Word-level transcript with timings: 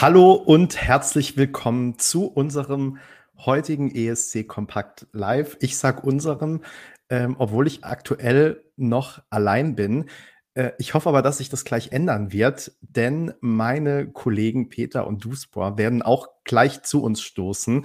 Hallo 0.00 0.32
und 0.32 0.80
herzlich 0.80 1.36
willkommen 1.36 1.98
zu 1.98 2.24
unserem 2.26 2.96
heutigen 3.36 3.94
ESC 3.94 4.48
Kompakt 4.48 5.06
Live. 5.12 5.58
Ich 5.60 5.76
sage 5.76 6.00
unserem, 6.00 6.62
ähm, 7.10 7.36
obwohl 7.38 7.66
ich 7.66 7.84
aktuell 7.84 8.64
noch 8.76 9.20
allein 9.28 9.76
bin. 9.76 10.06
Äh, 10.54 10.70
ich 10.78 10.94
hoffe 10.94 11.10
aber, 11.10 11.20
dass 11.20 11.36
sich 11.36 11.50
das 11.50 11.66
gleich 11.66 11.92
ändern 11.92 12.32
wird, 12.32 12.72
denn 12.80 13.34
meine 13.42 14.10
Kollegen 14.10 14.70
Peter 14.70 15.06
und 15.06 15.22
Duspor 15.22 15.76
werden 15.76 16.00
auch 16.00 16.28
gleich 16.44 16.80
zu 16.80 17.02
uns 17.02 17.20
stoßen. 17.20 17.84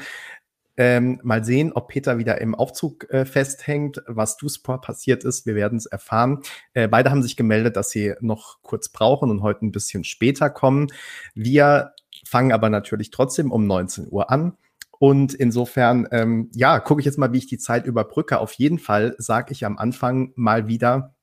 Ähm, 0.78 1.20
mal 1.22 1.44
sehen, 1.44 1.74
ob 1.74 1.90
Peter 1.90 2.18
wieder 2.18 2.40
im 2.40 2.56
Aufzug 2.56 3.10
äh, 3.10 3.26
festhängt, 3.26 4.02
was 4.08 4.38
Duspor 4.38 4.80
passiert 4.80 5.26
ist. 5.26 5.46
Wir 5.46 5.56
werden 5.56 5.78
es 5.78 5.86
erfahren. 5.86 6.44
Äh, 6.74 6.88
beide 6.88 7.12
haben 7.12 7.24
sich 7.24 7.36
gemeldet, 7.36 7.76
dass 7.76 7.90
sie 7.90 8.14
noch 8.22 8.62
kurz 8.62 8.88
brauchen 8.88 9.30
und 9.32 9.42
heute 9.42 9.66
ein 9.66 9.74
bisschen 9.74 10.06
später 10.06 10.50
kommen. 10.50 10.88
Wir 11.34 11.92
fangen 12.26 12.52
aber 12.52 12.70
natürlich 12.70 13.12
trotzdem 13.12 13.52
um 13.52 13.66
19 13.68 14.08
Uhr 14.10 14.30
an. 14.32 14.58
Und 14.98 15.34
insofern, 15.34 16.08
ähm, 16.12 16.50
ja, 16.54 16.80
gucke 16.80 17.02
ich 17.02 17.06
jetzt 17.06 17.18
mal, 17.18 17.34
wie 17.34 17.38
ich 17.38 17.48
die 17.48 17.58
Zeit 17.58 17.86
überbrücke. 17.86 18.40
Auf 18.40 18.54
jeden 18.54 18.80
Fall 18.80 19.16
sage 19.18 19.52
ich 19.52 19.66
am 19.66 19.78
Anfang 19.78 20.32
mal 20.36 20.68
wieder, 20.68 21.16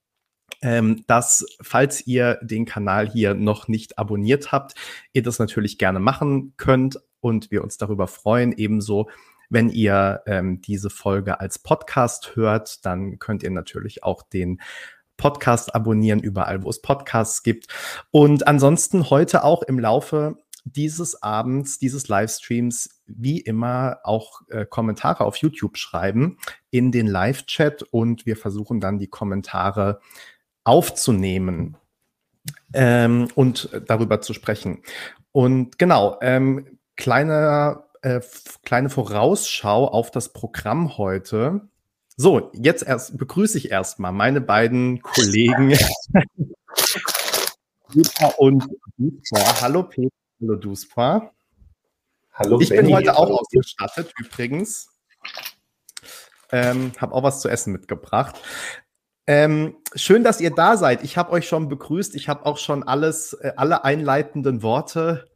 ähm, 0.60 1.04
dass, 1.06 1.46
falls 1.62 2.06
ihr 2.06 2.38
den 2.42 2.66
Kanal 2.66 3.08
hier 3.08 3.34
noch 3.34 3.68
nicht 3.68 3.98
abonniert 3.98 4.52
habt, 4.52 4.74
ihr 5.12 5.22
das 5.22 5.38
natürlich 5.38 5.78
gerne 5.78 6.00
machen 6.00 6.54
könnt 6.56 7.00
und 7.20 7.50
wir 7.50 7.62
uns 7.62 7.78
darüber 7.78 8.06
freuen. 8.06 8.52
Ebenso, 8.52 9.08
wenn 9.48 9.70
ihr 9.70 10.22
ähm, 10.26 10.60
diese 10.60 10.90
Folge 10.90 11.40
als 11.40 11.58
Podcast 11.58 12.36
hört, 12.36 12.84
dann 12.84 13.18
könnt 13.18 13.42
ihr 13.42 13.50
natürlich 13.50 14.04
auch 14.04 14.22
den 14.22 14.60
Podcast 15.16 15.74
abonnieren, 15.74 16.20
überall, 16.20 16.62
wo 16.62 16.70
es 16.70 16.82
Podcasts 16.82 17.42
gibt. 17.42 17.68
Und 18.10 18.46
ansonsten 18.46 19.08
heute 19.08 19.44
auch 19.44 19.62
im 19.62 19.78
Laufe 19.78 20.36
dieses 20.64 21.22
Abends, 21.22 21.78
dieses 21.78 22.08
Livestreams, 22.08 23.02
wie 23.06 23.40
immer 23.40 23.98
auch 24.04 24.42
äh, 24.48 24.64
Kommentare 24.64 25.24
auf 25.24 25.36
YouTube 25.36 25.76
schreiben 25.76 26.38
in 26.70 26.92
den 26.92 27.06
Live-Chat 27.06 27.82
und 27.82 28.26
wir 28.26 28.36
versuchen 28.36 28.80
dann 28.80 28.98
die 28.98 29.08
Kommentare 29.08 30.00
aufzunehmen 30.64 31.76
ähm, 32.72 33.28
und 33.34 33.70
darüber 33.86 34.20
zu 34.20 34.32
sprechen. 34.32 34.82
Und 35.32 35.78
genau, 35.78 36.18
ähm, 36.20 36.78
kleine, 36.96 37.84
äh, 38.02 38.20
kleine 38.64 38.90
Vorausschau 38.90 39.88
auf 39.88 40.10
das 40.10 40.32
Programm 40.32 40.96
heute. 40.98 41.68
So, 42.16 42.50
jetzt 42.54 42.82
erst 42.86 43.16
begrüße 43.18 43.58
ich 43.58 43.70
erstmal 43.70 44.12
meine 44.12 44.40
beiden 44.40 45.00
Kollegen 45.02 45.76
Peter 47.92 48.38
und 48.38 48.66
Peter. 48.96 49.60
Hallo 49.60 49.82
Peter, 49.82 50.10
hallo 50.42 50.56
Duspa. 50.56 51.32
Hallo 52.32 52.60
Ich 52.60 52.70
Benny. 52.70 52.88
bin 52.88 52.96
heute 52.96 53.16
auch 53.16 53.30
ausgestattet 53.30 54.12
übrigens. 54.18 54.88
Ähm, 56.50 56.92
habe 56.98 57.14
auch 57.14 57.22
was 57.22 57.40
zu 57.40 57.48
essen 57.48 57.72
mitgebracht. 57.72 58.40
Ähm, 59.26 59.76
schön, 59.94 60.24
dass 60.24 60.40
ihr 60.40 60.50
da 60.50 60.76
seid. 60.76 61.04
Ich 61.04 61.16
habe 61.16 61.30
euch 61.30 61.46
schon 61.46 61.68
begrüßt. 61.68 62.14
Ich 62.16 62.28
habe 62.28 62.44
auch 62.44 62.58
schon 62.58 62.82
alles, 62.82 63.34
äh, 63.34 63.52
alle 63.56 63.84
einleitenden 63.84 64.62
Worte 64.62 65.30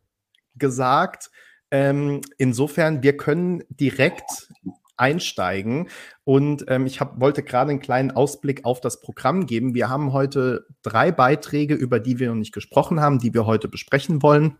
gesagt. 0.56 1.30
Ähm, 1.70 2.20
insofern, 2.36 3.02
wir 3.02 3.16
können 3.16 3.62
direkt 3.68 4.52
einsteigen. 4.96 5.88
Und 6.24 6.64
ähm, 6.68 6.86
ich 6.86 7.00
hab, 7.00 7.20
wollte 7.20 7.42
gerade 7.42 7.70
einen 7.70 7.80
kleinen 7.80 8.10
Ausblick 8.10 8.64
auf 8.64 8.80
das 8.80 9.00
Programm 9.00 9.46
geben. 9.46 9.74
Wir 9.74 9.88
haben 9.88 10.12
heute 10.12 10.66
drei 10.82 11.12
Beiträge, 11.12 11.74
über 11.74 12.00
die 12.00 12.18
wir 12.18 12.28
noch 12.28 12.34
nicht 12.34 12.54
gesprochen 12.54 13.00
haben, 13.00 13.18
die 13.20 13.32
wir 13.32 13.46
heute 13.46 13.68
besprechen 13.68 14.22
wollen. 14.22 14.58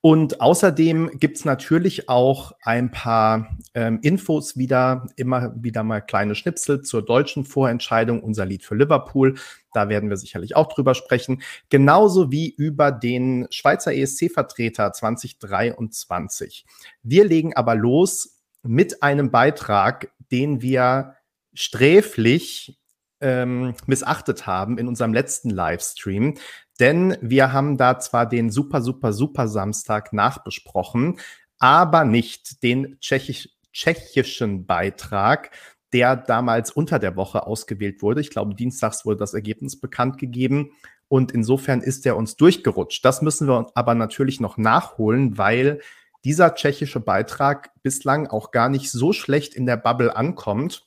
Und 0.00 0.40
außerdem 0.40 1.18
gibt 1.18 1.38
es 1.38 1.44
natürlich 1.44 2.08
auch 2.08 2.52
ein 2.62 2.92
paar 2.92 3.58
ähm, 3.74 3.98
Infos 4.02 4.56
wieder, 4.56 5.06
immer 5.16 5.52
wieder 5.56 5.82
mal 5.82 6.00
kleine 6.00 6.36
Schnipsel 6.36 6.82
zur 6.82 7.04
deutschen 7.04 7.44
Vorentscheidung, 7.44 8.22
unser 8.22 8.46
Lied 8.46 8.62
für 8.62 8.76
Liverpool. 8.76 9.34
Da 9.72 9.88
werden 9.88 10.08
wir 10.08 10.16
sicherlich 10.16 10.54
auch 10.54 10.72
drüber 10.72 10.94
sprechen. 10.94 11.42
Genauso 11.68 12.30
wie 12.30 12.48
über 12.48 12.92
den 12.92 13.48
Schweizer 13.50 13.92
ESC-Vertreter 13.92 14.92
2023. 14.92 16.64
Wir 17.02 17.24
legen 17.24 17.56
aber 17.56 17.74
los 17.74 18.38
mit 18.62 19.02
einem 19.02 19.32
Beitrag, 19.32 20.12
den 20.30 20.62
wir 20.62 21.16
sträflich 21.54 22.78
ähm, 23.20 23.74
missachtet 23.86 24.46
haben 24.46 24.78
in 24.78 24.86
unserem 24.86 25.12
letzten 25.12 25.50
Livestream. 25.50 26.34
Denn 26.80 27.16
wir 27.20 27.52
haben 27.52 27.76
da 27.76 27.98
zwar 27.98 28.26
den 28.26 28.50
super, 28.50 28.82
super, 28.82 29.12
super 29.12 29.48
Samstag 29.48 30.12
nachbesprochen, 30.12 31.18
aber 31.58 32.04
nicht 32.04 32.62
den 32.62 32.98
tschechisch, 33.00 33.48
tschechischen 33.72 34.66
Beitrag, 34.66 35.50
der 35.92 36.16
damals 36.16 36.70
unter 36.70 36.98
der 36.98 37.16
Woche 37.16 37.46
ausgewählt 37.46 38.02
wurde. 38.02 38.20
Ich 38.20 38.30
glaube, 38.30 38.54
dienstags 38.54 39.04
wurde 39.04 39.18
das 39.18 39.34
Ergebnis 39.34 39.80
bekannt 39.80 40.18
gegeben. 40.18 40.72
Und 41.08 41.32
insofern 41.32 41.80
ist 41.80 42.04
er 42.04 42.16
uns 42.16 42.36
durchgerutscht. 42.36 43.04
Das 43.04 43.22
müssen 43.22 43.48
wir 43.48 43.70
aber 43.74 43.94
natürlich 43.94 44.40
noch 44.40 44.58
nachholen, 44.58 45.38
weil 45.38 45.80
dieser 46.24 46.54
tschechische 46.54 47.00
Beitrag 47.00 47.70
bislang 47.82 48.26
auch 48.26 48.50
gar 48.50 48.68
nicht 48.68 48.90
so 48.90 49.12
schlecht 49.12 49.54
in 49.54 49.64
der 49.64 49.78
Bubble 49.78 50.14
ankommt 50.14 50.84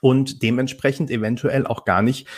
und 0.00 0.42
dementsprechend 0.42 1.10
eventuell 1.10 1.66
auch 1.66 1.84
gar 1.84 2.02
nicht 2.02 2.28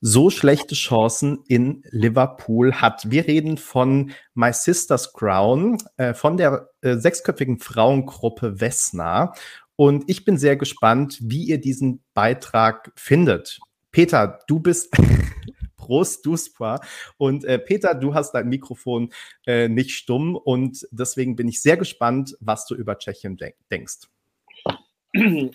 so 0.00 0.30
schlechte 0.30 0.74
Chancen 0.74 1.40
in 1.48 1.82
Liverpool 1.90 2.74
hat. 2.74 3.10
Wir 3.10 3.26
reden 3.26 3.56
von 3.56 4.12
My 4.34 4.52
Sister's 4.52 5.12
Crown, 5.12 5.78
äh, 5.96 6.14
von 6.14 6.36
der 6.36 6.70
äh, 6.82 6.96
sechsköpfigen 6.96 7.58
Frauengruppe 7.58 8.60
Vesna. 8.60 9.32
Und 9.76 10.04
ich 10.08 10.24
bin 10.24 10.38
sehr 10.38 10.56
gespannt, 10.56 11.18
wie 11.20 11.44
ihr 11.44 11.60
diesen 11.60 12.02
Beitrag 12.14 12.92
findet. 12.96 13.58
Peter, 13.90 14.40
du 14.46 14.60
bist 14.60 14.90
Prost, 15.76 16.26
Duspra. 16.26 16.80
Und 17.16 17.44
äh, 17.44 17.58
Peter, 17.58 17.94
du 17.94 18.14
hast 18.14 18.32
dein 18.32 18.48
Mikrofon 18.48 19.10
äh, 19.46 19.68
nicht 19.68 19.92
stumm 19.92 20.36
und 20.36 20.86
deswegen 20.90 21.34
bin 21.34 21.48
ich 21.48 21.62
sehr 21.62 21.76
gespannt, 21.76 22.36
was 22.40 22.66
du 22.66 22.74
über 22.74 22.98
Tschechien 22.98 23.36
denk 23.36 23.54
denkst. 23.70 24.08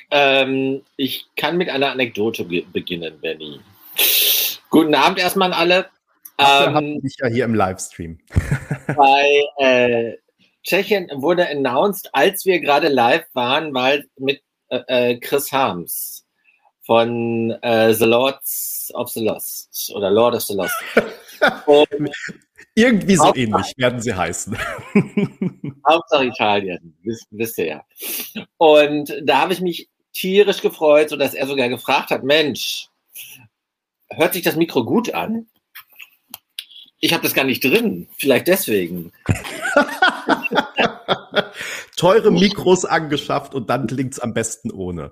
Ähm, 0.10 0.81
ich 0.98 1.28
kann 1.36 1.58
mit 1.58 1.70
einer 1.70 1.92
Anekdote 1.92 2.44
beginnen, 2.46 3.14
Benny. 3.22 3.60
Guten 4.74 4.96
Abend 4.96 5.20
erstmal 5.20 5.54
an 5.54 5.60
alle. 5.60 5.86
Ähm, 6.40 7.00
ich 7.04 7.16
ja 7.20 7.28
hier 7.28 7.46
im 7.46 7.54
Livestream. 7.54 8.18
bei 8.88 9.44
äh, 9.60 10.18
Tschechien 10.64 11.12
wurde 11.14 11.48
announced, 11.48 12.10
als 12.12 12.44
wir 12.46 12.60
gerade 12.60 12.88
live 12.88 13.28
waren, 13.34 13.72
weil 13.76 14.06
mit 14.18 14.42
äh, 14.70 15.12
äh, 15.12 15.20
Chris 15.20 15.52
Harms 15.52 16.26
von 16.88 17.52
äh, 17.62 17.94
The 17.94 18.06
Lords 18.06 18.92
of 18.96 19.10
the 19.10 19.24
Lost 19.24 19.94
oder 19.96 20.10
Lord 20.10 20.34
of 20.34 20.42
the 20.42 20.56
Lost. 20.56 20.74
Irgendwie 22.74 23.16
so 23.16 23.26
Hauptsache, 23.26 23.46
ähnlich 23.46 23.74
werden 23.78 24.02
sie 24.02 24.16
heißen. 24.16 24.58
Hauptsache 25.88 26.26
Italien, 26.26 26.98
wisst, 27.04 27.28
wisst 27.30 27.60
ihr 27.60 27.68
ja. 27.68 27.86
Und 28.58 29.14
da 29.22 29.42
habe 29.42 29.54
ich 29.54 29.62
mich 29.62 29.88
tierisch 30.14 30.62
gefreut, 30.62 31.10
sodass 31.10 31.36
er 31.36 31.46
sogar 31.46 31.70
gefragt 31.70 32.10
hat, 32.10 32.24
Mensch, 32.24 32.90
hört 34.16 34.34
sich 34.34 34.44
das 34.44 34.56
Mikro 34.56 34.85
gut 34.85 35.13
an? 35.13 35.47
Ich 37.00 37.12
habe 37.12 37.24
das 37.24 37.34
gar 37.34 37.44
nicht 37.44 37.63
drin, 37.63 38.07
vielleicht 38.18 38.47
deswegen. 38.47 39.12
Teure 41.97 42.31
Mikros 42.31 42.85
angeschafft 42.85 43.53
und 43.53 43.69
dann 43.69 43.88
klingt 43.88 44.13
es 44.13 44.19
am 44.19 44.34
besten 44.34 44.72
ohne. 44.72 45.12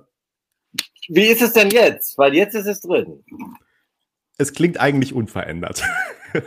Wie 1.10 1.26
ist 1.26 1.42
es 1.42 1.52
denn 1.54 1.70
jetzt? 1.70 2.18
Weil 2.18 2.34
jetzt 2.34 2.56
ist 2.56 2.68
es 2.68 2.80
drin. 2.80 3.24
Es 4.38 4.54
klingt 4.54 4.80
eigentlich 4.80 5.14
unverändert. 5.14 5.84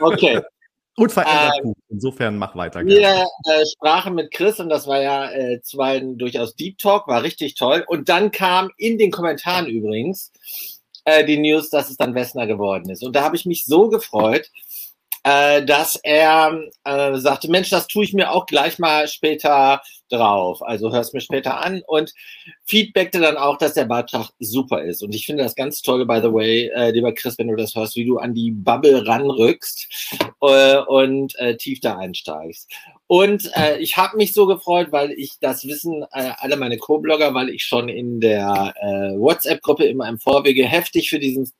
Okay. 0.00 0.40
unverändert 0.96 1.58
ähm, 1.58 1.64
gut. 1.64 1.76
Insofern 1.90 2.38
mach 2.38 2.56
weiter. 2.56 2.84
Wir 2.84 3.26
äh, 3.44 3.64
sprachen 3.66 4.14
mit 4.14 4.32
Chris 4.32 4.58
und 4.60 4.68
das 4.68 4.86
war 4.86 5.02
ja 5.02 5.30
äh, 5.30 5.60
zuweilen 5.60 6.16
durchaus 6.18 6.56
Deep 6.56 6.78
Talk, 6.78 7.06
war 7.06 7.22
richtig 7.22 7.54
toll. 7.54 7.84
Und 7.86 8.08
dann 8.08 8.30
kam 8.30 8.70
in 8.78 8.96
den 8.96 9.10
Kommentaren 9.10 9.66
übrigens 9.66 10.32
äh, 11.04 11.24
die 11.24 11.38
News, 11.38 11.70
dass 11.70 11.90
es 11.90 11.96
dann 11.96 12.14
Wessner 12.14 12.46
geworden 12.46 12.90
ist. 12.90 13.02
Und 13.02 13.14
da 13.14 13.22
habe 13.22 13.36
ich 13.36 13.46
mich 13.46 13.64
so 13.64 13.88
gefreut, 13.88 14.50
äh, 15.24 15.64
dass 15.64 15.96
er 16.02 16.60
äh, 16.84 17.16
sagte, 17.16 17.50
Mensch, 17.50 17.70
das 17.70 17.86
tue 17.86 18.04
ich 18.04 18.12
mir 18.12 18.30
auch 18.30 18.46
gleich 18.46 18.78
mal 18.78 19.08
später 19.08 19.80
drauf. 20.10 20.62
Also 20.62 20.92
hörst 20.92 21.14
mir 21.14 21.22
später 21.22 21.60
an 21.60 21.82
und 21.86 22.12
feedbackte 22.66 23.20
dann 23.20 23.38
auch, 23.38 23.56
dass 23.56 23.74
der 23.74 23.86
Beitrag 23.86 24.30
super 24.38 24.82
ist. 24.82 25.02
Und 25.02 25.14
ich 25.14 25.24
finde 25.24 25.42
das 25.42 25.54
ganz 25.54 25.80
toll, 25.80 26.04
by 26.06 26.20
the 26.22 26.32
way, 26.32 26.70
äh, 26.74 26.90
lieber 26.90 27.12
Chris, 27.12 27.38
wenn 27.38 27.48
du 27.48 27.56
das 27.56 27.74
hörst, 27.74 27.96
wie 27.96 28.04
du 28.04 28.18
an 28.18 28.34
die 28.34 28.50
Bubble 28.50 29.06
ranrückst 29.06 30.28
äh, 30.42 30.78
und 30.78 31.34
äh, 31.38 31.56
tief 31.56 31.80
da 31.80 31.96
einsteigst. 31.96 32.70
Und 33.06 33.50
äh, 33.54 33.78
ich 33.78 33.98
habe 33.98 34.16
mich 34.16 34.32
so 34.32 34.46
gefreut, 34.46 34.88
weil 34.90 35.12
ich 35.12 35.34
das 35.38 35.66
wissen 35.66 36.04
äh, 36.12 36.32
alle 36.38 36.56
meine 36.56 36.78
Co-Blogger, 36.78 37.34
weil 37.34 37.50
ich 37.50 37.64
schon 37.64 37.90
in 37.90 38.18
der 38.18 38.74
äh, 38.80 39.18
WhatsApp-Gruppe 39.18 39.84
immer 39.84 40.08
im 40.08 40.18
Vorwege 40.18 40.64
heftig 40.64 41.10
für 41.10 41.18
diesen 41.18 41.52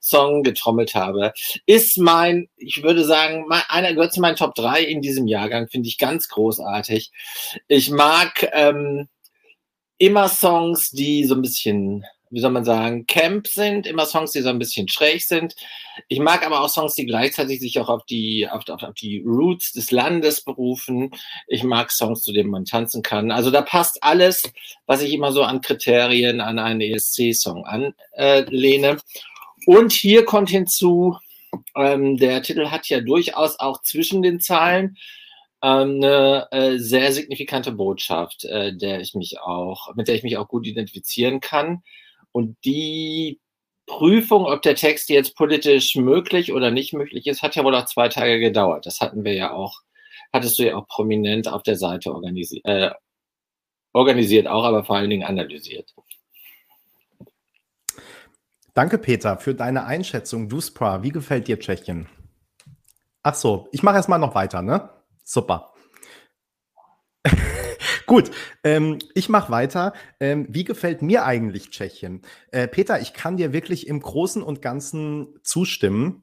Song 0.00 0.44
getrommelt 0.44 0.94
habe. 0.94 1.32
Ist 1.66 1.98
mein, 1.98 2.48
ich 2.56 2.84
würde 2.84 3.04
sagen, 3.04 3.46
mein, 3.48 3.62
einer 3.68 3.94
gehört 3.94 4.12
zu 4.12 4.20
meinen 4.20 4.36
Top 4.36 4.54
3 4.54 4.82
in 4.82 5.02
diesem 5.02 5.26
Jahrgang, 5.26 5.68
finde 5.68 5.88
ich 5.88 5.98
ganz 5.98 6.28
großartig. 6.28 7.10
Ich 7.66 7.90
mag 7.90 8.48
ähm, 8.52 9.08
immer 9.98 10.28
Songs, 10.28 10.90
die 10.90 11.24
so 11.24 11.34
ein 11.34 11.42
bisschen 11.42 12.04
wie 12.32 12.40
soll 12.40 12.50
man 12.50 12.64
sagen, 12.64 13.06
Camp 13.06 13.46
sind, 13.46 13.86
immer 13.86 14.06
Songs, 14.06 14.32
die 14.32 14.40
so 14.40 14.48
ein 14.48 14.58
bisschen 14.58 14.88
schräg 14.88 15.22
sind. 15.22 15.54
Ich 16.08 16.18
mag 16.18 16.44
aber 16.46 16.62
auch 16.62 16.68
Songs, 16.70 16.94
die 16.94 17.04
gleichzeitig 17.04 17.60
sich 17.60 17.78
auch 17.78 17.90
auf 17.90 18.06
die, 18.06 18.48
auf, 18.48 18.66
auf, 18.70 18.82
auf 18.82 18.94
die 18.94 19.22
Roots 19.24 19.72
des 19.72 19.90
Landes 19.90 20.42
berufen. 20.42 21.10
Ich 21.46 21.62
mag 21.62 21.92
Songs, 21.92 22.22
zu 22.22 22.32
denen 22.32 22.50
man 22.50 22.64
tanzen 22.64 23.02
kann. 23.02 23.30
Also 23.30 23.50
da 23.50 23.60
passt 23.60 24.02
alles, 24.02 24.50
was 24.86 25.02
ich 25.02 25.12
immer 25.12 25.30
so 25.32 25.42
an 25.42 25.60
Kriterien 25.60 26.40
an 26.40 26.58
einen 26.58 26.80
ESC-Song 26.80 27.66
anlehne. 27.66 28.96
Und 29.66 29.92
hier 29.92 30.24
kommt 30.24 30.48
hinzu, 30.48 31.18
ähm, 31.76 32.16
der 32.16 32.42
Titel 32.42 32.70
hat 32.70 32.88
ja 32.88 33.00
durchaus 33.00 33.60
auch 33.60 33.82
zwischen 33.82 34.22
den 34.22 34.40
Zeilen 34.40 34.96
ähm, 35.62 36.02
eine 36.02 36.48
äh, 36.50 36.78
sehr 36.78 37.12
signifikante 37.12 37.72
Botschaft, 37.72 38.44
äh, 38.44 38.74
der 38.74 39.00
ich 39.00 39.14
mich 39.14 39.40
auch, 39.40 39.94
mit 39.94 40.08
der 40.08 40.14
ich 40.14 40.22
mich 40.22 40.38
auch 40.38 40.48
gut 40.48 40.66
identifizieren 40.66 41.40
kann. 41.40 41.82
Und 42.32 42.56
die 42.64 43.40
Prüfung, 43.86 44.46
ob 44.46 44.62
der 44.62 44.74
Text 44.74 45.08
jetzt 45.10 45.36
politisch 45.36 45.96
möglich 45.96 46.52
oder 46.52 46.70
nicht 46.70 46.92
möglich 46.92 47.26
ist, 47.26 47.42
hat 47.42 47.56
ja 47.56 47.64
wohl 47.64 47.74
auch 47.74 47.84
zwei 47.84 48.08
Tage 48.08 48.40
gedauert. 48.40 48.86
Das 48.86 49.00
hatten 49.00 49.24
wir 49.24 49.34
ja 49.34 49.52
auch, 49.52 49.80
hattest 50.32 50.58
du 50.58 50.66
ja 50.66 50.76
auch 50.76 50.86
prominent 50.88 51.48
auf 51.48 51.62
der 51.62 51.76
Seite 51.76 52.12
organisiert, 52.12 52.64
äh, 52.64 52.90
organisiert 53.92 54.46
auch, 54.46 54.64
aber 54.64 54.84
vor 54.84 54.96
allen 54.96 55.10
Dingen 55.10 55.24
analysiert. 55.24 55.94
Danke, 58.74 58.96
Peter, 58.96 59.36
für 59.36 59.54
deine 59.54 59.84
Einschätzung. 59.84 60.48
Duspra, 60.48 61.02
wie 61.02 61.10
gefällt 61.10 61.46
dir 61.46 61.60
Tschechien? 61.60 62.08
Ach 63.22 63.34
so, 63.34 63.68
ich 63.72 63.82
mache 63.82 63.96
erstmal 63.96 64.18
noch 64.18 64.34
weiter, 64.34 64.62
ne? 64.62 64.88
Super. 65.24 65.71
Gut, 68.12 68.30
ähm, 68.62 68.98
ich 69.14 69.30
mache 69.30 69.50
weiter. 69.50 69.94
Ähm, 70.20 70.46
wie 70.50 70.64
gefällt 70.64 71.00
mir 71.00 71.24
eigentlich 71.24 71.70
Tschechien? 71.70 72.20
Äh, 72.50 72.68
Peter, 72.68 73.00
ich 73.00 73.14
kann 73.14 73.38
dir 73.38 73.54
wirklich 73.54 73.86
im 73.86 74.00
Großen 74.00 74.42
und 74.42 74.60
Ganzen 74.60 75.28
zustimmen. 75.42 76.22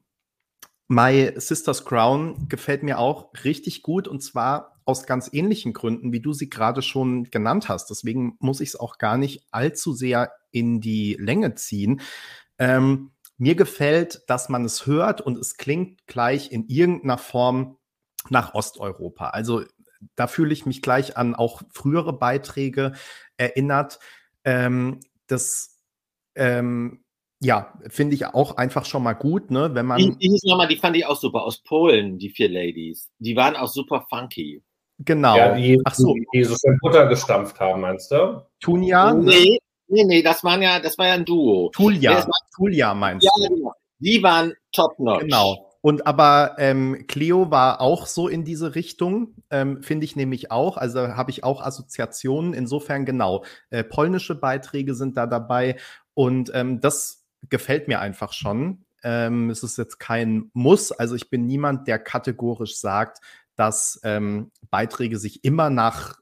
My 0.86 1.32
Sister's 1.34 1.84
Crown 1.84 2.46
gefällt 2.48 2.84
mir 2.84 3.00
auch 3.00 3.32
richtig 3.42 3.82
gut 3.82 4.06
und 4.06 4.22
zwar 4.22 4.80
aus 4.84 5.04
ganz 5.04 5.30
ähnlichen 5.32 5.72
Gründen, 5.72 6.12
wie 6.12 6.20
du 6.20 6.32
sie 6.32 6.48
gerade 6.48 6.80
schon 6.80 7.24
genannt 7.24 7.68
hast. 7.68 7.90
Deswegen 7.90 8.36
muss 8.38 8.60
ich 8.60 8.68
es 8.68 8.76
auch 8.76 8.98
gar 8.98 9.18
nicht 9.18 9.48
allzu 9.50 9.92
sehr 9.92 10.30
in 10.52 10.80
die 10.80 11.16
Länge 11.18 11.56
ziehen. 11.56 12.02
Ähm, 12.60 13.10
mir 13.36 13.56
gefällt, 13.56 14.22
dass 14.28 14.48
man 14.48 14.64
es 14.64 14.86
hört 14.86 15.22
und 15.22 15.36
es 15.36 15.56
klingt 15.56 16.06
gleich 16.06 16.52
in 16.52 16.68
irgendeiner 16.68 17.18
Form 17.18 17.78
nach 18.28 18.54
Osteuropa. 18.54 19.30
Also 19.30 19.64
da 20.16 20.26
fühle 20.26 20.52
ich 20.52 20.66
mich 20.66 20.82
gleich 20.82 21.16
an 21.16 21.34
auch 21.34 21.62
frühere 21.72 22.12
Beiträge 22.12 22.92
erinnert. 23.36 23.98
Ähm, 24.44 25.00
das 25.26 25.78
ähm, 26.34 27.04
ja, 27.42 27.72
finde 27.88 28.14
ich 28.14 28.26
auch 28.26 28.56
einfach 28.56 28.84
schon 28.84 29.02
mal 29.02 29.14
gut, 29.14 29.50
ne? 29.50 29.74
Wenn 29.74 29.86
man. 29.86 29.98
Die, 29.98 30.16
die, 30.18 30.48
nochmal, 30.48 30.68
die 30.68 30.76
fand 30.76 30.96
ich 30.96 31.06
auch 31.06 31.16
super 31.16 31.42
aus 31.42 31.62
Polen, 31.62 32.18
die 32.18 32.28
vier 32.28 32.50
Ladies. 32.50 33.10
Die 33.18 33.34
waren 33.34 33.56
auch 33.56 33.68
super 33.68 34.06
funky. 34.10 34.62
Genau. 34.98 35.36
Ja, 35.36 35.54
die, 35.54 35.80
Ach 35.84 35.94
so. 35.94 36.14
die, 36.34 36.44
so 36.44 36.54
schön 36.56 36.78
Butter 36.82 37.06
gestampft 37.06 37.58
haben, 37.58 37.80
meinst 37.80 38.10
du? 38.10 38.46
Tunja? 38.60 39.14
Nee, 39.14 39.58
nee, 39.88 40.04
nee, 40.04 40.22
das 40.22 40.44
waren 40.44 40.60
ja, 40.60 40.78
das 40.80 40.98
war 40.98 41.06
ja 41.06 41.14
ein 41.14 41.24
Duo. 41.24 41.70
Tulja, 41.70 42.26
Tulja 42.54 42.92
meinst 42.92 43.24
ja, 43.24 43.48
du? 43.48 43.54
Genau. 43.54 43.72
Die 43.98 44.22
waren 44.22 44.52
top 44.72 44.98
notch. 44.98 45.22
Genau. 45.22 45.69
Und 45.82 46.06
aber 46.06 46.56
ähm, 46.58 47.06
Cleo 47.08 47.50
war 47.50 47.80
auch 47.80 48.06
so 48.06 48.28
in 48.28 48.44
diese 48.44 48.74
Richtung, 48.74 49.34
ähm, 49.50 49.82
finde 49.82 50.04
ich 50.04 50.14
nämlich 50.14 50.50
auch. 50.50 50.76
Also 50.76 51.00
habe 51.08 51.30
ich 51.30 51.42
auch 51.42 51.62
Assoziationen. 51.62 52.52
Insofern 52.52 53.06
genau. 53.06 53.44
Äh, 53.70 53.84
polnische 53.84 54.34
Beiträge 54.34 54.94
sind 54.94 55.16
da 55.16 55.26
dabei 55.26 55.76
und 56.14 56.50
ähm, 56.54 56.80
das 56.80 57.24
gefällt 57.48 57.88
mir 57.88 58.00
einfach 58.00 58.34
schon. 58.34 58.84
Ähm, 59.02 59.48
es 59.48 59.62
ist 59.62 59.78
jetzt 59.78 59.98
kein 59.98 60.50
Muss. 60.52 60.92
Also 60.92 61.14
ich 61.14 61.30
bin 61.30 61.46
niemand, 61.46 61.88
der 61.88 61.98
kategorisch 61.98 62.76
sagt, 62.76 63.20
dass 63.56 64.00
ähm, 64.04 64.50
Beiträge 64.70 65.18
sich 65.18 65.44
immer 65.44 65.70
nach 65.70 66.20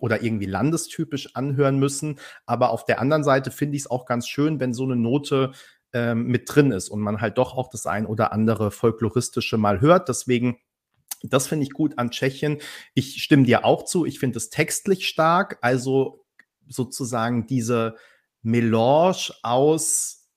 oder 0.00 0.22
irgendwie 0.22 0.46
landestypisch 0.46 1.36
anhören 1.36 1.78
müssen. 1.78 2.18
Aber 2.46 2.70
auf 2.70 2.84
der 2.84 3.00
anderen 3.00 3.22
Seite 3.22 3.50
finde 3.50 3.76
ich 3.76 3.82
es 3.82 3.90
auch 3.90 4.06
ganz 4.06 4.26
schön, 4.26 4.58
wenn 4.60 4.74
so 4.74 4.84
eine 4.84 4.96
Note 4.96 5.52
ähm, 5.92 6.26
mit 6.26 6.44
drin 6.46 6.70
ist 6.70 6.88
und 6.88 7.00
man 7.00 7.20
halt 7.20 7.38
doch 7.38 7.56
auch 7.56 7.68
das 7.70 7.86
ein 7.86 8.06
oder 8.06 8.32
andere 8.32 8.70
folkloristische 8.70 9.56
mal 9.56 9.80
hört. 9.80 10.08
Deswegen 10.08 10.58
das 11.22 11.48
finde 11.48 11.64
ich 11.64 11.70
gut 11.70 11.98
an 11.98 12.10
Tschechien. 12.10 12.58
Ich 12.94 13.22
stimme 13.22 13.44
dir 13.44 13.64
auch 13.64 13.84
zu. 13.84 14.06
Ich 14.06 14.18
finde 14.18 14.38
es 14.38 14.50
textlich 14.50 15.08
stark. 15.08 15.58
Also 15.62 16.24
sozusagen 16.68 17.46
diese 17.46 17.96
Melange 18.42 19.32
aus, 19.42 20.28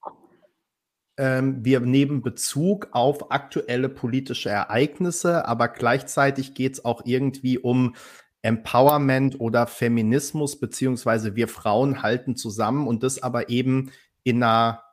ähm, 1.17 1.63
wir 1.63 1.81
nehmen 1.81 2.21
Bezug 2.21 2.89
auf 2.91 3.31
aktuelle 3.31 3.89
politische 3.89 4.49
Ereignisse, 4.49 5.45
aber 5.45 5.67
gleichzeitig 5.67 6.53
geht 6.55 6.73
es 6.73 6.85
auch 6.85 7.03
irgendwie 7.05 7.59
um 7.59 7.95
Empowerment 8.41 9.39
oder 9.39 9.67
Feminismus, 9.67 10.59
beziehungsweise 10.59 11.35
wir 11.35 11.47
Frauen 11.47 12.01
halten 12.01 12.35
zusammen 12.35 12.87
und 12.87 13.03
das 13.03 13.21
aber 13.21 13.49
eben 13.49 13.91
in 14.23 14.41
einer 14.41 14.83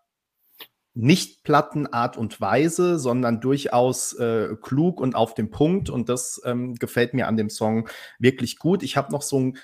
nicht 1.01 1.45
platten 1.45 1.87
Art 1.87 2.17
und 2.17 2.41
Weise, 2.41 2.99
sondern 2.99 3.41
durchaus 3.41 4.15
äh, 4.15 4.57
klug 4.61 5.01
und 5.01 5.15
auf 5.15 5.35
dem 5.35 5.49
Punkt. 5.49 5.91
Und 5.91 6.09
das 6.09 6.41
ähm, 6.45 6.75
gefällt 6.75 7.15
mir 7.15 7.29
an 7.29 7.37
dem 7.37 7.51
Song 7.51 7.89
wirklich 8.19 8.59
gut. 8.59 8.83
Ich 8.83 8.97
habe 8.97 9.13
noch 9.13 9.23
so 9.23 9.39
ein 9.39 9.59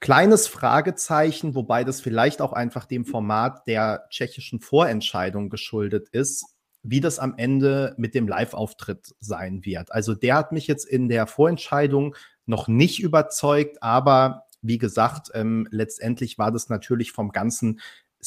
kleines 0.00 0.46
Fragezeichen, 0.46 1.54
wobei 1.54 1.84
das 1.84 2.00
vielleicht 2.00 2.40
auch 2.40 2.54
einfach 2.54 2.86
dem 2.86 3.04
Format 3.04 3.66
der 3.66 4.06
tschechischen 4.08 4.60
Vorentscheidung 4.60 5.50
geschuldet 5.50 6.08
ist, 6.08 6.46
wie 6.82 7.02
das 7.02 7.18
am 7.18 7.34
Ende 7.36 7.94
mit 7.98 8.14
dem 8.14 8.26
Live-Auftritt 8.26 9.14
sein 9.20 9.62
wird. 9.66 9.92
Also 9.92 10.14
der 10.14 10.36
hat 10.36 10.52
mich 10.52 10.66
jetzt 10.66 10.86
in 10.86 11.10
der 11.10 11.26
Vorentscheidung 11.26 12.16
noch 12.46 12.66
nicht 12.66 13.00
überzeugt, 13.00 13.82
aber 13.82 14.44
wie 14.62 14.78
gesagt, 14.78 15.30
ähm, 15.34 15.68
letztendlich 15.70 16.38
war 16.38 16.50
das 16.50 16.70
natürlich 16.70 17.12
vom 17.12 17.30
ganzen 17.30 17.80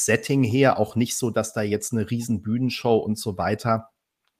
Setting 0.05 0.43
her 0.43 0.79
auch 0.79 0.95
nicht 0.95 1.17
so, 1.17 1.29
dass 1.29 1.53
da 1.53 1.61
jetzt 1.61 1.93
eine 1.93 2.09
riesen 2.09 2.41
Bühnenshow 2.41 2.97
und 2.97 3.17
so 3.17 3.37
weiter 3.37 3.89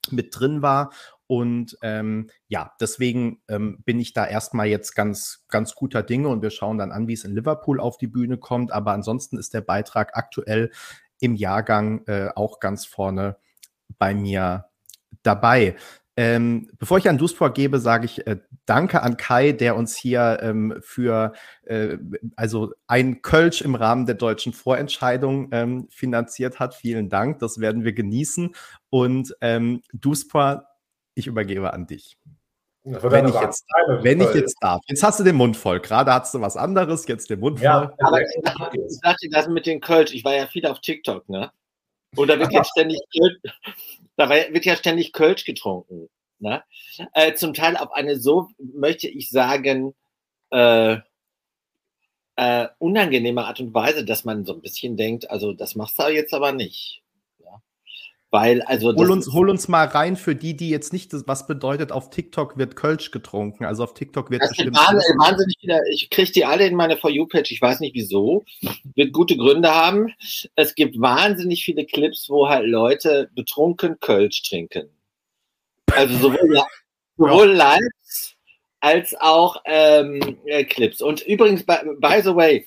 mit 0.10 0.38
drin 0.38 0.62
war. 0.62 0.92
Und 1.28 1.78
ähm, 1.84 2.30
ja, 2.48 2.74
deswegen 2.80 3.42
ähm, 3.48 3.84
bin 3.84 4.00
ich 4.00 4.14
da 4.14 4.26
erstmal 4.26 4.68
jetzt 4.68 4.96
ganz, 4.96 5.46
ganz 5.48 5.76
guter 5.76 6.02
Dinge 6.02 6.30
und 6.30 6.42
wir 6.42 6.50
schauen 6.50 6.80
dann 6.80 6.92
an, 6.92 7.08
wie 7.08 7.14
es 7.14 7.24
in 7.24 7.36
Liverpool 7.36 7.80
auf 7.80 7.98
die 7.98 8.08
Bühne 8.08 8.38
kommt. 8.38 8.72
Aber 8.72 8.94
ansonsten 8.94 9.38
ist 9.38 9.54
der 9.54 9.62
Beitrag 9.62 10.18
aktuell 10.18 10.72
im 11.20 11.36
Jahrgang 11.36 12.04
äh, 12.08 12.30
auch 12.36 12.60
ganz 12.60 12.86
vorne 12.86 13.38
bei 14.00 14.16
mir 14.16 14.70
dabei. 15.22 15.76
Ähm, 16.22 16.70
bevor 16.78 16.98
ich 16.98 17.08
an 17.08 17.18
Duspor 17.18 17.54
gebe, 17.54 17.80
sage 17.80 18.04
ich 18.04 18.28
äh, 18.28 18.40
Danke 18.66 19.04
an 19.04 19.16
Kai, 19.16 19.54
der 19.54 19.78
uns 19.78 19.96
hier 19.96 20.40
ähm, 20.42 20.76
für 20.82 21.32
äh, 21.64 21.98
also 22.36 22.74
ein 22.88 23.22
Kölsch 23.22 23.62
im 23.62 23.74
Rahmen 23.74 24.06
der 24.06 24.16
deutschen 24.16 24.52
Vorentscheidung 24.52 25.48
ähm, 25.54 25.88
finanziert 25.90 26.60
hat. 26.60 26.76
Vielen 26.76 27.08
Dank, 27.08 27.40
das 27.40 27.62
werden 27.62 27.86
wir 27.86 27.94
genießen. 27.94 28.54
Und 28.90 29.34
ähm, 29.40 29.82
Duspor, 29.94 30.68
ich 31.16 31.26
übergebe 31.26 31.72
an 31.72 31.88
dich. 31.88 32.18
Wenn, 32.84 33.30
ich 33.30 33.40
jetzt, 33.40 33.66
wenn 34.02 34.20
ich 34.20 34.34
jetzt 34.34 34.58
darf. 34.60 34.82
Jetzt 34.88 35.04
hast 35.04 35.22
du 35.22 35.24
den 35.24 35.38
Mund 35.38 35.56
voll. 35.56 35.80
Gerade 35.80 36.12
hattest 36.14 36.34
du 36.34 36.42
was 36.42 36.58
anderes, 36.58 37.08
jetzt 37.08 37.30
den 37.30 37.40
Mund 37.40 37.62
ja, 37.62 37.80
voll. 37.80 37.96
Aber 38.00 38.22
ich 38.22 39.00
dachte, 39.02 39.30
das 39.32 39.48
mit 39.48 39.66
den 39.66 39.80
Kölsch, 39.80 40.14
ich 40.14 40.26
war 40.26 40.36
ja 40.36 40.48
viel 40.48 40.66
auf 40.66 40.82
TikTok, 40.82 41.30
ne? 41.30 41.50
Oder 42.16 42.40
wird 42.40 42.52
jetzt 42.52 42.70
ständig 42.72 43.00
da 44.16 44.30
wird 44.30 44.66
ja 44.66 44.76
ständig 44.76 45.14
Kölsch 45.14 45.46
getrunken. 45.46 46.10
Ne? 46.40 46.64
Äh, 47.14 47.34
zum 47.34 47.54
Teil 47.54 47.78
auf 47.78 47.92
eine 47.94 48.20
so, 48.20 48.50
möchte 48.58 49.08
ich 49.08 49.30
sagen, 49.30 49.94
äh, 50.52 50.98
äh, 52.36 52.68
unangenehme 52.80 53.46
Art 53.46 53.60
und 53.60 53.74
Weise, 53.74 54.06
dass 54.06 54.24
man 54.24 54.46
so 54.46 54.54
ein 54.54 54.62
bisschen 54.62 54.98
denkt, 54.98 55.30
also 55.30 55.54
das 55.54 55.76
machst 55.76 56.00
du 56.00 56.08
jetzt 56.08 56.34
aber 56.34 56.52
nicht. 56.52 57.02
Weil, 58.32 58.62
also. 58.62 58.94
Hol 58.96 59.10
uns, 59.10 59.32
hol 59.34 59.50
uns 59.50 59.68
mal 59.68 59.86
rein 59.88 60.16
für 60.16 60.36
die, 60.36 60.56
die 60.56 60.70
jetzt 60.70 60.94
nicht, 60.94 61.12
was 61.26 61.48
bedeutet, 61.48 61.92
auf 61.92 62.12
TikTok 62.12 62.58
wird 62.58 62.76
Kölsch 62.76 63.10
getrunken. 63.10 63.66
Also 63.66 63.84
auf 63.84 63.96
TikTok 63.96 64.30
wird 64.30 64.44
das 64.44 64.50
bestimmt. 64.50 64.76
Wahnsinnig, 64.76 65.58
wieder, 65.62 65.82
ich 65.92 66.10
kriege 66.12 66.32
die 66.32 66.46
alle 66.46 66.68
in 66.68 66.76
meine 66.76 66.98
For 66.98 67.10
You-Page, 67.10 67.52
ich 67.52 67.62
weiß 67.62 67.80
nicht 67.80 67.96
wieso. 67.96 68.44
Wird 68.96 69.14
gute 69.14 69.36
Gründe 69.36 69.74
haben. 69.74 70.14
Es 70.56 70.76
gibt 70.76 71.00
wahnsinnig 71.00 71.64
viele 71.64 71.86
Clips, 71.86 72.30
wo 72.30 72.48
halt 72.48 72.68
Leute 72.68 73.32
betrunken 73.34 74.00
Kölsch 74.00 74.44
trinken. 74.48 74.90
Also 75.92 76.16
sowohl, 76.18 76.62
sowohl 77.18 77.58
ja. 77.58 77.78
Lives 77.78 78.36
als 78.80 79.16
auch 79.20 79.58
ähm, 79.66 80.38
äh, 80.46 80.64
Clips. 80.66 81.02
Und 81.02 81.22
übrigens, 81.22 81.64
by, 81.64 81.78
by 82.00 82.22
the 82.24 82.36
way, 82.36 82.66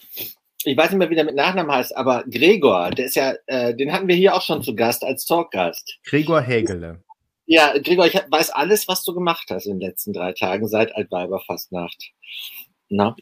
ich 0.65 0.77
weiß 0.77 0.91
nicht 0.91 0.99
mehr, 0.99 1.11
wie 1.11 1.15
der 1.15 1.25
mit 1.25 1.35
Nachnamen 1.35 1.75
heißt, 1.75 1.97
aber 1.97 2.25
Gregor, 2.31 2.91
der 2.91 3.07
ist 3.07 3.17
ja, 3.17 3.35
äh, 3.47 3.75
den 3.75 3.93
hatten 3.93 4.09
wir 4.09 4.15
hier 4.15 4.35
auch 4.35 4.43
schon 4.43 4.63
zu 4.63 4.75
Gast 4.75 5.05
als 5.05 5.25
Talkgast. 5.25 5.99
Gregor 6.05 6.41
Hägele. 6.41 7.03
Ja, 7.47 7.77
Gregor, 7.79 8.07
ich 8.07 8.15
weiß 8.15 8.51
alles, 8.51 8.87
was 8.89 9.03
du 9.05 9.15
gemacht 9.15 9.49
hast 9.51 9.67
in 9.67 9.79
den 9.79 9.89
letzten 9.89 10.13
drei 10.13 10.33
Tagen 10.33 10.69
seit 10.69 10.95
Altweiberfastnacht. 10.95 12.13
Na? 12.89 13.17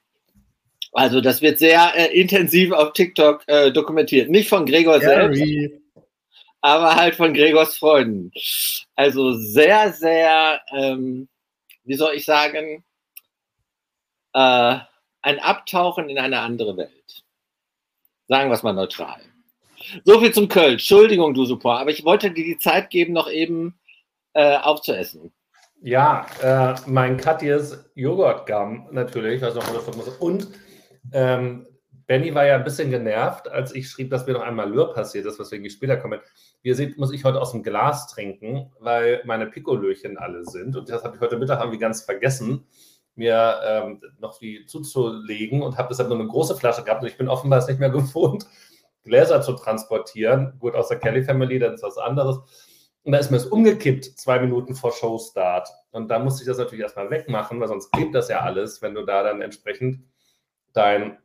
Also 0.92 1.20
das 1.20 1.40
wird 1.40 1.58
sehr 1.58 1.92
äh, 1.96 2.18
intensiv 2.18 2.72
auf 2.72 2.92
TikTok 2.92 3.44
äh, 3.46 3.72
dokumentiert. 3.72 4.28
Nicht 4.28 4.48
von 4.48 4.66
Gregor 4.66 4.98
Gary. 4.98 5.36
selbst, 5.36 6.04
aber 6.60 6.96
halt 6.96 7.14
von 7.14 7.32
Gregors 7.32 7.78
Freunden. 7.78 8.32
Also 8.96 9.32
sehr, 9.32 9.92
sehr, 9.92 10.60
ähm, 10.76 11.28
wie 11.84 11.94
soll 11.94 12.14
ich 12.14 12.24
sagen, 12.24 12.84
äh, 14.34 14.78
ein 15.22 15.38
Abtauchen 15.38 16.08
in 16.08 16.18
eine 16.18 16.40
andere 16.40 16.76
Welt. 16.76 17.24
Sagen 18.30 18.48
wir 18.48 18.54
es 18.54 18.62
mal 18.62 18.72
neutral. 18.72 19.18
So 20.04 20.20
viel 20.20 20.32
zum 20.32 20.46
Köln. 20.46 20.74
Entschuldigung, 20.74 21.34
du 21.34 21.44
Support, 21.44 21.80
aber 21.80 21.90
ich 21.90 22.04
wollte 22.04 22.30
dir 22.30 22.44
die 22.44 22.58
Zeit 22.58 22.88
geben, 22.88 23.12
noch 23.12 23.28
eben 23.28 23.74
äh, 24.34 24.56
aufzuessen. 24.56 25.32
Ja, 25.82 26.26
äh, 26.40 26.76
mein 26.86 27.16
Katjes 27.16 27.90
Joghurtgum 27.96 28.86
natürlich, 28.92 29.42
was 29.42 29.56
noch 29.56 30.20
und 30.20 30.46
ähm, 31.12 31.66
Benny 32.06 32.32
war 32.32 32.46
ja 32.46 32.54
ein 32.54 32.62
bisschen 32.62 32.90
genervt, 32.90 33.48
als 33.48 33.74
ich 33.74 33.88
schrieb, 33.88 34.10
dass 34.10 34.28
mir 34.28 34.34
noch 34.34 34.42
einmal 34.42 34.70
Lür 34.70 34.92
passiert 34.92 35.26
ist, 35.26 35.40
weswegen 35.40 35.66
ich 35.66 35.72
später 35.72 35.96
komme. 35.96 36.20
Wie 36.62 36.68
ihr 36.68 36.76
seht, 36.76 36.98
muss 36.98 37.12
ich 37.12 37.24
heute 37.24 37.40
aus 37.40 37.50
dem 37.50 37.64
Glas 37.64 38.06
trinken, 38.06 38.70
weil 38.78 39.22
meine 39.24 39.46
Pikolöchen 39.46 40.18
alle 40.18 40.44
sind. 40.44 40.76
Und 40.76 40.88
das 40.88 41.02
habe 41.02 41.16
ich 41.16 41.20
heute 41.20 41.36
Mittag 41.36 41.58
irgendwie 41.58 41.78
ganz 41.80 42.02
vergessen, 42.02 42.64
mir 43.14 43.60
ähm, 43.64 44.00
noch 44.18 44.38
die 44.38 44.66
zuzulegen 44.66 45.62
und 45.62 45.76
habe 45.76 45.88
deshalb 45.88 46.08
nur 46.08 46.18
eine 46.18 46.28
große 46.28 46.56
Flasche 46.56 46.84
gehabt. 46.84 47.02
Und 47.02 47.08
ich 47.08 47.18
bin 47.18 47.28
offenbar 47.28 47.58
es 47.58 47.68
nicht 47.68 47.80
mehr 47.80 47.90
gewohnt, 47.90 48.46
Gläser 49.02 49.42
zu 49.42 49.52
transportieren. 49.54 50.54
Gut, 50.58 50.74
aus 50.74 50.88
der 50.88 50.98
Kelly 50.98 51.22
Family, 51.22 51.58
das 51.58 51.74
ist 51.74 51.82
was 51.82 51.98
anderes. 51.98 52.38
Und 53.02 53.12
da 53.12 53.18
ist 53.18 53.30
mir 53.30 53.38
das 53.38 53.46
umgekippt, 53.46 54.04
zwei 54.18 54.38
Minuten 54.38 54.74
vor 54.74 54.92
Showstart. 54.92 55.68
Und 55.90 56.08
da 56.08 56.18
musste 56.18 56.42
ich 56.42 56.48
das 56.48 56.58
natürlich 56.58 56.82
erstmal 56.82 57.10
wegmachen, 57.10 57.58
weil 57.60 57.68
sonst 57.68 57.90
klebt 57.92 58.14
das 58.14 58.28
ja 58.28 58.40
alles, 58.40 58.82
wenn 58.82 58.94
du 58.94 59.04
da 59.04 59.22
dann 59.22 59.40
entsprechend 59.40 60.04
dein 60.72 61.18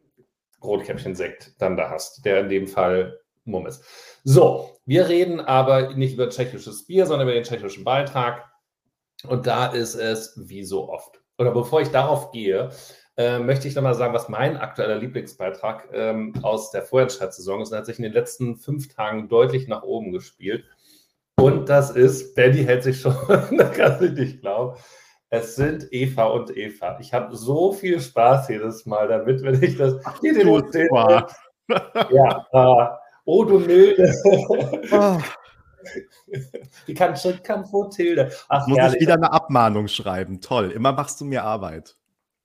Rotkäppchen-Sekt 0.63 1.61
dann 1.61 1.75
da 1.75 1.89
hast, 1.89 2.25
der 2.25 2.39
in 2.41 2.49
dem 2.49 2.67
Fall 2.67 3.19
Mumm 3.43 3.67
ist. 3.67 3.83
So, 4.23 4.79
wir 4.85 5.07
reden 5.07 5.39
aber 5.39 5.93
nicht 5.93 6.15
über 6.15 6.29
tschechisches 6.29 6.85
Bier, 6.85 7.05
sondern 7.05 7.27
über 7.27 7.35
den 7.35 7.43
tschechischen 7.43 7.83
Beitrag. 7.83 8.49
Und 9.27 9.47
da 9.47 9.67
ist 9.67 9.95
es 9.95 10.33
wie 10.35 10.63
so 10.63 10.89
oft. 10.89 11.21
Oder 11.37 11.51
bevor 11.51 11.81
ich 11.81 11.89
darauf 11.89 12.31
gehe, 12.31 12.69
äh, 13.17 13.39
möchte 13.39 13.67
ich 13.67 13.75
nochmal 13.75 13.95
sagen, 13.95 14.13
was 14.13 14.29
mein 14.29 14.57
aktueller 14.57 14.97
Lieblingsbeitrag 14.97 15.89
ähm, 15.93 16.33
aus 16.41 16.71
der 16.71 16.81
Vorentscheidssaison 16.81 17.61
ist. 17.61 17.71
Er 17.71 17.79
hat 17.79 17.85
sich 17.85 17.97
in 17.97 18.03
den 18.03 18.13
letzten 18.13 18.57
fünf 18.57 18.93
Tagen 18.93 19.29
deutlich 19.29 19.67
nach 19.67 19.83
oben 19.83 20.11
gespielt. 20.11 20.65
Und 21.37 21.69
das 21.69 21.91
ist, 21.91 22.35
Benny 22.35 22.63
hält 22.63 22.83
sich 22.83 22.99
schon, 23.01 23.15
da 23.27 23.65
kann 23.65 24.03
ich 24.03 24.11
nicht 24.11 24.41
glauben. 24.41 24.77
Es 25.29 25.55
sind 25.55 25.87
Eva 25.91 26.25
und 26.25 26.55
Eva. 26.55 26.97
Ich 26.99 27.13
habe 27.13 27.35
so 27.35 27.73
viel 27.73 27.99
Spaß 27.99 28.49
jedes 28.49 28.85
Mal 28.85 29.07
damit, 29.07 29.41
wenn 29.41 29.61
ich 29.61 29.77
das 29.77 29.95
Ach, 30.05 30.19
hier 30.21 30.33
du 30.33 30.61
Ja, 32.11 32.47
äh, 32.51 32.95
oh 33.25 33.43
du 33.43 33.59
milde. 33.59 34.13
Wie 36.85 36.93
kann 36.93 37.15
Schrittkampf 37.15 37.69
Tilde? 37.95 38.31
Ach, 38.49 38.67
Muss 38.67 38.77
herrlich. 38.77 38.95
ich 38.95 39.01
wieder 39.01 39.15
eine 39.15 39.31
Abmahnung 39.31 39.87
schreiben. 39.87 40.41
Toll. 40.41 40.71
Immer 40.71 40.91
machst 40.91 41.21
du 41.21 41.25
mir 41.25 41.43
Arbeit. 41.43 41.95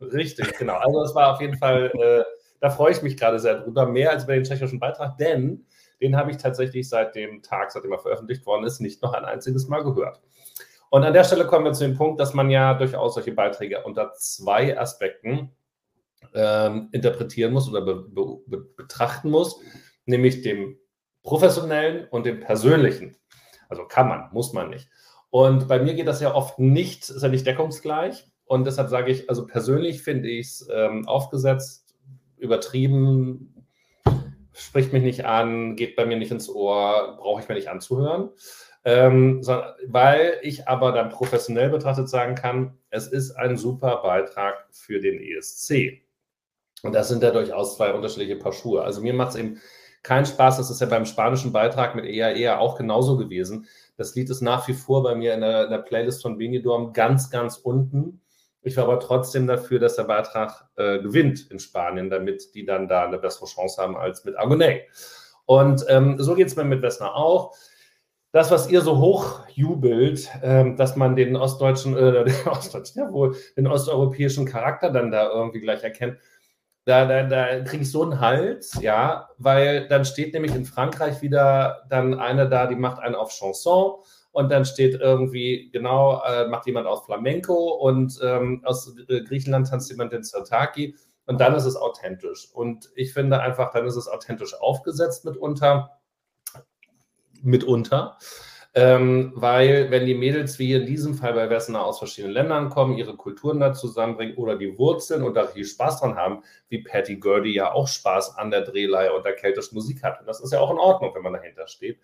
Richtig, 0.00 0.56
genau. 0.58 0.76
Also 0.76 1.02
es 1.02 1.14
war 1.14 1.34
auf 1.34 1.40
jeden 1.40 1.58
Fall, 1.58 1.90
äh, 1.94 2.24
da 2.60 2.70
freue 2.70 2.92
ich 2.92 3.02
mich 3.02 3.16
gerade 3.16 3.38
sehr 3.38 3.60
drüber, 3.60 3.86
mehr 3.86 4.10
als 4.10 4.24
über 4.24 4.34
den 4.34 4.44
tschechischen 4.44 4.80
Beitrag, 4.80 5.16
denn 5.18 5.66
den 6.00 6.16
habe 6.16 6.30
ich 6.30 6.38
tatsächlich 6.38 6.88
seit 6.88 7.14
dem 7.14 7.42
Tag, 7.42 7.70
seitdem 7.70 7.92
er 7.92 7.98
veröffentlicht 7.98 8.46
worden 8.46 8.64
ist, 8.64 8.80
nicht 8.80 9.02
noch 9.02 9.12
ein 9.12 9.24
einziges 9.24 9.68
Mal 9.68 9.84
gehört. 9.84 10.20
Und 10.88 11.04
an 11.04 11.12
der 11.12 11.24
Stelle 11.24 11.46
kommen 11.46 11.66
wir 11.66 11.72
zu 11.72 11.84
dem 11.84 11.96
Punkt, 11.96 12.18
dass 12.20 12.34
man 12.34 12.50
ja 12.50 12.74
durchaus 12.74 13.14
solche 13.14 13.32
Beiträge 13.32 13.84
unter 13.84 14.12
zwei 14.14 14.78
Aspekten 14.78 15.52
ähm, 16.34 16.88
interpretieren 16.92 17.52
muss 17.52 17.68
oder 17.68 17.82
be 17.82 18.06
be 18.08 18.58
betrachten 18.76 19.30
muss, 19.30 19.60
nämlich 20.06 20.42
dem 20.42 20.78
professionellen 21.22 22.08
und 22.08 22.26
dem 22.26 22.40
persönlichen. 22.40 23.16
Also 23.70 23.84
kann 23.84 24.08
man, 24.08 24.28
muss 24.32 24.52
man 24.52 24.68
nicht. 24.68 24.88
Und 25.30 25.68
bei 25.68 25.78
mir 25.78 25.94
geht 25.94 26.08
das 26.08 26.20
ja 26.20 26.34
oft 26.34 26.58
nicht, 26.58 27.08
ist 27.08 27.22
ja 27.22 27.28
nicht 27.28 27.46
deckungsgleich. 27.46 28.26
Und 28.44 28.66
deshalb 28.66 28.88
sage 28.88 29.12
ich, 29.12 29.28
also 29.28 29.46
persönlich 29.46 30.02
finde 30.02 30.28
ich 30.28 30.48
es 30.48 30.68
ähm, 30.72 31.06
aufgesetzt, 31.06 31.94
übertrieben, 32.36 33.64
spricht 34.52 34.92
mich 34.92 35.04
nicht 35.04 35.24
an, 35.24 35.76
geht 35.76 35.94
bei 35.94 36.04
mir 36.04 36.16
nicht 36.16 36.32
ins 36.32 36.48
Ohr, 36.48 37.16
brauche 37.18 37.40
ich 37.40 37.48
mir 37.48 37.54
nicht 37.54 37.68
anzuhören. 37.68 38.30
Ähm, 38.84 39.42
so, 39.42 39.60
weil 39.86 40.38
ich 40.42 40.66
aber 40.66 40.92
dann 40.92 41.10
professionell 41.10 41.68
betrachtet 41.68 42.08
sagen 42.08 42.34
kann, 42.34 42.78
es 42.88 43.06
ist 43.06 43.32
ein 43.32 43.56
super 43.56 44.00
Beitrag 44.02 44.66
für 44.70 45.00
den 45.00 45.20
ESC. 45.20 46.02
Und 46.82 46.94
das 46.94 47.08
sind 47.08 47.22
ja 47.22 47.30
durchaus 47.30 47.76
zwei 47.76 47.92
unterschiedliche 47.92 48.36
Paar 48.36 48.52
Schuhe. 48.52 48.82
Also 48.82 49.02
mir 49.02 49.12
macht 49.12 49.30
es 49.30 49.36
eben 49.36 49.60
keinen 50.02 50.26
Spaß. 50.26 50.56
Das 50.56 50.70
ist 50.70 50.80
ja 50.80 50.86
beim 50.86 51.06
spanischen 51.06 51.52
Beitrag 51.52 51.94
mit 51.94 52.04
EAE 52.04 52.58
auch 52.58 52.76
genauso 52.76 53.16
gewesen. 53.16 53.66
Das 53.96 54.14
Lied 54.14 54.30
ist 54.30 54.40
nach 54.40 54.66
wie 54.68 54.74
vor 54.74 55.02
bei 55.02 55.14
mir 55.14 55.34
in 55.34 55.40
der, 55.40 55.64
in 55.64 55.70
der 55.70 55.78
Playlist 55.78 56.22
von 56.22 56.38
Benidorm 56.38 56.92
ganz, 56.92 57.30
ganz 57.30 57.56
unten. 57.56 58.20
Ich 58.62 58.76
war 58.76 58.84
aber 58.84 59.00
trotzdem 59.00 59.46
dafür, 59.46 59.78
dass 59.78 59.96
der 59.96 60.04
Beitrag 60.04 60.68
äh, 60.76 61.00
gewinnt 61.00 61.50
in 61.50 61.58
Spanien, 61.58 62.10
damit 62.10 62.54
die 62.54 62.64
dann 62.64 62.88
da 62.88 63.04
eine 63.04 63.18
bessere 63.18 63.46
Chance 63.46 63.80
haben 63.80 63.96
als 63.96 64.24
mit 64.24 64.38
Agonet. 64.38 64.82
Und 65.46 65.84
ähm, 65.88 66.16
so 66.18 66.34
geht 66.34 66.48
es 66.48 66.56
mir 66.56 66.64
mit 66.64 66.82
Wessner 66.82 67.14
auch 67.14 67.54
das, 68.32 68.50
was 68.50 68.70
ihr 68.70 68.80
so 68.80 68.98
hoch 68.98 69.40
jubelt, 69.48 70.30
ähm, 70.42 70.76
dass 70.76 70.94
man 70.94 71.16
den 71.16 71.36
ostdeutschen, 71.36 71.96
äh, 71.96 72.24
den 72.24 72.48
ostdeutschen, 72.48 73.02
ja 73.02 73.12
wohl, 73.12 73.34
den 73.56 73.66
osteuropäischen 73.66 74.46
Charakter 74.46 74.90
dann 74.90 75.10
da 75.10 75.28
irgendwie 75.30 75.60
gleich 75.60 75.82
erkennt, 75.82 76.18
da, 76.84 77.04
da, 77.04 77.22
da 77.24 77.60
kriege 77.60 77.82
ich 77.82 77.90
so 77.90 78.02
einen 78.02 78.20
Hals, 78.20 78.78
ja, 78.80 79.28
weil 79.38 79.86
dann 79.88 80.04
steht 80.04 80.34
nämlich 80.34 80.54
in 80.54 80.64
Frankreich 80.64 81.22
wieder 81.22 81.84
dann 81.88 82.18
eine 82.18 82.48
da, 82.48 82.66
die 82.66 82.76
macht 82.76 83.00
einen 83.00 83.14
auf 83.14 83.30
Chanson 83.30 83.96
und 84.32 84.50
dann 84.50 84.64
steht 84.64 85.00
irgendwie, 85.00 85.70
genau, 85.72 86.22
äh, 86.24 86.46
macht 86.48 86.66
jemand 86.66 86.86
aus 86.86 87.04
Flamenco 87.04 87.74
und 87.74 88.18
ähm, 88.22 88.62
aus 88.64 88.94
äh, 89.08 89.22
Griechenland 89.22 89.68
tanzt 89.68 89.90
jemand 89.90 90.12
den 90.12 90.22
Sartaki 90.22 90.96
und 91.26 91.40
dann 91.40 91.54
ist 91.54 91.64
es 91.64 91.76
authentisch. 91.76 92.48
Und 92.52 92.90
ich 92.94 93.12
finde 93.12 93.40
einfach, 93.40 93.70
dann 93.72 93.86
ist 93.86 93.96
es 93.96 94.08
authentisch 94.08 94.54
aufgesetzt 94.60 95.24
mitunter 95.24 96.00
mitunter. 97.42 98.18
Ähm, 98.72 99.32
weil 99.34 99.90
wenn 99.90 100.06
die 100.06 100.14
Mädels 100.14 100.60
wie 100.60 100.74
in 100.74 100.86
diesem 100.86 101.14
Fall 101.14 101.34
bei 101.34 101.50
Wessner 101.50 101.84
aus 101.84 101.98
verschiedenen 101.98 102.34
Ländern 102.34 102.70
kommen, 102.70 102.96
ihre 102.96 103.16
Kulturen 103.16 103.58
da 103.58 103.72
zusammenbringen 103.72 104.36
oder 104.36 104.56
die 104.56 104.78
Wurzeln 104.78 105.24
und 105.24 105.34
da 105.34 105.46
viel 105.46 105.64
Spaß 105.64 106.00
dran 106.00 106.14
haben, 106.14 106.44
wie 106.68 106.82
Patty 106.82 107.16
Gurdy 107.16 107.52
ja 107.52 107.72
auch 107.72 107.88
Spaß 107.88 108.38
an 108.38 108.52
der 108.52 108.62
Drehleihe 108.62 109.12
und 109.12 109.24
der 109.24 109.34
keltischen 109.34 109.74
Musik 109.74 110.04
hat. 110.04 110.20
Und 110.20 110.26
das 110.26 110.40
ist 110.40 110.52
ja 110.52 110.60
auch 110.60 110.70
in 110.70 110.78
Ordnung, 110.78 111.12
wenn 111.14 111.22
man 111.22 111.32
dahinter 111.32 111.66
steht. 111.66 111.98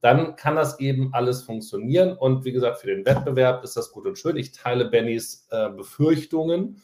Dann 0.00 0.36
kann 0.36 0.54
das 0.54 0.78
eben 0.78 1.12
alles 1.12 1.42
funktionieren. 1.42 2.16
Und 2.16 2.44
wie 2.44 2.52
gesagt, 2.52 2.78
für 2.78 2.86
den 2.86 3.04
Wettbewerb 3.04 3.64
ist 3.64 3.76
das 3.76 3.90
gut 3.90 4.06
und 4.06 4.16
schön. 4.16 4.36
Ich 4.36 4.52
teile 4.52 4.84
Bennys 4.84 5.48
äh, 5.50 5.70
Befürchtungen 5.70 6.82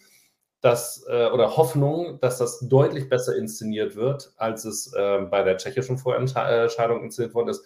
dass, 0.62 1.04
äh, 1.08 1.26
oder 1.26 1.56
Hoffnung, 1.56 2.20
dass 2.20 2.38
das 2.38 2.60
deutlich 2.60 3.08
besser 3.08 3.36
inszeniert 3.36 3.96
wird, 3.96 4.32
als 4.36 4.64
es 4.64 4.92
äh, 4.92 5.26
bei 5.28 5.42
der 5.42 5.56
tschechischen 5.56 5.98
Vorentscheidung 5.98 7.02
inszeniert 7.02 7.34
worden 7.34 7.48
ist 7.48 7.64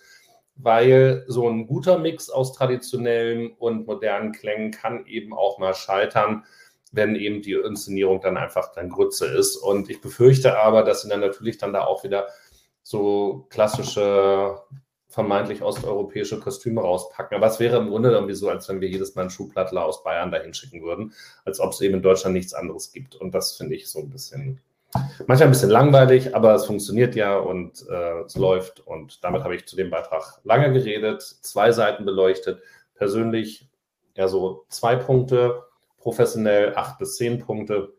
weil 0.56 1.24
so 1.28 1.48
ein 1.48 1.66
guter 1.66 1.98
Mix 1.98 2.30
aus 2.30 2.52
traditionellen 2.52 3.52
und 3.52 3.86
modernen 3.86 4.32
Klängen 4.32 4.70
kann 4.70 5.06
eben 5.06 5.34
auch 5.34 5.58
mal 5.58 5.74
scheitern, 5.74 6.44
wenn 6.92 7.14
eben 7.14 7.42
die 7.42 7.52
Inszenierung 7.52 8.20
dann 8.20 8.36
einfach 8.36 8.72
dann 8.72 8.88
Grütze 8.88 9.26
ist. 9.26 9.56
Und 9.56 9.90
ich 9.90 10.00
befürchte 10.00 10.58
aber, 10.58 10.82
dass 10.82 11.02
sie 11.02 11.08
dann 11.08 11.20
natürlich 11.20 11.58
dann 11.58 11.72
da 11.72 11.84
auch 11.84 12.04
wieder 12.04 12.28
so 12.82 13.46
klassische, 13.50 14.62
vermeintlich 15.08 15.62
osteuropäische 15.62 16.40
Kostüme 16.40 16.80
rauspacken. 16.80 17.36
Aber 17.36 17.46
es 17.46 17.60
wäre 17.60 17.78
im 17.78 17.88
Grunde 17.88 18.10
irgendwie 18.10 18.34
so, 18.34 18.48
als 18.48 18.68
wenn 18.68 18.80
wir 18.80 18.88
jedes 18.88 19.14
Mal 19.14 19.22
einen 19.22 19.30
Schuhplattler 19.30 19.84
aus 19.84 20.02
Bayern 20.04 20.30
dahin 20.30 20.54
schicken 20.54 20.82
würden, 20.82 21.12
als 21.44 21.60
ob 21.60 21.72
es 21.72 21.80
eben 21.80 21.94
in 21.94 22.02
Deutschland 22.02 22.34
nichts 22.34 22.54
anderes 22.54 22.92
gibt. 22.92 23.14
Und 23.16 23.34
das 23.34 23.56
finde 23.56 23.74
ich 23.74 23.88
so 23.88 23.98
ein 23.98 24.10
bisschen 24.10 24.60
Manchmal 25.26 25.48
ein 25.48 25.52
bisschen 25.52 25.70
langweilig, 25.70 26.34
aber 26.34 26.54
es 26.54 26.66
funktioniert 26.66 27.14
ja 27.14 27.36
und 27.36 27.84
äh, 27.88 28.20
es 28.22 28.36
läuft. 28.36 28.80
Und 28.80 29.22
damit 29.24 29.42
habe 29.44 29.56
ich 29.56 29.66
zu 29.66 29.76
dem 29.76 29.90
Beitrag 29.90 30.40
lange 30.44 30.72
geredet, 30.72 31.22
zwei 31.22 31.72
Seiten 31.72 32.04
beleuchtet. 32.04 32.62
Persönlich 32.94 33.68
eher 34.14 34.28
so 34.28 34.64
zwei 34.68 34.96
Punkte, 34.96 35.62
professionell 35.98 36.74
acht 36.76 36.98
bis 36.98 37.16
zehn 37.16 37.38
Punkte. 37.38 37.92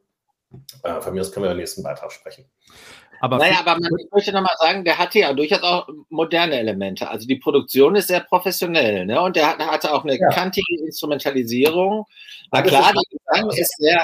Äh, 0.83 1.01
von 1.01 1.13
mir 1.13 1.21
aus 1.21 1.31
können 1.31 1.45
wir 1.45 1.51
im 1.51 1.57
nächsten 1.57 1.83
Beitrag 1.83 2.11
sprechen. 2.11 2.45
Aber 3.19 3.37
naja, 3.37 3.61
aber 3.65 3.79
man, 3.79 3.91
ich 3.99 4.11
möchte 4.11 4.31
nochmal 4.31 4.55
sagen, 4.59 4.85
der 4.85 4.97
hatte 4.97 5.19
ja 5.19 5.33
durchaus 5.33 5.63
auch 5.63 5.89
moderne 6.09 6.59
Elemente. 6.59 7.09
Also 7.09 7.27
die 7.27 7.37
Produktion 7.37 7.95
ist 7.95 8.07
sehr 8.07 8.19
professionell, 8.19 9.05
ne? 9.05 9.19
Und 9.21 9.35
der 9.35 9.57
hatte 9.57 9.91
auch 9.91 10.03
eine 10.03 10.17
ja. 10.17 10.29
kantige 10.29 10.85
Instrumentalisierung. 10.85 12.05
Na 12.51 12.61
klar, 12.61 12.93
der 12.93 13.03
Gesang 13.09 13.49
ist 13.57 13.75
sehr, 13.77 14.03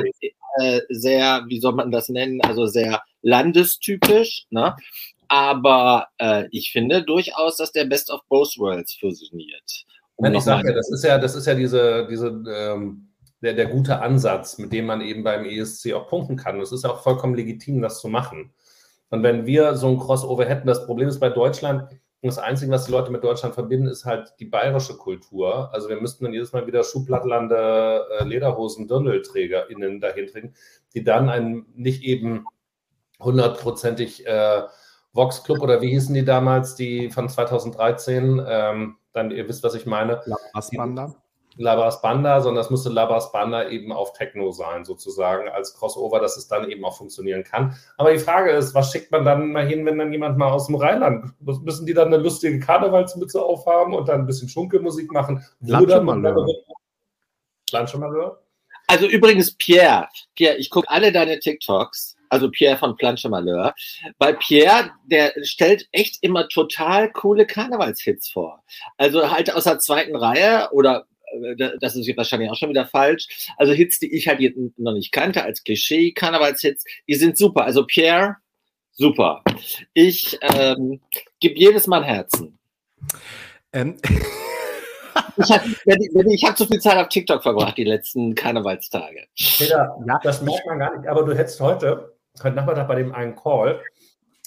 äh, 0.59 0.81
sehr, 0.89 1.43
wie 1.47 1.59
soll 1.59 1.73
man 1.73 1.91
das 1.91 2.09
nennen, 2.09 2.41
also 2.41 2.65
sehr 2.65 3.01
landestypisch, 3.21 4.45
ne? 4.49 4.75
Aber 5.27 6.07
äh, 6.19 6.45
ich 6.51 6.71
finde 6.71 7.03
durchaus, 7.03 7.57
dass 7.57 7.71
der 7.71 7.85
Best 7.85 8.11
of 8.11 8.21
Both 8.29 8.57
Worlds 8.57 8.93
fusioniert. 8.99 9.85
Um 10.15 10.25
Nein, 10.25 10.35
ich 10.35 10.43
sage 10.43 10.69
ja, 10.69 10.75
das 10.75 10.91
ist 10.91 11.03
ja, 11.03 11.17
das 11.17 11.35
ist 11.35 11.47
ja 11.47 11.55
diese, 11.55 12.07
diese 12.07 12.27
ähm, 12.27 13.13
der, 13.41 13.53
der 13.53 13.65
gute 13.65 13.99
Ansatz, 13.99 14.57
mit 14.57 14.71
dem 14.71 14.85
man 14.85 15.01
eben 15.01 15.23
beim 15.23 15.45
ESC 15.45 15.93
auch 15.93 16.07
punkten 16.07 16.37
kann. 16.37 16.61
es 16.61 16.71
ist 16.71 16.83
ja 16.83 16.91
auch 16.91 17.01
vollkommen 17.01 17.35
legitim, 17.35 17.81
das 17.81 17.99
zu 17.99 18.07
machen. 18.07 18.53
Und 19.09 19.21
wenn 19.21 19.45
wir 19.45 19.75
so 19.75 19.87
ein 19.89 19.99
Crossover 19.99 20.45
hätten, 20.45 20.67
das 20.67 20.85
Problem 20.85 21.09
ist 21.09 21.19
bei 21.19 21.29
Deutschland, 21.29 21.83
das 22.29 22.37
Einzige, 22.37 22.71
was 22.71 22.85
die 22.85 22.91
Leute 22.91 23.11
mit 23.11 23.23
Deutschland 23.23 23.53
verbinden, 23.53 23.87
ist 23.87 24.05
halt 24.05 24.33
die 24.39 24.45
bayerische 24.45 24.95
Kultur. 24.97 25.73
Also 25.73 25.89
wir 25.89 25.99
müssten 25.99 26.23
dann 26.23 26.33
jedes 26.33 26.53
Mal 26.53 26.65
wieder 26.67 26.83
Schuhplattlande 26.83 28.05
äh, 28.19 28.23
Lederhosen 28.23 28.87
DirndlträgerInnen 28.87 29.99
trinken, 30.01 30.53
die 30.93 31.03
dann 31.03 31.29
einen 31.29 31.65
nicht 31.75 32.03
eben 32.03 32.45
hundertprozentig 33.19 34.25
äh, 34.25 34.63
Vox 35.11 35.43
Club 35.43 35.59
oder 35.59 35.81
wie 35.81 35.89
hießen 35.89 36.13
die 36.15 36.25
damals, 36.25 36.75
die 36.75 37.11
von 37.11 37.29
2013, 37.29 38.41
ähm, 38.47 38.97
dann 39.11 39.31
ihr 39.31 39.47
wisst, 39.47 39.63
was 39.63 39.75
ich 39.75 39.85
meine. 39.85 40.21
La 40.25 40.37
Labras 41.57 42.01
Banda, 42.01 42.41
sondern 42.41 42.63
es 42.63 42.69
musste 42.69 42.89
Labras 42.89 43.31
Banda 43.31 43.69
eben 43.69 43.91
auf 43.91 44.13
Techno 44.13 44.51
sein, 44.51 44.85
sozusagen, 44.85 45.49
als 45.49 45.73
Crossover, 45.75 46.19
dass 46.19 46.37
es 46.37 46.47
dann 46.47 46.69
eben 46.69 46.83
auch 46.85 46.97
funktionieren 46.97 47.43
kann. 47.43 47.75
Aber 47.97 48.11
die 48.11 48.19
Frage 48.19 48.51
ist, 48.51 48.73
was 48.73 48.91
schickt 48.91 49.11
man 49.11 49.25
dann 49.25 49.51
mal 49.51 49.65
hin, 49.65 49.85
wenn 49.85 49.97
dann 49.97 50.11
jemand 50.11 50.37
mal 50.37 50.51
aus 50.51 50.67
dem 50.67 50.75
Rheinland, 50.75 51.33
müssen 51.39 51.85
die 51.85 51.93
dann 51.93 52.07
eine 52.07 52.17
lustige 52.17 52.59
Karnevalsmütze 52.59 53.41
aufhaben 53.41 53.93
und 53.93 54.07
dann 54.09 54.21
ein 54.21 54.27
bisschen 54.27 54.49
Schunkelmusik 54.49 55.11
machen? 55.11 55.45
Planschemalheur? 57.69 58.39
Also 58.87 59.07
übrigens, 59.07 59.53
Pierre, 59.53 60.07
Pierre, 60.35 60.57
ich 60.57 60.69
gucke 60.69 60.89
alle 60.89 61.11
deine 61.11 61.39
TikToks, 61.39 62.15
also 62.29 62.51
Pierre 62.51 62.77
von 62.77 62.95
Planchemalheur, 62.95 63.73
weil 64.17 64.35
Pierre, 64.35 64.91
der 65.05 65.33
stellt 65.43 65.87
echt 65.91 66.17
immer 66.21 66.47
total 66.49 67.11
coole 67.11 67.45
Karnevalshits 67.45 68.29
vor. 68.29 68.63
Also 68.97 69.31
halt 69.31 69.53
aus 69.53 69.63
der 69.63 69.79
zweiten 69.79 70.15
Reihe 70.15 70.69
oder 70.71 71.05
das 71.79 71.95
ist 71.95 72.17
wahrscheinlich 72.17 72.49
auch 72.49 72.55
schon 72.55 72.69
wieder 72.69 72.85
falsch. 72.85 73.49
Also 73.57 73.73
Hits, 73.73 73.99
die 73.99 74.13
ich 74.13 74.27
halt 74.27 74.39
noch 74.77 74.93
nicht 74.93 75.11
kannte 75.11 75.43
als 75.43 75.63
Klischee, 75.63 76.11
Karnevalshits, 76.11 76.83
die 77.07 77.15
sind 77.15 77.37
super. 77.37 77.65
Also 77.65 77.85
Pierre, 77.85 78.37
super. 78.91 79.43
Ich 79.93 80.37
ähm, 80.41 81.01
gebe 81.39 81.59
jedes 81.59 81.87
Mal 81.87 82.03
ein 82.03 82.03
Herzen. 82.03 82.57
Ähm. 83.71 83.97
Ich 85.37 85.51
habe 85.51 85.63
hab 85.67 86.57
zu 86.57 86.65
viel 86.67 86.79
Zeit 86.79 86.97
auf 86.97 87.09
TikTok 87.09 87.41
verbracht, 87.41 87.77
die 87.77 87.83
letzten 87.83 88.35
Karnevalstage. 88.35 89.27
Peter, 89.35 89.95
ja. 90.07 90.19
das 90.23 90.41
merkt 90.41 90.65
man 90.65 90.79
gar 90.79 90.97
nicht, 90.97 91.07
aber 91.07 91.23
du 91.23 91.35
hättest 91.35 91.59
heute, 91.59 92.15
heute 92.41 92.55
Nachmittag 92.55 92.87
bei 92.87 92.95
dem 92.95 93.13
einen 93.13 93.35
Call, 93.35 93.81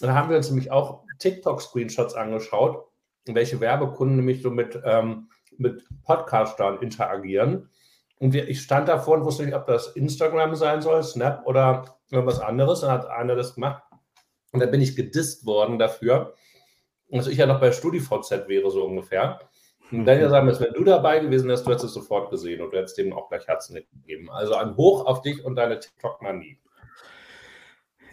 da 0.00 0.14
haben 0.14 0.31
wir 0.31 0.37
uns 0.37 0.49
nämlich 0.49 0.71
auch 0.71 1.02
TikTok-Screenshots 1.19 2.14
angeschaut, 2.14 2.85
welche 3.26 3.61
Werbekunden 3.61 4.16
nämlich 4.16 4.43
so 4.43 4.50
mit 4.50 4.78
ähm, 4.85 5.28
mit 5.61 5.85
Podcastern 6.05 6.81
interagieren. 6.81 7.71
Und 8.19 8.35
ich 8.35 8.63
stand 8.63 8.89
davor 8.89 9.19
und 9.19 9.25
wusste 9.25 9.45
nicht, 9.45 9.55
ob 9.55 9.67
das 9.67 9.89
Instagram 9.89 10.55
sein 10.55 10.81
soll, 10.81 11.03
Snap 11.03 11.47
oder 11.47 11.99
irgendwas 12.11 12.41
anderes. 12.41 12.81
Dann 12.81 12.91
hat 12.91 13.07
einer 13.07 13.37
das 13.37 13.55
gemacht. 13.55 13.83
Und 14.53 14.61
dann 14.61 14.71
bin 14.71 14.81
ich 14.81 14.97
gedisst 14.97 15.45
worden 15.45 15.79
dafür, 15.79 16.35
dass 17.11 17.27
ich 17.27 17.39
ja 17.39 17.47
noch 17.47 17.61
bei 17.61 17.73
StudiVZ 17.73 18.49
wäre, 18.49 18.71
so 18.71 18.85
ungefähr. 18.85 19.41
Und 19.93 20.05
dann 20.05 20.19
ja 20.19 20.29
sagen, 20.29 20.49
dass 20.49 20.61
wenn 20.61 20.73
du 20.73 20.83
dabei 20.83 21.21
gewesen 21.21 21.49
wärst, 21.49 21.67
du 21.67 21.71
hättest 21.71 21.87
es 21.87 21.95
sofort 21.95 22.31
gesehen 22.31 22.61
und 22.61 22.73
du 22.73 22.79
hättest 22.79 22.99
dem 22.99 23.13
auch 23.13 23.29
gleich 23.29 23.47
Herzen 23.47 23.75
gegeben. 23.75 24.31
Also 24.31 24.55
ein 24.55 24.77
Hoch 24.77 25.07
auf 25.07 25.23
dich 25.23 25.45
und 25.45 25.57
deine 25.57 25.79
TikTok-Manie. 25.79 26.59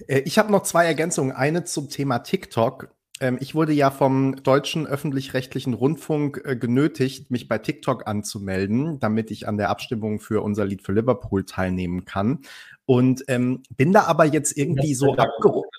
Äh, 0.08 0.20
ich 0.20 0.38
habe 0.38 0.52
noch 0.52 0.64
zwei 0.64 0.86
Ergänzungen. 0.86 1.32
Eine 1.32 1.64
zum 1.64 1.90
Thema 1.90 2.20
TikTok. 2.20 2.90
Ähm, 3.20 3.38
ich 3.40 3.56
wurde 3.56 3.74
ja 3.74 3.92
vom 3.92 4.44
deutschen 4.44 4.88
öffentlich-rechtlichen 4.88 5.74
Rundfunk 5.74 6.42
äh, 6.46 6.56
genötigt, 6.56 7.32
mich 7.32 7.48
bei 7.48 7.58
TikTok 7.58 8.08
anzumelden, 8.08 9.00
damit 9.00 9.32
ich 9.32 9.48
an 9.48 9.58
der 9.58 9.70
Abstimmung 9.70 10.20
für 10.20 10.42
unser 10.42 10.66
Lied 10.66 10.82
für 10.82 10.94
Liverpool 10.94 11.46
teilnehmen 11.46 12.06
kann. 12.06 12.40
Und 12.86 13.24
ähm, 13.28 13.64
bin 13.76 13.94
da 13.94 14.04
aber 14.04 14.26
jetzt 14.26 14.58
irgendwie 14.58 14.94
so 14.96 15.14
abgerufen. 15.14 15.70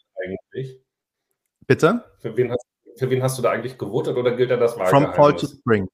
Bitte? 1.66 2.05
Für 2.18 2.37
wen, 2.37 2.53
hast, 2.53 2.66
für 2.97 3.11
wen, 3.11 3.23
hast, 3.23 3.38
du 3.38 3.42
da 3.42 3.51
eigentlich 3.51 3.79
gewotet 3.79 4.16
oder 4.16 4.37
gilt 4.37 4.51
da 4.51 4.57
das 4.57 4.79
Wahlgeheimnis? 4.79 5.14
From 5.14 5.14
Fall 5.14 5.37
to 5.37 5.47
Spring. 5.47 5.88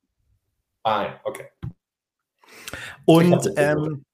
Ah, 0.83 1.15
okay. 1.25 1.47
Und 3.05 3.51
ähm, 3.57 4.05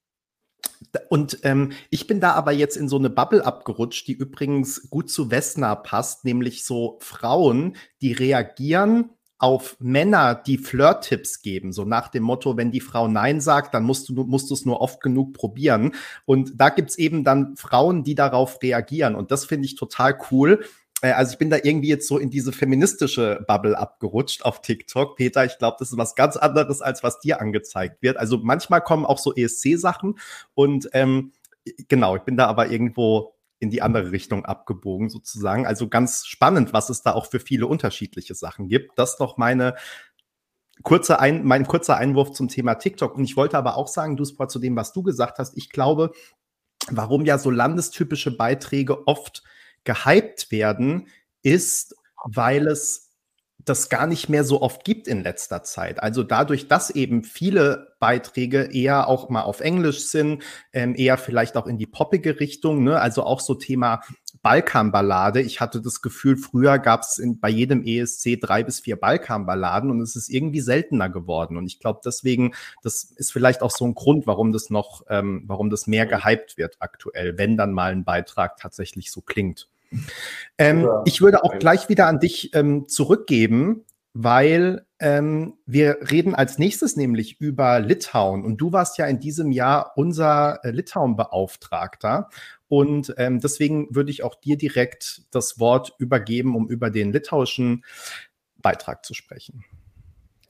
und 1.08 1.38
ähm, 1.42 1.72
ich 1.90 2.06
bin 2.06 2.20
da 2.20 2.32
aber 2.32 2.52
jetzt 2.52 2.76
in 2.76 2.88
so 2.88 2.96
eine 2.96 3.10
Bubble 3.10 3.44
abgerutscht, 3.44 4.06
die 4.08 4.12
übrigens 4.12 4.88
gut 4.90 5.10
zu 5.10 5.30
Vesna 5.30 5.74
passt, 5.74 6.24
nämlich 6.24 6.64
so 6.64 6.98
Frauen, 7.00 7.76
die 8.00 8.12
reagieren 8.12 9.10
auf 9.38 9.76
Männer, 9.80 10.34
die 10.34 10.56
Flirt-Tipps 10.56 11.42
geben, 11.42 11.72
so 11.72 11.84
nach 11.84 12.08
dem 12.08 12.22
Motto, 12.22 12.56
wenn 12.56 12.70
die 12.70 12.80
Frau 12.80 13.06
Nein 13.06 13.40
sagt, 13.40 13.74
dann 13.74 13.84
musst 13.84 14.08
du 14.08 14.14
musst 14.24 14.50
es 14.50 14.64
nur 14.64 14.80
oft 14.80 15.02
genug 15.02 15.34
probieren. 15.34 15.92
Und 16.24 16.52
da 16.56 16.70
gibt's 16.70 16.96
eben 16.96 17.22
dann 17.22 17.54
Frauen, 17.56 18.02
die 18.02 18.14
darauf 18.14 18.62
reagieren. 18.62 19.14
Und 19.14 19.30
das 19.30 19.44
finde 19.44 19.66
ich 19.66 19.76
total 19.76 20.18
cool. 20.30 20.64
Äh, 21.02 21.12
also 21.12 21.32
ich 21.32 21.38
bin 21.38 21.50
da 21.50 21.58
irgendwie 21.62 21.88
jetzt 21.88 22.08
so 22.08 22.18
in 22.18 22.30
diese 22.30 22.52
feministische 22.52 23.44
Bubble 23.46 23.78
abgerutscht 23.78 24.44
auf 24.44 24.60
TikTok. 24.60 25.16
Peter, 25.16 25.44
ich 25.44 25.58
glaube, 25.58 25.76
das 25.78 25.90
ist 25.90 25.98
was 25.98 26.14
ganz 26.14 26.36
anderes, 26.36 26.80
als 26.82 27.02
was 27.02 27.20
dir 27.20 27.40
angezeigt 27.40 28.02
wird. 28.02 28.16
Also 28.16 28.38
manchmal 28.38 28.80
kommen 28.82 29.06
auch 29.06 29.18
so 29.18 29.34
ESC-Sachen 29.34 30.18
und 30.54 30.88
ähm, 30.92 31.32
genau, 31.88 32.16
ich 32.16 32.22
bin 32.22 32.36
da 32.36 32.46
aber 32.46 32.70
irgendwo 32.70 33.34
in 33.58 33.70
die 33.70 33.82
andere 33.82 34.12
Richtung 34.12 34.44
abgebogen 34.44 35.08
sozusagen. 35.08 35.66
Also 35.66 35.88
ganz 35.88 36.26
spannend, 36.26 36.72
was 36.72 36.90
es 36.90 37.02
da 37.02 37.12
auch 37.12 37.26
für 37.26 37.40
viele 37.40 37.66
unterschiedliche 37.66 38.34
Sachen 38.34 38.68
gibt. 38.68 38.98
Das 38.98 39.16
doch 39.16 39.38
meine 39.38 39.74
kurze 40.82 41.20
ein, 41.20 41.44
mein 41.44 41.66
kurzer 41.66 41.96
Einwurf 41.96 42.32
zum 42.32 42.48
Thema 42.48 42.74
TikTok. 42.74 43.16
Und 43.16 43.24
ich 43.24 43.36
wollte 43.36 43.56
aber 43.56 43.76
auch 43.76 43.88
sagen, 43.88 44.16
du 44.16 44.26
Sport, 44.26 44.50
zu 44.50 44.58
dem, 44.58 44.76
was 44.76 44.92
du 44.92 45.02
gesagt 45.02 45.38
hast, 45.38 45.56
ich 45.56 45.70
glaube, 45.70 46.12
warum 46.90 47.24
ja 47.24 47.38
so 47.38 47.50
landestypische 47.50 48.36
Beiträge 48.36 49.06
oft 49.06 49.42
gehypt 49.86 50.50
werden, 50.50 51.08
ist, 51.42 51.94
weil 52.24 52.66
es 52.66 53.06
das 53.66 53.88
gar 53.88 54.06
nicht 54.06 54.28
mehr 54.28 54.44
so 54.44 54.62
oft 54.62 54.84
gibt 54.84 55.08
in 55.08 55.22
letzter 55.22 55.64
Zeit. 55.64 56.00
Also 56.00 56.22
dadurch, 56.22 56.68
dass 56.68 56.90
eben 56.90 57.24
viele 57.24 57.96
Beiträge 57.98 58.70
eher 58.72 59.08
auch 59.08 59.28
mal 59.28 59.42
auf 59.42 59.60
Englisch 59.60 60.06
sind, 60.06 60.42
ähm, 60.72 60.94
eher 60.96 61.18
vielleicht 61.18 61.56
auch 61.56 61.66
in 61.66 61.76
die 61.76 61.86
poppige 61.86 62.38
Richtung, 62.38 62.84
ne? 62.84 63.00
also 63.00 63.24
auch 63.24 63.40
so 63.40 63.54
Thema 63.54 64.02
Balkanballade. 64.42 65.40
Ich 65.40 65.60
hatte 65.60 65.80
das 65.80 66.00
Gefühl, 66.00 66.36
früher 66.36 66.78
gab 66.78 67.00
es 67.00 67.20
bei 67.40 67.48
jedem 67.48 67.82
ESC 67.84 68.40
drei 68.40 68.62
bis 68.62 68.78
vier 68.78 68.94
Balkanballaden 68.94 69.90
und 69.90 70.00
es 70.00 70.14
ist 70.14 70.28
irgendwie 70.28 70.60
seltener 70.60 71.08
geworden. 71.08 71.56
Und 71.56 71.66
ich 71.66 71.80
glaube, 71.80 72.00
deswegen, 72.04 72.54
das 72.82 73.02
ist 73.02 73.32
vielleicht 73.32 73.62
auch 73.62 73.72
so 73.72 73.84
ein 73.84 73.94
Grund, 73.94 74.28
warum 74.28 74.52
das 74.52 74.70
noch, 74.70 75.02
ähm, 75.08 75.42
warum 75.46 75.70
das 75.70 75.88
mehr 75.88 76.06
gehypt 76.06 76.56
wird 76.56 76.76
aktuell, 76.78 77.36
wenn 77.36 77.56
dann 77.56 77.72
mal 77.72 77.90
ein 77.90 78.04
Beitrag 78.04 78.58
tatsächlich 78.58 79.10
so 79.10 79.22
klingt. 79.22 79.68
Ähm, 80.58 80.88
ich 81.04 81.20
würde 81.20 81.44
auch 81.44 81.58
gleich 81.58 81.88
wieder 81.88 82.06
an 82.06 82.20
dich 82.20 82.54
ähm, 82.54 82.88
zurückgeben, 82.88 83.84
weil 84.14 84.86
ähm, 84.98 85.58
wir 85.66 85.98
reden 86.10 86.34
als 86.34 86.58
nächstes 86.58 86.96
nämlich 86.96 87.40
über 87.40 87.80
Litauen 87.80 88.44
und 88.44 88.56
du 88.56 88.72
warst 88.72 88.96
ja 88.96 89.06
in 89.06 89.20
diesem 89.20 89.52
Jahr 89.52 89.92
unser 89.96 90.64
äh, 90.64 90.70
Litauen-Beauftragter 90.70 92.30
und 92.68 93.14
ähm, 93.18 93.40
deswegen 93.40 93.94
würde 93.94 94.10
ich 94.10 94.22
auch 94.22 94.34
dir 94.34 94.56
direkt 94.56 95.22
das 95.30 95.60
Wort 95.60 95.92
übergeben, 95.98 96.56
um 96.56 96.68
über 96.68 96.90
den 96.90 97.12
litauischen 97.12 97.84
Beitrag 98.56 99.04
zu 99.04 99.12
sprechen. 99.12 99.64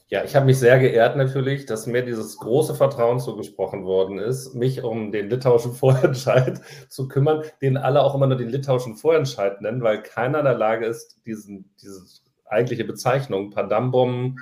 Ja, 0.08 0.22
ich 0.22 0.36
habe 0.36 0.46
mich 0.46 0.60
sehr 0.60 0.78
geehrt 0.78 1.16
natürlich, 1.16 1.66
dass 1.66 1.88
mir 1.88 2.04
dieses 2.04 2.36
große 2.36 2.76
Vertrauen 2.76 3.18
zugesprochen 3.18 3.84
worden 3.84 4.18
ist, 4.20 4.54
mich 4.54 4.84
um 4.84 5.10
den 5.10 5.28
litauischen 5.28 5.72
Vorentscheid 5.74 6.60
zu 6.88 7.08
kümmern, 7.08 7.42
den 7.60 7.76
alle 7.76 8.02
auch 8.02 8.14
immer 8.14 8.28
nur 8.28 8.36
den 8.36 8.48
litauischen 8.48 8.94
Vorentscheid 8.96 9.60
nennen, 9.62 9.82
weil 9.82 10.02
keiner 10.02 10.38
in 10.38 10.44
der 10.44 10.54
Lage 10.54 10.86
ist, 10.86 11.20
diesen, 11.26 11.74
diese 11.82 12.04
eigentliche 12.44 12.84
Bezeichnung, 12.84 13.50
Padambom, 13.50 14.38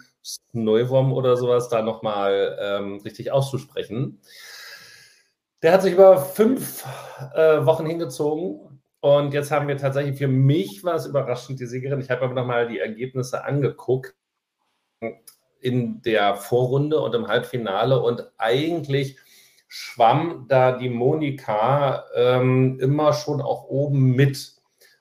Neuvom 0.53 1.15
oder 1.15 1.39
sowas, 1.39 1.71
da 1.71 1.81
nochmal 1.81 2.59
ähm, 2.61 3.01
richtig 3.03 3.33
auszusprechen. 3.33 4.21
Der 5.63 5.73
hat 5.73 5.83
sich 5.83 5.95
über 5.95 6.19
fünf 6.19 6.85
äh, 7.35 7.65
Wochen 7.65 7.87
hingezogen 7.87 8.83
und 9.01 9.33
jetzt 9.33 9.51
haben 9.51 9.69
wir 9.69 9.79
tatsächlich, 9.79 10.19
für 10.19 10.29
mich 10.29 10.85
war 10.85 10.97
es 10.97 11.07
überraschend, 11.07 11.59
die 11.59 11.67
Siegerin. 11.67 12.01
Ich 12.01 12.11
habe 12.11 12.23
aber 12.23 12.35
nochmal 12.35 12.69
die 12.69 12.81
Ergebnisse 12.81 13.45
angeguckt 13.45 14.15
in 15.65 16.03
der 16.03 16.37
Vorrunde 16.37 17.01
und 17.01 17.15
im 17.15 17.27
Halbfinale 17.27 18.01
und 18.01 18.31
eigentlich 18.37 19.19
schwamm 19.67 20.47
da 20.49 20.73
die 20.73 20.91
Monika 20.91 22.05
ähm, 22.15 22.79
immer 22.81 23.13
schon 23.13 23.41
auch 23.41 23.65
oben 23.65 24.15
mit. 24.15 24.53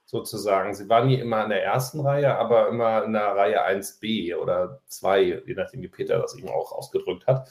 sozusagen. 0.06 0.76
Sie 0.76 0.88
war 0.89 1.04
nie 1.04 1.15
immer 1.15 1.43
in 1.43 1.49
der 1.49 1.63
ersten 1.63 1.99
Reihe, 1.99 2.38
aber 2.38 2.67
immer 2.69 3.04
in 3.04 3.13
der 3.13 3.36
Reihe 3.36 3.65
1b 3.67 4.36
oder 4.36 4.80
2, 4.86 5.41
je 5.47 5.54
nachdem, 5.56 5.82
wie 5.82 5.88
Peter 5.88 6.19
das 6.19 6.36
eben 6.36 6.49
auch 6.49 6.71
ausgedrückt 6.71 7.26
hat. 7.26 7.49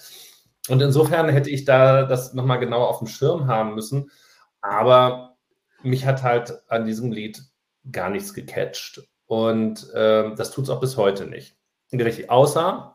Und 0.68 0.80
insofern 0.80 1.28
hätte 1.28 1.50
ich 1.50 1.64
da 1.64 2.04
das 2.04 2.34
nochmal 2.34 2.60
genau 2.60 2.84
auf 2.84 2.98
dem 2.98 3.08
Schirm 3.08 3.48
haben 3.48 3.74
müssen. 3.74 4.12
Aber 4.60 5.36
mich 5.82 6.06
hat 6.06 6.22
halt 6.22 6.62
an 6.68 6.86
diesem 6.86 7.10
Lied 7.10 7.42
gar 7.90 8.10
nichts 8.10 8.32
gecatcht. 8.32 9.02
Und 9.26 9.92
äh, 9.92 10.32
das 10.36 10.52
tut 10.52 10.64
es 10.64 10.70
auch 10.70 10.80
bis 10.80 10.96
heute 10.96 11.26
nicht. 11.26 11.56
Richtig, 11.92 12.30
außer, 12.30 12.91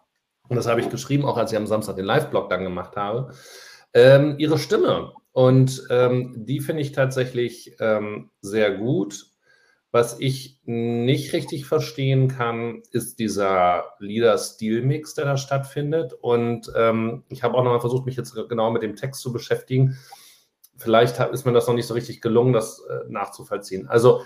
und 0.50 0.56
das 0.56 0.68
habe 0.68 0.82
ich 0.82 0.90
geschrieben, 0.90 1.26
auch 1.26 1.38
als 1.38 1.52
ich 1.52 1.58
am 1.58 1.68
Samstag 1.68 1.96
den 1.96 2.06
Live-Blog 2.06 2.50
dann 2.50 2.64
gemacht 2.64 2.96
habe, 2.96 3.34
ähm, 3.94 4.36
ihre 4.38 4.58
Stimme. 4.58 5.14
Und 5.32 5.84
ähm, 5.90 6.34
die 6.46 6.60
finde 6.60 6.82
ich 6.82 6.94
tatsächlich 6.94 7.76
ähm, 7.80 8.32
sehr 8.42 8.72
gut. 8.72 9.28
Was 9.92 10.20
ich 10.20 10.60
nicht 10.66 11.34
richtig 11.34 11.66
verstehen 11.66 12.28
kann, 12.28 12.82
ist 12.92 13.20
dieser 13.20 13.86
Lieder-Stil-Mix, 14.00 15.14
der 15.14 15.26
da 15.26 15.38
stattfindet. 15.38 16.14
Und 16.14 16.72
ähm, 16.76 17.24
ich 17.30 17.44
habe 17.44 17.56
auch 17.56 17.64
nochmal 17.64 17.80
versucht, 17.80 18.06
mich 18.06 18.18
jetzt 18.18 18.36
genau 18.50 18.72
mit 18.72 18.84
dem 18.84 18.96
Text 18.96 19.22
zu 19.22 19.32
beschäftigen. 19.32 19.98
Vielleicht 20.76 21.20
ist 21.20 21.46
mir 21.46 21.54
das 21.54 21.68
noch 21.68 21.74
nicht 21.74 21.88
so 21.88 21.94
richtig 21.94 22.22
gelungen, 22.22 22.54
das 22.54 22.80
äh, 22.90 23.10
nachzuvollziehen. 23.10 23.88
Also 23.88 24.22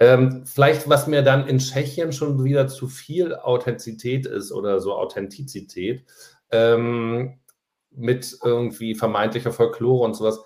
ähm, 0.00 0.44
vielleicht, 0.46 0.88
was 0.88 1.06
mir 1.06 1.22
dann 1.22 1.46
in 1.46 1.58
Tschechien 1.58 2.12
schon 2.12 2.44
wieder 2.44 2.68
zu 2.68 2.88
viel 2.88 3.34
Authentizität 3.34 4.26
ist 4.26 4.52
oder 4.52 4.80
so 4.80 4.94
Authentizität 4.94 6.04
ähm, 6.50 7.40
mit 7.90 8.38
irgendwie 8.44 8.94
vermeintlicher 8.94 9.52
Folklore 9.52 10.04
und 10.04 10.14
sowas 10.14 10.40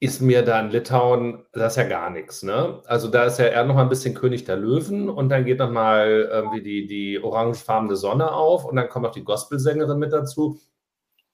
ist 0.00 0.20
mir 0.20 0.42
da 0.42 0.60
in 0.60 0.70
Litauen, 0.70 1.46
das 1.52 1.72
ist 1.72 1.76
ja 1.78 1.88
gar 1.88 2.10
nichts. 2.10 2.42
Ne? 2.42 2.82
Also 2.84 3.08
da 3.08 3.24
ist 3.24 3.38
ja 3.38 3.46
eher 3.46 3.64
noch 3.64 3.74
mal 3.74 3.82
ein 3.82 3.88
bisschen 3.88 4.14
König 4.14 4.44
der 4.44 4.56
Löwen 4.56 5.08
und 5.08 5.30
dann 5.30 5.46
geht 5.46 5.60
noch 5.60 5.70
mal 5.70 6.28
irgendwie 6.30 6.62
die, 6.62 6.86
die 6.86 7.22
orangefarbene 7.22 7.96
Sonne 7.96 8.32
auf 8.32 8.66
und 8.66 8.76
dann 8.76 8.88
kommt 8.88 9.04
noch 9.04 9.14
die 9.14 9.24
Gospelsängerin 9.24 9.98
mit 9.98 10.12
dazu. 10.12 10.60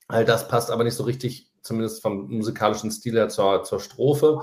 All 0.06 0.24
das 0.24 0.46
passt 0.46 0.70
aber 0.70 0.84
nicht 0.84 0.94
so 0.94 1.04
richtig, 1.04 1.50
zumindest 1.62 2.00
vom 2.00 2.28
musikalischen 2.28 2.90
Stil 2.92 3.14
her 3.14 3.28
zur, 3.28 3.64
zur 3.64 3.80
Strophe. 3.80 4.42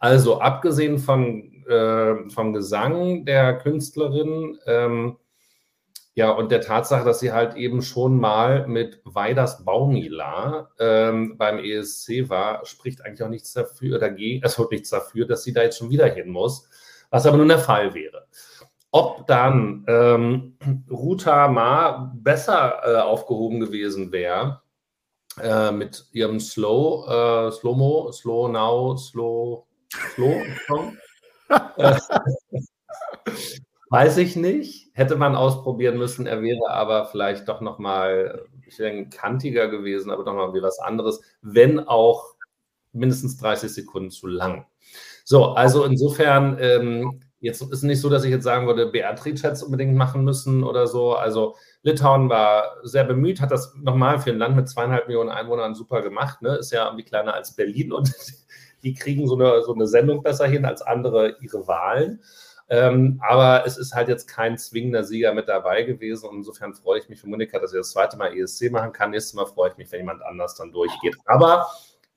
Also 0.00 0.40
abgesehen 0.40 0.98
von, 0.98 1.59
äh, 1.70 2.28
vom 2.30 2.52
Gesang 2.52 3.24
der 3.24 3.58
Künstlerin, 3.58 4.58
ähm, 4.66 5.16
ja, 6.14 6.30
und 6.32 6.50
der 6.50 6.60
Tatsache, 6.60 7.04
dass 7.04 7.20
sie 7.20 7.32
halt 7.32 7.54
eben 7.54 7.82
schon 7.82 8.18
mal 8.18 8.66
mit 8.66 9.00
Weiders 9.04 9.64
Baumila 9.64 10.68
ähm, 10.78 11.38
beim 11.38 11.58
ESC 11.58 12.28
war, 12.28 12.66
spricht 12.66 13.04
eigentlich 13.04 13.22
auch 13.22 13.28
nichts 13.28 13.52
dafür, 13.52 13.98
dagegen, 13.98 14.44
es 14.44 14.58
wird 14.58 14.72
nichts 14.72 14.90
dafür, 14.90 15.26
dass 15.26 15.44
sie 15.44 15.52
da 15.52 15.62
jetzt 15.62 15.78
schon 15.78 15.90
wieder 15.90 16.06
hin 16.06 16.28
muss, 16.28 16.68
was 17.10 17.26
aber 17.26 17.36
nun 17.36 17.48
der 17.48 17.58
Fall 17.58 17.94
wäre. 17.94 18.26
Ob 18.90 19.26
dann 19.28 19.84
ähm, 19.86 20.58
Ruta 20.90 21.46
Ma 21.46 22.12
besser 22.14 22.80
äh, 22.84 23.00
aufgehoben 23.00 23.60
gewesen 23.60 24.10
wäre 24.10 24.62
äh, 25.40 25.70
mit 25.70 26.06
ihrem 26.12 26.40
Slow, 26.40 27.06
äh, 27.06 27.52
Slow-Mo, 27.52 28.10
Slow 28.12 28.48
Now, 28.50 28.96
Slow, 28.96 29.66
Slow 30.14 30.42
Song. 30.66 30.98
Weiß 33.90 34.18
ich 34.18 34.36
nicht. 34.36 34.90
Hätte 34.94 35.16
man 35.16 35.34
ausprobieren 35.34 35.98
müssen. 35.98 36.26
Er 36.26 36.42
wäre 36.42 36.70
aber 36.70 37.06
vielleicht 37.06 37.48
doch 37.48 37.60
nochmal, 37.60 38.46
ich 38.66 38.76
denke, 38.76 39.16
kantiger 39.16 39.66
gewesen, 39.68 40.12
aber 40.12 40.24
doch 40.24 40.34
mal 40.34 40.54
wie 40.54 40.62
was 40.62 40.78
anderes, 40.78 41.20
wenn 41.42 41.80
auch 41.80 42.34
mindestens 42.92 43.36
30 43.38 43.72
Sekunden 43.72 44.10
zu 44.10 44.28
lang. 44.28 44.66
So, 45.24 45.46
also 45.46 45.84
insofern, 45.84 46.56
ähm, 46.60 47.20
jetzt 47.40 47.62
ist 47.62 47.82
nicht 47.82 48.00
so, 48.00 48.08
dass 48.08 48.24
ich 48.24 48.30
jetzt 48.30 48.44
sagen 48.44 48.66
würde, 48.66 48.86
Beatrice 48.86 49.42
hätte 49.42 49.54
es 49.54 49.62
unbedingt 49.62 49.96
machen 49.96 50.24
müssen 50.24 50.62
oder 50.62 50.86
so. 50.86 51.14
Also 51.14 51.56
Litauen 51.82 52.28
war 52.28 52.76
sehr 52.82 53.04
bemüht, 53.04 53.40
hat 53.40 53.50
das 53.50 53.74
nochmal 53.76 54.20
für 54.20 54.30
ein 54.30 54.38
Land 54.38 54.54
mit 54.56 54.68
zweieinhalb 54.68 55.08
Millionen 55.08 55.30
Einwohnern 55.30 55.74
super 55.74 56.02
gemacht. 56.02 56.42
Ne? 56.42 56.56
Ist 56.56 56.72
ja 56.72 56.84
irgendwie 56.84 57.04
kleiner 57.04 57.34
als 57.34 57.56
Berlin 57.56 57.92
und 57.92 58.12
die 58.82 58.94
kriegen 58.94 59.26
so 59.26 59.34
eine, 59.34 59.62
so 59.62 59.74
eine 59.74 59.86
Sendung 59.86 60.22
besser 60.22 60.46
hin 60.46 60.64
als 60.64 60.82
andere 60.82 61.36
ihre 61.40 61.66
Wahlen. 61.66 62.20
Ähm, 62.72 63.20
aber 63.28 63.66
es 63.66 63.76
ist 63.76 63.94
halt 63.94 64.08
jetzt 64.08 64.28
kein 64.28 64.56
zwingender 64.56 65.02
Sieger 65.02 65.34
mit 65.34 65.48
dabei 65.48 65.82
gewesen. 65.82 66.28
Und 66.28 66.36
insofern 66.36 66.72
freue 66.72 67.00
ich 67.00 67.08
mich 67.08 67.20
für 67.20 67.28
Monika, 67.28 67.58
dass 67.58 67.72
sie 67.72 67.78
das 67.78 67.90
zweite 67.90 68.16
Mal 68.16 68.36
ESC 68.36 68.70
machen 68.70 68.92
kann. 68.92 69.10
Nächstes 69.10 69.34
Mal 69.34 69.46
freue 69.46 69.70
ich 69.70 69.76
mich, 69.76 69.90
wenn 69.90 70.00
jemand 70.00 70.22
anders 70.22 70.54
dann 70.54 70.70
durchgeht. 70.70 71.16
Aber 71.24 71.68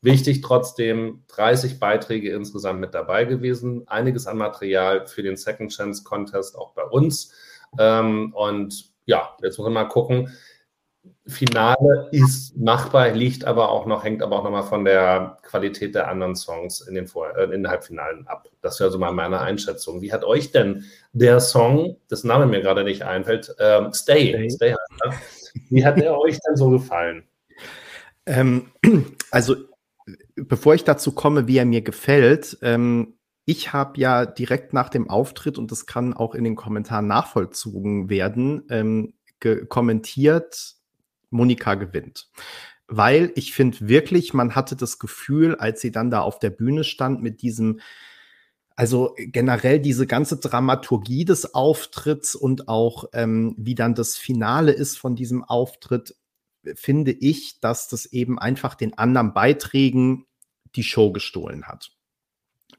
wichtig 0.01 0.41
trotzdem, 0.41 1.23
30 1.29 1.79
Beiträge 1.79 2.31
insgesamt 2.31 2.79
mit 2.79 2.93
dabei 2.93 3.25
gewesen. 3.25 3.87
Einiges 3.87 4.27
an 4.27 4.37
Material 4.37 5.07
für 5.07 5.23
den 5.23 5.37
Second 5.37 5.71
Chance 5.71 6.03
Contest 6.03 6.55
auch 6.55 6.73
bei 6.73 6.83
uns. 6.83 7.33
Ähm, 7.79 8.31
und 8.35 8.91
ja, 9.05 9.35
jetzt 9.41 9.57
muss 9.57 9.65
man 9.65 9.73
mal 9.73 9.85
gucken. 9.85 10.29
Finale 11.25 12.09
ist 12.11 12.57
machbar, 12.57 13.11
liegt 13.11 13.45
aber 13.45 13.69
auch 13.69 13.85
noch, 13.85 14.03
hängt 14.03 14.21
aber 14.21 14.37
auch 14.37 14.43
nochmal 14.43 14.63
von 14.63 14.83
der 14.83 15.37
Qualität 15.43 15.95
der 15.95 16.09
anderen 16.09 16.35
Songs 16.35 16.81
in 16.81 16.95
den, 16.95 17.07
Vor 17.07 17.35
äh, 17.37 17.45
in 17.45 17.51
den 17.51 17.67
Halbfinalen 17.69 18.27
ab. 18.27 18.49
Das 18.61 18.79
wäre 18.81 18.91
so 18.91 18.99
mal 18.99 19.13
meine 19.13 19.39
Einschätzung. 19.39 20.01
Wie 20.01 20.11
hat 20.11 20.25
euch 20.25 20.51
denn 20.51 20.83
der 21.13 21.39
Song, 21.39 21.95
das 22.09 22.25
Name 22.25 22.45
mir 22.45 22.61
gerade 22.61 22.83
nicht 22.83 23.03
einfällt, 23.03 23.55
ähm, 23.59 23.93
Stay, 23.93 24.33
Stay, 24.33 24.49
Stay 24.49 24.75
heißt, 25.05 25.53
wie 25.69 25.85
hat 25.85 25.97
der 25.97 26.17
euch 26.19 26.39
denn 26.45 26.57
so 26.57 26.69
gefallen? 26.69 27.23
Ähm, 28.25 28.71
also, 29.31 29.55
bevor 30.35 30.75
ich 30.75 30.83
dazu 30.83 31.13
komme, 31.13 31.47
wie 31.47 31.57
er 31.57 31.65
mir 31.65 31.81
gefällt, 31.81 32.57
ähm, 32.61 33.13
ich 33.45 33.71
habe 33.71 33.99
ja 33.99 34.25
direkt 34.25 34.73
nach 34.73 34.89
dem 34.89 35.09
Auftritt, 35.09 35.57
und 35.57 35.71
das 35.71 35.85
kann 35.85 36.13
auch 36.13 36.35
in 36.35 36.43
den 36.43 36.55
Kommentaren 36.55 37.07
nachvollzogen 37.07 38.09
werden, 38.09 38.63
ähm, 38.69 39.13
kommentiert, 39.67 40.75
Monika 41.33 41.75
gewinnt. 41.75 42.29
Weil 42.87 43.31
ich 43.35 43.53
finde 43.53 43.87
wirklich, 43.87 44.33
man 44.33 44.55
hatte 44.55 44.75
das 44.75 44.99
Gefühl, 44.99 45.55
als 45.55 45.81
sie 45.81 45.91
dann 45.91 46.11
da 46.11 46.21
auf 46.21 46.39
der 46.39 46.49
Bühne 46.49 46.83
stand 46.83 47.21
mit 47.21 47.41
diesem, 47.41 47.79
also 48.75 49.15
generell 49.17 49.79
diese 49.79 50.07
ganze 50.07 50.37
Dramaturgie 50.37 51.25
des 51.25 51.53
Auftritts 51.53 52.35
und 52.35 52.67
auch 52.67 53.05
ähm, 53.13 53.55
wie 53.57 53.75
dann 53.75 53.95
das 53.95 54.17
Finale 54.17 54.71
ist 54.71 54.97
von 54.97 55.15
diesem 55.15 55.43
Auftritt, 55.43 56.15
finde 56.75 57.11
ich, 57.11 57.59
dass 57.59 57.87
das 57.87 58.05
eben 58.05 58.39
einfach 58.39 58.75
den 58.75 58.97
anderen 58.97 59.33
Beiträgen 59.33 60.25
die 60.75 60.83
Show 60.83 61.11
gestohlen 61.11 61.65
hat 61.65 61.91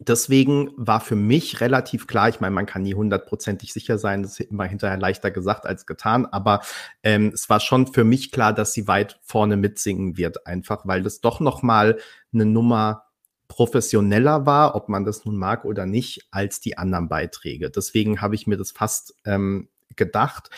deswegen 0.01 0.71
war 0.77 1.01
für 1.01 1.17
mich 1.17 1.61
relativ 1.61 2.07
klar, 2.07 2.29
ich 2.29 2.41
meine, 2.41 2.55
man 2.55 2.67
kann 2.67 2.83
nie 2.83 2.95
hundertprozentig 2.95 3.73
sicher 3.73 3.99
sein, 3.99 4.23
das 4.23 4.39
ist 4.39 4.51
immer 4.51 4.65
hinterher 4.65 4.99
leichter 4.99 5.31
gesagt 5.31 5.67
als 5.67 5.87
getan, 5.87 6.27
aber 6.27 6.61
ähm, 7.03 7.31
es 7.35 7.49
war 7.49 7.61
schon 7.61 7.87
für 7.87 8.05
mich 8.05 8.31
klar, 8.31 8.53
dass 8.53 8.73
sie 8.73 8.89
weit 8.89 9.19
vorne 9.23 9.57
mitsingen 9.57 10.17
wird, 10.17 10.47
einfach 10.47 10.87
weil 10.87 11.03
das 11.03 11.21
doch 11.21 11.41
noch 11.41 11.63
mal 11.63 11.99
eine 12.33 12.47
Nummer 12.47 13.05
professioneller 13.49 14.47
war, 14.47 14.75
ob 14.75 14.89
man 14.89 15.05
das 15.05 15.25
nun 15.25 15.37
mag 15.37 15.65
oder 15.65 15.87
nicht, 15.87 16.27
als 16.31 16.61
die 16.61 16.79
anderen 16.79 17.09
Beiträge. 17.09 17.71
Deswegen 17.71 18.21
habe 18.21 18.35
ich 18.35 18.47
mir 18.47 18.57
das 18.57 18.73
fast 18.73 19.15
ähm, 19.25 19.69
gedacht. 19.97 20.51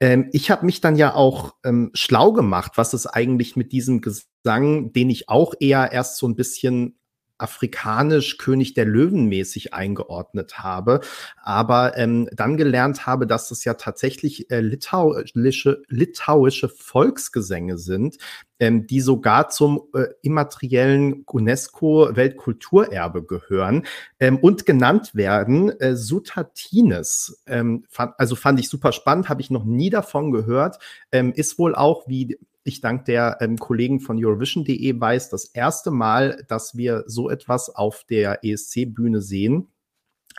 Ähm, 0.00 0.28
ich 0.32 0.50
habe 0.50 0.66
mich 0.66 0.80
dann 0.80 0.96
ja 0.96 1.14
auch 1.14 1.54
ähm, 1.64 1.90
schlau 1.94 2.32
gemacht, 2.32 2.72
was 2.76 2.92
es 2.92 3.06
eigentlich 3.06 3.56
mit 3.56 3.72
diesem 3.72 4.00
Gesang, 4.00 4.92
den 4.92 5.10
ich 5.10 5.28
auch 5.28 5.54
eher 5.58 5.92
erst 5.92 6.16
so 6.18 6.28
ein 6.28 6.36
bisschen 6.36 6.98
afrikanisch 7.38 8.38
König 8.38 8.74
der 8.74 8.84
Löwen 8.84 9.26
mäßig 9.26 9.74
eingeordnet 9.74 10.58
habe, 10.58 11.00
aber 11.42 11.96
ähm, 11.96 12.28
dann 12.32 12.56
gelernt 12.56 13.06
habe, 13.06 13.26
dass 13.26 13.48
das 13.48 13.64
ja 13.64 13.74
tatsächlich 13.74 14.50
äh, 14.50 14.60
litauische, 14.60 15.82
litauische 15.88 16.68
Volksgesänge 16.68 17.76
sind, 17.78 18.18
ähm, 18.60 18.86
die 18.86 19.00
sogar 19.00 19.48
zum 19.48 19.82
äh, 19.94 20.06
immateriellen 20.22 21.24
UNESCO-Weltkulturerbe 21.26 23.24
gehören 23.24 23.84
ähm, 24.20 24.38
und 24.38 24.64
genannt 24.64 25.14
werden 25.14 25.70
äh, 25.80 25.96
Sutatines. 25.96 27.42
Ähm, 27.46 27.84
fand, 27.88 28.14
also 28.18 28.36
fand 28.36 28.60
ich 28.60 28.68
super 28.68 28.92
spannend, 28.92 29.28
habe 29.28 29.40
ich 29.40 29.50
noch 29.50 29.64
nie 29.64 29.90
davon 29.90 30.30
gehört, 30.30 30.78
ähm, 31.10 31.32
ist 31.34 31.58
wohl 31.58 31.74
auch 31.74 32.06
wie 32.06 32.38
ich 32.64 32.80
dank 32.80 33.04
der 33.04 33.38
ähm, 33.40 33.58
Kollegen 33.58 34.00
von 34.00 34.22
Eurovision.de 34.22 35.00
weiß, 35.00 35.28
das 35.28 35.44
erste 35.44 35.90
Mal, 35.90 36.44
dass 36.48 36.76
wir 36.76 37.04
so 37.06 37.30
etwas 37.30 37.68
auf 37.70 38.04
der 38.08 38.42
ESC-Bühne 38.42 39.20
sehen. 39.20 39.68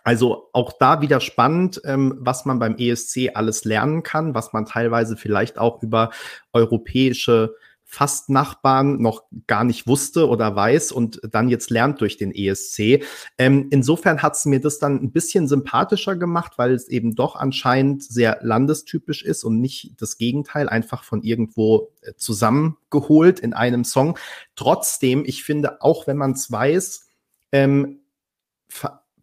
Also 0.04 0.50
auch 0.52 0.74
da 0.80 1.02
wieder 1.02 1.20
spannend, 1.20 1.82
ähm, 1.86 2.16
was 2.20 2.46
man 2.46 2.60
beim 2.60 2.76
ESC 2.78 3.32
alles 3.34 3.64
lernen 3.64 4.04
kann, 4.04 4.36
was 4.36 4.54
man 4.54 4.66
teilweise 4.66 5.18
vielleicht 5.18 5.58
auch 5.58 5.82
über 5.82 6.10
europäische 6.52 7.56
fast 7.88 8.30
Nachbarn 8.30 9.02
noch 9.02 9.24
gar 9.48 9.64
nicht 9.64 9.88
wusste 9.88 10.28
oder 10.28 10.56
weiß 10.56 10.92
und 10.92 11.22
dann 11.32 11.48
jetzt 11.48 11.70
lernt 11.70 12.02
durch 12.02 12.18
den 12.18 12.34
ESC. 12.34 13.04
Ähm, 13.38 13.68
insofern 13.70 14.22
hat 14.22 14.36
es 14.36 14.46
mir 14.46 14.60
das 14.60 14.80
dann 14.80 15.02
ein 15.02 15.12
bisschen 15.12 15.48
sympathischer 15.48 16.16
gemacht, 16.16 16.54
weil 16.58 16.74
es 16.74 16.90
eben 16.90 17.16
doch 17.16 17.36
anscheinend 17.36 18.04
sehr 18.04 18.40
landestypisch 18.42 19.24
ist 19.24 19.44
und 19.44 19.62
nicht 19.62 19.94
das 20.02 20.18
Gegenteil, 20.18 20.68
einfach 20.68 21.04
von 21.04 21.22
irgendwo 21.22 21.94
äh, 22.02 22.14
zusammengeholt 22.18 23.40
in 23.40 23.54
einem 23.54 23.86
Song. 23.86 24.18
Trotzdem, 24.56 25.24
ich 25.26 25.44
finde, 25.44 25.82
auch 25.82 26.08
wenn 26.08 26.18
man 26.18 26.32
es 26.32 26.52
weiß, 26.52 27.08
ähm, 27.52 28.02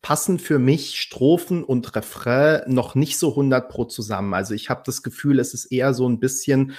passen 0.03 0.39
für 0.39 0.59
mich 0.59 1.01
Strophen 1.01 1.63
und 1.63 1.95
Refrain 1.95 2.63
noch 2.67 2.95
nicht 2.95 3.19
so 3.19 3.31
100 3.31 3.69
pro 3.69 3.85
zusammen. 3.85 4.35
Also 4.35 4.55
ich 4.55 4.71
habe 4.71 4.83
das 4.85 5.03
Gefühl, 5.03 5.39
es 5.39 5.55
ist 5.55 5.67
eher 5.67 5.95
so 5.95 6.09
ein 6.09 6.19
bisschen 6.19 6.73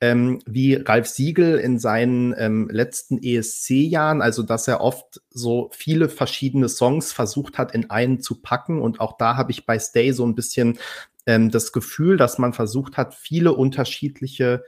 ähm, 0.00 0.40
wie 0.46 0.74
Ralf 0.74 1.06
Siegel 1.06 1.58
in 1.58 1.78
seinen 1.78 2.34
ähm, 2.38 2.68
letzten 2.70 3.18
ESC-Jahren, 3.22 4.22
also 4.22 4.42
dass 4.42 4.66
er 4.66 4.80
oft 4.80 5.20
so 5.30 5.70
viele 5.72 6.08
verschiedene 6.08 6.68
Songs 6.68 7.12
versucht 7.12 7.58
hat, 7.58 7.72
in 7.74 7.90
einen 7.90 8.20
zu 8.20 8.40
packen. 8.40 8.80
Und 8.80 9.00
auch 9.00 9.16
da 9.18 9.36
habe 9.36 9.50
ich 9.52 9.66
bei 9.66 9.78
Stay 9.78 10.12
so 10.12 10.26
ein 10.26 10.34
bisschen 10.34 10.78
ähm, 11.26 11.50
das 11.50 11.72
Gefühl, 11.72 12.16
dass 12.16 12.38
man 12.38 12.52
versucht 12.54 12.96
hat, 12.96 13.14
viele 13.14 13.52
unterschiedliche 13.52 14.64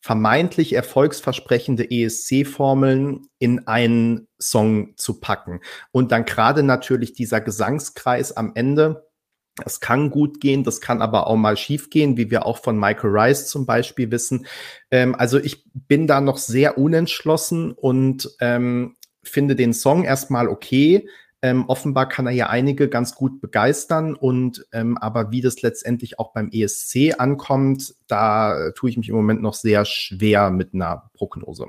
vermeintlich 0.00 0.72
erfolgsversprechende 0.72 1.88
ESC-Formeln 1.88 3.28
in 3.38 3.68
einen 3.68 4.26
Song 4.40 4.96
zu 4.96 5.20
packen. 5.20 5.60
Und 5.92 6.10
dann 6.10 6.24
gerade 6.24 6.64
natürlich 6.64 7.12
dieser 7.12 7.40
Gesangskreis 7.40 8.36
am 8.36 8.50
Ende, 8.56 9.06
das 9.56 9.80
kann 9.80 10.10
gut 10.10 10.40
gehen, 10.40 10.64
das 10.64 10.80
kann 10.80 11.02
aber 11.02 11.26
auch 11.26 11.36
mal 11.36 11.56
schief 11.56 11.90
gehen, 11.90 12.16
wie 12.16 12.30
wir 12.30 12.46
auch 12.46 12.58
von 12.58 12.78
Michael 12.78 13.10
Rice 13.10 13.48
zum 13.48 13.66
Beispiel 13.66 14.10
wissen. 14.10 14.46
Ähm, 14.90 15.14
also 15.14 15.38
ich 15.38 15.64
bin 15.74 16.06
da 16.06 16.20
noch 16.20 16.38
sehr 16.38 16.78
unentschlossen 16.78 17.72
und 17.72 18.30
ähm, 18.40 18.96
finde 19.22 19.54
den 19.54 19.74
Song 19.74 20.04
erstmal 20.04 20.48
okay. 20.48 21.08
Ähm, 21.44 21.68
offenbar 21.68 22.08
kann 22.08 22.26
er 22.26 22.32
ja 22.32 22.48
einige 22.48 22.88
ganz 22.88 23.16
gut 23.16 23.40
begeistern 23.40 24.14
und 24.14 24.64
ähm, 24.72 24.96
aber 24.96 25.32
wie 25.32 25.40
das 25.40 25.60
letztendlich 25.60 26.20
auch 26.20 26.32
beim 26.32 26.50
ESC 26.52 27.14
ankommt, 27.18 27.96
da 28.06 28.70
tue 28.76 28.90
ich 28.90 28.96
mich 28.96 29.08
im 29.08 29.16
Moment 29.16 29.42
noch 29.42 29.54
sehr 29.54 29.84
schwer 29.84 30.50
mit 30.50 30.72
einer 30.72 31.10
Prognose. 31.14 31.66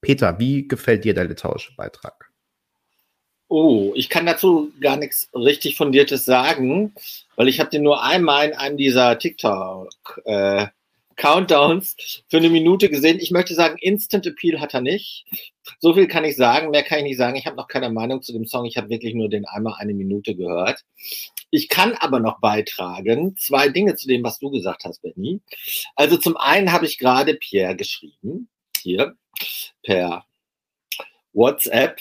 Peter, 0.00 0.38
wie 0.38 0.68
gefällt 0.68 1.04
dir 1.04 1.12
der 1.12 1.24
litauische 1.24 1.74
Beitrag? 1.76 2.21
Oh, 3.54 3.92
ich 3.94 4.08
kann 4.08 4.24
dazu 4.24 4.72
gar 4.80 4.96
nichts 4.96 5.28
richtig 5.34 5.76
Fundiertes 5.76 6.24
sagen, 6.24 6.94
weil 7.36 7.48
ich 7.48 7.60
habe 7.60 7.68
den 7.68 7.82
nur 7.82 8.02
einmal 8.02 8.48
in 8.48 8.54
einem 8.54 8.78
dieser 8.78 9.18
TikTok 9.18 10.22
äh, 10.24 10.68
für 11.18 12.38
eine 12.38 12.48
Minute 12.48 12.88
gesehen. 12.88 13.18
Ich 13.20 13.30
möchte 13.30 13.52
sagen, 13.52 13.76
Instant 13.78 14.26
Appeal 14.26 14.58
hat 14.58 14.72
er 14.72 14.80
nicht. 14.80 15.26
So 15.80 15.92
viel 15.92 16.08
kann 16.08 16.24
ich 16.24 16.34
sagen, 16.34 16.70
mehr 16.70 16.82
kann 16.82 17.00
ich 17.00 17.04
nicht 17.04 17.18
sagen. 17.18 17.36
Ich 17.36 17.44
habe 17.44 17.56
noch 17.56 17.68
keine 17.68 17.90
Meinung 17.90 18.22
zu 18.22 18.32
dem 18.32 18.46
Song. 18.46 18.64
Ich 18.64 18.78
habe 18.78 18.88
wirklich 18.88 19.12
nur 19.12 19.28
den 19.28 19.44
einmal 19.44 19.74
eine 19.76 19.92
Minute 19.92 20.34
gehört. 20.34 20.82
Ich 21.50 21.68
kann 21.68 21.92
aber 21.92 22.20
noch 22.20 22.40
beitragen 22.40 23.36
zwei 23.36 23.68
Dinge 23.68 23.96
zu 23.96 24.08
dem, 24.08 24.24
was 24.24 24.38
du 24.38 24.50
gesagt 24.50 24.84
hast, 24.84 25.02
Benny. 25.02 25.42
Also 25.94 26.16
zum 26.16 26.38
einen 26.38 26.72
habe 26.72 26.86
ich 26.86 26.96
gerade 26.96 27.34
Pierre 27.34 27.76
geschrieben, 27.76 28.48
hier 28.80 29.14
per 29.82 30.24
WhatsApp 31.34 32.00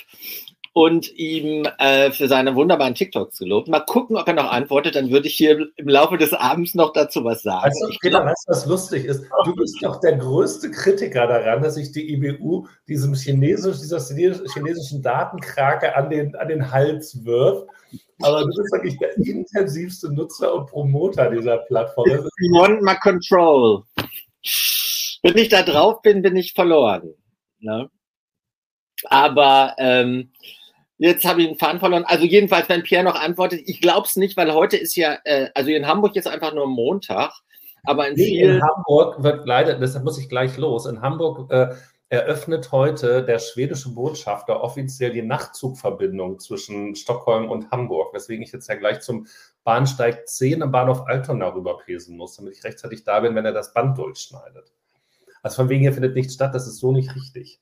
und 0.73 1.13
ihm 1.17 1.67
äh, 1.79 2.11
für 2.11 2.27
seine 2.27 2.55
wunderbaren 2.55 2.95
TikToks 2.95 3.39
gelobt. 3.39 3.67
Mal 3.67 3.81
gucken, 3.81 4.15
ob 4.15 4.27
er 4.27 4.33
noch 4.33 4.49
antwortet, 4.49 4.95
dann 4.95 5.11
würde 5.11 5.27
ich 5.27 5.35
hier 5.35 5.67
im 5.75 5.87
Laufe 5.87 6.17
des 6.17 6.33
Abends 6.33 6.75
noch 6.75 6.93
dazu 6.93 7.25
was 7.25 7.43
sagen. 7.43 7.65
Also, 7.65 7.89
ich 7.89 7.99
Peter, 7.99 8.23
weißt 8.23 8.45
du, 8.47 8.51
was 8.51 8.65
lustig 8.65 9.05
ist? 9.05 9.25
Du 9.43 9.53
bist 9.55 9.77
doch 9.81 9.99
der 9.99 10.17
größte 10.17 10.71
Kritiker 10.71 11.27
daran, 11.27 11.61
dass 11.61 11.75
sich 11.75 11.91
die 11.91 12.13
IBU 12.13 12.67
diesem 12.87 13.13
chinesisch, 13.15 13.79
dieser 13.79 13.99
chinesischen 13.99 15.01
Datenkrake 15.01 15.95
an 15.95 16.09
den, 16.09 16.35
an 16.35 16.47
den 16.47 16.71
Hals 16.71 17.25
wirft. 17.25 17.67
Aber 18.21 18.41
du 18.41 18.47
bist 18.47 18.71
wirklich 18.71 18.97
der 18.99 19.17
intensivste 19.17 20.13
Nutzer 20.13 20.53
und 20.53 20.67
Promoter 20.67 21.29
dieser 21.31 21.57
Plattform. 21.57 22.09
You 22.09 22.53
want 22.53 22.81
my 22.81 22.95
control. 22.95 23.83
Wenn 25.23 25.37
ich 25.37 25.49
da 25.49 25.63
drauf 25.63 26.01
bin, 26.01 26.21
bin 26.21 26.37
ich 26.37 26.53
verloren. 26.53 27.13
Ne? 27.59 27.89
Aber 29.05 29.75
ähm, 29.77 30.31
Jetzt 31.01 31.25
habe 31.25 31.41
ich 31.41 31.47
einen 31.47 31.57
Faden 31.57 31.79
verloren. 31.79 32.03
Also 32.05 32.25
jedenfalls, 32.25 32.69
wenn 32.69 32.83
Pierre 32.83 33.03
noch 33.03 33.15
antwortet, 33.15 33.63
ich 33.65 33.81
glaube 33.81 34.05
es 34.05 34.17
nicht, 34.17 34.37
weil 34.37 34.53
heute 34.53 34.77
ist 34.77 34.95
ja, 34.95 35.17
äh, 35.23 35.49
also 35.55 35.71
in 35.71 35.87
Hamburg 35.87 36.15
jetzt 36.15 36.27
einfach 36.27 36.53
nur 36.53 36.67
Montag, 36.67 37.31
aber 37.83 38.07
in 38.07 38.13
nee. 38.13 38.39
In 38.43 38.61
Hamburg 38.61 39.23
wird 39.23 39.47
leider, 39.47 39.79
deshalb 39.79 40.05
muss 40.05 40.19
ich 40.19 40.29
gleich 40.29 40.57
los, 40.57 40.85
in 40.85 41.01
Hamburg 41.01 41.51
äh, 41.51 41.69
eröffnet 42.09 42.71
heute 42.71 43.25
der 43.25 43.39
schwedische 43.39 43.95
Botschafter 43.95 44.61
offiziell 44.61 45.11
die 45.11 45.23
Nachtzugverbindung 45.23 46.37
zwischen 46.37 46.95
Stockholm 46.95 47.49
und 47.49 47.71
Hamburg, 47.71 48.13
weswegen 48.13 48.43
ich 48.43 48.51
jetzt 48.51 48.69
ja 48.69 48.75
gleich 48.75 48.99
zum 48.99 49.25
Bahnsteig 49.63 50.27
10 50.27 50.61
am 50.61 50.71
Bahnhof 50.71 51.07
Altona 51.07 51.47
rüberpesen 51.47 52.15
muss, 52.15 52.35
damit 52.35 52.53
ich 52.53 52.63
rechtzeitig 52.63 53.05
da 53.05 53.21
bin, 53.21 53.33
wenn 53.33 53.45
er 53.45 53.53
das 53.53 53.73
Band 53.73 53.97
durchschneidet. 53.97 54.71
Also 55.41 55.55
von 55.55 55.69
wegen 55.69 55.81
hier 55.81 55.93
findet 55.93 56.13
nichts 56.13 56.35
statt, 56.35 56.53
das 56.53 56.67
ist 56.67 56.77
so 56.77 56.91
nicht 56.91 57.15
richtig. 57.15 57.59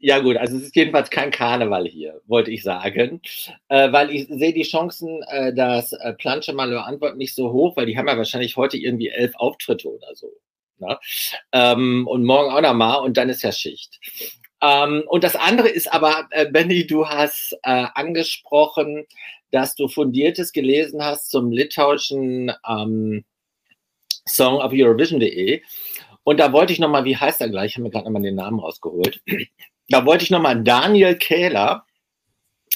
Ja 0.00 0.20
gut, 0.20 0.36
also 0.36 0.56
es 0.56 0.62
ist 0.62 0.76
jedenfalls 0.76 1.10
kein 1.10 1.32
Karneval 1.32 1.86
hier, 1.88 2.20
wollte 2.26 2.52
ich 2.52 2.62
sagen, 2.62 3.20
äh, 3.68 3.90
weil 3.90 4.10
ich 4.10 4.28
sehe 4.28 4.52
die 4.52 4.62
Chancen, 4.62 5.24
äh, 5.24 5.52
dass 5.52 5.92
äh, 5.92 6.12
Planche 6.12 6.52
Malheur 6.52 6.86
Antwort 6.86 7.16
nicht 7.16 7.34
so 7.34 7.52
hoch, 7.52 7.76
weil 7.76 7.86
die 7.86 7.98
haben 7.98 8.06
ja 8.06 8.16
wahrscheinlich 8.16 8.56
heute 8.56 8.76
irgendwie 8.76 9.08
elf 9.08 9.32
Auftritte 9.34 9.88
oder 9.92 10.14
so. 10.14 10.30
Ne? 10.78 10.96
Ähm, 11.50 12.06
und 12.06 12.24
morgen 12.24 12.52
auch 12.52 12.60
nochmal 12.60 13.02
und 13.02 13.16
dann 13.16 13.28
ist 13.28 13.42
ja 13.42 13.50
Schicht. 13.50 13.98
Ähm, 14.62 15.02
und 15.08 15.24
das 15.24 15.34
andere 15.34 15.68
ist 15.68 15.92
aber, 15.92 16.28
äh, 16.30 16.48
Benny, 16.48 16.86
du 16.86 17.08
hast 17.08 17.58
äh, 17.64 17.86
angesprochen, 17.94 19.04
dass 19.50 19.74
du 19.74 19.88
fundiertes 19.88 20.52
gelesen 20.52 21.04
hast 21.04 21.30
zum 21.30 21.50
litauischen 21.50 22.52
ähm, 22.68 23.24
Song 24.28 24.60
auf 24.60 24.70
Eurovision.de. 24.72 25.60
Und 26.22 26.38
da 26.38 26.52
wollte 26.52 26.72
ich 26.72 26.78
nochmal, 26.78 27.04
wie 27.04 27.16
heißt 27.16 27.40
er 27.40 27.48
gleich? 27.48 27.72
Ich 27.72 27.76
habe 27.76 27.84
mir 27.84 27.90
gerade 27.90 28.04
nochmal 28.04 28.22
den 28.22 28.36
Namen 28.36 28.60
rausgeholt 28.60 29.20
da 29.88 30.04
wollte 30.04 30.24
ich 30.24 30.30
nochmal 30.30 30.62
Daniel 30.62 31.16
Kähler, 31.16 31.84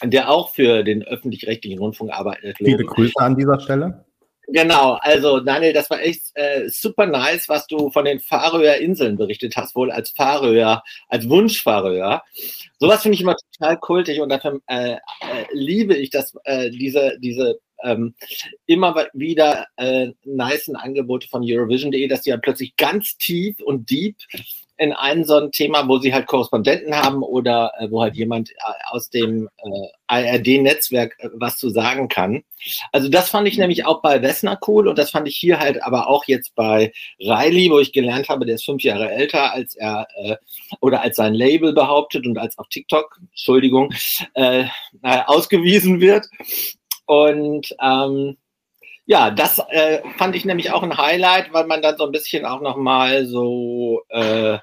der 0.03 0.31
auch 0.31 0.51
für 0.51 0.83
den 0.83 1.03
öffentlich-rechtlichen 1.03 1.79
Rundfunk 1.79 2.13
arbeitet. 2.13 2.59
Liebe 2.61 2.85
Grüße 2.85 3.19
an 3.19 3.37
dieser 3.37 3.61
Stelle. 3.61 4.05
Genau, 4.49 4.99
also 5.01 5.41
Daniel, 5.41 5.73
das 5.73 5.89
war 5.89 6.01
echt 6.01 6.25
äh, 6.35 6.69
super 6.69 7.07
nice, 7.07 7.49
was 7.49 7.67
du 7.69 7.91
von 7.91 8.05
den 8.05 8.19
Färöer 8.19 8.77
Inseln 8.77 9.17
berichtet 9.17 9.57
hast, 9.57 9.77
wohl 9.77 9.91
als 9.91 10.11
Färöer, 10.11 10.83
als 11.09 11.29
Wunschfäröer. 11.29 12.23
Sowas 12.79 13.03
finde 13.03 13.15
ich 13.15 13.23
immer 13.23 13.37
total 13.37 13.79
kultig 13.79 14.21
und 14.21 14.31
dafür 14.31 14.61
äh, 14.67 14.95
äh, 14.95 14.99
liebe 15.53 15.95
ich 15.95 16.11
das, 16.11 16.35
äh, 16.45 16.71
diese, 16.71 17.17
diese 17.21 17.61
ähm, 17.85 18.15
immer 18.67 19.07
wieder 19.13 19.67
äh, 19.77 20.09
nice 20.25 20.71
Angebote 20.75 21.29
von 21.29 21.43
Eurovision.de, 21.45 22.07
dass 22.09 22.23
die 22.23 22.31
ja 22.31 22.37
plötzlich 22.37 22.77
ganz 22.77 23.17
tief 23.17 23.61
und 23.61 23.91
deep 23.91 24.17
in 24.83 24.93
ein 24.93 25.25
so 25.25 25.37
ein 25.37 25.53
Thema, 25.53 25.87
wo 25.87 25.99
sie 25.99 26.13
halt 26.13 26.27
Korrespondenten 26.27 26.97
haben 26.97 27.23
oder 27.23 27.73
äh, 27.79 27.89
wo 27.89 28.03
halt 28.03 28.17
jemand 28.17 28.51
äh, 28.51 28.55
aus 28.91 29.11
dem 29.11 29.49
äh, 29.59 29.89
ARD-Netzwerk 30.09 31.15
äh, 31.21 31.29
was 31.35 31.57
zu 31.57 31.71
sagen 31.71 32.09
kann. 32.09 32.43
Also 32.91 33.09
das 33.09 33.31
fand 33.31 33.47
ich 33.47 33.59
nämlich 33.59 33.87
auch 33.87 34.03
bei 34.03 34.21
Wessner 34.23 34.59
cool 34.67 34.89
und 34.89 34.99
das 34.99 35.11
fand 35.11 35.29
ich 35.29 35.37
hier 35.37 35.61
halt 35.61 35.83
aber 35.85 36.09
auch 36.09 36.25
jetzt 36.27 36.57
bei 36.57 36.93
Riley, 37.21 37.71
wo 37.71 37.79
ich 37.79 37.93
gelernt 37.93 38.29
habe, 38.29 38.45
der 38.45 38.57
ist 38.57 38.65
fünf 38.65 38.83
Jahre 38.83 39.09
älter 39.09 39.53
als 39.53 39.77
er 39.77 40.09
äh, 40.17 40.37
oder 40.81 41.01
als 41.01 41.15
sein 41.15 41.35
Label 41.35 41.73
behauptet 41.73 42.27
und 42.27 42.37
als 42.37 42.59
auf 42.59 42.67
TikTok, 42.69 43.21
Entschuldigung, 43.31 43.95
äh, 44.35 44.65
ausgewiesen 45.03 46.01
wird. 46.01 46.27
Und 47.07 47.73
ähm, 47.81 48.37
ja, 49.07 49.31
das 49.31 49.61
äh, 49.71 50.01
fand 50.17 50.35
ich 50.35 50.45
nämlich 50.45 50.73
auch 50.73 50.83
ein 50.83 50.97
Highlight, 50.97 51.53
weil 51.53 51.67
man 51.67 51.83
dann 51.83 51.97
so 51.97 52.05
ein 52.05 52.13
bisschen 52.13 52.45
auch 52.45 52.61
nochmal 52.61 53.27
so 53.27 54.03
äh, 54.09 54.59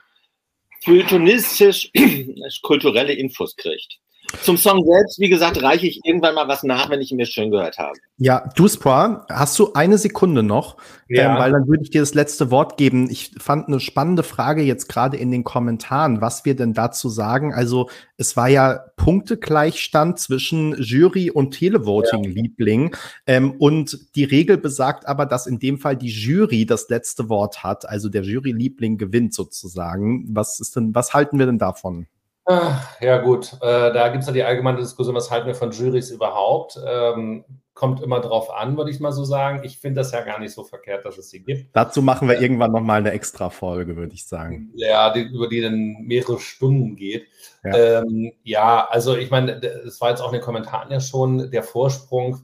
feuilletonistisch 0.90 1.92
kulturelle 2.64 3.14
Infos 3.14 3.56
kriegt. 3.56 4.00
Zum 4.42 4.58
Song 4.58 4.84
selbst, 4.86 5.20
wie 5.20 5.30
gesagt, 5.30 5.62
reiche 5.62 5.88
ich 5.88 6.02
irgendwann 6.04 6.36
mal 6.36 6.48
was 6.48 6.64
nach, 6.64 6.90
wenn 6.90 7.02
ich 7.02 7.12
ihn 7.12 7.18
mir 7.18 7.26
schön 7.26 7.52
gehört 7.52 7.78
habe. 7.78 7.98
Ja, 8.18 8.50
Duspra, 8.56 9.26
hast 9.30 9.58
du 9.58 9.74
eine 9.74 9.98
Sekunde 9.98 10.44
noch? 10.44 10.78
Ja. 11.08 11.32
Ähm, 11.32 11.40
weil 11.40 11.52
dann 11.52 11.68
würde 11.68 11.84
ich 11.84 11.90
dir 11.90 12.02
das 12.02 12.14
letzte 12.14 12.52
Wort 12.52 12.78
geben. 12.78 13.10
Ich 13.10 13.32
fand 13.40 13.68
eine 13.68 13.80
spannende 13.80 14.24
Frage 14.24 14.62
jetzt 14.62 14.88
gerade 14.88 15.18
in 15.18 15.32
den 15.32 15.44
Kommentaren, 15.44 16.22
was 16.22 16.46
wir 16.46 16.56
denn 16.56 16.74
dazu 16.74 17.10
sagen. 17.10 17.54
Also 17.54 17.90
es 18.18 18.38
war 18.38 18.48
ja 18.48 18.80
Punktegleichstand 18.98 20.20
zwischen 20.20 20.76
Jury 20.80 21.32
und 21.32 21.52
Televoting-Liebling. 21.52 22.92
Ja. 22.92 23.00
Ähm, 23.26 23.56
und 23.58 24.16
die 24.16 24.26
Regel 24.26 24.58
besagt 24.58 25.08
aber, 25.08 25.26
dass 25.26 25.48
in 25.48 25.60
dem 25.60 25.80
Fall 25.80 25.96
die 25.96 26.10
Jury 26.10 26.66
das 26.66 26.90
letzte 26.90 27.30
Wort 27.30 27.64
hat. 27.64 27.90
Also 27.90 28.10
der 28.10 28.24
Jury-Liebling 28.24 28.98
gewinnt 28.98 29.34
sozusagen. 29.34 30.28
Was 30.30 30.60
ist 30.60 30.76
denn, 30.76 30.94
was 30.94 31.14
halten 31.14 31.40
wir 31.40 31.48
denn 31.48 31.60
davon? 31.60 32.06
Ja, 33.00 33.18
gut. 33.20 33.54
Äh, 33.62 33.94
da 33.94 34.10
gibt 34.10 34.22
es 34.22 34.28
ja 34.28 34.34
die 34.34 34.44
allgemeine 34.44 34.80
Diskussion, 34.80 35.16
was 35.16 35.30
halten 35.30 35.48
wir 35.48 35.56
von 35.56 35.72
Juries 35.72 36.10
überhaupt? 36.10 36.80
Ähm, 36.84 37.46
kommt 37.76 38.02
immer 38.02 38.20
drauf 38.20 38.52
an, 38.52 38.76
würde 38.76 38.92
ich 38.92 39.00
mal 39.00 39.14
so 39.14 39.24
sagen. 39.24 39.62
Ich 39.64 39.78
finde 39.78 40.02
das 40.02 40.12
ja 40.12 40.22
gar 40.22 40.40
nicht 40.40 40.54
so 40.54 40.64
verkehrt, 40.64 41.06
dass 41.06 41.18
es 41.18 41.30
sie 41.30 41.42
gibt. 41.42 41.74
Dazu 41.74 42.02
machen 42.02 42.28
wir 42.28 42.40
äh, 42.40 42.42
irgendwann 42.42 42.72
nochmal 42.72 43.00
eine 43.00 43.12
extra 43.12 43.50
Folge, 43.50 43.96
würde 43.96 44.14
ich 44.14 44.28
sagen. 44.28 44.72
Ja, 44.76 45.14
die, 45.14 45.22
über 45.22 45.48
die 45.48 45.62
dann 45.62 45.96
mehrere 46.02 46.40
Stunden 46.40 46.96
geht. 46.96 47.28
Ja, 47.64 48.02
ähm, 48.02 48.34
ja 48.44 48.88
also 48.90 49.16
ich 49.16 49.30
meine, 49.30 49.62
es 49.64 50.02
war 50.02 50.10
jetzt 50.10 50.22
auch 50.22 50.34
in 50.34 50.40
den 50.40 50.42
Kommentaren 50.42 50.92
ja 50.92 51.00
schon, 51.00 51.52
der 51.52 51.64
Vorsprung 51.64 52.42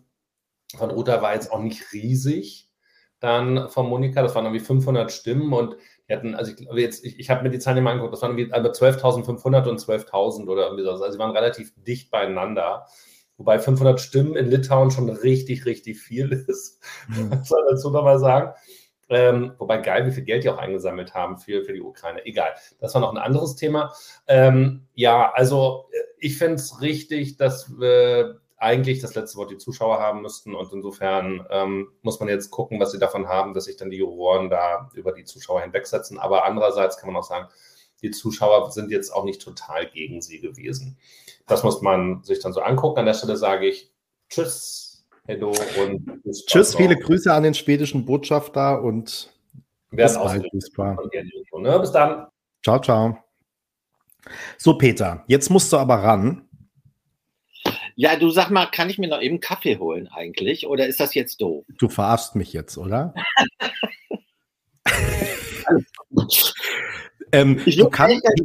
von 0.77 0.91
Ruta 0.91 1.21
war 1.21 1.33
jetzt 1.33 1.51
auch 1.51 1.59
nicht 1.59 1.91
riesig. 1.91 2.69
Dann 3.19 3.69
von 3.69 3.89
Monika, 3.89 4.21
das 4.21 4.35
waren 4.35 4.45
irgendwie 4.45 4.63
500 4.63 5.11
Stimmen 5.11 5.51
und 5.51 5.75
wir 6.07 6.17
hatten, 6.17 6.35
also 6.35 6.51
ich, 6.51 6.67
jetzt, 6.75 7.03
ich, 7.03 7.19
ich 7.19 7.29
habe 7.29 7.43
mir 7.43 7.49
die 7.49 7.59
Zahlen 7.59 7.77
immer 7.77 7.91
angeguckt, 7.91 8.13
das 8.13 8.21
waren 8.21 8.37
irgendwie 8.37 8.53
12.500 8.53 9.67
und 9.67 9.79
12.000 9.79 10.47
oder 10.47 10.65
irgendwie 10.65 10.83
so. 10.83 10.91
Also 10.91 11.09
sie 11.11 11.19
waren 11.19 11.31
relativ 11.31 11.73
dicht 11.83 12.11
beieinander. 12.11 12.85
Wobei 13.37 13.59
500 13.59 13.99
Stimmen 13.99 14.35
in 14.35 14.49
Litauen 14.49 14.91
schon 14.91 15.09
richtig, 15.09 15.65
richtig 15.65 15.99
viel 15.99 16.31
ist. 16.47 16.81
Mhm. 17.07 17.31
Was 17.31 17.49
soll 17.49 17.63
dazu 17.69 17.91
nochmal 17.91 18.19
sagen? 18.19 18.53
Ähm, 19.09 19.53
wobei 19.59 19.77
geil, 19.77 20.07
wie 20.07 20.11
viel 20.11 20.23
Geld 20.23 20.43
die 20.43 20.49
auch 20.49 20.57
eingesammelt 20.57 21.13
haben 21.13 21.37
für, 21.37 21.63
für 21.63 21.73
die 21.73 21.81
Ukraine. 21.81 22.25
Egal, 22.25 22.55
das 22.79 22.95
war 22.95 23.01
noch 23.01 23.11
ein 23.11 23.19
anderes 23.19 23.55
Thema. 23.55 23.93
Ähm, 24.27 24.87
ja, 24.95 25.31
also 25.33 25.85
äh, 25.91 25.97
ich 26.19 26.37
finde 26.37 26.55
es 26.55 26.81
richtig, 26.81 27.37
dass 27.37 27.77
wir 27.77 28.41
eigentlich 28.57 28.99
das 28.99 29.15
letzte 29.15 29.37
Wort 29.37 29.51
die 29.51 29.57
Zuschauer 29.57 29.99
haben 29.99 30.21
müssten 30.21 30.55
und 30.55 30.71
insofern 30.71 31.45
ähm, 31.49 31.89
muss 32.01 32.19
man 32.19 32.29
jetzt 32.29 32.51
gucken, 32.51 32.79
was 32.79 32.91
sie 32.91 32.99
davon 32.99 33.27
haben, 33.27 33.53
dass 33.53 33.65
sich 33.65 33.77
dann 33.77 33.89
die 33.89 33.97
Juroren 33.97 34.49
da 34.49 34.89
über 34.93 35.11
die 35.11 35.25
Zuschauer 35.25 35.61
hinwegsetzen. 35.61 36.19
Aber 36.19 36.45
andererseits 36.45 36.97
kann 36.97 37.11
man 37.11 37.21
auch 37.21 37.27
sagen, 37.27 37.47
die 38.01 38.11
Zuschauer 38.11 38.71
sind 38.71 38.91
jetzt 38.91 39.11
auch 39.11 39.25
nicht 39.25 39.41
total 39.41 39.87
gegen 39.87 40.21
sie 40.21 40.39
gewesen. 40.39 40.97
Das 41.47 41.63
muss 41.63 41.81
man 41.81 42.23
sich 42.23 42.39
dann 42.39 42.53
so 42.53 42.61
angucken. 42.61 42.99
An 42.99 43.05
der 43.05 43.13
Stelle 43.13 43.35
sage 43.35 43.67
ich 43.67 43.91
Tschüss, 44.29 45.05
Hello 45.25 45.53
und 45.81 46.23
bis 46.23 46.45
Tschüss, 46.45 46.75
viele 46.75 46.95
Grüße 46.95 47.31
an 47.33 47.43
den 47.43 47.53
schwedischen 47.53 48.05
Botschafter 48.05 48.81
und 48.81 49.33
bis 49.91 50.17
bald. 50.17 50.45
Ne? 51.57 51.79
Bis 51.79 51.91
dann. 51.91 52.27
Ciao, 52.63 52.79
ciao. 52.79 53.17
So, 54.57 54.77
Peter, 54.77 55.23
jetzt 55.27 55.49
musst 55.49 55.71
du 55.71 55.77
aber 55.77 55.95
ran. 55.95 56.44
Ja, 57.95 58.17
du 58.17 58.29
sag 58.29 58.49
mal, 58.49 58.65
kann 58.65 58.89
ich 58.89 58.97
mir 58.97 59.07
noch 59.07 59.21
eben 59.21 59.39
Kaffee 59.39 59.77
holen 59.77 60.09
eigentlich? 60.09 60.67
Oder 60.67 60.87
ist 60.87 60.99
das 60.99 61.13
jetzt 61.13 61.41
doof? 61.41 61.65
Du 61.77 61.87
verarschst 61.87 62.35
mich 62.35 62.51
jetzt, 62.53 62.77
oder? 62.77 63.13
Ähm, 67.31 67.61
ich 67.65 67.75
du 67.75 67.89
kannst, 67.89 68.23
das 68.23 68.35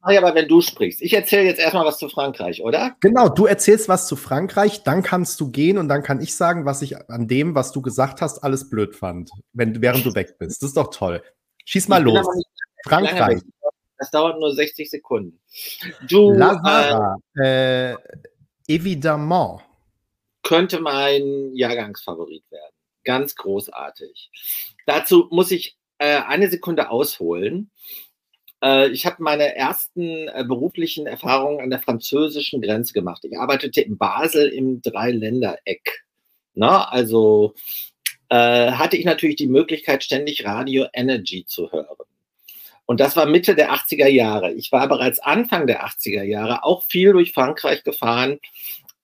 mache 0.00 0.12
ich 0.12 0.18
aber, 0.18 0.34
wenn 0.34 0.48
du 0.48 0.60
sprichst. 0.60 1.00
Ich 1.00 1.12
erzähle 1.12 1.44
jetzt 1.44 1.60
erstmal 1.60 1.84
was 1.84 1.98
zu 1.98 2.08
Frankreich, 2.08 2.62
oder? 2.62 2.96
Genau, 3.00 3.28
du 3.28 3.46
erzählst 3.46 3.88
was 3.88 4.08
zu 4.08 4.16
Frankreich, 4.16 4.82
dann 4.82 5.02
kannst 5.02 5.38
du 5.38 5.50
gehen 5.50 5.78
und 5.78 5.88
dann 5.88 6.02
kann 6.02 6.20
ich 6.20 6.34
sagen, 6.34 6.64
was 6.64 6.82
ich 6.82 6.96
an 7.08 7.28
dem, 7.28 7.54
was 7.54 7.70
du 7.70 7.82
gesagt 7.82 8.22
hast, 8.22 8.42
alles 8.42 8.68
blöd 8.68 8.96
fand, 8.96 9.30
wenn, 9.52 9.80
während 9.80 10.04
du 10.04 10.14
weg 10.14 10.38
bist. 10.38 10.62
Das 10.62 10.70
ist 10.70 10.76
doch 10.76 10.90
toll. 10.90 11.22
Schieß 11.66 11.86
mal 11.88 12.02
los. 12.02 12.26
Frankreich. 12.84 13.42
Das 13.98 14.10
dauert 14.10 14.40
nur 14.40 14.52
60 14.52 14.90
Sekunden. 14.90 15.38
Du, 16.08 16.32
Lazara, 16.32 17.16
äh, 17.38 17.92
äh, 17.92 17.96
évidemment. 18.68 19.60
Könnte 20.42 20.80
mein 20.80 21.54
Jahrgangsfavorit 21.54 22.44
werden. 22.50 22.74
Ganz 23.04 23.34
großartig. 23.34 24.30
Dazu 24.86 25.28
muss 25.30 25.50
ich 25.50 25.76
äh, 25.98 26.20
eine 26.22 26.48
Sekunde 26.48 26.90
ausholen. 26.90 27.70
Äh, 28.62 28.88
ich 28.90 29.06
habe 29.06 29.22
meine 29.22 29.54
ersten 29.54 30.28
äh, 30.28 30.44
beruflichen 30.46 31.06
Erfahrungen 31.06 31.60
an 31.60 31.70
der 31.70 31.80
französischen 31.80 32.62
Grenze 32.62 32.92
gemacht. 32.92 33.24
Ich 33.24 33.38
arbeitete 33.38 33.80
in 33.80 33.98
Basel 33.98 34.48
im 34.48 34.82
Dreiländereck. 34.82 36.04
Na, 36.54 36.88
also 36.88 37.54
äh, 38.28 38.72
hatte 38.72 38.96
ich 38.96 39.04
natürlich 39.04 39.36
die 39.36 39.46
Möglichkeit, 39.46 40.02
ständig 40.02 40.44
Radio 40.44 40.86
Energy 40.92 41.44
zu 41.44 41.70
hören. 41.70 41.96
Und 42.86 43.00
das 43.00 43.16
war 43.16 43.26
Mitte 43.26 43.54
der 43.54 43.72
80er 43.72 44.06
Jahre. 44.06 44.52
Ich 44.52 44.72
war 44.72 44.88
bereits 44.88 45.18
Anfang 45.18 45.66
der 45.66 45.84
80er 45.84 46.22
Jahre 46.22 46.64
auch 46.64 46.84
viel 46.84 47.12
durch 47.12 47.32
Frankreich 47.32 47.84
gefahren 47.84 48.38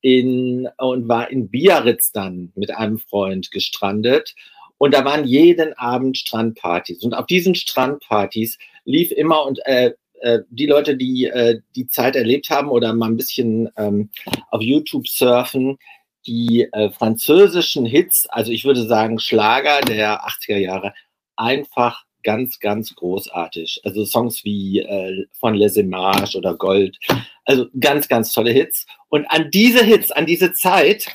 in, 0.00 0.68
und 0.78 1.08
war 1.08 1.30
in 1.30 1.50
Biarritz 1.50 2.12
dann 2.12 2.52
mit 2.54 2.70
einem 2.70 2.98
Freund 2.98 3.50
gestrandet. 3.50 4.34
Und 4.78 4.94
da 4.94 5.04
waren 5.04 5.26
jeden 5.26 5.74
Abend 5.74 6.16
Strandpartys. 6.16 7.04
Und 7.04 7.14
auf 7.14 7.26
diesen 7.26 7.54
Strandpartys 7.54 8.58
lief 8.84 9.12
immer 9.12 9.44
und 9.44 9.60
äh, 9.66 9.92
äh, 10.20 10.40
die 10.50 10.66
Leute, 10.66 10.96
die 10.96 11.26
äh, 11.26 11.60
die 11.74 11.88
Zeit 11.88 12.16
erlebt 12.16 12.50
haben 12.50 12.68
oder 12.68 12.94
mal 12.94 13.06
ein 13.06 13.16
bisschen 13.16 13.68
ähm, 13.76 14.10
auf 14.50 14.62
YouTube 14.62 15.08
surfen, 15.08 15.78
die 16.26 16.68
äh, 16.72 16.90
französischen 16.90 17.84
Hits, 17.84 18.26
also 18.28 18.52
ich 18.52 18.64
würde 18.64 18.86
sagen 18.86 19.18
Schlager 19.18 19.80
der 19.80 20.24
80er 20.26 20.58
Jahre, 20.58 20.94
einfach 21.36 22.04
ganz, 22.22 22.58
ganz 22.58 22.94
großartig. 22.94 23.80
Also 23.84 24.04
Songs 24.04 24.44
wie 24.44 24.80
äh, 24.80 25.26
von 25.38 25.54
Les 25.54 25.76
Images 25.76 26.34
oder 26.34 26.54
Gold, 26.54 26.98
also 27.44 27.66
ganz, 27.78 28.08
ganz 28.08 28.32
tolle 28.32 28.52
Hits. 28.52 28.86
Und 29.08 29.26
an 29.26 29.50
diese 29.50 29.84
Hits, 29.84 30.10
an 30.10 30.26
diese 30.26 30.52
Zeit 30.52 31.06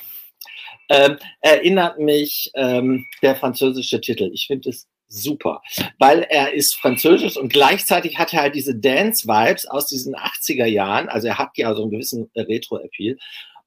ähm, 0.88 1.16
erinnert 1.40 1.98
mich 1.98 2.50
ähm, 2.54 3.06
der 3.22 3.36
französische 3.36 4.00
Titel. 4.00 4.30
Ich 4.32 4.46
finde 4.46 4.70
es 4.70 4.88
super, 5.08 5.62
weil 5.98 6.22
er 6.28 6.52
ist 6.52 6.74
französisch 6.74 7.36
und 7.36 7.52
gleichzeitig 7.52 8.18
hat 8.18 8.32
er 8.32 8.42
halt 8.42 8.54
diese 8.54 8.76
Dance-Vibes 8.76 9.66
aus 9.66 9.86
diesen 9.86 10.14
80er 10.14 10.66
Jahren. 10.66 11.08
Also 11.08 11.28
er 11.28 11.38
hat 11.38 11.56
ja 11.56 11.74
so 11.74 11.82
einen 11.82 11.90
gewissen 11.90 12.30
Retro-Appeal. 12.36 13.16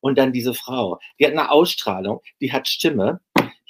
Und 0.03 0.17
dann 0.17 0.33
diese 0.33 0.55
Frau, 0.55 0.99
die 1.19 1.25
hat 1.25 1.33
eine 1.33 1.51
Ausstrahlung, 1.51 2.21
die 2.41 2.51
hat 2.51 2.67
Stimme. 2.67 3.21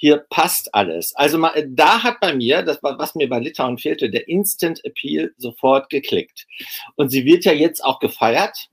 Hier 0.02 0.16
passt 0.30 0.74
alles. 0.74 1.14
Also 1.14 1.38
da 1.68 2.02
hat 2.02 2.18
bei 2.18 2.34
mir, 2.34 2.64
das 2.64 2.82
war, 2.82 2.98
was 2.98 3.14
mir 3.14 3.28
bei 3.28 3.38
Litauen 3.38 3.78
fehlte, 3.78 4.10
der 4.10 4.26
Instant 4.26 4.84
Appeal 4.84 5.32
sofort 5.36 5.90
geklickt. 5.90 6.48
Und 6.96 7.10
sie 7.10 7.24
wird 7.24 7.44
ja 7.44 7.52
jetzt 7.52 7.84
auch 7.84 8.00
gefeiert, 8.00 8.68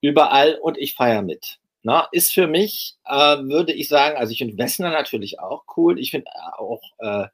überall 0.00 0.54
und 0.62 0.78
ich 0.78 0.94
feiere 0.94 1.22
mit. 1.22 1.58
Na, 1.82 2.06
ist 2.12 2.32
für 2.32 2.46
mich, 2.46 2.94
äh, 3.06 3.38
würde 3.38 3.72
ich 3.72 3.88
sagen, 3.88 4.16
also 4.16 4.30
ich 4.30 4.38
finde 4.38 4.56
Wessner 4.56 4.90
natürlich 4.90 5.40
auch 5.40 5.64
cool. 5.76 5.98
Ich 5.98 6.12
finde 6.12 6.30
auch 6.56 6.80
äh, 6.98 7.26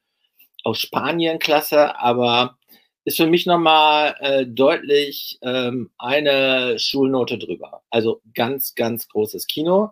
aus 0.65 0.79
Spanien 0.79 1.39
klasse, 1.39 1.99
aber 1.99 2.57
ist 3.05 3.19
für 3.19 3.27
mich 3.27 3.45
nochmal 3.45 4.15
äh, 4.21 4.47
deutlich 4.47 5.39
ähm, 5.43 5.91
eine 5.99 6.79
Schulnote 6.79 7.37
drüber. 7.37 7.83
Also 7.91 8.23
ganz, 8.33 8.75
ganz 8.75 9.07
großes 9.07 9.47
Kino. 9.49 9.91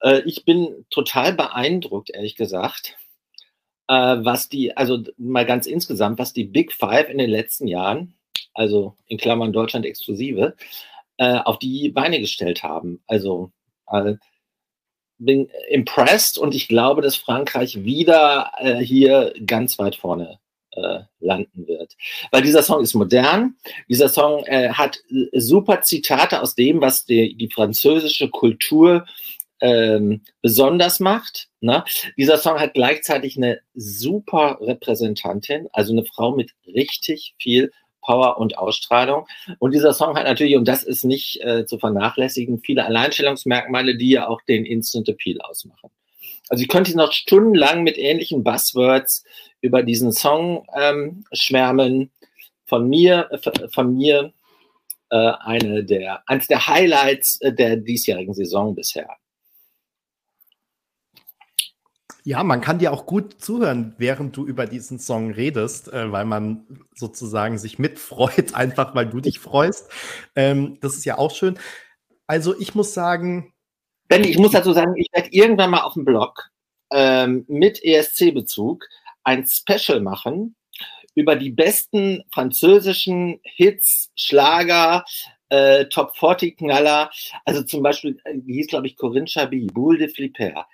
Äh, 0.00 0.20
ich 0.20 0.44
bin 0.44 0.86
total 0.90 1.32
beeindruckt, 1.32 2.10
ehrlich 2.10 2.36
gesagt, 2.36 2.96
äh, 3.88 3.94
was 3.94 4.48
die, 4.48 4.76
also 4.76 5.02
mal 5.16 5.46
ganz 5.46 5.66
insgesamt, 5.66 6.18
was 6.18 6.32
die 6.32 6.44
Big 6.44 6.72
Five 6.72 7.08
in 7.08 7.18
den 7.18 7.30
letzten 7.30 7.66
Jahren, 7.66 8.14
also 8.54 8.96
in 9.06 9.18
Klammern 9.18 9.52
Deutschland 9.52 9.86
exklusive, 9.86 10.56
äh, 11.18 11.38
auf 11.38 11.58
die 11.58 11.90
Beine 11.90 12.20
gestellt 12.20 12.62
haben. 12.62 13.02
Also 13.06 13.52
äh, 13.90 14.14
bin 15.18 15.50
impressed 15.68 16.38
und 16.38 16.54
ich 16.54 16.68
glaube, 16.68 17.02
dass 17.02 17.16
Frankreich 17.16 17.84
wieder 17.84 18.52
äh, 18.58 18.76
hier 18.76 19.34
ganz 19.44 19.78
weit 19.78 19.96
vorne 19.96 20.38
äh, 20.72 21.00
landen 21.18 21.66
wird. 21.66 21.96
Weil 22.30 22.42
dieser 22.42 22.62
Song 22.62 22.82
ist 22.82 22.94
modern, 22.94 23.56
dieser 23.88 24.08
Song 24.08 24.44
äh, 24.44 24.70
hat 24.70 25.00
äh, 25.10 25.40
super 25.40 25.82
Zitate 25.82 26.40
aus 26.40 26.54
dem, 26.54 26.80
was 26.80 27.04
die, 27.04 27.36
die 27.36 27.50
französische 27.50 28.28
Kultur 28.28 29.06
ähm, 29.60 30.22
besonders 30.42 31.00
macht. 31.00 31.48
Ne? 31.60 31.84
Dieser 32.16 32.38
Song 32.38 32.58
hat 32.58 32.74
gleichzeitig 32.74 33.36
eine 33.36 33.60
super 33.74 34.58
Repräsentantin, 34.60 35.68
also 35.72 35.92
eine 35.92 36.04
Frau 36.04 36.34
mit 36.34 36.52
richtig 36.66 37.34
viel 37.38 37.72
Power 38.00 38.38
und 38.38 38.56
Ausstrahlung. 38.56 39.26
Und 39.58 39.74
dieser 39.74 39.92
Song 39.92 40.16
hat 40.16 40.24
natürlich, 40.24 40.56
und 40.56 40.66
das 40.66 40.82
ist 40.82 41.04
nicht 41.04 41.40
äh, 41.42 41.66
zu 41.66 41.78
vernachlässigen, 41.78 42.60
viele 42.60 42.84
Alleinstellungsmerkmale, 42.84 43.96
die 43.96 44.10
ja 44.10 44.28
auch 44.28 44.40
den 44.42 44.64
Instant 44.64 45.08
Appeal 45.08 45.40
ausmachen. 45.40 45.90
Also 46.48 46.62
ich 46.62 46.68
könnte 46.68 46.96
noch 46.96 47.12
stundenlang 47.12 47.82
mit 47.82 47.98
ähnlichen 47.98 48.42
Buzzwords 48.42 49.24
über 49.60 49.82
diesen 49.82 50.12
Song 50.12 50.66
ähm, 50.74 51.24
schwärmen. 51.32 52.10
Von 52.64 52.88
mir, 52.88 53.28
äh, 53.30 53.68
von 53.68 53.94
mir 53.94 54.32
äh, 55.10 55.32
eine 55.40 55.84
der, 55.84 56.22
eines 56.26 56.46
der 56.46 56.66
Highlights 56.66 57.40
äh, 57.40 57.52
der 57.52 57.76
diesjährigen 57.76 58.34
Saison 58.34 58.74
bisher. 58.74 59.08
Ja, 62.28 62.44
man 62.44 62.60
kann 62.60 62.78
dir 62.78 62.92
auch 62.92 63.06
gut 63.06 63.40
zuhören, 63.40 63.94
während 63.96 64.36
du 64.36 64.44
über 64.44 64.66
diesen 64.66 64.98
Song 64.98 65.30
redest, 65.30 65.90
äh, 65.90 66.12
weil 66.12 66.26
man 66.26 66.66
sozusagen 66.94 67.56
sich 67.56 67.78
mitfreut, 67.78 68.52
einfach 68.54 68.94
weil 68.94 69.06
du 69.06 69.22
dich 69.22 69.38
freust. 69.38 69.90
Ähm, 70.36 70.76
das 70.82 70.94
ist 70.94 71.06
ja 71.06 71.16
auch 71.16 71.34
schön. 71.34 71.58
Also 72.26 72.54
ich 72.60 72.74
muss 72.74 72.92
sagen. 72.92 73.54
Ben, 74.08 74.24
ich 74.24 74.36
muss 74.36 74.52
dazu 74.52 74.74
sagen, 74.74 74.92
ich 74.98 75.08
werde 75.14 75.30
irgendwann 75.30 75.70
mal 75.70 75.80
auf 75.80 75.94
dem 75.94 76.04
Blog 76.04 76.50
ähm, 76.92 77.46
mit 77.48 77.82
ESC-Bezug 77.82 78.84
ein 79.24 79.46
Special 79.46 80.02
machen 80.02 80.54
über 81.14 81.34
die 81.34 81.50
besten 81.50 82.24
französischen 82.30 83.40
Hits, 83.42 84.10
Schlager, 84.16 85.06
äh, 85.48 85.86
Top 85.86 86.14
40 86.14 86.58
Knaller. 86.58 87.10
Also 87.46 87.62
zum 87.62 87.82
Beispiel, 87.82 88.20
äh, 88.24 88.34
hieß 88.46 88.66
glaube 88.66 88.86
ich 88.86 88.98
Corinne 88.98 89.28
Chabie, 89.28 89.68
Boule 89.68 89.96
de 89.96 90.08
Flipper 90.08 90.66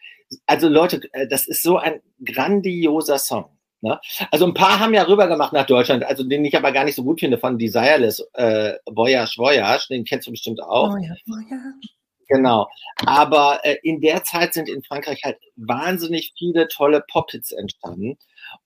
also 0.47 0.69
Leute, 0.69 1.01
äh, 1.13 1.27
das 1.29 1.47
ist 1.47 1.63
so 1.63 1.79
ein 1.79 2.01
grandioser 2.25 3.19
Song. 3.19 3.47
Ne? 3.81 4.01
Also 4.31 4.47
ein 4.47 4.55
paar 4.55 4.81
haben 4.81 4.95
ja 4.95 5.03
rüber 5.03 5.29
gemacht 5.29 5.53
nach 5.53 5.67
Deutschland, 5.67 6.05
also 6.05 6.25
den 6.25 6.45
ich 6.45 6.57
aber 6.57 6.73
gar 6.73 6.85
nicht 6.85 6.95
so 6.95 7.05
gut 7.05 7.21
finde 7.21 7.39
von 7.39 7.59
Desireless, 7.59 8.27
äh, 8.33 8.75
Voyage, 8.87 9.37
Voyage, 9.37 9.89
den 9.91 10.05
kennst 10.05 10.27
du 10.27 10.31
bestimmt 10.31 10.63
auch. 10.63 10.91
Voyage, 10.91 11.21
Voyage. 11.27 11.89
Genau. 12.29 12.69
Aber 13.05 13.61
äh, 13.63 13.77
in 13.83 14.01
der 14.01 14.25
Zeit 14.25 14.55
sind 14.55 14.69
in 14.69 14.83
Frankreich 14.83 15.23
halt 15.25 15.39
wahnsinnig 15.57 16.33
viele 16.39 16.69
tolle 16.69 17.05
Pop-Hits 17.11 17.53
entstanden. 17.53 18.17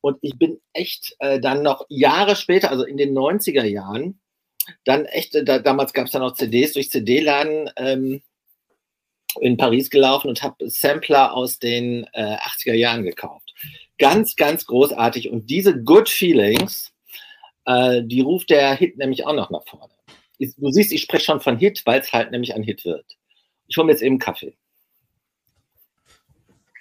Und 0.00 0.18
ich 0.20 0.38
bin 0.38 0.60
echt 0.72 1.16
äh, 1.18 1.40
dann 1.40 1.62
noch 1.62 1.84
Jahre 1.88 2.36
später, 2.36 2.70
also 2.70 2.84
in 2.84 2.96
den 2.96 3.12
90er 3.16 3.64
Jahren, 3.64 4.20
dann 4.84 5.06
echt, 5.06 5.34
äh, 5.34 5.44
da, 5.44 5.58
damals 5.58 5.92
gab 5.92 6.06
es 6.06 6.12
dann 6.12 6.22
noch 6.22 6.34
CDs 6.34 6.74
durch 6.74 6.90
CD-Laden, 6.90 7.70
ähm, 7.76 8.22
in 9.40 9.56
Paris 9.56 9.90
gelaufen 9.90 10.28
und 10.28 10.42
habe 10.42 10.68
Sampler 10.68 11.34
aus 11.34 11.58
den 11.58 12.06
äh, 12.12 12.36
80er 12.36 12.74
Jahren 12.74 13.04
gekauft. 13.04 13.54
Ganz, 13.98 14.36
ganz 14.36 14.66
großartig. 14.66 15.30
Und 15.30 15.50
diese 15.50 15.82
Good 15.82 16.08
Feelings, 16.08 16.92
äh, 17.64 18.02
die 18.04 18.20
ruft 18.20 18.50
der 18.50 18.74
Hit 18.74 18.96
nämlich 18.96 19.26
auch 19.26 19.34
noch 19.34 19.50
nach 19.50 19.66
vorne. 19.66 19.92
Du 20.38 20.70
siehst, 20.70 20.92
ich 20.92 21.02
spreche 21.02 21.24
schon 21.24 21.40
von 21.40 21.58
Hit, 21.58 21.82
weil 21.84 22.00
es 22.00 22.12
halt 22.12 22.30
nämlich 22.30 22.54
ein 22.54 22.62
Hit 22.62 22.84
wird. 22.84 23.04
Ich 23.66 23.76
hole 23.76 23.86
mir 23.86 23.92
jetzt 23.92 24.02
eben 24.02 24.18
Kaffee. 24.18 24.56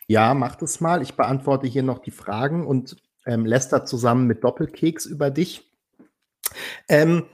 Ja, 0.08 0.34
mach 0.34 0.56
das 0.56 0.80
mal. 0.80 1.02
Ich 1.02 1.16
beantworte 1.16 1.68
hier 1.68 1.84
noch 1.84 2.00
die 2.00 2.12
Fragen 2.12 2.66
und 2.66 2.96
ähm, 3.26 3.46
Lester 3.46 3.84
zusammen 3.84 4.26
mit 4.26 4.44
Doppelkeks 4.44 5.06
über 5.06 5.32
dich. 5.32 5.64
Ähm, 6.88 7.26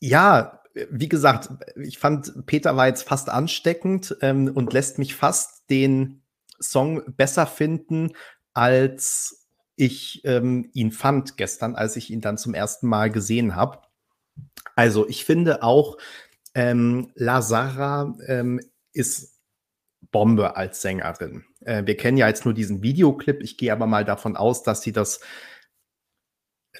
ja, 0.00 0.61
wie 0.90 1.08
gesagt, 1.08 1.50
ich 1.76 1.98
fand, 1.98 2.46
Peter 2.46 2.76
war 2.76 2.86
jetzt 2.86 3.06
fast 3.06 3.28
ansteckend 3.28 4.16
ähm, 4.20 4.50
und 4.52 4.72
lässt 4.72 4.98
mich 4.98 5.14
fast 5.14 5.68
den 5.70 6.22
Song 6.60 7.02
besser 7.16 7.46
finden, 7.46 8.12
als 8.54 9.46
ich 9.76 10.22
ähm, 10.24 10.70
ihn 10.72 10.92
fand 10.92 11.36
gestern, 11.36 11.74
als 11.74 11.96
ich 11.96 12.10
ihn 12.10 12.20
dann 12.20 12.38
zum 12.38 12.54
ersten 12.54 12.86
Mal 12.86 13.10
gesehen 13.10 13.56
habe. 13.56 13.78
Also 14.76 15.08
ich 15.08 15.24
finde 15.24 15.62
auch, 15.62 15.98
ähm, 16.54 17.10
Lazara 17.14 18.14
ähm, 18.26 18.60
ist 18.92 19.40
Bombe 20.10 20.56
als 20.56 20.82
Sängerin. 20.82 21.44
Äh, 21.60 21.86
wir 21.86 21.96
kennen 21.96 22.18
ja 22.18 22.28
jetzt 22.28 22.44
nur 22.44 22.54
diesen 22.54 22.82
Videoclip. 22.82 23.42
Ich 23.42 23.56
gehe 23.56 23.72
aber 23.72 23.86
mal 23.86 24.04
davon 24.04 24.36
aus, 24.36 24.62
dass 24.62 24.82
sie 24.82 24.92
das 24.92 25.20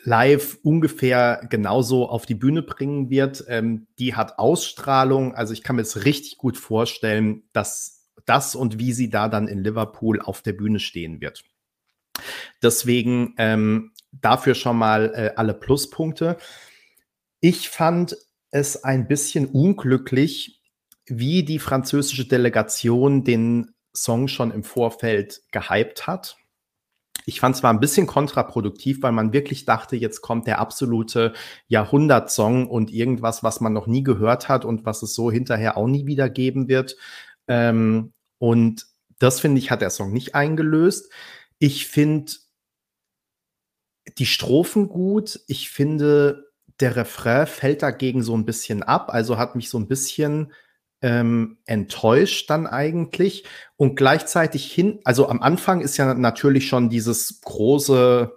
live 0.05 0.59
ungefähr 0.63 1.47
genauso 1.51 2.09
auf 2.09 2.27
die 2.27 2.35
Bühne 2.35 2.63
bringen 2.63 3.11
wird. 3.11 3.45
Ähm, 3.49 3.87
die 3.99 4.15
hat 4.15 4.39
Ausstrahlung. 4.39 5.35
Also 5.35 5.53
ich 5.53 5.63
kann 5.63 5.77
mir 5.77 5.83
es 5.83 6.05
richtig 6.05 6.39
gut 6.39 6.57
vorstellen, 6.57 7.45
dass 7.53 8.09
das 8.25 8.55
und 8.55 8.79
wie 8.79 8.93
sie 8.93 9.11
da 9.11 9.29
dann 9.29 9.49
in 9.49 9.63
Liverpool 9.63 10.21
auf 10.21 10.43
der 10.43 10.53
Bühne 10.53 10.81
stehen 10.81 11.21
wird. 11.21 11.45
Deswegen 12.63 13.35
ähm, 13.39 13.93
dafür 14.13 14.55
schon 14.55 14.77
mal 14.77 15.13
äh, 15.15 15.33
alle 15.37 15.55
Pluspunkte. 15.55 16.37
Ich 17.41 17.69
fand 17.69 18.17
es 18.51 18.85
ein 18.85 19.09
bisschen 19.09 19.47
unglücklich, 19.47 20.63
wie 21.07 21.43
die 21.43 21.59
französische 21.59 22.27
Delegation 22.27 23.25
den 23.25 23.75
Song 23.95 24.29
schon 24.29 24.53
im 24.53 24.63
Vorfeld 24.63 25.43
gehypt 25.51 26.07
hat. 26.07 26.37
Ich 27.25 27.41
fand 27.41 27.57
zwar 27.57 27.73
ein 27.73 27.81
bisschen 27.81 28.07
kontraproduktiv, 28.07 29.03
weil 29.03 29.13
man 29.13 29.33
wirklich 29.33 29.65
dachte, 29.65 29.97
jetzt 29.97 30.21
kommt 30.21 30.47
der 30.47 30.59
absolute 30.59 31.33
Jahrhundertsong 31.69 32.69
und 32.69 32.93
irgendwas, 32.93 33.43
was 33.43 33.61
man 33.61 33.73
noch 33.73 33.87
nie 33.87 34.03
gehört 34.03 34.49
hat 34.49 34.65
und 34.65 34.85
was 34.85 35.03
es 35.03 35.15
so 35.15 35.31
hinterher 35.31 35.77
auch 35.77 35.87
nie 35.87 36.07
wieder 36.07 36.29
geben 36.29 36.69
wird. 36.69 36.97
Ähm, 37.49 38.13
und 38.39 38.87
das 39.19 39.41
finde 39.41 39.59
ich, 39.61 39.71
hat 39.71 39.83
der 39.83 39.91
Song 39.91 40.13
nicht 40.13 40.35
eingelöst. 40.35 41.13
Ich 41.59 41.87
finde 41.87 42.33
die 44.19 44.27
Strophen 44.27 44.89
gut. 44.89 45.41
Ich 45.47 45.71
finde, 45.71 46.51
der 46.81 46.97
Refrain 46.97 47.47
fällt 47.47 47.83
dagegen 47.83 48.23
so 48.23 48.37
ein 48.37 48.45
bisschen 48.45 48.83
ab. 48.83 49.11
Also 49.13 49.39
hat 49.39 49.55
mich 49.55 49.69
so 49.69 49.79
ein 49.79 49.87
bisschen 49.87 50.53
ähm, 51.03 51.59
enttäuscht 51.67 52.49
dann 52.49 52.67
eigentlich 52.67 53.45
und 53.77 53.97
gleichzeitig 53.97 54.73
hin, 54.73 55.01
also 55.05 55.29
am 55.29 55.43
Anfang 55.43 55.81
ist 55.81 55.97
ja 55.97 56.15
natürlich 56.15 56.69
schon 56.69 56.89
dieses 56.89 57.41
große 57.43 58.33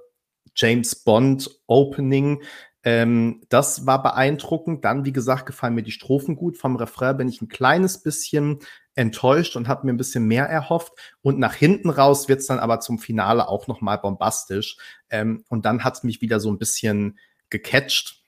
James 0.55 0.95
Bond 0.95 1.49
Opening, 1.67 2.41
ähm, 2.85 3.41
das 3.49 3.87
war 3.87 4.03
beeindruckend. 4.03 4.85
Dann, 4.85 5.05
wie 5.05 5.11
gesagt, 5.11 5.47
gefallen 5.47 5.73
mir 5.73 5.81
die 5.81 5.91
Strophen 5.91 6.35
gut. 6.35 6.55
Vom 6.55 6.75
Refrain 6.75 7.17
bin 7.17 7.27
ich 7.27 7.41
ein 7.41 7.49
kleines 7.49 8.03
bisschen 8.03 8.59
enttäuscht 8.93 9.55
und 9.55 9.67
habe 9.67 9.87
mir 9.87 9.93
ein 9.93 9.97
bisschen 9.97 10.27
mehr 10.27 10.45
erhofft. 10.45 10.93
Und 11.23 11.39
nach 11.39 11.55
hinten 11.55 11.89
raus 11.89 12.29
wird 12.29 12.41
es 12.41 12.45
dann 12.45 12.59
aber 12.59 12.79
zum 12.79 12.99
Finale 12.99 13.49
auch 13.49 13.65
noch 13.65 13.81
mal 13.81 13.97
bombastisch. 13.97 14.77
Ähm, 15.09 15.43
und 15.49 15.65
dann 15.65 15.83
hat 15.83 15.95
es 15.95 16.03
mich 16.03 16.21
wieder 16.21 16.39
so 16.39 16.51
ein 16.51 16.59
bisschen 16.59 17.17
gecatcht. 17.49 18.21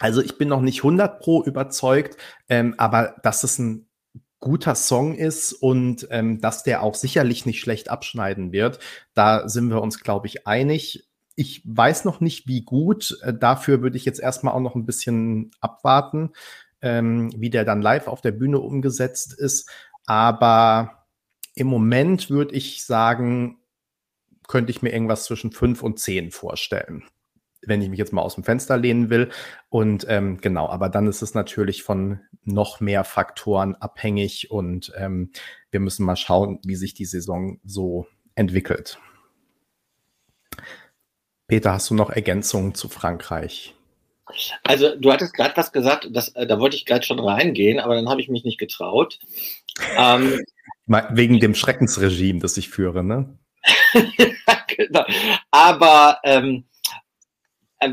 Also 0.00 0.20
ich 0.20 0.38
bin 0.38 0.48
noch 0.48 0.60
nicht 0.60 0.78
100 0.78 1.20
pro 1.20 1.42
überzeugt, 1.42 2.16
ähm, 2.48 2.74
aber 2.78 3.16
dass 3.22 3.44
es 3.44 3.58
ein 3.58 3.88
guter 4.40 4.74
Song 4.74 5.14
ist 5.14 5.52
und 5.52 6.06
ähm, 6.10 6.40
dass 6.40 6.62
der 6.62 6.82
auch 6.82 6.94
sicherlich 6.94 7.46
nicht 7.46 7.60
schlecht 7.60 7.90
abschneiden 7.90 8.52
wird, 8.52 8.78
da 9.14 9.48
sind 9.48 9.70
wir 9.70 9.80
uns, 9.80 10.00
glaube 10.00 10.26
ich, 10.26 10.46
einig. 10.46 11.08
Ich 11.34 11.62
weiß 11.64 12.04
noch 12.04 12.20
nicht, 12.20 12.46
wie 12.46 12.62
gut. 12.62 13.18
Äh, 13.22 13.32
dafür 13.32 13.82
würde 13.82 13.96
ich 13.96 14.04
jetzt 14.04 14.20
erstmal 14.20 14.54
auch 14.54 14.60
noch 14.60 14.74
ein 14.74 14.86
bisschen 14.86 15.50
abwarten, 15.60 16.32
ähm, 16.82 17.32
wie 17.36 17.50
der 17.50 17.64
dann 17.64 17.80
live 17.80 18.06
auf 18.06 18.20
der 18.20 18.32
Bühne 18.32 18.60
umgesetzt 18.60 19.32
ist. 19.32 19.70
Aber 20.04 21.06
im 21.54 21.66
Moment 21.68 22.28
würde 22.28 22.54
ich 22.54 22.84
sagen, 22.84 23.58
könnte 24.46 24.70
ich 24.70 24.82
mir 24.82 24.92
irgendwas 24.92 25.24
zwischen 25.24 25.52
fünf 25.52 25.82
und 25.82 25.98
zehn 25.98 26.30
vorstellen 26.30 27.04
wenn 27.66 27.82
ich 27.82 27.88
mich 27.88 27.98
jetzt 27.98 28.12
mal 28.12 28.22
aus 28.22 28.34
dem 28.34 28.44
Fenster 28.44 28.76
lehnen 28.76 29.10
will. 29.10 29.30
Und 29.68 30.06
ähm, 30.08 30.38
genau, 30.40 30.68
aber 30.68 30.88
dann 30.88 31.06
ist 31.06 31.22
es 31.22 31.34
natürlich 31.34 31.82
von 31.82 32.20
noch 32.44 32.80
mehr 32.80 33.04
Faktoren 33.04 33.74
abhängig 33.74 34.50
und 34.50 34.92
ähm, 34.96 35.30
wir 35.70 35.80
müssen 35.80 36.04
mal 36.04 36.16
schauen, 36.16 36.60
wie 36.64 36.76
sich 36.76 36.94
die 36.94 37.06
Saison 37.06 37.58
so 37.64 38.06
entwickelt. 38.34 38.98
Peter, 41.46 41.72
hast 41.72 41.90
du 41.90 41.94
noch 41.94 42.10
Ergänzungen 42.10 42.74
zu 42.74 42.88
Frankreich? 42.88 43.74
Also 44.62 44.96
du 44.96 45.12
hattest 45.12 45.34
gerade 45.34 45.56
was 45.56 45.72
gesagt, 45.72 46.08
das, 46.10 46.28
äh, 46.30 46.46
da 46.46 46.58
wollte 46.58 46.76
ich 46.76 46.86
gerade 46.86 47.04
schon 47.04 47.20
reingehen, 47.20 47.78
aber 47.78 47.94
dann 47.94 48.08
habe 48.08 48.20
ich 48.20 48.28
mich 48.28 48.44
nicht 48.44 48.58
getraut. 48.58 49.18
Ähm, 49.96 50.40
Wegen 50.86 51.40
dem 51.40 51.54
Schreckensregime, 51.54 52.40
das 52.40 52.56
ich 52.56 52.68
führe, 52.68 53.04
ne? 53.04 53.38
genau. 54.76 55.04
Aber 55.50 56.18
ähm, 56.24 56.64
äh, 56.66 56.73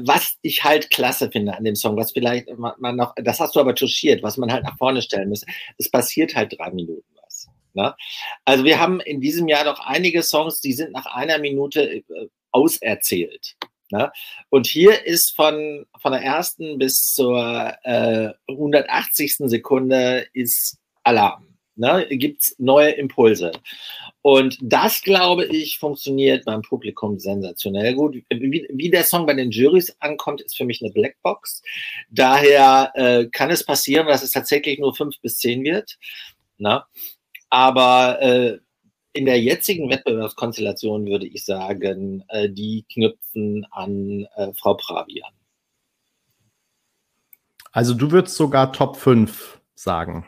was 0.04 0.38
ich 0.42 0.64
halt 0.64 0.90
klasse 0.90 1.30
finde 1.32 1.56
an 1.56 1.64
dem 1.64 1.76
Song, 1.76 1.98
was 1.98 2.12
vielleicht 2.12 2.48
man 2.58 2.96
noch, 2.96 3.14
das 3.16 3.40
hast 3.40 3.56
du 3.56 3.60
aber 3.60 3.76
touchiert, 3.76 4.24
was 4.24 4.38
man 4.38 4.52
halt 4.52 4.64
nach 4.64 4.78
vorne 4.78 5.02
stellen 5.02 5.30
muss. 5.30 5.46
Es 5.78 5.90
passiert 5.90 6.36
halt 6.36 6.58
drei 6.58 6.72
Minuten 6.72 7.04
was. 7.22 7.48
Ne? 7.74 7.96
Also 8.46 8.64
wir 8.64 8.80
haben 8.80 9.00
in 9.02 9.22
diesem 9.22 9.48
Jahr 9.48 9.66
doch 9.66 9.80
einige 9.80 10.24
Songs, 10.24 10.62
die 10.62 10.74
sind 10.74 10.92
nach 10.92 11.06
einer 11.08 11.40
Minute 11.40 11.82
äh, 11.92 12.04
auserzählt. 12.52 13.56
Ne? 13.92 14.12
Und 14.50 14.68
hier 14.68 15.06
ist 15.06 15.36
von, 15.36 15.86
von 16.00 16.12
der 16.14 16.22
ersten 16.22 16.78
bis 16.78 17.12
zur 17.12 17.76
äh, 17.84 18.30
180. 18.48 19.36
Sekunde 19.40 20.28
ist 20.34 20.78
Alarm. 21.04 21.51
Ne? 21.76 22.06
Gibt 22.10 22.42
es 22.42 22.56
neue 22.60 22.92
Impulse. 22.92 23.52
Und 24.22 24.58
das, 24.62 25.02
glaube 25.02 25.46
ich, 25.46 25.80
funktioniert 25.80 26.46
beim 26.46 26.62
Publikum 26.62 27.18
sensationell 27.18 27.96
gut. 27.96 28.16
Wie, 28.30 28.68
wie, 28.70 28.90
der 28.92 29.04
Song 29.04 29.26
bei 29.26 29.34
den 29.34 29.52
Juries 29.52 29.96
ankommt, 30.00 30.42
ist 30.42 30.56
für 30.56 30.66
mich 30.66 30.82
eine 30.82 30.92
Blackbox. 30.92 31.64
Daher 32.10 32.92
äh, 32.96 33.26
kann 33.28 33.50
es 33.50 33.66
passieren, 33.66 34.08
dass 34.08 34.22
es 34.22 34.32
tatsächlich 34.32 34.80
nur 34.80 34.96
fünf 34.96 35.20
bis 35.22 35.38
zehn 35.38 35.64
wird. 35.64 35.98
Na? 36.58 36.88
Aber 37.50 38.22
äh, 38.22 38.60
in 39.14 39.26
der 39.26 39.42
jetzigen 39.42 39.90
Wettbewerbskonstellation 39.90 41.08
würde 41.08 41.28
ich 41.28 41.44
sagen, 41.44 42.24
äh, 42.30 42.50
die 42.50 42.86
knüpfen 42.94 43.66
an 43.72 44.28
äh, 44.36 44.54
Frau 44.54 44.76
Pravi 44.76 45.22
an. 45.24 45.34
Also 47.72 47.94
du 47.94 48.12
würdest 48.12 48.36
sogar 48.36 48.74
Top 48.74 48.98
5 48.98 49.60
sagen. 49.76 50.28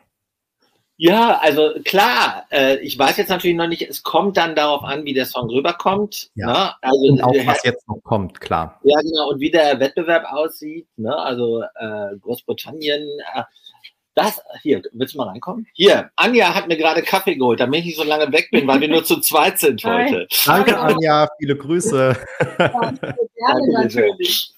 Ja, 0.97 1.39
also 1.39 1.71
klar, 1.83 2.45
äh, 2.51 2.77
ich 2.77 2.97
weiß 2.97 3.17
jetzt 3.17 3.29
natürlich 3.29 3.57
noch 3.57 3.67
nicht, 3.67 3.81
es 3.81 4.03
kommt 4.03 4.37
dann 4.37 4.55
darauf 4.55 4.83
an, 4.83 5.05
wie 5.05 5.13
der 5.13 5.25
Song 5.25 5.49
rüberkommt. 5.49 6.29
Ja. 6.35 6.47
Ne? 6.47 6.73
Also, 6.81 7.07
und 7.07 7.23
auch 7.23 7.33
was 7.45 7.63
jetzt 7.63 7.87
noch 7.87 7.99
kommt, 8.03 8.39
klar. 8.39 8.79
Ja, 8.83 8.99
genau, 9.01 9.29
und 9.29 9.39
wie 9.39 9.49
der 9.49 9.79
Wettbewerb 9.79 10.25
aussieht. 10.31 10.87
Ne? 10.97 11.15
Also 11.15 11.61
äh, 11.61 12.15
Großbritannien, 12.21 13.01
äh, 13.33 13.43
das, 14.15 14.39
hier, 14.61 14.83
willst 14.91 15.15
du 15.15 15.17
mal 15.17 15.29
reinkommen? 15.29 15.65
Hier, 15.73 16.11
Anja 16.15 16.53
hat 16.53 16.67
mir 16.67 16.77
gerade 16.77 17.01
Kaffee 17.01 17.35
geholt, 17.35 17.59
damit 17.59 17.79
ich 17.79 17.85
nicht 17.87 17.97
so 17.97 18.03
lange 18.03 18.31
weg 18.31 18.49
bin, 18.51 18.67
weil 18.67 18.79
wir 18.79 18.87
nur 18.87 19.03
zu 19.03 19.19
zweit 19.19 19.57
sind 19.57 19.83
heute. 19.83 20.27
Danke, 20.45 20.79
Anja, 20.79 21.27
viele 21.39 21.57
Grüße. 21.57 22.15
Ja, 22.59 22.69
gerne, 22.69 23.73
natürlich. 23.73 24.53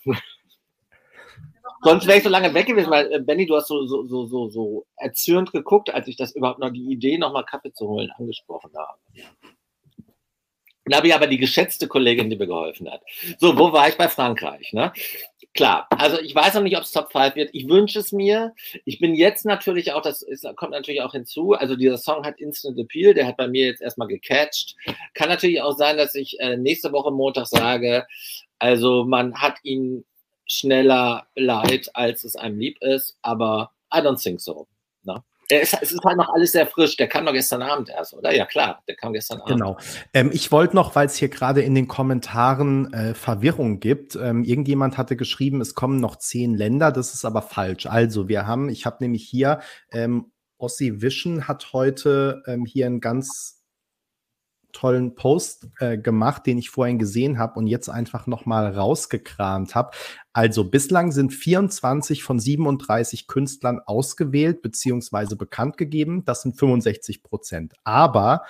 Sonst 1.85 2.07
wäre 2.07 2.17
ich 2.17 2.23
so 2.23 2.29
lange 2.29 2.51
weg 2.55 2.65
gewesen, 2.65 2.89
weil, 2.89 3.13
äh, 3.13 3.19
Benny, 3.19 3.45
du 3.45 3.55
hast 3.55 3.67
so, 3.67 3.85
so, 3.85 4.07
so, 4.07 4.25
so, 4.25 4.49
so 4.49 4.85
erzürnt 4.97 5.51
geguckt, 5.51 5.93
als 5.93 6.07
ich 6.07 6.17
das 6.17 6.35
überhaupt 6.35 6.57
noch 6.57 6.71
die 6.71 6.91
Idee, 6.91 7.19
nochmal 7.19 7.45
Kaffee 7.45 7.73
zu 7.73 7.87
holen, 7.87 8.11
angesprochen 8.17 8.71
habe. 8.75 8.97
Da 10.85 10.97
habe 10.97 11.07
ich 11.07 11.13
aber 11.13 11.27
die 11.27 11.37
geschätzte 11.37 11.87
Kollegin, 11.87 12.29
die 12.29 12.37
mir 12.37 12.47
geholfen 12.47 12.91
hat. 12.91 13.01
So, 13.39 13.55
wo 13.55 13.71
war 13.71 13.87
ich 13.87 13.97
bei 13.97 14.07
Frankreich? 14.07 14.73
Ne? 14.73 14.93
Klar, 15.53 15.87
also 15.91 16.19
ich 16.19 16.33
weiß 16.33 16.55
noch 16.55 16.63
nicht, 16.63 16.75
ob 16.75 16.83
es 16.83 16.91
Top 16.91 17.11
5 17.11 17.35
wird. 17.35 17.51
Ich 17.53 17.69
wünsche 17.69 17.99
es 17.99 18.11
mir. 18.11 18.53
Ich 18.83 18.99
bin 18.99 19.13
jetzt 19.13 19.45
natürlich 19.45 19.93
auch, 19.93 20.01
das 20.01 20.23
ist, 20.23 20.45
kommt 20.55 20.71
natürlich 20.71 21.01
auch 21.01 21.13
hinzu, 21.13 21.53
also 21.53 21.75
dieser 21.75 21.97
Song 21.97 22.25
hat 22.25 22.39
Instant 22.39 22.79
Appeal, 22.79 23.13
der 23.13 23.27
hat 23.27 23.37
bei 23.37 23.47
mir 23.47 23.67
jetzt 23.67 23.81
erstmal 23.81 24.07
gecatcht. 24.07 24.75
Kann 25.13 25.29
natürlich 25.29 25.61
auch 25.61 25.77
sein, 25.77 25.97
dass 25.97 26.15
ich 26.15 26.39
äh, 26.39 26.57
nächste 26.57 26.91
Woche 26.91 27.11
Montag 27.11 27.47
sage, 27.47 28.05
also 28.57 29.05
man 29.05 29.35
hat 29.35 29.57
ihn 29.63 30.03
schneller 30.45 31.27
leid, 31.35 31.89
als 31.93 32.23
es 32.23 32.35
einem 32.35 32.59
lieb 32.59 32.77
ist, 32.81 33.17
aber 33.21 33.71
I 33.93 33.97
don't 33.97 34.21
think 34.21 34.41
so. 34.41 34.67
Ne? 35.03 35.23
Es, 35.49 35.73
es, 35.73 35.91
ist 35.91 36.03
halt 36.03 36.17
noch 36.17 36.29
alles 36.29 36.53
sehr 36.53 36.65
frisch. 36.65 36.97
Der 36.97 37.07
kam 37.07 37.25
doch 37.25 37.33
gestern 37.33 37.61
Abend 37.61 37.89
erst, 37.89 38.13
oder? 38.13 38.33
Ja, 38.33 38.45
klar, 38.45 38.81
der 38.87 38.95
kam 38.95 39.13
gestern 39.13 39.41
Abend. 39.41 39.51
Genau. 39.51 39.77
Ähm, 40.13 40.31
ich 40.33 40.51
wollte 40.51 40.75
noch, 40.75 40.95
weil 40.95 41.05
es 41.05 41.15
hier 41.15 41.29
gerade 41.29 41.61
in 41.61 41.75
den 41.75 41.87
Kommentaren 41.87 42.91
äh, 42.93 43.13
Verwirrung 43.13 43.79
gibt, 43.79 44.15
ähm, 44.15 44.43
irgendjemand 44.43 44.97
hatte 44.97 45.15
geschrieben, 45.15 45.61
es 45.61 45.75
kommen 45.75 45.99
noch 45.99 46.15
zehn 46.15 46.55
Länder. 46.55 46.91
Das 46.91 47.13
ist 47.13 47.25
aber 47.25 47.41
falsch. 47.41 47.85
Also, 47.85 48.27
wir 48.27 48.47
haben, 48.47 48.69
ich 48.69 48.85
habe 48.85 48.97
nämlich 49.01 49.27
hier, 49.27 49.59
ähm, 49.91 50.31
Ossi 50.57 51.01
Vision 51.01 51.47
hat 51.47 51.73
heute 51.73 52.41
ähm, 52.47 52.65
hier 52.65 52.87
ein 52.87 52.99
ganz 52.99 53.64
tollen 54.75 55.15
Post 55.15 55.69
äh, 55.79 55.97
gemacht, 55.97 56.45
den 56.45 56.57
ich 56.57 56.69
vorhin 56.69 56.99
gesehen 56.99 57.39
habe 57.39 57.57
und 57.57 57.67
jetzt 57.67 57.89
einfach 57.89 58.27
noch 58.27 58.45
mal 58.45 58.67
rausgekramt 58.67 59.73
habe. 59.73 59.91
Also 60.33 60.69
bislang 60.69 61.13
sind 61.13 61.33
24 61.33 62.23
von 62.23 62.39
37 62.39 63.27
Künstlern 63.27 63.79
ausgewählt 63.79 64.61
bzw. 64.61 65.35
bekannt 65.35 65.77
gegeben. 65.77 66.25
Das 66.25 66.41
sind 66.41 66.59
65 66.59 67.23
Prozent. 67.23 67.73
Aber 67.85 68.43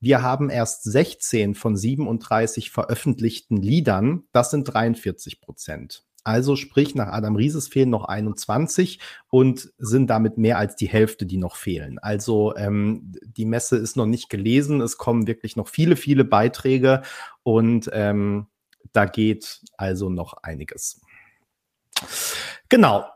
wir 0.00 0.22
haben 0.22 0.50
erst 0.50 0.82
16 0.82 1.54
von 1.54 1.76
37 1.76 2.72
veröffentlichten 2.72 3.56
Liedern. 3.56 4.24
Das 4.32 4.50
sind 4.50 4.64
43 4.64 5.40
Prozent. 5.40 6.07
Also 6.28 6.56
sprich, 6.56 6.94
nach 6.94 7.08
Adam 7.08 7.36
Rieses 7.36 7.68
fehlen 7.68 7.88
noch 7.88 8.04
21 8.04 9.00
und 9.30 9.72
sind 9.78 10.10
damit 10.10 10.36
mehr 10.36 10.58
als 10.58 10.76
die 10.76 10.86
Hälfte, 10.86 11.24
die 11.24 11.38
noch 11.38 11.56
fehlen. 11.56 11.98
Also 12.00 12.54
ähm, 12.54 13.14
die 13.22 13.46
Messe 13.46 13.78
ist 13.78 13.96
noch 13.96 14.04
nicht 14.04 14.28
gelesen. 14.28 14.82
Es 14.82 14.98
kommen 14.98 15.26
wirklich 15.26 15.56
noch 15.56 15.68
viele, 15.68 15.96
viele 15.96 16.26
Beiträge 16.26 17.00
und 17.44 17.88
ähm, 17.94 18.46
da 18.92 19.06
geht 19.06 19.62
also 19.78 20.10
noch 20.10 20.34
einiges. 20.42 21.00
Genau. 22.68 23.06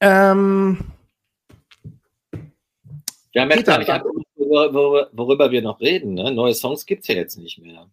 Ähm, 0.00 0.78
wir 3.32 3.42
haben 3.42 3.50
jetzt 3.50 3.66
gar 3.66 3.76
nicht 3.76 3.90
worüber, 4.36 5.10
worüber 5.12 5.50
wir 5.50 5.60
noch 5.60 5.80
reden. 5.80 6.14
Ne? 6.14 6.32
Neue 6.32 6.54
Songs 6.54 6.86
gibt 6.86 7.02
es 7.02 7.08
ja 7.08 7.14
jetzt 7.14 7.36
nicht 7.36 7.58
mehr. 7.58 7.90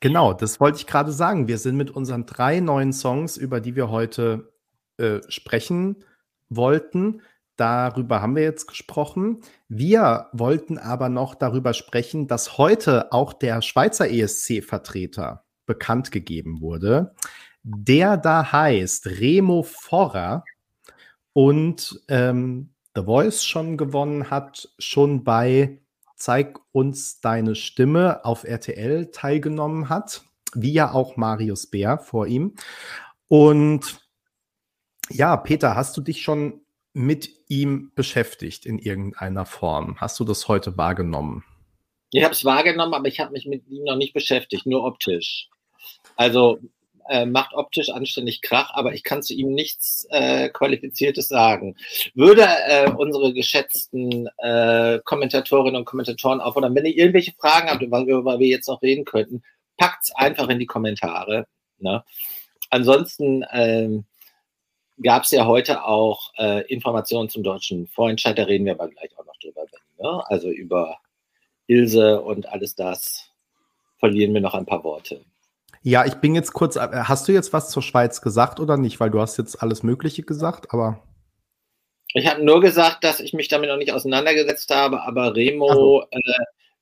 Genau, 0.00 0.32
das 0.32 0.60
wollte 0.60 0.78
ich 0.78 0.86
gerade 0.86 1.12
sagen. 1.12 1.48
Wir 1.48 1.58
sind 1.58 1.76
mit 1.76 1.90
unseren 1.90 2.26
drei 2.26 2.60
neuen 2.60 2.92
Songs, 2.92 3.36
über 3.36 3.60
die 3.60 3.76
wir 3.76 3.90
heute 3.90 4.52
äh, 4.98 5.20
sprechen 5.28 6.04
wollten. 6.48 7.22
Darüber 7.56 8.22
haben 8.22 8.36
wir 8.36 8.42
jetzt 8.42 8.66
gesprochen. 8.66 9.40
Wir 9.68 10.28
wollten 10.32 10.78
aber 10.78 11.08
noch 11.08 11.34
darüber 11.34 11.74
sprechen, 11.74 12.26
dass 12.26 12.56
heute 12.56 13.12
auch 13.12 13.34
der 13.34 13.60
Schweizer 13.60 14.10
ESC-Vertreter 14.10 15.44
bekannt 15.66 16.10
gegeben 16.10 16.60
wurde. 16.60 17.14
Der 17.62 18.16
da 18.16 18.50
heißt 18.50 19.06
Remo 19.06 19.62
Forrer 19.62 20.44
und 21.34 22.00
ähm, 22.08 22.70
The 22.94 23.02
Voice 23.02 23.44
schon 23.44 23.76
gewonnen 23.76 24.30
hat, 24.30 24.70
schon 24.78 25.22
bei 25.22 25.78
Zeig 26.20 26.60
uns 26.72 27.22
deine 27.22 27.54
Stimme 27.54 28.26
auf 28.26 28.44
RTL 28.44 29.10
teilgenommen 29.10 29.88
hat, 29.88 30.22
wie 30.54 30.72
ja 30.72 30.92
auch 30.92 31.16
Marius 31.16 31.68
Bär 31.68 31.98
vor 31.98 32.26
ihm. 32.26 32.56
Und 33.26 34.00
ja, 35.08 35.34
Peter, 35.38 35.74
hast 35.74 35.96
du 35.96 36.02
dich 36.02 36.20
schon 36.20 36.60
mit 36.92 37.30
ihm 37.48 37.90
beschäftigt 37.94 38.66
in 38.66 38.78
irgendeiner 38.78 39.46
Form? 39.46 39.98
Hast 39.98 40.20
du 40.20 40.24
das 40.24 40.46
heute 40.46 40.76
wahrgenommen? 40.76 41.42
Ich 42.12 42.22
habe 42.22 42.34
es 42.34 42.44
wahrgenommen, 42.44 42.92
aber 42.92 43.08
ich 43.08 43.18
habe 43.18 43.32
mich 43.32 43.46
mit 43.46 43.66
ihm 43.68 43.84
noch 43.84 43.96
nicht 43.96 44.12
beschäftigt, 44.12 44.66
nur 44.66 44.84
optisch. 44.84 45.48
Also 46.16 46.58
äh, 47.10 47.26
macht 47.26 47.54
optisch 47.54 47.90
anständig 47.90 48.40
Krach, 48.40 48.72
aber 48.72 48.94
ich 48.94 49.02
kann 49.02 49.22
zu 49.22 49.34
ihm 49.34 49.52
nichts 49.52 50.06
äh, 50.10 50.48
Qualifiziertes 50.48 51.28
sagen. 51.28 51.76
Würde 52.14 52.46
äh, 52.46 52.90
unsere 52.90 53.34
geschätzten 53.34 54.28
äh, 54.38 55.00
Kommentatorinnen 55.04 55.76
und 55.76 55.84
Kommentatoren 55.84 56.40
auffordern, 56.40 56.74
wenn 56.74 56.86
ihr 56.86 56.96
irgendwelche 56.96 57.32
Fragen 57.32 57.68
habt, 57.68 57.82
über 57.82 58.06
wir 58.38 58.46
jetzt 58.46 58.68
noch 58.68 58.80
reden 58.80 59.04
könnten, 59.04 59.42
packt's 59.76 60.14
einfach 60.14 60.48
in 60.48 60.60
die 60.60 60.66
Kommentare. 60.66 61.46
Ne? 61.78 62.04
Ansonsten 62.70 63.44
ähm, 63.50 64.04
gab 65.02 65.24
es 65.24 65.30
ja 65.32 65.46
heute 65.46 65.84
auch 65.84 66.32
äh, 66.38 66.64
Informationen 66.72 67.28
zum 67.28 67.42
deutschen 67.42 67.88
Vorentscheid, 67.88 68.38
da 68.38 68.44
reden 68.44 68.66
wir 68.66 68.74
aber 68.74 68.88
gleich 68.88 69.10
auch 69.18 69.26
noch 69.26 69.36
drüber. 69.38 69.62
Ne? 69.98 70.22
Also 70.28 70.48
über 70.48 70.98
Ilse 71.66 72.20
und 72.20 72.48
alles 72.48 72.76
das 72.76 73.30
verlieren 73.98 74.32
wir 74.32 74.40
noch 74.40 74.54
ein 74.54 74.66
paar 74.66 74.84
Worte. 74.84 75.24
Ja, 75.82 76.04
ich 76.04 76.14
bin 76.16 76.34
jetzt 76.34 76.52
kurz. 76.52 76.76
Äh, 76.76 76.88
hast 77.04 77.26
du 77.26 77.32
jetzt 77.32 77.52
was 77.52 77.70
zur 77.70 77.82
Schweiz 77.82 78.20
gesagt 78.20 78.60
oder 78.60 78.76
nicht? 78.76 79.00
Weil 79.00 79.10
du 79.10 79.20
hast 79.20 79.38
jetzt 79.38 79.62
alles 79.62 79.82
Mögliche 79.82 80.22
gesagt, 80.22 80.72
aber. 80.72 81.02
Ich 82.12 82.26
habe 82.26 82.44
nur 82.44 82.60
gesagt, 82.60 83.04
dass 83.04 83.20
ich 83.20 83.32
mich 83.32 83.48
damit 83.48 83.70
noch 83.70 83.76
nicht 83.76 83.92
auseinandergesetzt 83.92 84.74
habe, 84.74 85.02
aber 85.02 85.36
Remo 85.36 86.02
äh, 86.10 86.20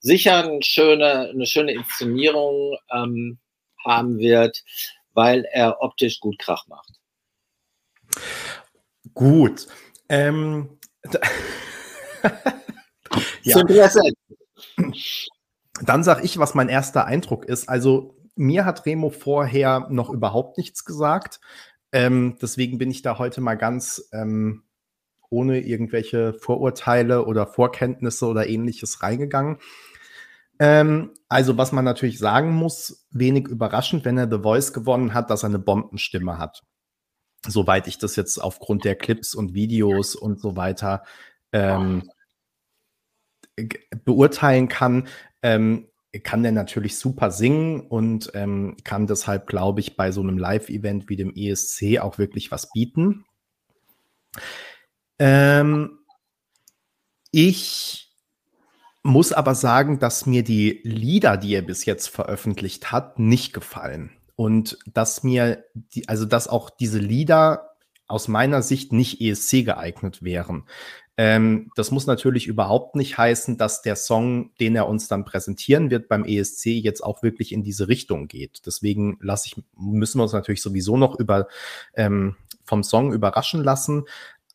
sicher 0.01 0.45
eine 0.45 0.63
schöne, 0.63 1.29
eine 1.29 1.47
schöne 1.47 1.73
Inszenierung 1.73 2.77
ähm, 2.91 3.39
haben 3.85 4.19
wird, 4.19 4.65
weil 5.13 5.45
er 5.53 5.83
optisch 5.83 6.21
gut 6.21 6.39
Krach 6.39 6.67
macht. 6.67 6.95
Gut. 9.15 9.67
Ähm, 10.09 10.79
ja. 13.43 13.63
Dann 15.83 16.03
sage 16.03 16.25
ich, 16.25 16.39
was 16.39 16.55
mein 16.55 16.69
erster 16.69 17.05
Eindruck 17.05 17.45
ist. 17.45 17.69
Also 17.69 18.18
mir 18.39 18.65
hat 18.65 18.87
Remo 18.87 19.11
vorher 19.11 19.89
noch 19.91 20.11
überhaupt 20.11 20.59
nichts 20.59 20.85
gesagt. 20.85 21.41
Ähm, 21.93 22.37
deswegen 22.41 22.79
bin 22.79 22.91
ich 22.91 23.03
da 23.03 23.19
heute 23.19 23.41
mal 23.41 23.57
ganz 23.57 24.09
ähm, 24.13 24.65
ohne 25.31 25.61
irgendwelche 25.61 26.35
Vorurteile 26.35 27.27
oder 27.27 27.47
Vorkenntnisse 27.47 28.27
oder 28.27 28.49
ähnliches 28.49 29.03
reingegangen. 29.03 29.59
Ähm, 30.59 31.13
also, 31.29 31.57
was 31.57 31.73
man 31.73 31.85
natürlich 31.85 32.19
sagen 32.19 32.53
muss, 32.53 33.07
wenig 33.11 33.49
überraschend, 33.49 34.05
wenn 34.05 34.19
er 34.19 34.31
The 34.31 34.43
Voice 34.43 34.73
gewonnen 34.73 35.15
hat, 35.15 35.31
dass 35.31 35.45
er 35.45 35.51
eine 35.51 35.59
Bombenstimme 35.59 36.39
hat. 36.39 36.63
Soweit 37.47 37.87
ich 37.87 37.99
das 37.99 38.17
jetzt 38.17 38.39
aufgrund 38.39 38.85
der 38.85 38.97
Clips 38.97 39.35
und 39.35 39.55
Videos 39.55 40.17
und 40.17 40.41
so 40.41 40.57
weiter 40.57 41.05
ähm, 41.53 42.11
beurteilen 44.05 44.69
kann. 44.69 45.09
Ähm, 45.43 45.88
kann 46.23 46.43
der 46.43 46.53
natürlich 46.53 46.99
super 46.99 47.31
singen 47.31 47.83
und 47.83 48.31
ähm, 48.35 48.77
kann 48.85 49.07
deshalb, 49.07 49.47
glaube 49.47 49.81
ich, 49.81 49.97
bei 49.97 50.11
so 50.11 50.21
einem 50.23 50.39
Live-Event 50.39 51.09
wie 51.09 51.17
dem 51.17 51.35
ESC 51.35 51.99
auch 52.01 52.19
wirklich 52.19 52.51
was 52.51 52.71
bieten. 52.71 53.25
Ähm, 55.19 55.99
ich 57.31 58.09
muss 59.03 59.33
aber 59.33 59.55
sagen, 59.55 59.99
dass 59.99 60.27
mir 60.27 60.43
die 60.43 60.81
Lieder, 60.83 61.37
die 61.37 61.55
er 61.55 61.63
bis 61.63 61.85
jetzt 61.85 62.09
veröffentlicht 62.09 62.91
hat, 62.91 63.19
nicht 63.19 63.53
gefallen. 63.53 64.11
Und 64.37 64.79
dass 64.87 65.23
mir, 65.23 65.65
die, 65.75 66.09
also 66.09 66.25
dass 66.25 66.49
auch 66.49 66.71
diese 66.71 66.99
Lieder 66.99 67.77
aus 68.07 68.29
meiner 68.29 68.63
Sicht 68.63 68.93
nicht 68.93 69.21
ESC 69.21 69.65
geeignet 69.65 70.23
wären. 70.23 70.65
Ähm, 71.19 71.73
das 71.75 71.91
muss 71.91 72.07
natürlich 72.07 72.47
überhaupt 72.47 72.95
nicht 72.95 73.19
heißen, 73.19 73.59
dass 73.59 73.83
der 73.83 73.97
Song, 73.97 74.53
den 74.61 74.77
er 74.77 74.89
uns 74.89 75.09
dann 75.09 75.25
präsentieren 75.25 75.91
wird 75.91 76.09
beim 76.09 76.25
ESC, 76.25 76.67
jetzt 76.67 77.03
auch 77.03 77.25
wirklich 77.25 77.53
in 77.53 77.65
diese 77.65 77.89
Richtung 77.89 78.29
geht. 78.29 78.63
Deswegen 78.67 79.19
lasse 79.21 79.49
ich, 79.49 79.63
müssen 79.77 80.21
wir 80.21 80.23
uns 80.23 80.33
natürlich 80.33 80.63
sowieso 80.63 80.97
noch 80.97 81.19
über 81.19 81.49
ähm, 81.95 82.37
vom 82.63 82.85
Song 82.85 83.13
überraschen 83.13 83.65
lassen. 83.65 84.05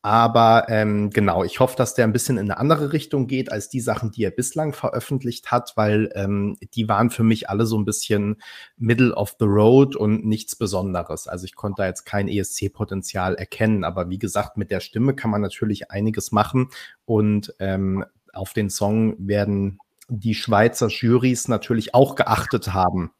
Aber 0.04 0.66
ähm, 0.68 1.08
genau, 1.08 1.44
ich 1.44 1.60
hoffe, 1.60 1.76
dass 1.78 1.94
der 1.94 2.04
ein 2.04 2.12
bisschen 2.12 2.36
in 2.36 2.50
eine 2.50 2.58
andere 2.58 2.92
Richtung 2.92 3.26
geht 3.26 3.50
als 3.50 3.70
die 3.70 3.80
Sachen, 3.80 4.10
die 4.10 4.22
er 4.22 4.30
bislang 4.30 4.74
veröffentlicht 4.74 5.50
hat, 5.50 5.72
weil 5.76 6.10
ähm, 6.14 6.58
die 6.74 6.90
waren 6.90 7.08
für 7.08 7.22
mich 7.22 7.48
alle 7.48 7.64
so 7.64 7.78
ein 7.78 7.86
bisschen 7.86 8.36
Middle 8.76 9.14
of 9.14 9.36
the 9.38 9.46
Road 9.46 9.96
und 9.96 10.26
nichts 10.26 10.56
Besonderes. 10.56 11.26
Also 11.26 11.46
ich 11.46 11.54
konnte 11.54 11.80
da 11.80 11.86
jetzt 11.86 12.04
kein 12.04 12.28
ESC-Potenzial 12.28 13.36
erkennen. 13.36 13.82
Aber 13.82 14.10
wie 14.10 14.18
gesagt, 14.18 14.58
mit 14.58 14.70
der 14.70 14.80
Stimme 14.80 15.14
kann 15.14 15.30
man 15.30 15.40
natürlich 15.40 15.90
einiges 15.90 16.32
machen. 16.32 16.68
Und 17.06 17.54
ähm, 17.58 18.04
auf 18.34 18.52
den 18.52 18.68
Song 18.68 19.16
werden 19.18 19.78
die 20.08 20.34
Schweizer 20.34 20.88
Juries 20.88 21.48
natürlich 21.48 21.94
auch 21.94 22.14
geachtet 22.14 22.74
haben. 22.74 23.10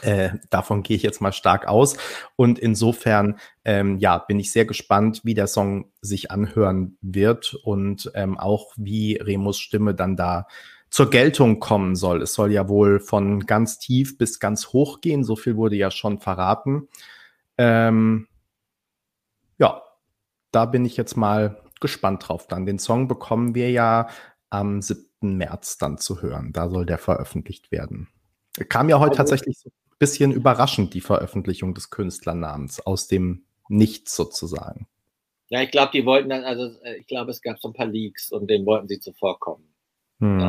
Äh, 0.00 0.30
davon 0.48 0.82
gehe 0.82 0.96
ich 0.96 1.02
jetzt 1.02 1.20
mal 1.20 1.32
stark 1.32 1.68
aus. 1.68 1.96
Und 2.34 2.58
insofern, 2.58 3.38
ähm, 3.64 3.98
ja, 3.98 4.18
bin 4.18 4.40
ich 4.40 4.50
sehr 4.50 4.64
gespannt, 4.64 5.20
wie 5.24 5.34
der 5.34 5.46
Song 5.46 5.92
sich 6.00 6.30
anhören 6.30 6.96
wird 7.02 7.54
und 7.62 8.10
ähm, 8.14 8.38
auch 8.38 8.72
wie 8.76 9.16
Remus 9.16 9.58
Stimme 9.58 9.94
dann 9.94 10.16
da 10.16 10.46
zur 10.88 11.10
Geltung 11.10 11.60
kommen 11.60 11.94
soll. 11.96 12.22
Es 12.22 12.34
soll 12.34 12.52
ja 12.52 12.68
wohl 12.68 13.00
von 13.00 13.46
ganz 13.46 13.78
tief 13.78 14.18
bis 14.18 14.40
ganz 14.40 14.68
hoch 14.68 15.00
gehen. 15.00 15.24
So 15.24 15.36
viel 15.36 15.56
wurde 15.56 15.76
ja 15.76 15.90
schon 15.90 16.20
verraten. 16.20 16.88
Ähm, 17.58 18.28
ja, 19.58 19.82
da 20.50 20.66
bin 20.66 20.84
ich 20.84 20.96
jetzt 20.96 21.16
mal 21.16 21.62
gespannt 21.80 22.28
drauf. 22.28 22.46
Dann 22.46 22.66
den 22.66 22.78
Song 22.78 23.08
bekommen 23.08 23.54
wir 23.54 23.70
ja 23.70 24.08
am 24.50 24.82
7. 24.82 25.36
März 25.36 25.78
dann 25.78 25.98
zu 25.98 26.20
hören. 26.20 26.52
Da 26.52 26.68
soll 26.68 26.84
der 26.84 26.98
veröffentlicht 26.98 27.72
werden. 27.72 28.08
Kam 28.68 28.88
ja 28.88 28.98
heute 28.98 29.18
also, 29.18 29.32
tatsächlich 29.32 29.58
so 29.58 29.70
bisschen 30.02 30.32
überraschend, 30.32 30.94
die 30.94 31.00
Veröffentlichung 31.00 31.74
des 31.74 31.90
Künstlernamens 31.90 32.80
aus 32.80 33.06
dem 33.06 33.44
Nichts 33.68 34.16
sozusagen. 34.16 34.88
Ja, 35.48 35.62
ich 35.62 35.70
glaube, 35.70 35.92
die 35.92 36.04
wollten 36.04 36.28
dann, 36.28 36.42
also 36.42 36.76
äh, 36.82 36.96
ich 36.96 37.06
glaube, 37.06 37.30
es 37.30 37.40
gab 37.40 37.60
so 37.60 37.68
ein 37.68 37.72
paar 37.72 37.86
Leaks 37.86 38.32
und 38.32 38.50
denen 38.50 38.66
wollten 38.66 38.88
sie 38.88 38.98
zuvorkommen. 38.98 39.72
Hm. 40.18 40.40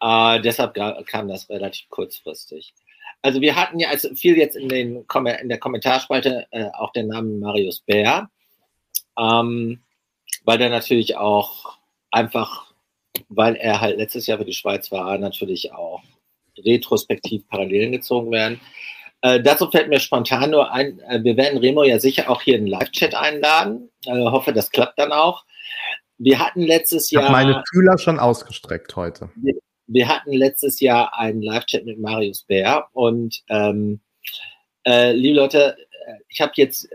Ja. 0.00 0.36
Äh, 0.36 0.42
deshalb 0.42 0.74
kam 1.06 1.28
das 1.28 1.48
relativ 1.48 1.88
kurzfristig. 1.88 2.74
Also 3.22 3.40
wir 3.40 3.56
hatten 3.56 3.78
ja, 3.78 3.88
also 3.88 4.14
viel 4.14 4.36
jetzt 4.36 4.56
in, 4.56 4.68
den, 4.68 5.06
in 5.40 5.48
der 5.48 5.58
Kommentarspalte 5.58 6.46
äh, 6.50 6.68
auch 6.74 6.92
den 6.92 7.08
Namen 7.08 7.40
Marius 7.40 7.80
Bär, 7.80 8.28
ähm, 9.18 9.82
weil 10.44 10.58
der 10.58 10.68
natürlich 10.68 11.16
auch 11.16 11.78
einfach, 12.10 12.74
weil 13.30 13.56
er 13.56 13.80
halt 13.80 13.96
letztes 13.96 14.26
Jahr 14.26 14.36
für 14.36 14.44
die 14.44 14.52
Schweiz 14.52 14.92
war, 14.92 15.16
natürlich 15.16 15.72
auch 15.72 16.02
retrospektiv 16.58 17.46
Parallelen 17.48 17.92
gezogen 17.92 18.30
werden. 18.30 18.60
Äh, 19.22 19.40
dazu 19.42 19.70
fällt 19.70 19.88
mir 19.88 20.00
spontan 20.00 20.50
nur 20.50 20.70
ein, 20.70 20.98
äh, 21.08 21.22
wir 21.22 21.36
werden 21.36 21.58
Remo 21.58 21.82
ja 21.82 21.98
sicher 21.98 22.30
auch 22.30 22.42
hier 22.42 22.56
in 22.56 22.64
den 22.64 22.70
Live-Chat 22.70 23.14
einladen. 23.14 23.90
Äh, 24.06 24.12
hoffe, 24.12 24.52
das 24.52 24.70
klappt 24.70 24.98
dann 24.98 25.12
auch. 25.12 25.44
Wir 26.18 26.38
hatten 26.38 26.62
letztes 26.62 27.10
Jahr. 27.10 27.24
Ich 27.24 27.30
meine 27.30 27.62
Fühler 27.72 27.98
schon 27.98 28.18
ausgestreckt 28.18 28.94
heute. 28.96 29.30
Wir, 29.36 29.54
wir 29.86 30.08
hatten 30.08 30.32
letztes 30.32 30.80
Jahr 30.80 31.18
einen 31.18 31.42
Live-Chat 31.42 31.86
mit 31.86 31.98
Marius 31.98 32.42
Bär 32.42 32.86
und 32.92 33.42
ähm, 33.48 34.00
äh, 34.86 35.12
liebe 35.12 35.36
Leute, 35.36 35.76
äh, 36.06 36.14
ich 36.28 36.40
habe 36.40 36.52
jetzt 36.56 36.88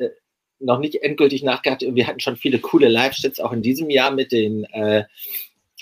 noch 0.60 0.80
nicht 0.80 1.02
endgültig 1.02 1.44
nachgedacht. 1.44 1.82
Wir 1.82 2.08
hatten 2.08 2.20
schon 2.20 2.36
viele 2.36 2.60
coole 2.60 2.90
Live-Chats 2.90 3.40
auch 3.40 3.52
in 3.54 3.62
diesem 3.62 3.90
Jahr 3.90 4.12
mit 4.12 4.32
den 4.32 4.66
äh, 4.66 5.06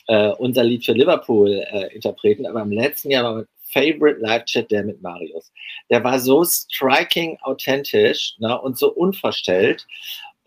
äh, 0.07 0.29
unser 0.29 0.63
Lied 0.63 0.85
für 0.85 0.93
Liverpool 0.93 1.63
äh, 1.69 1.93
Interpreten, 1.93 2.45
aber 2.45 2.61
im 2.61 2.71
letzten 2.71 3.11
Jahr 3.11 3.23
war 3.23 3.45
Favorite 3.71 4.19
Live-Chat 4.19 4.71
der 4.71 4.83
mit 4.83 5.01
Marius. 5.01 5.51
Der 5.89 6.03
war 6.03 6.19
so 6.19 6.43
striking 6.43 7.37
authentisch 7.41 8.35
ne, 8.39 8.59
und 8.59 8.77
so 8.77 8.91
unverstellt 8.91 9.85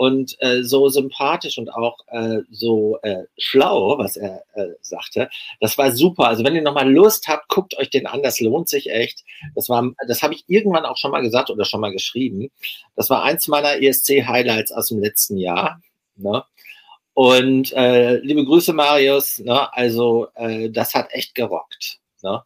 und 0.00 0.34
äh, 0.40 0.62
so 0.62 0.88
sympathisch 0.88 1.58
und 1.58 1.68
auch 1.68 1.98
äh, 2.06 2.38
so 2.50 2.98
äh, 3.02 3.24
schlau, 3.36 3.98
was 3.98 4.16
er 4.16 4.42
äh, 4.54 4.68
sagte. 4.80 5.28
Das 5.60 5.76
war 5.76 5.90
super. 5.90 6.26
Also 6.26 6.42
wenn 6.42 6.54
ihr 6.54 6.62
nochmal 6.62 6.90
Lust 6.90 7.28
habt, 7.28 7.48
guckt 7.48 7.76
euch 7.76 7.90
den 7.90 8.06
an. 8.06 8.22
Das 8.22 8.40
lohnt 8.40 8.70
sich 8.70 8.90
echt. 8.90 9.24
Das 9.54 9.68
war, 9.68 9.90
das 10.08 10.22
habe 10.22 10.32
ich 10.32 10.44
irgendwann 10.46 10.86
auch 10.86 10.96
schon 10.96 11.10
mal 11.10 11.20
gesagt 11.20 11.50
oder 11.50 11.66
schon 11.66 11.82
mal 11.82 11.92
geschrieben. 11.92 12.50
Das 12.96 13.10
war 13.10 13.24
eins 13.24 13.46
meiner 13.46 13.82
ESC-Highlights 13.82 14.72
aus 14.72 14.88
dem 14.88 15.00
letzten 15.00 15.36
Jahr. 15.36 15.82
Ne? 16.16 16.44
Und 17.12 17.70
äh, 17.74 18.20
liebe 18.20 18.46
Grüße, 18.46 18.72
Marius. 18.72 19.38
Ne? 19.40 19.70
Also 19.74 20.28
äh, 20.34 20.70
das 20.70 20.94
hat 20.94 21.12
echt 21.12 21.34
gerockt. 21.34 21.98
Ne? 22.22 22.42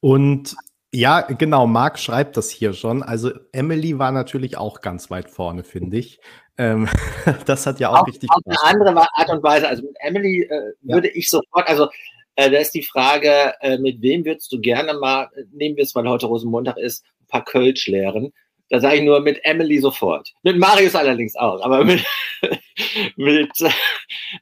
Und 0.00 0.56
ja, 0.92 1.20
genau, 1.20 1.66
Marc 1.66 1.98
schreibt 1.98 2.36
das 2.36 2.50
hier 2.50 2.72
schon. 2.72 3.02
Also 3.02 3.30
Emily 3.52 3.98
war 3.98 4.10
natürlich 4.10 4.56
auch 4.56 4.80
ganz 4.80 5.10
weit 5.10 5.30
vorne, 5.30 5.62
finde 5.62 5.98
ich. 5.98 6.20
Ähm, 6.58 6.88
das 7.46 7.66
hat 7.66 7.78
ja 7.78 7.90
auch, 7.90 8.00
auch 8.00 8.06
richtig. 8.06 8.28
Auf 8.30 8.42
eine 8.44 8.62
andere 8.62 9.06
Art 9.14 9.30
und 9.30 9.42
Weise. 9.42 9.68
Also 9.68 9.82
mit 9.82 9.96
Emily 10.00 10.42
äh, 10.42 10.72
würde 10.82 11.08
ja. 11.08 11.14
ich 11.14 11.28
sofort, 11.28 11.68
also 11.68 11.88
äh, 12.34 12.50
da 12.50 12.58
ist 12.58 12.74
die 12.74 12.82
Frage, 12.82 13.54
äh, 13.60 13.78
mit 13.78 14.02
wem 14.02 14.24
würdest 14.24 14.52
du 14.52 14.60
gerne 14.60 14.94
mal, 14.94 15.28
nehmen 15.52 15.76
wir 15.76 15.84
es, 15.84 15.94
weil 15.94 16.08
heute 16.08 16.26
Rosenmontag 16.26 16.76
ist, 16.78 17.04
ein 17.20 17.26
paar 17.28 17.44
Kölsch 17.44 17.86
leeren. 17.86 18.32
Da 18.70 18.78
sage 18.78 18.98
ich 18.98 19.02
nur 19.02 19.18
mit 19.20 19.40
Emily 19.42 19.78
sofort. 19.80 20.32
Mit 20.44 20.56
Marius 20.56 20.94
allerdings 20.94 21.34
auch, 21.34 21.60
aber 21.60 21.84
mit, 21.84 22.04
mit 23.16 23.50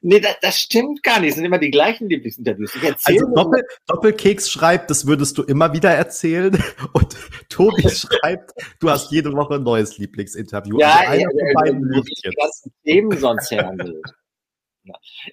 nee, 0.02 0.20
das, 0.20 0.36
das, 0.42 0.60
stimmt 0.60 1.02
gar 1.02 1.18
nicht. 1.18 1.30
Es 1.30 1.36
sind 1.36 1.46
immer 1.46 1.58
die 1.58 1.70
gleichen 1.70 2.10
Lieblingsinterviews. 2.10 2.72
also 3.04 3.34
Doppel, 3.34 3.62
Doppelkeks 3.86 4.50
schreibt, 4.50 4.90
das 4.90 5.06
würdest 5.06 5.38
du 5.38 5.44
immer 5.44 5.72
wieder 5.72 5.90
erzählen. 5.90 6.62
Und 6.92 7.16
Tobi 7.48 7.88
schreibt, 7.88 8.52
du 8.80 8.90
hast 8.90 9.10
jede 9.10 9.32
Woche 9.32 9.54
ein 9.54 9.62
neues 9.62 9.96
Lieblingsinterview. 9.96 10.78
Ja, 10.78 11.00
also 11.06 11.22
ja, 11.22 11.46
ja, 11.46 11.52
beiden 11.54 11.90
ja, 11.90 12.02
die 12.02 12.30
ganzen 12.36 12.72
Themen 12.84 13.18
sonst 13.18 13.50
hernehmen. 13.50 14.02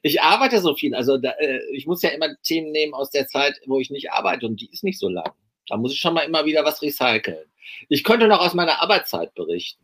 Ich 0.03 0.21
arbeite 0.21 0.61
so 0.61 0.73
viel, 0.73 0.95
also 0.95 1.17
da, 1.17 1.31
äh, 1.31 1.59
ich 1.73 1.85
muss 1.85 2.01
ja 2.01 2.09
immer 2.09 2.29
Themen 2.43 2.71
nehmen 2.71 2.93
aus 2.93 3.09
der 3.09 3.27
Zeit, 3.27 3.59
wo 3.65 3.79
ich 3.79 3.89
nicht 3.89 4.11
arbeite 4.11 4.45
und 4.45 4.61
die 4.61 4.71
ist 4.71 4.85
nicht 4.85 4.99
so 4.99 5.09
lang. 5.09 5.31
Da 5.67 5.77
muss 5.77 5.93
ich 5.93 5.99
schon 5.99 6.13
mal 6.13 6.21
immer 6.21 6.45
wieder 6.45 6.63
was 6.63 6.81
recyceln. 6.81 7.45
Ich 7.89 8.03
könnte 8.03 8.27
noch 8.27 8.39
aus 8.39 8.53
meiner 8.53 8.81
Arbeitszeit 8.81 9.33
berichten. 9.33 9.83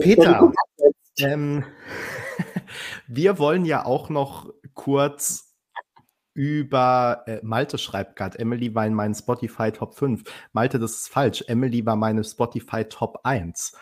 Peter, 0.00 0.52
ähm, 1.18 1.64
wir 3.06 3.38
wollen 3.38 3.64
ja 3.64 3.84
auch 3.84 4.08
noch 4.08 4.52
kurz 4.74 5.54
über 6.34 7.22
äh, 7.26 7.38
Malte 7.42 7.78
schreibt 7.78 8.16
gerade, 8.16 8.38
Emily 8.40 8.74
war 8.74 8.86
in 8.86 8.94
meinen 8.94 9.14
Spotify 9.14 9.70
Top 9.70 9.94
5. 9.94 10.24
Malte, 10.52 10.80
das 10.80 10.92
ist 10.92 11.08
falsch. 11.08 11.44
Emily 11.46 11.86
war 11.86 11.94
meine 11.94 12.24
Spotify 12.24 12.84
Top 12.84 13.20
1. 13.22 13.76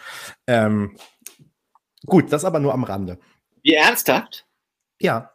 Ähm, 0.46 0.96
gut, 2.04 2.30
das 2.30 2.44
aber 2.44 2.60
nur 2.60 2.74
am 2.74 2.84
Rande. 2.84 3.18
Wie 3.62 3.74
ernsthaft? 3.74 4.46
Ja. 5.00 5.32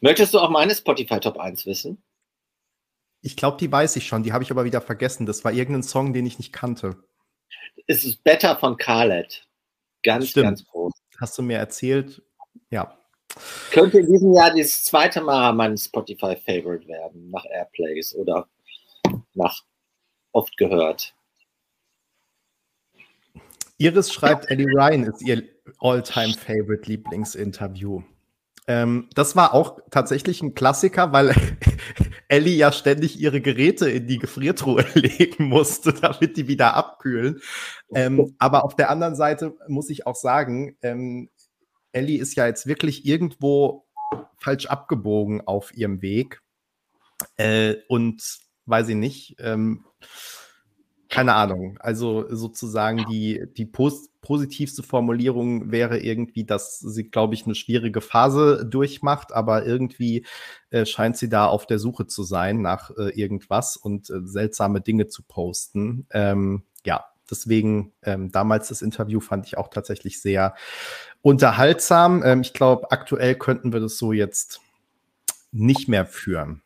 Möchtest 0.00 0.32
du 0.32 0.38
auch 0.38 0.50
meine 0.50 0.74
Spotify 0.74 1.20
Top 1.20 1.38
1 1.38 1.66
wissen? 1.66 2.02
Ich 3.26 3.36
glaube, 3.36 3.56
die 3.58 3.72
weiß 3.72 3.96
ich 3.96 4.06
schon, 4.06 4.22
die 4.22 4.32
habe 4.32 4.44
ich 4.44 4.52
aber 4.52 4.64
wieder 4.64 4.80
vergessen. 4.80 5.26
Das 5.26 5.44
war 5.44 5.50
irgendein 5.50 5.82
Song, 5.82 6.12
den 6.12 6.24
ich 6.26 6.38
nicht 6.38 6.52
kannte. 6.52 6.94
Es 7.88 8.04
ist 8.04 8.22
Better 8.22 8.54
von 8.54 8.76
Khaled. 8.76 9.48
Ganz, 10.04 10.28
Stimmt. 10.28 10.46
ganz 10.46 10.64
groß. 10.64 10.92
Hast 11.18 11.36
du 11.36 11.42
mir 11.42 11.58
erzählt? 11.58 12.22
Ja. 12.70 12.96
Könnte 13.72 13.98
in 13.98 14.06
diesem 14.06 14.32
Jahr 14.32 14.54
das 14.54 14.84
zweite 14.84 15.20
Mal 15.22 15.52
mein 15.54 15.76
Spotify-Favorite 15.76 16.86
werden, 16.86 17.28
nach 17.30 17.44
Airplays 17.46 18.14
oder 18.14 18.48
nach 19.34 19.64
oft 20.30 20.56
gehört. 20.56 21.12
Iris 23.78 24.12
schreibt, 24.12 24.48
Eddie 24.52 24.68
Ryan 24.72 25.02
ist 25.02 25.20
ihr 25.22 25.42
All-Time-Favorite 25.80 26.88
Lieblingsinterview. 26.88 28.04
Ähm, 28.68 29.08
das 29.14 29.34
war 29.34 29.52
auch 29.52 29.80
tatsächlich 29.90 30.42
ein 30.42 30.54
Klassiker, 30.54 31.12
weil 31.12 31.34
Ellie 32.28 32.56
ja 32.56 32.72
ständig 32.72 33.20
ihre 33.20 33.40
Geräte 33.40 33.88
in 33.88 34.06
die 34.06 34.18
Gefriertruhe 34.18 34.84
legen 34.94 35.44
musste, 35.44 35.92
damit 35.92 36.36
die 36.36 36.48
wieder 36.48 36.74
abkühlen. 36.74 37.40
Ähm, 37.94 38.34
aber 38.38 38.64
auf 38.64 38.76
der 38.76 38.90
anderen 38.90 39.14
Seite 39.14 39.54
muss 39.68 39.90
ich 39.90 40.06
auch 40.06 40.16
sagen, 40.16 40.76
ähm, 40.82 41.30
Ellie 41.92 42.20
ist 42.20 42.34
ja 42.34 42.46
jetzt 42.46 42.66
wirklich 42.66 43.06
irgendwo 43.06 43.86
falsch 44.38 44.66
abgebogen 44.66 45.40
auf 45.46 45.74
ihrem 45.74 46.02
Weg. 46.02 46.42
Äh, 47.36 47.76
und 47.88 48.22
weiß 48.66 48.88
ich 48.88 48.96
nicht, 48.96 49.36
ähm, 49.38 49.84
keine 51.08 51.34
Ahnung. 51.34 51.78
Also 51.80 52.26
sozusagen 52.34 53.06
die, 53.10 53.44
die 53.56 53.66
Post 53.66 54.10
positivste 54.26 54.82
Formulierung 54.82 55.70
wäre 55.70 56.00
irgendwie, 56.00 56.44
dass 56.44 56.80
sie, 56.80 57.10
glaube 57.10 57.34
ich, 57.34 57.44
eine 57.44 57.54
schwierige 57.54 58.00
Phase 58.00 58.66
durchmacht, 58.66 59.32
aber 59.32 59.64
irgendwie 59.64 60.26
äh, 60.70 60.84
scheint 60.84 61.16
sie 61.16 61.28
da 61.28 61.46
auf 61.46 61.64
der 61.66 61.78
Suche 61.78 62.08
zu 62.08 62.24
sein 62.24 62.60
nach 62.60 62.90
äh, 62.98 63.10
irgendwas 63.10 63.76
und 63.76 64.10
äh, 64.10 64.22
seltsame 64.24 64.80
Dinge 64.80 65.06
zu 65.06 65.22
posten. 65.22 66.08
Ähm, 66.10 66.64
ja, 66.84 67.04
deswegen 67.30 67.92
ähm, 68.02 68.32
damals 68.32 68.66
das 68.66 68.82
Interview 68.82 69.20
fand 69.20 69.46
ich 69.46 69.58
auch 69.58 69.68
tatsächlich 69.68 70.20
sehr 70.20 70.56
unterhaltsam. 71.22 72.24
Ähm, 72.24 72.40
ich 72.40 72.52
glaube, 72.52 72.90
aktuell 72.90 73.36
könnten 73.36 73.72
wir 73.72 73.78
das 73.78 73.96
so 73.96 74.10
jetzt 74.10 74.60
nicht 75.52 75.86
mehr 75.86 76.04
führen. 76.04 76.62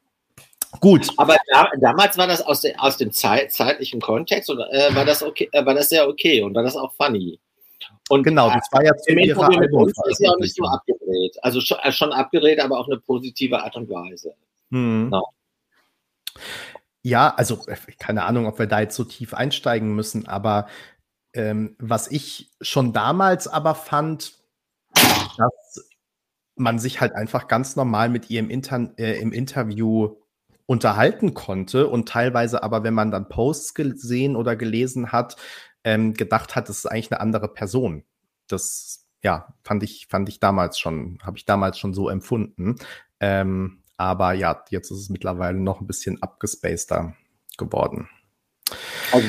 Gut. 0.79 1.09
Aber 1.17 1.37
da, 1.51 1.69
damals 1.81 2.17
war 2.17 2.29
das 2.29 2.43
aus, 2.43 2.61
de, 2.61 2.77
aus 2.77 2.97
dem 2.97 3.13
Zeit, 3.13 3.53
zeitlichen 3.53 4.01
Kontext 4.01 4.51
und 4.51 4.61
äh, 4.61 4.95
war 4.95 5.05
das 5.05 5.23
okay, 5.23 5.49
äh, 5.53 5.67
war 5.67 5.75
das 5.75 5.89
sehr 5.89 6.09
okay 6.09 6.43
und 6.43 6.55
war 6.55 6.63
das 6.63 6.77
auch 6.77 6.93
funny. 6.95 7.41
Und 8.09 8.23
genau, 8.23 8.51
das 8.51 8.69
war 8.73 8.85
ja 8.85 8.97
zu 8.97 9.13
ihrer 9.13 9.49
Album 9.49 9.89
ist 9.89 10.21
ja 10.21 10.31
auch 10.31 10.39
nicht 10.39 10.55
so 10.55 10.65
abgedreht. 10.65 11.37
Also 11.43 11.61
schon, 11.61 11.79
äh, 11.83 11.93
schon, 11.93 12.13
abgedreht, 12.13 12.61
aber 12.61 12.79
auf 12.79 12.87
eine 12.87 12.99
positive 12.99 13.63
Art 13.63 13.77
und 13.77 13.89
Weise. 13.89 14.35
Hm. 14.71 15.11
Genau. 15.11 15.29
Ja, 17.03 17.35
also 17.37 17.67
äh, 17.67 17.77
keine 17.99 18.25
Ahnung, 18.25 18.47
ob 18.47 18.59
wir 18.59 18.67
da 18.67 18.81
jetzt 18.81 18.97
so 18.97 19.05
tief 19.05 19.35
einsteigen 19.35 19.95
müssen, 19.95 20.27
aber 20.27 20.69
ähm, 21.33 21.77
was 21.79 22.11
ich 22.11 22.51
schon 22.61 22.93
damals 22.93 23.49
aber 23.49 23.75
fand, 23.75 24.35
dass 24.95 25.89
man 26.57 26.79
sich 26.79 27.01
halt 27.01 27.15
einfach 27.15 27.49
ganz 27.49 27.77
normal 27.77 28.09
mit 28.09 28.29
ihr 28.29 28.41
im, 28.41 28.51
Inter 28.51 28.91
äh, 28.99 29.21
im 29.21 29.33
Interview 29.33 30.17
unterhalten 30.71 31.35
konnte 31.35 31.89
und 31.89 32.09
teilweise 32.09 32.63
aber, 32.63 32.85
wenn 32.85 32.95
man 32.95 33.11
dann 33.11 33.29
Posts 33.29 33.75
gesehen 33.75 34.37
oder 34.37 34.55
gelesen 34.55 35.11
hat, 35.11 35.35
ähm, 35.83 36.15
gedacht 36.15 36.55
hat, 36.55 36.69
es 36.69 36.79
ist 36.79 36.87
eigentlich 36.87 37.11
eine 37.11 37.21
andere 37.21 37.49
Person. 37.49 38.05
Das, 38.47 39.05
ja, 39.25 39.53
fand 39.65 39.83
ich, 39.83 40.07
fand 40.09 40.29
ich 40.29 40.39
damals 40.39 40.79
schon, 40.79 41.19
habe 41.25 41.37
ich 41.37 41.45
damals 41.45 41.77
schon 41.77 41.93
so 41.93 42.09
empfunden. 42.09 42.77
Ähm, 43.19 43.83
aber 43.97 44.33
ja, 44.35 44.65
jetzt 44.71 44.93
ist 44.93 44.99
es 44.99 45.09
mittlerweile 45.09 45.59
noch 45.59 45.81
ein 45.81 45.89
bisschen 45.89 46.23
abgespaceder 46.23 47.17
geworden. 47.59 48.09
Also, 49.11 49.27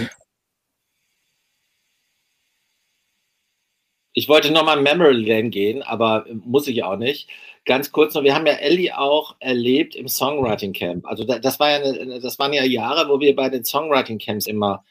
ich 4.14 4.28
wollte 4.28 4.51
nochmal 4.51 4.82
Memory 4.82 5.24
Lane 5.24 5.49
gehen, 5.49 5.82
aber 5.84 6.26
muss 6.45 6.68
ich 6.68 6.84
auch 6.84 6.97
nicht. 6.97 7.30
Ganz 7.66 7.91
kurz 7.91 8.14
noch, 8.14 8.24
wir 8.24 8.34
haben 8.34 8.47
ja 8.47 8.53
Ellie 8.53 8.97
auch 8.97 9.36
erlebt 9.39 9.95
im 9.95 10.07
Songwriting 10.07 10.74
Camp. 10.74 11.05
Also 11.05 11.24
das 11.24 11.59
war 11.59 11.70
ja 11.70 11.78
eine, 11.78 12.20
das 12.20 12.39
waren 12.39 12.53
ja 12.53 12.64
Jahre, 12.64 13.07
wo 13.09 13.20
wir 13.20 13.36
bei 13.36 13.49
den 13.49 13.64
Songwriting 13.64 14.18
Camps 14.20 14.47
immer 14.47 14.84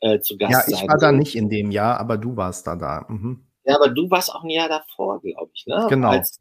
äh, 0.00 0.18
zu 0.20 0.36
Gast 0.36 0.52
Ja, 0.52 0.60
sein. 0.60 0.84
ich 0.84 0.88
war 0.88 0.98
da 0.98 1.12
nicht 1.12 1.36
in 1.36 1.48
dem 1.50 1.70
Jahr, 1.70 2.00
aber 2.00 2.16
du 2.16 2.36
warst 2.36 2.66
da 2.66 2.76
da. 2.76 3.06
Mhm. 3.08 3.44
Ja, 3.64 3.76
aber 3.76 3.88
du 3.88 4.10
warst 4.10 4.32
auch 4.34 4.42
ein 4.42 4.50
Jahr 4.50 4.68
davor, 4.68 5.20
glaube 5.20 5.50
ich, 5.54 5.66
ne? 5.66 5.86
Genau. 5.88 6.10
Als, 6.10 6.40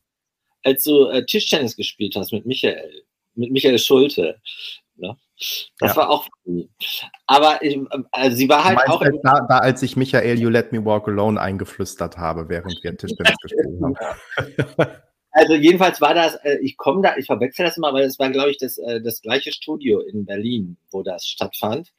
als 0.63 0.84
du 0.84 1.05
äh, 1.07 1.25
Tischtennis 1.25 1.75
gespielt 1.75 2.15
hast 2.15 2.31
mit 2.31 2.45
Michael, 2.45 3.03
mit 3.36 3.51
Michael 3.51 3.79
Schulte. 3.79 4.39
Ne? 4.95 5.17
Das 5.79 5.91
Ja. 5.91 5.95
war 5.95 6.09
auch. 6.09 6.27
Aber 7.27 7.61
ich, 7.61 7.79
also 8.11 8.38
sie 8.38 8.47
war 8.47 8.63
halt 8.63 8.79
auch 8.88 9.01
halt 9.01 9.15
da, 9.23 9.45
da, 9.49 9.57
als 9.59 9.81
ich 9.81 9.95
Michael 9.95 10.39
You 10.39 10.49
Let 10.49 10.71
Me 10.71 10.84
Walk 10.86 11.07
Alone 11.07 11.41
eingeflüstert 11.41 12.17
habe, 12.17 12.49
während 12.49 12.79
wir 12.84 12.95
Tischtennis 12.95 13.36
gespielt 13.41 13.81
haben. 13.81 13.95
Also 15.36 15.55
jedenfalls 15.55 15.99
war 15.99 16.13
das, 16.13 16.36
äh, 16.43 16.59
ich 16.61 16.77
komme 16.77 17.01
da, 17.01 17.17
ich 17.17 17.25
verwechsel 17.25 17.65
das 17.65 17.75
immer, 17.75 17.91
weil 17.91 18.03
es 18.03 18.19
war, 18.19 18.29
glaube 18.29 18.51
ich, 18.51 18.59
das, 18.59 18.77
äh, 18.77 19.01
das 19.01 19.19
gleiche 19.19 19.51
Studio 19.51 19.99
in 19.99 20.25
Berlin, 20.27 20.77
wo 20.91 21.01
das 21.01 21.25
stattfand. 21.25 21.91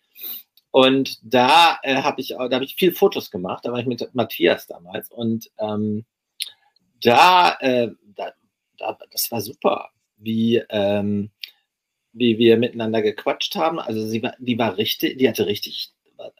Und 0.70 1.18
da 1.22 1.78
äh, 1.82 1.96
habe 1.96 2.20
ich, 2.20 2.36
auch- 2.36 2.48
da 2.48 2.54
habe 2.54 2.64
ich 2.64 2.76
viel 2.76 2.92
Fotos 2.94 3.32
gemacht. 3.32 3.64
Da 3.64 3.72
war 3.72 3.80
ich 3.80 3.86
mit 3.86 4.08
Matthias 4.14 4.68
damals 4.68 5.10
und 5.10 5.50
ähm, 5.58 6.04
da, 7.02 7.56
äh, 7.58 7.88
da, 8.14 8.32
da, 8.78 8.98
das 9.10 9.28
war 9.32 9.40
super, 9.40 9.88
wie 10.16 10.62
ähm, 10.68 11.32
wie 12.14 12.38
wir 12.38 12.56
miteinander 12.56 13.02
gequatscht 13.02 13.56
haben. 13.56 13.78
Also 13.78 14.06
sie 14.06 14.22
war, 14.22 14.34
die 14.38 14.58
war 14.58 14.78
richtig, 14.78 15.18
die 15.18 15.28
hatte 15.28 15.46
richtig, 15.46 15.92
äh, 16.18 16.30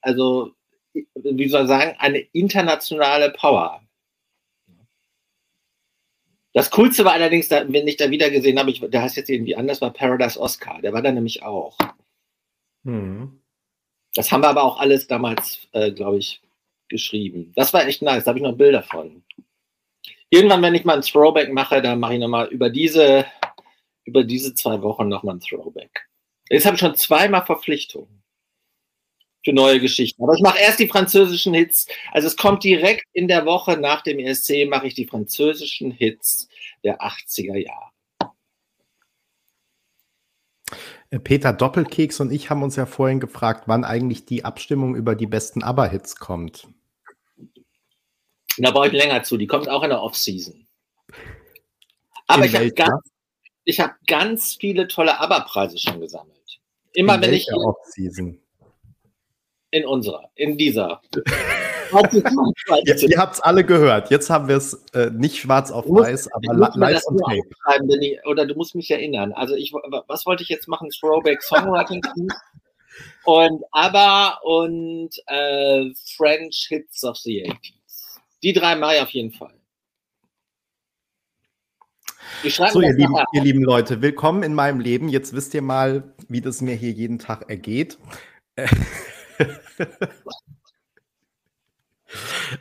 also 0.00 0.52
wie 0.94 1.48
soll 1.48 1.62
ich 1.62 1.68
sagen, 1.68 1.94
eine 1.98 2.18
internationale 2.18 3.30
Power. 3.30 3.82
Das 6.54 6.70
Coolste 6.70 7.04
war 7.04 7.12
allerdings, 7.12 7.50
wenn 7.50 7.86
ich 7.86 7.98
da 7.98 8.10
wieder 8.10 8.30
gesehen 8.30 8.58
habe, 8.58 8.70
ich, 8.70 8.80
der 8.80 9.02
heißt 9.02 9.16
jetzt 9.16 9.30
irgendwie 9.30 9.54
anders, 9.54 9.80
war 9.80 9.92
Paradise 9.92 10.40
Oscar. 10.40 10.80
Der 10.80 10.92
war 10.92 11.02
da 11.02 11.12
nämlich 11.12 11.42
auch. 11.42 11.76
Mhm. 12.82 13.40
Das 14.14 14.32
haben 14.32 14.42
wir 14.42 14.48
aber 14.48 14.64
auch 14.64 14.80
alles 14.80 15.06
damals, 15.06 15.68
äh, 15.72 15.92
glaube 15.92 16.18
ich, 16.18 16.40
geschrieben. 16.88 17.52
Das 17.54 17.72
war 17.74 17.86
echt 17.86 18.02
nice. 18.02 18.24
Da 18.24 18.30
habe 18.30 18.38
ich 18.38 18.42
noch 18.42 18.56
Bilder 18.56 18.82
von. 18.82 19.22
Irgendwann, 20.30 20.62
wenn 20.62 20.74
ich 20.74 20.84
mal 20.84 20.96
ein 20.96 21.02
Throwback 21.02 21.52
mache, 21.52 21.80
dann 21.80 22.00
mache 22.00 22.14
ich 22.14 22.20
nochmal 22.20 22.48
über 22.48 22.70
diese, 22.70 23.26
über 24.08 24.24
diese 24.24 24.54
zwei 24.54 24.80
Wochen 24.82 25.06
nochmal 25.08 25.36
ein 25.36 25.40
Throwback. 25.40 26.08
Jetzt 26.48 26.64
habe 26.64 26.74
ich 26.74 26.80
schon 26.80 26.96
zweimal 26.96 27.44
Verpflichtungen 27.44 28.22
für 29.44 29.52
neue 29.52 29.80
Geschichten. 29.80 30.22
Aber 30.24 30.34
ich 30.34 30.42
mache 30.42 30.58
erst 30.58 30.80
die 30.80 30.88
französischen 30.88 31.54
Hits. 31.54 31.86
Also 32.12 32.26
es 32.26 32.36
kommt 32.36 32.64
direkt 32.64 33.04
in 33.12 33.28
der 33.28 33.44
Woche 33.44 33.76
nach 33.76 34.02
dem 34.02 34.18
ESC, 34.18 34.66
mache 34.68 34.86
ich 34.86 34.94
die 34.94 35.06
französischen 35.06 35.90
Hits 35.90 36.48
der 36.82 37.02
80er 37.02 37.56
Jahre. 37.56 37.90
Äh, 41.10 41.18
Peter 41.18 41.52
Doppelkeks 41.52 42.20
und 42.20 42.32
ich 42.32 42.48
haben 42.48 42.62
uns 42.62 42.76
ja 42.76 42.86
vorhin 42.86 43.20
gefragt, 43.20 43.64
wann 43.66 43.84
eigentlich 43.84 44.24
die 44.24 44.44
Abstimmung 44.44 44.96
über 44.96 45.14
die 45.14 45.26
besten 45.26 45.62
ABBA-Hits 45.62 46.16
kommt. 46.16 46.66
Da 48.56 48.70
brauche 48.70 48.88
ich 48.88 48.92
länger 48.92 49.22
zu. 49.22 49.36
Die 49.36 49.46
kommt 49.46 49.68
auch 49.68 49.82
in 49.82 49.90
der 49.90 50.02
Off-Season. 50.02 50.66
Aber 52.26 52.44
In 52.44 52.48
ich 52.48 52.56
habe 52.56 52.72
ganz, 52.72 53.08
ich 53.68 53.80
hab 53.80 53.94
ganz 54.06 54.56
viele 54.58 54.88
tolle 54.88 55.20
ABBA-Preise 55.20 55.78
schon 55.78 56.00
gesammelt. 56.00 56.38
Immer 56.94 57.16
In 57.16 57.20
wenn 57.20 57.34
ich 57.34 57.46
Off-Season? 57.52 58.40
in 59.70 59.84
unserer, 59.84 60.30
in 60.36 60.56
dieser. 60.56 61.02
Ihr, 62.84 63.02
ihr 63.02 63.16
habt 63.18 63.34
es 63.36 63.40
alle 63.40 63.64
gehört. 63.64 64.10
Jetzt 64.10 64.28
haben 64.28 64.46
wir 64.46 64.56
es 64.58 64.74
äh, 64.92 65.10
nicht 65.10 65.38
schwarz 65.38 65.70
auf 65.70 65.86
musst- 65.86 66.06
weiß, 66.06 66.32
aber 66.32 66.54
live 66.76 67.02
nur 67.10 67.22
tape. 67.22 68.20
oder 68.26 68.44
du 68.44 68.54
musst 68.56 68.74
mich 68.74 68.90
erinnern. 68.90 69.32
Also 69.32 69.54
ich, 69.54 69.72
was 69.72 70.26
wollte 70.26 70.42
ich 70.42 70.50
jetzt 70.50 70.68
machen? 70.68 70.90
Throwback 70.90 71.42
Songwriting 71.42 72.02
und 73.24 73.64
ABBA 73.72 74.38
und 74.42 75.10
äh, 75.28 75.90
French 76.14 76.66
Hits 76.68 77.04
of 77.04 77.16
the 77.16 77.44
80s. 77.44 78.18
Die 78.42 78.52
drei 78.52 78.76
Mai 78.76 79.00
auf 79.00 79.08
jeden 79.10 79.32
Fall. 79.32 79.57
So, 82.42 82.80
ihr 82.80 82.94
lieben, 82.94 83.14
ihr 83.32 83.42
lieben 83.42 83.62
Leute, 83.62 84.00
willkommen 84.02 84.42
in 84.42 84.54
meinem 84.54 84.80
Leben. 84.80 85.08
Jetzt 85.08 85.34
wisst 85.34 85.54
ihr 85.54 85.62
mal, 85.62 86.14
wie 86.28 86.40
das 86.40 86.60
mir 86.60 86.74
hier 86.74 86.92
jeden 86.92 87.18
Tag 87.18 87.48
ergeht. 87.50 87.98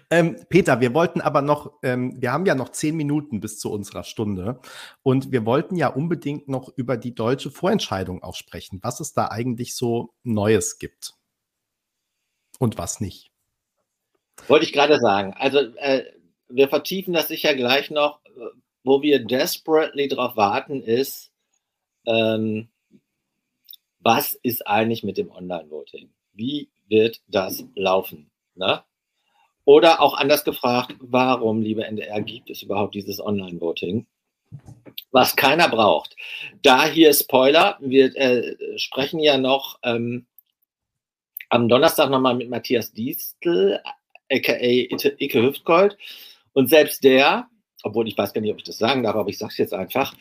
ähm, 0.09 0.37
Peter, 0.49 0.79
wir 0.81 0.93
wollten 0.93 1.21
aber 1.21 1.41
noch, 1.41 1.73
ähm, 1.83 2.21
wir 2.21 2.31
haben 2.31 2.45
ja 2.45 2.55
noch 2.55 2.69
zehn 2.69 2.95
Minuten 2.95 3.39
bis 3.39 3.59
zu 3.59 3.71
unserer 3.71 4.03
Stunde 4.03 4.59
und 5.03 5.31
wir 5.31 5.45
wollten 5.45 5.75
ja 5.75 5.87
unbedingt 5.89 6.47
noch 6.47 6.69
über 6.75 6.97
die 6.97 7.13
deutsche 7.13 7.51
Vorentscheidung 7.51 8.23
auch 8.23 8.35
sprechen, 8.35 8.79
was 8.81 8.99
es 8.99 9.13
da 9.13 9.29
eigentlich 9.29 9.75
so 9.75 10.13
Neues 10.23 10.79
gibt 10.79 11.13
und 12.59 12.77
was 12.77 12.99
nicht. 12.99 13.31
Wollte 14.47 14.65
ich 14.65 14.73
gerade 14.73 14.99
sagen. 14.99 15.33
Also 15.37 15.59
äh, 15.59 16.05
wir 16.49 16.69
vertiefen 16.69 17.13
das 17.13 17.27
sicher 17.27 17.55
gleich 17.55 17.91
noch. 17.91 18.19
Wo 18.87 19.01
wir 19.01 19.19
desperately 19.19 20.07
drauf 20.07 20.37
warten, 20.37 20.81
ist, 20.81 21.29
ähm, 22.05 22.69
was 23.99 24.33
ist 24.33 24.65
eigentlich 24.65 25.03
mit 25.03 25.17
dem 25.17 25.29
Online-Voting? 25.29 26.09
Wie 26.31 26.69
wird 26.87 27.19
das 27.27 27.65
laufen? 27.75 28.31
Ne? 28.55 28.81
Oder 29.65 29.99
auch 29.99 30.13
anders 30.13 30.45
gefragt, 30.45 30.95
warum, 30.99 31.61
liebe 31.61 31.83
NDR, 31.83 32.21
gibt 32.21 32.49
es 32.49 32.61
überhaupt 32.61 32.95
dieses 32.95 33.19
Online-Voting? 33.19 34.07
Was 35.11 35.35
keiner 35.35 35.67
braucht. 35.67 36.15
Da 36.61 36.85
hier 36.85 37.13
Spoiler, 37.13 37.77
wir 37.81 38.15
äh, 38.15 38.55
sprechen 38.79 39.19
ja 39.19 39.37
noch 39.37 39.79
ähm, 39.83 40.27
am 41.49 41.67
Donnerstag 41.67 42.09
nochmal 42.09 42.35
mit 42.35 42.49
Matthias 42.49 42.93
Diestel, 42.93 43.81
aka 44.31 44.53
Icke 44.61 45.43
Hüftgold. 45.43 45.97
Und 46.53 46.69
selbst 46.69 47.03
der, 47.03 47.49
obwohl 47.87 48.07
ich 48.07 48.17
weiß 48.17 48.33
gar 48.33 48.41
nicht, 48.41 48.51
ob 48.51 48.57
ich 48.57 48.63
das 48.63 48.77
sagen 48.77 49.03
darf, 49.03 49.15
aber 49.15 49.29
ich 49.29 49.37
sage 49.37 49.51
es 49.51 49.57
jetzt 49.57 49.73
einfach, 49.73 50.13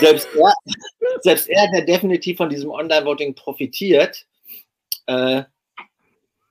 selbst 0.00 0.28
er, 0.34 0.54
selbst 1.20 1.48
er, 1.48 1.70
der 1.72 1.82
definitiv 1.82 2.36
von 2.36 2.48
diesem 2.48 2.70
Online-Voting 2.70 3.34
profitiert, 3.34 4.26
äh, 5.06 5.42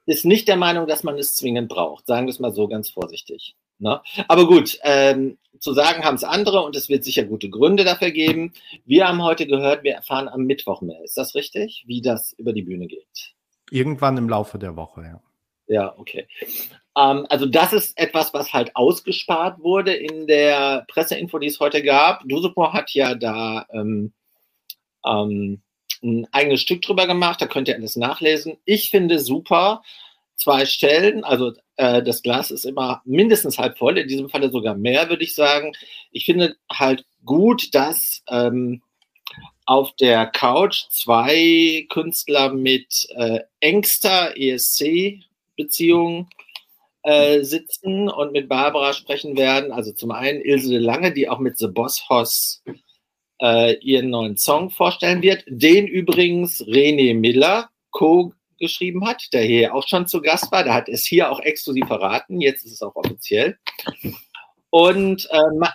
ist 0.05 0.25
nicht 0.25 0.47
der 0.47 0.57
Meinung, 0.57 0.87
dass 0.87 1.03
man 1.03 1.17
es 1.17 1.35
zwingend 1.35 1.69
braucht. 1.69 2.05
Sagen 2.05 2.27
wir 2.27 2.31
es 2.31 2.39
mal 2.39 2.53
so 2.53 2.67
ganz 2.67 2.89
vorsichtig. 2.89 3.55
Ne? 3.79 4.01
Aber 4.27 4.47
gut, 4.47 4.79
ähm, 4.83 5.37
zu 5.59 5.73
sagen 5.73 6.03
haben 6.03 6.15
es 6.15 6.23
andere 6.23 6.61
und 6.61 6.75
es 6.75 6.89
wird 6.89 7.03
sicher 7.03 7.23
gute 7.23 7.49
Gründe 7.49 7.83
dafür 7.83 8.11
geben. 8.11 8.53
Wir 8.85 9.07
haben 9.07 9.23
heute 9.23 9.47
gehört, 9.47 9.83
wir 9.83 9.95
erfahren 9.95 10.27
am 10.27 10.43
Mittwoch 10.45 10.81
mehr. 10.81 11.03
Ist 11.03 11.17
das 11.17 11.35
richtig? 11.35 11.83
Wie 11.87 12.01
das 12.01 12.33
über 12.33 12.53
die 12.53 12.61
Bühne 12.61 12.87
geht? 12.87 13.33
Irgendwann 13.71 14.17
im 14.17 14.29
Laufe 14.29 14.59
der 14.59 14.75
Woche, 14.75 15.01
ja. 15.01 15.21
Ja, 15.67 15.95
okay. 15.97 16.27
Ähm, 16.97 17.25
also 17.29 17.45
das 17.45 17.73
ist 17.73 17.97
etwas, 17.97 18.33
was 18.33 18.53
halt 18.53 18.75
ausgespart 18.75 19.59
wurde 19.59 19.93
in 19.93 20.27
der 20.27 20.85
Presseinfo, 20.87 21.39
die 21.39 21.47
es 21.47 21.59
heute 21.59 21.83
gab. 21.83 22.23
Dusupor 22.27 22.73
hat 22.73 22.91
ja 22.91 23.15
da 23.15 23.65
ähm, 23.71 24.13
ähm, 25.05 25.61
ein 26.03 26.27
eigenes 26.31 26.61
Stück 26.61 26.81
drüber 26.81 27.07
gemacht, 27.07 27.41
da 27.41 27.47
könnt 27.47 27.67
ihr 27.67 27.75
alles 27.75 27.95
nachlesen. 27.95 28.57
Ich 28.65 28.89
finde 28.89 29.19
super, 29.19 29.81
zwei 30.35 30.65
Stellen, 30.65 31.23
also 31.23 31.53
äh, 31.77 32.03
das 32.03 32.21
Glas 32.21 32.51
ist 32.51 32.65
immer 32.65 33.01
mindestens 33.05 33.57
halb 33.57 33.77
voll, 33.77 33.97
in 33.97 34.07
diesem 34.07 34.29
Falle 34.29 34.49
sogar 34.51 34.75
mehr, 34.75 35.09
würde 35.09 35.23
ich 35.23 35.35
sagen. 35.35 35.73
Ich 36.11 36.25
finde 36.25 36.57
halt 36.71 37.05
gut, 37.23 37.73
dass 37.73 38.23
ähm, 38.29 38.81
auf 39.65 39.95
der 39.95 40.27
Couch 40.27 40.85
zwei 40.89 41.87
Künstler 41.89 42.53
mit 42.53 43.07
äh, 43.15 43.39
engster 43.59 44.37
ESC-Beziehung 45.57 46.29
äh, 47.03 47.43
sitzen 47.43 48.09
und 48.09 48.31
mit 48.31 48.49
Barbara 48.49 48.93
sprechen 48.93 49.37
werden. 49.37 49.71
Also 49.71 49.91
zum 49.91 50.11
einen 50.11 50.41
Ilse 50.41 50.69
de 50.69 50.79
Lange, 50.79 51.13
die 51.13 51.29
auch 51.29 51.39
mit 51.39 51.57
The 51.57 51.67
Boss 51.67 52.09
Hoss 52.09 52.63
äh, 53.41 53.77
ihren 53.79 54.09
neuen 54.09 54.37
Song 54.37 54.69
vorstellen 54.69 55.21
wird, 55.21 55.43
den 55.47 55.87
übrigens 55.87 56.61
René 56.63 57.13
Miller 57.13 57.69
co-geschrieben 57.91 59.07
hat, 59.07 59.27
der 59.33 59.43
hier 59.43 59.75
auch 59.75 59.87
schon 59.87 60.07
zu 60.07 60.21
Gast 60.21 60.51
war. 60.51 60.63
Der 60.63 60.73
hat 60.73 60.89
es 60.89 61.05
hier 61.05 61.31
auch 61.31 61.39
exklusiv 61.39 61.87
verraten, 61.87 62.41
jetzt 62.41 62.65
ist 62.65 62.73
es 62.73 62.81
auch 62.81 62.95
offiziell. 62.95 63.57
Und 64.69 65.29
äh, 65.31 65.69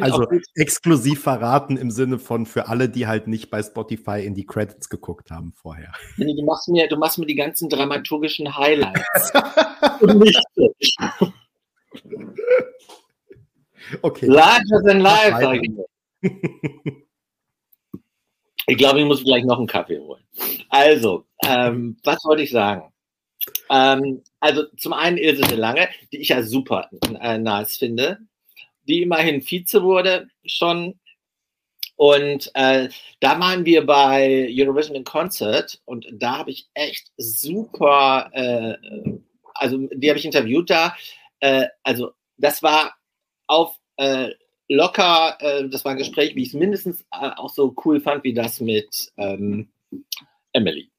Also 0.00 0.26
exklusiv 0.54 1.22
verraten 1.22 1.76
im 1.76 1.90
Sinne 1.90 2.18
von 2.18 2.46
für 2.46 2.68
alle, 2.68 2.88
die 2.88 3.06
halt 3.06 3.26
nicht 3.26 3.50
bei 3.50 3.62
Spotify 3.62 4.24
in 4.24 4.34
die 4.34 4.46
Credits 4.46 4.88
geguckt 4.88 5.30
haben 5.30 5.52
vorher. 5.52 5.92
Du 6.16 6.44
machst 6.44 6.68
mir, 6.68 6.88
du 6.88 6.96
machst 6.96 7.18
mir 7.18 7.26
die 7.26 7.34
ganzen 7.34 7.68
dramaturgischen 7.68 8.56
Highlights. 8.56 9.32
Und 10.00 10.18
nicht 10.18 10.42
ich. 10.78 10.96
Okay. 14.00 14.26
Larger 14.26 14.82
than 14.84 15.00
life, 15.00 15.30
Mach 15.32 15.40
sag 15.40 15.60
ich. 15.62 15.70
Ich 18.66 18.76
glaube, 18.76 19.00
ich 19.00 19.06
muss 19.06 19.24
gleich 19.24 19.44
noch 19.44 19.58
einen 19.58 19.66
Kaffee 19.66 19.98
holen. 19.98 20.22
Also, 20.68 21.24
ähm, 21.44 21.96
was 22.04 22.24
wollte 22.24 22.42
ich 22.42 22.50
sagen? 22.50 22.92
Ähm, 23.70 24.22
also 24.38 24.64
zum 24.76 24.92
einen 24.92 25.18
Ilse 25.18 25.42
de 25.42 25.56
Lange, 25.56 25.88
die 26.12 26.18
ich 26.18 26.28
ja 26.28 26.42
super 26.42 26.88
äh, 27.20 27.38
nice 27.38 27.76
finde, 27.76 28.18
die 28.88 29.02
immerhin 29.02 29.42
Vize 29.42 29.82
wurde 29.82 30.28
schon 30.44 30.98
Und 31.96 32.50
äh, 32.54 32.88
da 33.20 33.38
waren 33.38 33.64
wir 33.64 33.86
bei 33.86 34.48
Eurovision 34.50 34.96
in 34.96 35.04
Concert 35.04 35.80
und 35.84 36.06
da 36.12 36.38
habe 36.38 36.50
ich 36.50 36.68
echt 36.74 37.12
super, 37.16 38.30
äh, 38.32 38.74
also 39.54 39.88
die 39.92 40.08
habe 40.08 40.18
ich 40.18 40.24
interviewt 40.24 40.70
da. 40.70 40.96
Äh, 41.40 41.66
also 41.84 42.12
das 42.38 42.62
war 42.62 42.96
auf 43.46 43.78
äh, 43.98 44.30
locker, 44.68 45.36
äh, 45.40 45.68
das 45.68 45.84
war 45.84 45.92
ein 45.92 45.98
Gespräch, 45.98 46.34
wie 46.34 46.42
ich 46.42 46.48
es 46.48 46.54
mindestens 46.54 47.02
äh, 47.12 47.30
auch 47.36 47.50
so 47.50 47.74
cool 47.84 48.00
fand, 48.00 48.24
wie 48.24 48.34
das 48.34 48.60
mit 48.60 49.12
ähm, 49.16 49.70
Emily. 50.52 50.90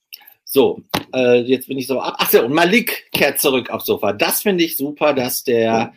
So, 0.45 0.84
jetzt 1.15 1.67
bin 1.67 1.79
ich 1.79 1.88
so 1.88 1.99
ab. 1.99 2.15
Achso, 2.19 2.45
und 2.45 2.53
Malik 2.53 3.09
kehrt 3.11 3.39
zurück 3.39 3.71
aufs 3.71 3.88
Sofa. 3.88 4.13
Das 4.13 4.43
finde 4.43 4.63
ich 4.63 4.77
super, 4.77 5.13
dass 5.13 5.43
der 5.43 5.93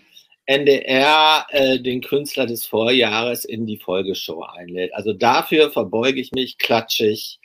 NDR 0.47 1.47
äh, 1.51 1.80
den 1.80 2.01
Künstler 2.01 2.47
des 2.47 2.66
Vorjahres 2.66 3.44
in 3.44 3.66
die 3.66 3.78
Folgeshow 3.78 4.42
einlädt. 4.42 4.94
Also 4.94 5.12
dafür 5.12 5.70
verbeuge 5.70 6.20
ich 6.20 6.32
mich, 6.32 6.59
klatschig. 6.59 7.40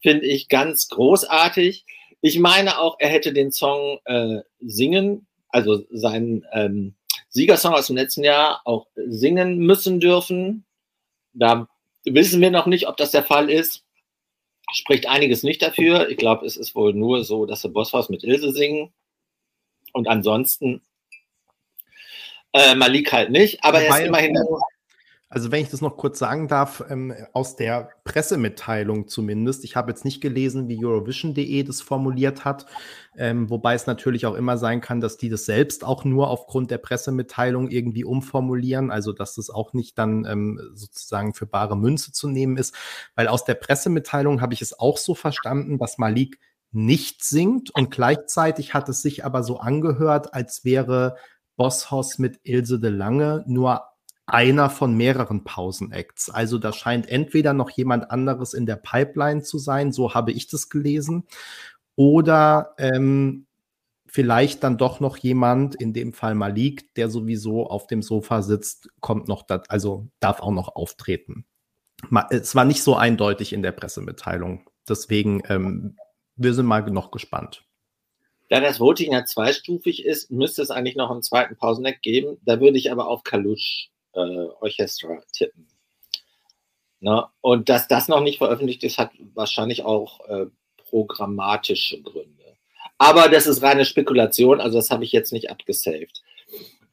Finde 0.00 0.26
ich 0.26 0.48
ganz 0.48 0.88
großartig. 0.88 1.84
Ich 2.20 2.38
meine 2.38 2.78
auch, 2.78 2.96
er 3.00 3.08
hätte 3.08 3.32
den 3.32 3.50
Song 3.50 3.98
äh, 4.04 4.38
singen, 4.60 5.26
also 5.48 5.84
seinen 5.90 6.46
ähm, 6.52 6.94
Siegersong 7.28 7.74
aus 7.74 7.88
dem 7.88 7.96
letzten 7.96 8.22
Jahr 8.22 8.62
auch 8.64 8.86
singen 8.94 9.58
müssen 9.58 9.98
dürfen. 9.98 10.64
Da 11.32 11.68
wissen 12.04 12.40
wir 12.40 12.50
noch 12.50 12.66
nicht, 12.66 12.86
ob 12.86 12.96
das 12.96 13.10
der 13.10 13.24
Fall 13.24 13.50
ist. 13.50 13.84
Spricht 14.72 15.08
einiges 15.08 15.42
nicht 15.42 15.60
dafür. 15.60 16.08
Ich 16.08 16.16
glaube, 16.16 16.46
es 16.46 16.56
ist 16.56 16.74
wohl 16.74 16.94
nur 16.94 17.24
so, 17.24 17.46
dass 17.46 17.62
sie 17.62 17.68
Bosshaus 17.68 18.08
mit 18.08 18.22
Ilse 18.22 18.52
singen. 18.52 18.92
Und 19.92 20.08
ansonsten 20.08 20.82
äh, 22.54 22.74
Malik 22.74 23.12
halt 23.12 23.30
nicht, 23.30 23.62
aber 23.62 23.82
er 23.82 23.98
ist 23.98 24.06
immerhin. 24.06 24.36
Also 25.28 25.50
wenn 25.50 25.62
ich 25.62 25.70
das 25.70 25.80
noch 25.80 25.96
kurz 25.96 26.20
sagen 26.20 26.46
darf, 26.46 26.84
ähm, 26.88 27.12
aus 27.32 27.56
der 27.56 27.88
Pressemitteilung 28.04 29.08
zumindest, 29.08 29.64
ich 29.64 29.74
habe 29.74 29.90
jetzt 29.90 30.04
nicht 30.04 30.20
gelesen, 30.20 30.68
wie 30.68 30.84
Eurovision.de 30.84 31.64
das 31.64 31.80
formuliert 31.80 32.44
hat, 32.44 32.66
ähm, 33.16 33.50
wobei 33.50 33.74
es 33.74 33.88
natürlich 33.88 34.26
auch 34.26 34.34
immer 34.34 34.58
sein 34.58 34.80
kann, 34.80 35.00
dass 35.00 35.16
die 35.16 35.28
das 35.28 35.44
selbst 35.44 35.82
auch 35.82 36.04
nur 36.04 36.30
aufgrund 36.30 36.70
der 36.70 36.78
Pressemitteilung 36.78 37.68
irgendwie 37.68 38.04
umformulieren, 38.04 38.92
also 38.92 39.12
dass 39.12 39.34
das 39.34 39.50
auch 39.50 39.72
nicht 39.72 39.98
dann 39.98 40.24
ähm, 40.24 40.60
sozusagen 40.72 41.34
für 41.34 41.46
bare 41.46 41.76
Münze 41.76 42.12
zu 42.12 42.28
nehmen 42.28 42.56
ist, 42.56 42.72
weil 43.16 43.26
aus 43.26 43.44
der 43.44 43.54
Pressemitteilung 43.54 44.40
habe 44.40 44.54
ich 44.54 44.62
es 44.62 44.78
auch 44.78 44.98
so 44.98 45.16
verstanden, 45.16 45.78
dass 45.78 45.98
Malik 45.98 46.38
nicht 46.70 47.24
singt 47.24 47.74
und 47.74 47.90
gleichzeitig 47.90 48.74
hat 48.74 48.88
es 48.88 49.02
sich 49.02 49.24
aber 49.24 49.42
so 49.42 49.58
angehört, 49.58 50.32
als 50.32 50.64
wäre 50.64 51.16
Bosshaus 51.56 52.18
mit 52.18 52.40
Ilse 52.44 52.80
de 52.80 52.90
Lange 52.90 53.44
nur 53.46 53.82
einer 54.26 54.70
von 54.70 54.96
mehreren 54.96 55.44
Pausenacts. 55.44 56.30
Also 56.30 56.58
da 56.58 56.72
scheint 56.72 57.08
entweder 57.08 57.52
noch 57.52 57.70
jemand 57.70 58.10
anderes 58.10 58.54
in 58.54 58.66
der 58.66 58.76
Pipeline 58.76 59.42
zu 59.42 59.58
sein, 59.58 59.92
so 59.92 60.14
habe 60.14 60.32
ich 60.32 60.48
das 60.48 60.70
gelesen, 60.70 61.24
oder 61.96 62.74
ähm, 62.78 63.46
vielleicht 64.06 64.62
dann 64.64 64.78
doch 64.78 65.00
noch 65.00 65.16
jemand, 65.16 65.74
in 65.74 65.92
dem 65.92 66.12
Fall 66.12 66.34
Malik, 66.34 66.94
der 66.94 67.10
sowieso 67.10 67.66
auf 67.66 67.86
dem 67.86 68.02
Sofa 68.02 68.42
sitzt, 68.42 68.88
kommt 69.00 69.28
noch, 69.28 69.42
dat, 69.42 69.70
also 69.70 70.08
darf 70.20 70.40
auch 70.40 70.52
noch 70.52 70.74
auftreten. 70.76 71.44
Es 72.30 72.54
war 72.54 72.64
nicht 72.64 72.82
so 72.82 72.96
eindeutig 72.96 73.52
in 73.52 73.62
der 73.62 73.72
Pressemitteilung. 73.72 74.68
Deswegen, 74.88 75.42
ähm, 75.48 75.96
wir 76.36 76.54
sind 76.54 76.66
mal 76.66 76.82
noch 76.90 77.10
gespannt. 77.10 77.63
Da 78.54 78.60
das 78.60 78.78
Voting 78.78 79.10
ja 79.10 79.24
zweistufig 79.24 80.04
ist, 80.04 80.30
müsste 80.30 80.62
es 80.62 80.70
eigentlich 80.70 80.94
noch 80.94 81.10
einen 81.10 81.24
zweiten 81.24 81.56
Pauseneck 81.56 82.02
geben. 82.02 82.38
Da 82.42 82.60
würde 82.60 82.78
ich 82.78 82.92
aber 82.92 83.08
auf 83.08 83.24
Kalush 83.24 83.90
äh, 84.12 84.20
Orchestra 84.20 85.20
tippen. 85.32 85.66
Na, 87.00 87.32
und 87.40 87.68
dass 87.68 87.88
das 87.88 88.06
noch 88.06 88.20
nicht 88.20 88.38
veröffentlicht 88.38 88.84
ist, 88.84 88.96
hat 88.96 89.10
wahrscheinlich 89.34 89.84
auch 89.84 90.20
äh, 90.28 90.46
programmatische 90.88 92.00
Gründe. 92.00 92.44
Aber 92.96 93.28
das 93.28 93.48
ist 93.48 93.60
reine 93.60 93.84
Spekulation, 93.84 94.60
also 94.60 94.78
das 94.78 94.92
habe 94.92 95.02
ich 95.02 95.10
jetzt 95.10 95.32
nicht 95.32 95.50
abgesaved. 95.50 96.22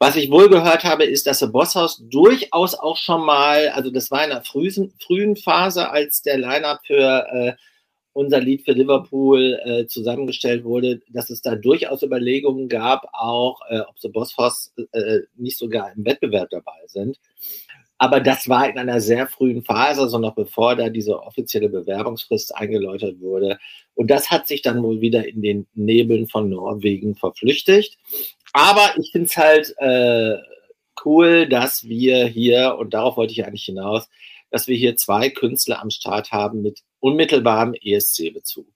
Was 0.00 0.16
ich 0.16 0.32
wohl 0.32 0.48
gehört 0.48 0.82
habe, 0.82 1.04
ist, 1.04 1.28
dass 1.28 1.38
der 1.38 1.46
Bosshaus 1.46 2.02
durchaus 2.10 2.74
auch 2.74 2.96
schon 2.96 3.24
mal, 3.24 3.68
also 3.68 3.92
das 3.92 4.10
war 4.10 4.24
in 4.24 4.30
der 4.30 4.42
frühen, 4.42 4.94
frühen 4.98 5.36
Phase, 5.36 5.90
als 5.90 6.22
der 6.22 6.38
Line-Up 6.38 6.80
für 6.84 7.24
äh, 7.32 7.52
unser 8.12 8.40
Lied 8.40 8.62
für 8.64 8.72
Liverpool 8.72 9.58
äh, 9.64 9.86
zusammengestellt 9.86 10.64
wurde, 10.64 11.00
dass 11.08 11.30
es 11.30 11.42
da 11.42 11.54
durchaus 11.54 12.02
Überlegungen 12.02 12.68
gab, 12.68 13.08
auch 13.12 13.60
äh, 13.68 13.80
ob 13.80 13.98
The 13.98 14.08
Boss 14.08 14.36
Hoss 14.36 14.72
äh, 14.92 15.20
nicht 15.36 15.58
sogar 15.58 15.92
im 15.96 16.04
Wettbewerb 16.04 16.50
dabei 16.50 16.78
sind. 16.86 17.18
Aber 17.98 18.18
das 18.18 18.48
war 18.48 18.68
in 18.68 18.78
einer 18.78 19.00
sehr 19.00 19.28
frühen 19.28 19.62
Phase, 19.62 20.00
also 20.00 20.18
noch 20.18 20.34
bevor 20.34 20.74
da 20.74 20.88
diese 20.88 21.22
offizielle 21.22 21.68
Bewerbungsfrist 21.68 22.54
eingeläutet 22.56 23.20
wurde. 23.20 23.58
Und 23.94 24.10
das 24.10 24.28
hat 24.30 24.48
sich 24.48 24.60
dann 24.60 24.82
wohl 24.82 25.00
wieder 25.00 25.28
in 25.28 25.40
den 25.40 25.66
Nebeln 25.74 26.26
von 26.26 26.50
Norwegen 26.50 27.14
verflüchtigt. 27.14 27.98
Aber 28.52 28.92
ich 28.98 29.12
finde 29.12 29.26
es 29.26 29.36
halt 29.36 29.74
äh, 29.78 30.36
cool, 31.04 31.48
dass 31.48 31.84
wir 31.84 32.26
hier, 32.26 32.76
und 32.78 32.92
darauf 32.92 33.16
wollte 33.16 33.32
ich 33.32 33.46
eigentlich 33.46 33.66
hinaus, 33.66 34.08
dass 34.52 34.68
wir 34.68 34.76
hier 34.76 34.96
zwei 34.96 35.30
Künstler 35.30 35.82
am 35.82 35.90
Start 35.90 36.30
haben 36.30 36.62
mit 36.62 36.82
unmittelbarem 37.00 37.74
ESC-Bezug. 37.74 38.66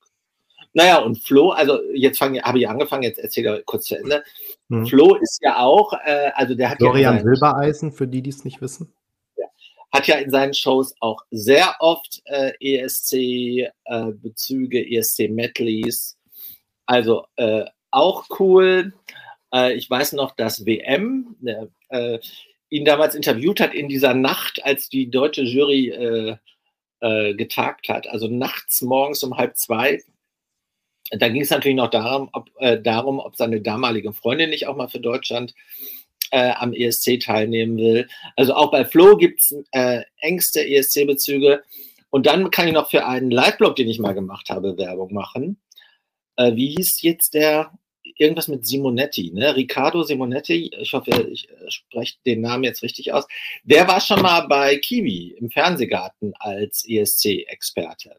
Naja, 0.72 0.98
und 0.98 1.22
Flo, 1.22 1.50
also 1.50 1.78
jetzt 1.94 2.20
habe 2.20 2.58
ich 2.58 2.68
angefangen, 2.68 3.04
jetzt 3.04 3.18
erzähle 3.18 3.60
ich 3.60 3.66
kurz 3.66 3.84
zu 3.86 3.96
Ende. 3.96 4.24
Mhm. 4.68 4.86
Flo 4.86 5.14
ist 5.14 5.40
ja 5.42 5.58
auch, 5.58 5.92
äh, 6.04 6.32
also 6.34 6.54
der 6.54 6.70
hat 6.70 6.78
Florian 6.78 7.16
ja 7.16 7.22
Silbereisen, 7.22 7.92
für 7.92 8.08
die, 8.08 8.20
die 8.20 8.30
es 8.30 8.44
nicht 8.44 8.60
wissen. 8.60 8.92
Ja, 9.38 9.46
hat 9.92 10.06
ja 10.06 10.16
in 10.16 10.30
seinen 10.30 10.52
Shows 10.52 10.94
auch 11.00 11.22
sehr 11.30 11.76
oft 11.78 12.20
äh, 12.26 12.52
ESC-Bezüge, 12.60 13.70
äh, 14.80 14.98
ESC-Medleys. 14.98 16.18
Also 16.84 17.24
äh, 17.36 17.64
auch 17.90 18.26
cool. 18.38 18.92
Äh, 19.54 19.74
ich 19.74 19.88
weiß 19.88 20.12
noch, 20.12 20.32
dass 20.32 20.66
WM, 20.66 21.36
äh, 21.88 22.18
ihn 22.76 22.84
damals 22.84 23.14
interviewt 23.14 23.60
hat 23.60 23.74
in 23.74 23.88
dieser 23.88 24.14
Nacht, 24.14 24.64
als 24.64 24.88
die 24.88 25.10
deutsche 25.10 25.42
Jury 25.42 25.88
äh, 25.88 26.36
äh, 27.00 27.34
getagt 27.34 27.88
hat. 27.88 28.08
Also 28.08 28.28
nachts 28.28 28.82
morgens 28.82 29.22
um 29.22 29.36
halb 29.36 29.56
zwei. 29.56 30.02
Da 31.10 31.28
ging 31.28 31.42
es 31.42 31.50
natürlich 31.50 31.76
noch 31.76 31.90
darum, 31.90 32.28
ob, 32.32 32.50
äh, 32.58 32.80
darum, 32.80 33.18
ob 33.20 33.36
seine 33.36 33.60
damalige 33.60 34.12
Freundin 34.12 34.50
nicht 34.50 34.66
auch 34.66 34.76
mal 34.76 34.88
für 34.88 35.00
Deutschland 35.00 35.54
äh, 36.32 36.50
am 36.50 36.72
ESC 36.72 37.20
teilnehmen 37.20 37.76
will. 37.76 38.08
Also 38.34 38.54
auch 38.54 38.70
bei 38.70 38.84
Flo 38.84 39.16
gibt 39.16 39.40
es 39.40 39.54
äh, 39.72 40.02
engste 40.18 40.66
ESC-Bezüge. 40.66 41.62
Und 42.10 42.26
dann 42.26 42.50
kann 42.50 42.66
ich 42.66 42.74
noch 42.74 42.90
für 42.90 43.06
einen 43.06 43.30
Live-Blog, 43.30 43.76
den 43.76 43.88
ich 43.88 43.98
mal 43.98 44.14
gemacht 44.14 44.50
habe, 44.50 44.76
Werbung 44.78 45.12
machen. 45.12 45.60
Äh, 46.36 46.56
wie 46.56 46.74
hieß 46.76 47.02
jetzt 47.02 47.34
der? 47.34 47.72
Irgendwas 48.18 48.48
mit 48.48 48.66
Simonetti, 48.66 49.30
ne? 49.32 49.54
Riccardo 49.54 50.02
Simonetti, 50.02 50.70
ich 50.78 50.92
hoffe, 50.92 51.10
ich 51.30 51.48
äh, 51.50 51.70
spreche 51.70 52.16
den 52.24 52.40
Namen 52.40 52.64
jetzt 52.64 52.82
richtig 52.82 53.12
aus. 53.12 53.26
Der 53.64 53.86
war 53.88 54.00
schon 54.00 54.22
mal 54.22 54.42
bei 54.48 54.76
Kiwi 54.78 55.36
im 55.38 55.50
Fernsehgarten 55.50 56.34
als 56.38 56.86
ESC-Experte. 56.88 58.16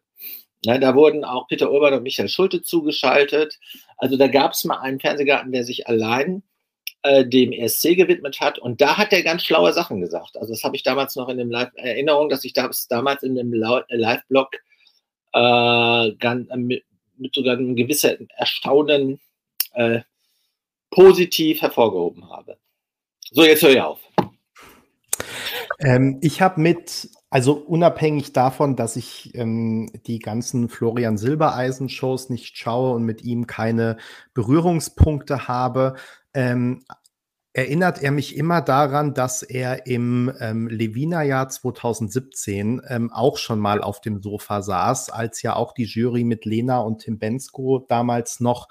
Ne, 0.65 0.79
da 0.79 0.95
wurden 0.95 1.23
auch 1.23 1.47
Peter 1.47 1.71
Urban 1.71 1.93
und 1.93 2.03
Michael 2.03 2.29
Schulte 2.29 2.61
zugeschaltet. 2.61 3.59
Also 3.97 4.17
da 4.17 4.27
gab 4.27 4.53
es 4.53 4.63
mal 4.63 4.79
einen 4.79 4.99
Fernsehgarten, 4.99 5.51
der 5.51 5.63
sich 5.63 5.87
allein 5.87 6.43
äh, 7.03 7.25
dem 7.25 7.51
ESC 7.51 7.95
gewidmet 7.95 8.39
hat. 8.41 8.57
Und 8.57 8.81
da 8.81 8.97
hat 8.97 9.13
er 9.13 9.21
ganz 9.21 9.43
schlaue 9.43 9.71
Sachen 9.73 10.01
gesagt. 10.01 10.35
Also 10.37 10.53
das 10.53 10.63
habe 10.63 10.75
ich 10.75 10.83
damals 10.83 11.15
noch 11.15 11.29
in 11.29 11.37
dem 11.37 11.51
Live 11.51 11.71
Erinnerung, 11.75 12.29
dass 12.29 12.43
ich 12.43 12.53
das 12.53 12.87
damals 12.87 13.23
in 13.23 13.35
dem 13.35 13.53
Live-Blog 13.53 14.55
äh, 15.33 16.55
mit, 16.55 16.83
mit 17.17 17.35
sogar 17.35 17.57
einem 17.57 17.75
gewissen 17.75 18.27
Erstaunen 18.35 19.19
äh, 19.77 20.01
positiv 20.89 21.61
hervorgehoben 21.61 22.29
habe. 22.29 22.57
So, 23.31 23.43
jetzt 23.43 23.61
höre 23.61 23.71
ich 23.71 23.81
auf. 23.81 23.99
Ähm, 25.79 26.17
ich 26.21 26.41
habe 26.41 26.59
mit, 26.59 27.09
also 27.29 27.53
unabhängig 27.53 28.33
davon, 28.33 28.75
dass 28.75 28.95
ich 28.95 29.35
ähm, 29.35 29.91
die 30.07 30.19
ganzen 30.19 30.69
Florian 30.69 31.17
Silbereisen-Shows 31.17 32.29
nicht 32.29 32.57
schaue 32.57 32.95
und 32.95 33.03
mit 33.03 33.21
ihm 33.21 33.45
keine 33.45 33.97
Berührungspunkte 34.33 35.47
habe, 35.47 35.95
ähm, 36.33 36.83
erinnert 37.53 38.01
er 38.01 38.11
mich 38.11 38.35
immer 38.35 38.61
daran, 38.61 39.13
dass 39.13 39.43
er 39.43 39.87
im 39.87 40.31
ähm, 40.39 40.67
Levina-Jahr 40.67 41.49
2017 41.49 42.81
ähm, 42.87 43.11
auch 43.11 43.37
schon 43.37 43.59
mal 43.59 43.81
auf 43.81 43.99
dem 44.01 44.21
Sofa 44.21 44.61
saß, 44.61 45.09
als 45.09 45.41
ja 45.41 45.55
auch 45.55 45.73
die 45.73 45.85
Jury 45.85 46.23
mit 46.23 46.45
Lena 46.45 46.79
und 46.79 46.99
Tim 46.99 47.19
Bensko 47.19 47.85
damals 47.87 48.39
noch 48.39 48.67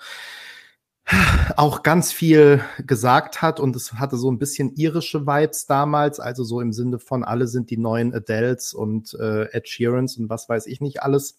auch 1.57 1.83
ganz 1.83 2.13
viel 2.13 2.63
gesagt 2.85 3.41
hat 3.43 3.61
und 3.61 3.77
es 3.77 3.95
hatte 3.95 4.17
so 4.17 4.31
ein 4.31 4.39
bisschen 4.39 4.75
irische 4.75 5.27
Vibes 5.27 5.67
damals, 5.67 6.19
also 6.21 6.43
so 6.45 6.61
im 6.61 6.73
Sinne 6.73 6.99
von 6.99 7.23
alle 7.25 7.47
sind 7.47 7.71
die 7.71 7.79
neuen 7.79 8.13
Adels 8.13 8.75
und 8.75 9.15
äh, 9.15 9.45
Ed 9.53 9.69
Sheerans 9.69 10.17
und 10.17 10.29
was 10.29 10.49
weiß 10.49 10.67
ich 10.67 10.81
nicht 10.81 11.03
alles. 11.03 11.39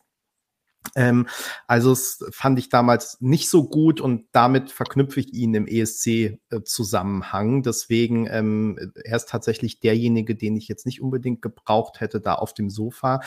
Ähm, 0.96 1.28
also 1.68 1.92
es 1.92 2.24
fand 2.32 2.60
ich 2.60 2.70
damals 2.70 3.18
nicht 3.20 3.50
so 3.50 3.68
gut 3.68 4.00
und 4.00 4.26
damit 4.32 4.72
verknüpfe 4.72 5.20
ich 5.20 5.34
ihn 5.34 5.54
im 5.54 5.68
ESC-Zusammenhang. 5.68 7.62
Deswegen, 7.62 8.28
ähm, 8.30 8.94
er 9.04 9.18
ist 9.18 9.28
tatsächlich 9.28 9.82
derjenige, 9.82 10.36
den 10.36 10.56
ich 10.56 10.70
jetzt 10.70 10.86
nicht 10.86 11.02
unbedingt 11.02 11.42
gebraucht 11.42 12.00
hätte, 12.00 12.22
da 12.22 12.36
auf 12.36 12.54
dem 12.54 12.70
Sofa. 12.70 13.20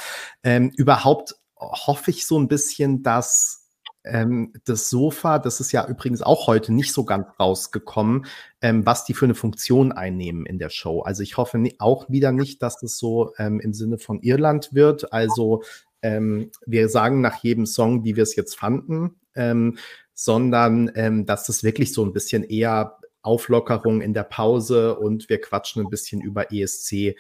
Ähm, 0.43 0.73
überhaupt 0.75 1.37
hoffe 1.57 2.11
ich 2.11 2.27
so 2.27 2.39
ein 2.39 2.49
bisschen, 2.49 3.03
dass 3.03 3.60
ähm, 4.05 4.53
das 4.65 4.89
Sofa, 4.89 5.39
das 5.39 5.61
ist 5.61 5.73
ja 5.73 5.87
übrigens 5.87 6.23
auch 6.23 6.47
heute 6.47 6.73
nicht 6.73 6.93
so 6.93 7.05
ganz 7.05 7.27
rausgekommen, 7.39 8.27
ähm, 8.63 8.87
was 8.87 9.05
die 9.05 9.15
für 9.15 9.27
eine 9.27 9.35
Funktion 9.35 9.93
einnehmen 9.93 10.47
in 10.47 10.59
der 10.59 10.71
Show. 10.71 11.01
Also 11.03 11.23
ich 11.23 11.37
hoffe 11.37 11.63
auch 11.79 12.09
wieder 12.09 12.33
nicht, 12.33 12.63
dass 12.63 12.83
es 12.83 12.99
so 12.99 13.33
ähm, 13.39 13.61
im 13.61 13.75
Sinne 13.75 13.99
von 13.99 14.21
Irland 14.23 14.73
wird. 14.73 15.13
Also 15.13 15.63
ähm, 16.03 16.51
wir 16.65 16.89
sagen 16.89 17.21
nach 17.21 17.43
jedem 17.43 17.67
Song, 17.67 18.05
wie 18.05 18.17
wir 18.17 18.23
es 18.23 18.37
jetzt 18.37 18.59
fanden, 18.59 19.21
ähm, 19.35 19.77
sondern 20.15 20.91
ähm, 20.95 21.27
dass 21.27 21.45
das 21.45 21.63
wirklich 21.63 21.93
so 21.93 22.05
ein 22.05 22.13
bisschen 22.13 22.43
eher 22.45 22.99
Auflockerung 23.23 24.01
in 24.01 24.15
der 24.15 24.23
Pause 24.23 24.99
und 24.99 25.29
wir 25.29 25.41
quatschen 25.41 25.83
ein 25.85 25.91
bisschen 25.91 26.23
über 26.23 26.53
ESC 26.53 27.17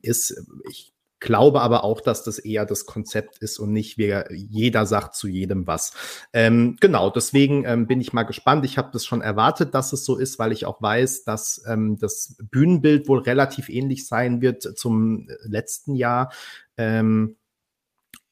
ist. 0.00 0.46
Ich 0.70 0.95
glaube 1.20 1.62
aber 1.62 1.84
auch, 1.84 2.00
dass 2.00 2.24
das 2.24 2.38
eher 2.38 2.66
das 2.66 2.86
Konzept 2.86 3.38
ist 3.38 3.58
und 3.58 3.72
nicht 3.72 3.98
wer 3.98 4.28
jeder 4.32 4.86
sagt 4.86 5.14
zu 5.14 5.28
jedem 5.28 5.66
was. 5.66 5.92
Ähm, 6.32 6.76
genau, 6.80 7.10
deswegen 7.10 7.64
ähm, 7.64 7.86
bin 7.86 8.00
ich 8.00 8.12
mal 8.12 8.24
gespannt. 8.24 8.64
Ich 8.64 8.78
habe 8.78 8.90
das 8.92 9.04
schon 9.04 9.22
erwartet, 9.22 9.74
dass 9.74 9.92
es 9.92 10.04
so 10.04 10.16
ist, 10.16 10.38
weil 10.38 10.52
ich 10.52 10.66
auch 10.66 10.80
weiß, 10.82 11.24
dass 11.24 11.64
ähm, 11.66 11.98
das 11.98 12.36
Bühnenbild 12.50 13.08
wohl 13.08 13.20
relativ 13.20 13.68
ähnlich 13.68 14.06
sein 14.06 14.40
wird 14.42 14.62
zum 14.62 15.28
letzten 15.44 15.94
Jahr. 15.94 16.32
Ähm, 16.76 17.36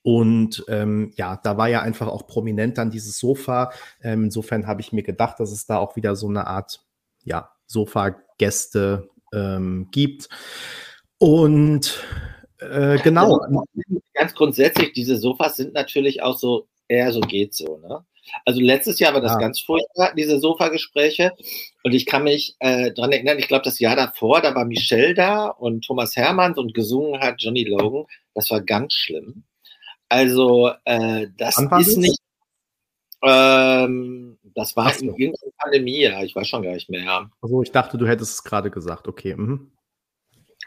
und 0.02 0.62
ähm, 0.68 1.12
ja, 1.16 1.40
da 1.42 1.56
war 1.56 1.68
ja 1.68 1.80
einfach 1.80 2.08
auch 2.08 2.26
prominent 2.26 2.76
dann 2.76 2.90
dieses 2.90 3.18
Sofa. 3.18 3.72
Ähm, 4.02 4.24
insofern 4.24 4.66
habe 4.66 4.82
ich 4.82 4.92
mir 4.92 5.02
gedacht, 5.02 5.40
dass 5.40 5.50
es 5.50 5.64
da 5.64 5.78
auch 5.78 5.96
wieder 5.96 6.14
so 6.14 6.28
eine 6.28 6.46
Art 6.46 6.84
ja, 7.22 7.50
Sofa-Gäste 7.66 9.08
ähm, 9.32 9.88
gibt. 9.90 10.28
Und 11.16 12.04
äh, 12.58 12.98
genau. 13.02 13.38
Also, 13.38 13.64
ganz 14.14 14.34
grundsätzlich, 14.34 14.92
diese 14.92 15.16
Sofas 15.16 15.56
sind 15.56 15.74
natürlich 15.74 16.22
auch 16.22 16.36
so, 16.36 16.66
eher 16.88 17.12
so 17.12 17.20
geht 17.20 17.54
so, 17.54 17.78
ne? 17.78 18.04
Also 18.44 18.60
letztes 18.60 18.98
Jahr 18.98 19.14
war 19.14 19.20
das 19.20 19.32
ja. 19.32 19.38
ganz 19.38 19.60
furchtbar, 19.60 20.14
diese 20.16 20.38
Sofagespräche. 20.38 21.32
Und 21.82 21.92
ich 21.92 22.06
kann 22.06 22.24
mich 22.24 22.56
äh, 22.58 22.90
dran 22.92 23.12
erinnern, 23.12 23.38
ich 23.38 23.48
glaube, 23.48 23.64
das 23.64 23.78
Jahr 23.78 23.96
davor, 23.96 24.40
da 24.40 24.54
war 24.54 24.64
Michelle 24.64 25.14
da 25.14 25.48
und 25.48 25.84
Thomas 25.84 26.16
Hermanns 26.16 26.58
und 26.58 26.74
gesungen 26.74 27.20
hat 27.20 27.36
Johnny 27.38 27.64
Logan. 27.64 28.06
Das 28.34 28.50
war 28.50 28.60
ganz 28.60 28.94
schlimm. 28.94 29.44
Also, 30.08 30.70
äh, 30.84 31.28
das 31.36 31.56
Wann 31.58 31.80
ist 31.80 31.96
nicht. 31.98 32.18
Ähm, 33.22 34.38
das 34.54 34.76
war 34.76 34.92
so. 34.92 35.00
in 35.00 35.08
irgendeiner 35.08 35.52
Pandemie, 35.58 36.02
ja, 36.02 36.22
ich 36.22 36.34
weiß 36.34 36.46
schon 36.46 36.62
gar 36.62 36.72
nicht 36.72 36.90
mehr. 36.90 37.30
Also, 37.40 37.62
ich 37.62 37.72
dachte, 37.72 37.98
du 37.98 38.06
hättest 38.06 38.34
es 38.34 38.44
gerade 38.44 38.70
gesagt, 38.70 39.08
okay. 39.08 39.34
Mhm. 39.34 39.72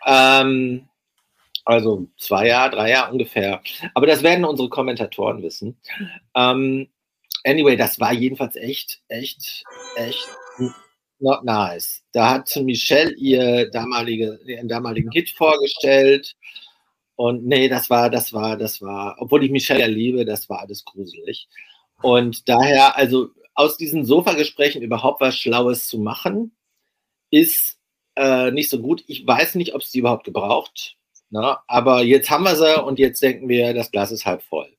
Ähm, 0.06 0.88
also 1.68 2.08
zwei 2.18 2.48
Jahre, 2.48 2.72
drei 2.72 2.92
Jahre 2.92 3.12
ungefähr. 3.12 3.62
Aber 3.94 4.08
das 4.08 4.24
werden 4.24 4.46
unsere 4.46 4.70
Kommentatoren 4.70 5.44
wissen. 5.44 5.78
Ähm, 6.34 6.88
anyway, 7.44 7.76
das 7.76 8.00
war 8.00 8.14
jedenfalls 8.14 8.56
echt, 8.56 9.02
echt, 9.10 9.64
echt 9.98 10.28
not 11.20 11.44
nice. 11.44 12.04
Da 12.14 12.30
hat 12.30 12.56
Michelle 12.64 13.14
ihr 13.16 13.70
damalige, 13.70 14.40
ihren 14.46 14.70
damaligen 14.70 15.12
Hit 15.12 15.30
vorgestellt 15.32 16.36
und 17.18 17.46
nee, 17.46 17.68
das 17.68 17.90
war, 17.90 18.10
das 18.10 18.32
war, 18.32 18.56
das 18.56 18.82
war, 18.82 19.18
obwohl 19.20 19.44
ich 19.44 19.52
Michelle 19.52 19.82
ja 19.82 19.88
liebe, 19.88 20.24
das 20.24 20.48
war 20.50 20.62
alles 20.62 20.86
gruselig. 20.86 21.50
Und 22.02 22.48
daher, 22.48 22.96
also 22.96 23.30
aus 23.56 23.76
diesen 23.76 24.06
Sofagesprächen 24.06 24.84
überhaupt 24.84 25.20
was 25.20 25.36
Schlaues 25.36 25.88
zu 25.88 25.98
machen, 25.98 26.56
ist 27.32 27.80
äh, 28.16 28.52
nicht 28.52 28.70
so 28.70 28.80
gut. 28.80 29.04
Ich 29.08 29.26
weiß 29.26 29.56
nicht, 29.56 29.74
ob 29.74 29.82
es 29.82 29.92
die 29.92 30.00
überhaupt 30.00 30.26
gebraucht. 30.26 30.97
Na, 31.30 31.62
aber 31.68 32.04
jetzt 32.04 32.30
haben 32.30 32.46
wir 32.46 32.56
sie 32.56 32.82
und 32.82 33.00
jetzt 33.00 33.22
denken 33.22 33.50
wir, 33.50 33.74
das 33.74 33.92
Glas 33.92 34.12
ist 34.12 34.26
halb 34.26 34.42
voll. 34.44 34.78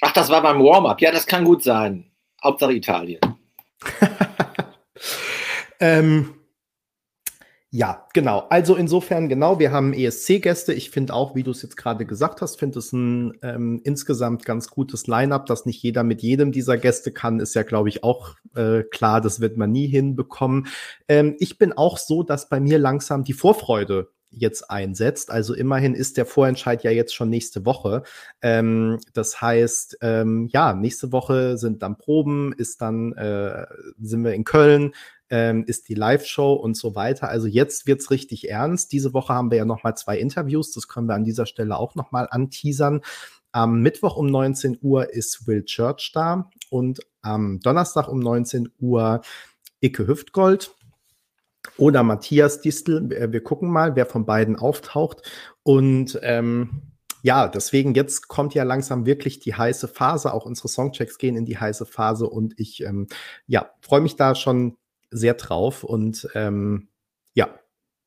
Ach, 0.00 0.12
das 0.12 0.28
war 0.28 0.42
beim 0.42 0.62
Warm-up. 0.62 1.00
Ja, 1.00 1.10
das 1.10 1.26
kann 1.26 1.44
gut 1.44 1.62
sein. 1.62 2.10
Hauptsache 2.42 2.72
Italien. 2.72 3.20
ähm, 5.80 6.35
ja, 7.76 8.06
genau. 8.14 8.46
Also 8.48 8.74
insofern, 8.74 9.28
genau, 9.28 9.58
wir 9.58 9.70
haben 9.70 9.92
ESC-Gäste. 9.92 10.72
Ich 10.72 10.88
finde 10.88 11.12
auch, 11.12 11.34
wie 11.34 11.42
du 11.42 11.50
es 11.50 11.60
jetzt 11.60 11.76
gerade 11.76 12.06
gesagt 12.06 12.40
hast, 12.40 12.58
finde 12.58 12.78
es 12.78 12.90
ein 12.94 13.36
ähm, 13.42 13.82
insgesamt 13.84 14.46
ganz 14.46 14.68
gutes 14.68 15.06
Line-up, 15.06 15.44
dass 15.44 15.66
nicht 15.66 15.82
jeder 15.82 16.02
mit 16.02 16.22
jedem 16.22 16.52
dieser 16.52 16.78
Gäste 16.78 17.12
kann, 17.12 17.38
ist 17.38 17.54
ja, 17.54 17.64
glaube 17.64 17.90
ich, 17.90 18.02
auch 18.02 18.36
äh, 18.54 18.82
klar, 18.84 19.20
das 19.20 19.40
wird 19.40 19.58
man 19.58 19.72
nie 19.72 19.88
hinbekommen. 19.88 20.68
Ähm, 21.06 21.36
ich 21.38 21.58
bin 21.58 21.74
auch 21.74 21.98
so, 21.98 22.22
dass 22.22 22.48
bei 22.48 22.60
mir 22.60 22.78
langsam 22.78 23.24
die 23.24 23.34
Vorfreude 23.34 24.08
jetzt 24.30 24.70
einsetzt. 24.70 25.30
Also 25.30 25.52
immerhin 25.54 25.94
ist 25.94 26.16
der 26.16 26.24
Vorentscheid 26.24 26.82
ja 26.82 26.90
jetzt 26.90 27.14
schon 27.14 27.28
nächste 27.28 27.66
Woche. 27.66 28.04
Ähm, 28.40 28.98
das 29.12 29.42
heißt, 29.42 29.98
ähm, 30.00 30.48
ja, 30.50 30.72
nächste 30.72 31.12
Woche 31.12 31.58
sind 31.58 31.82
dann 31.82 31.98
Proben, 31.98 32.54
ist 32.56 32.80
dann, 32.80 33.12
äh, 33.12 33.66
sind 34.00 34.24
wir 34.24 34.32
in 34.32 34.44
Köln, 34.44 34.92
ähm, 35.30 35.64
ist 35.66 35.88
die 35.88 35.94
Live-Show 35.94 36.52
und 36.52 36.76
so 36.76 36.94
weiter. 36.94 37.28
Also 37.28 37.46
jetzt 37.46 37.86
wird's 37.86 38.10
richtig 38.10 38.48
ernst. 38.48 38.92
Diese 38.92 39.12
Woche 39.12 39.34
haben 39.34 39.50
wir 39.50 39.58
ja 39.58 39.64
noch 39.64 39.82
mal 39.82 39.94
zwei 39.94 40.18
Interviews. 40.18 40.72
Das 40.72 40.88
können 40.88 41.08
wir 41.08 41.14
an 41.14 41.24
dieser 41.24 41.46
Stelle 41.46 41.76
auch 41.76 41.94
noch 41.94 42.12
mal 42.12 42.28
anteasern. 42.30 43.00
Am 43.52 43.80
Mittwoch 43.80 44.16
um 44.16 44.26
19 44.26 44.78
Uhr 44.82 45.12
ist 45.12 45.46
Will 45.46 45.64
Church 45.64 46.12
da 46.14 46.50
und 46.70 47.00
am 47.22 47.60
Donnerstag 47.60 48.08
um 48.08 48.20
19 48.20 48.68
Uhr 48.78 49.22
Icke 49.80 50.06
Hüftgold 50.06 50.74
oder 51.76 52.02
Matthias 52.02 52.60
Distel. 52.60 53.08
Wir 53.08 53.42
gucken 53.42 53.70
mal, 53.70 53.96
wer 53.96 54.06
von 54.06 54.26
beiden 54.26 54.56
auftaucht. 54.56 55.22
Und 55.62 56.18
ähm, 56.22 56.82
ja, 57.22 57.48
deswegen 57.48 57.94
jetzt 57.94 58.28
kommt 58.28 58.54
ja 58.54 58.62
langsam 58.62 59.06
wirklich 59.06 59.40
die 59.40 59.54
heiße 59.54 59.88
Phase. 59.88 60.32
Auch 60.32 60.46
unsere 60.46 60.68
Songchecks 60.68 61.18
gehen 61.18 61.36
in 61.36 61.44
die 61.44 61.58
heiße 61.58 61.86
Phase 61.86 62.28
und 62.28 62.54
ich 62.58 62.82
ähm, 62.82 63.08
ja, 63.46 63.70
freue 63.80 64.00
mich 64.00 64.16
da 64.16 64.34
schon 64.34 64.76
sehr 65.10 65.34
drauf 65.34 65.84
und 65.84 66.28
ähm, 66.34 66.88
ja, 67.34 67.48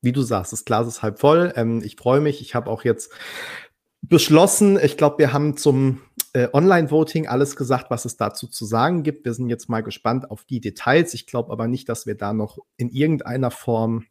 wie 0.02 0.12
du 0.12 0.22
sagst, 0.22 0.52
das 0.52 0.64
Glas 0.64 0.86
ist 0.86 1.02
halb 1.02 1.18
voll. 1.18 1.52
Ähm, 1.56 1.82
ich 1.84 1.96
freue 1.96 2.20
mich. 2.20 2.40
Ich 2.40 2.54
habe 2.54 2.70
auch 2.70 2.84
jetzt 2.84 3.12
beschlossen, 4.02 4.78
ich 4.82 4.96
glaube, 4.96 5.18
wir 5.18 5.32
haben 5.32 5.56
zum 5.56 6.00
äh, 6.32 6.48
Online-Voting 6.52 7.26
alles 7.26 7.56
gesagt, 7.56 7.90
was 7.90 8.04
es 8.04 8.16
dazu 8.16 8.46
zu 8.46 8.64
sagen 8.64 9.02
gibt. 9.02 9.24
Wir 9.24 9.34
sind 9.34 9.48
jetzt 9.48 9.68
mal 9.68 9.82
gespannt 9.82 10.30
auf 10.30 10.44
die 10.44 10.60
Details. 10.60 11.14
Ich 11.14 11.26
glaube 11.26 11.52
aber 11.52 11.68
nicht, 11.68 11.88
dass 11.88 12.06
wir 12.06 12.14
da 12.14 12.32
noch 12.32 12.58
in 12.76 12.90
irgendeiner 12.90 13.50
Form 13.50 14.06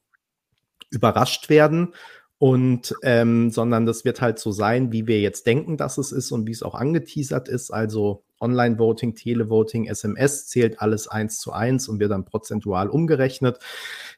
überrascht 0.91 1.49
werden. 1.49 1.93
Und 2.37 2.95
ähm, 3.03 3.51
sondern 3.51 3.85
das 3.85 4.05
wird 4.05 4.21
halt 4.21 4.39
so 4.39 4.51
sein, 4.51 4.93
wie 4.93 5.07
wir 5.07 5.19
jetzt 5.19 5.45
denken, 5.45 5.75
dass 5.75 5.97
es 5.97 6.13
ist 6.13 6.31
und 6.31 6.47
wie 6.47 6.51
es 6.51 6.63
auch 6.63 6.75
angeteasert 6.75 7.49
ist. 7.49 7.71
Also 7.71 8.23
Online-Voting, 8.39 9.15
Televoting, 9.15 9.85
SMS 9.85 10.47
zählt 10.47 10.81
alles 10.81 11.07
eins 11.07 11.39
zu 11.39 11.51
eins 11.51 11.87
und 11.87 11.99
wird 11.99 12.11
dann 12.11 12.25
prozentual 12.25 12.89
umgerechnet. 12.89 13.59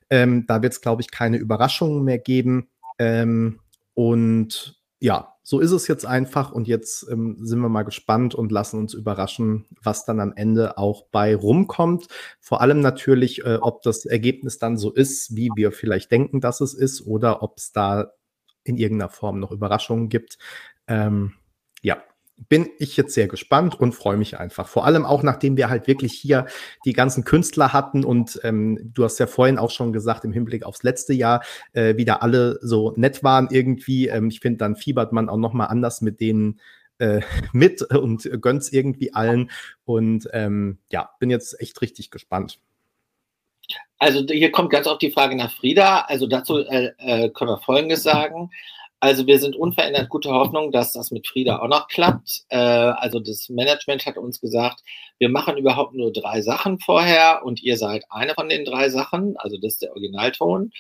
Ähm, 0.10 0.46
da 0.48 0.62
wird 0.62 0.74
es, 0.74 0.82
glaube 0.82 1.02
ich, 1.02 1.12
keine 1.12 1.38
Überraschungen 1.38 2.04
mehr 2.04 2.20
geben. 2.20 2.70
Ähm, 3.00 3.60
und 3.94 4.82
ja, 5.00 5.36
so 5.44 5.60
ist 5.60 5.72
es 5.72 5.88
jetzt 5.88 6.06
einfach 6.06 6.52
und 6.52 6.68
jetzt 6.68 7.08
ähm, 7.10 7.36
sind 7.42 7.60
wir 7.60 7.70
mal 7.70 7.84
gespannt 7.84 8.36
und 8.36 8.52
lassen 8.52 8.80
uns 8.80 8.94
überraschen, 8.94 9.66
was 9.82 10.06
dann 10.06 10.20
am 10.20 10.34
Ende 10.34 10.78
auch 10.78 11.08
bei 11.12 11.36
rumkommt. 11.36 12.08
Vor 12.40 12.62
allem 12.62 12.80
natürlich, 12.80 13.44
äh, 13.44 13.58
ob 13.60 13.82
das 13.82 14.06
Ergebnis 14.06 14.60
dann 14.60 14.78
so 14.78 14.94
ist, 14.94 15.36
wie 15.36 15.50
wir 15.56 15.72
vielleicht 15.72 16.12
denken, 16.12 16.40
dass 16.40 16.62
es 16.62 16.74
ist, 16.74 17.06
oder 17.08 17.42
ob 17.42 17.58
es 17.58 17.72
da 17.72 18.14
in 18.64 18.78
irgendeiner 18.78 19.10
Form 19.10 19.40
noch 19.40 19.52
Überraschungen 19.52 20.10
gibt. 20.10 20.38
Ähm, 20.88 21.34
ja, 21.82 22.04
bin 22.50 22.70
ich 22.80 22.98
jetzt 22.98 23.14
sehr 23.14 23.28
gespannt 23.28 23.80
und 23.80 23.94
freue 23.94 24.18
mich 24.18 24.40
einfach. 24.40 24.68
Vor 24.68 24.86
allem 24.86 25.06
auch, 25.06 25.24
nachdem 25.24 25.58
wir 25.58 25.70
halt 25.70 25.88
wirklich 25.88 26.14
hier 26.14 26.46
die 26.86 26.94
ganzen 26.94 27.24
Künstler 27.24 27.74
hatten 27.74 28.04
und 28.04 28.40
ähm, 28.44 28.80
du 28.94 29.04
hast 29.04 29.20
ja 29.20 29.28
vorhin 29.28 29.58
auch 29.58 29.72
schon 29.72 29.94
gesagt, 29.94 30.26
im 30.26 30.32
Hinblick 30.32 30.64
aufs 30.64 30.84
letzte 30.84 31.14
Jahr, 31.14 31.44
äh, 31.74 31.98
wieder 31.98 32.24
alle 32.24 32.60
so 32.62 32.94
nett 32.96 33.24
waren 33.24 33.48
irgendwie. 33.52 34.08
Ähm, 34.08 34.30
ich 34.30 34.40
finde, 34.40 34.58
dann 34.58 34.76
fiebert 34.76 35.12
man 35.12 35.30
auch 35.30 35.38
noch 35.38 35.54
mal 35.54 35.68
anders 35.68 36.02
mit 36.02 36.20
denen 36.20 36.60
äh, 36.98 37.22
mit 37.54 37.82
und 37.82 38.30
gönnt's 38.42 38.72
irgendwie 38.72 39.14
allen. 39.14 39.52
Und 39.86 40.28
ähm, 40.34 40.80
ja, 40.90 41.10
bin 41.20 41.30
jetzt 41.30 41.60
echt 41.60 41.82
richtig 41.82 42.12
gespannt. 42.12 42.60
Also 43.98 44.26
hier 44.28 44.52
kommt 44.52 44.72
ganz 44.72 44.88
oft 44.88 45.02
die 45.02 45.12
Frage 45.12 45.36
nach 45.36 45.52
Frieda. 45.52 46.02
Also 46.02 46.28
dazu 46.28 46.58
äh, 46.58 46.92
äh, 46.98 47.30
können 47.30 47.52
wir 47.52 47.60
Folgendes 47.60 48.04
sagen. 48.04 48.50
Also 49.04 49.26
wir 49.26 49.40
sind 49.40 49.56
unverändert 49.56 50.10
gute 50.10 50.30
Hoffnung, 50.30 50.72
dass 50.72 50.94
das 50.94 51.10
mit 51.10 51.28
Frieda 51.28 51.58
auch 51.58 51.68
noch 51.68 51.88
klappt. 51.88 52.44
Äh, 52.50 52.58
also 52.58 53.20
das 53.20 53.50
Management 53.50 54.06
hat 54.06 54.16
uns 54.16 54.40
gesagt, 54.40 54.84
wir 55.18 55.28
machen 55.28 55.58
überhaupt 55.58 55.96
nur 55.96 56.14
drei 56.14 56.42
Sachen 56.42 56.80
vorher 56.80 57.42
und 57.44 57.64
ihr 57.64 57.78
seid 57.78 58.06
eine 58.12 58.36
von 58.36 58.48
den 58.48 58.64
drei 58.64 58.90
Sachen. 58.90 59.38
Also 59.38 59.58
das 59.58 59.74
ist 59.74 59.82
der 59.82 59.90
Originalton. 59.90 60.72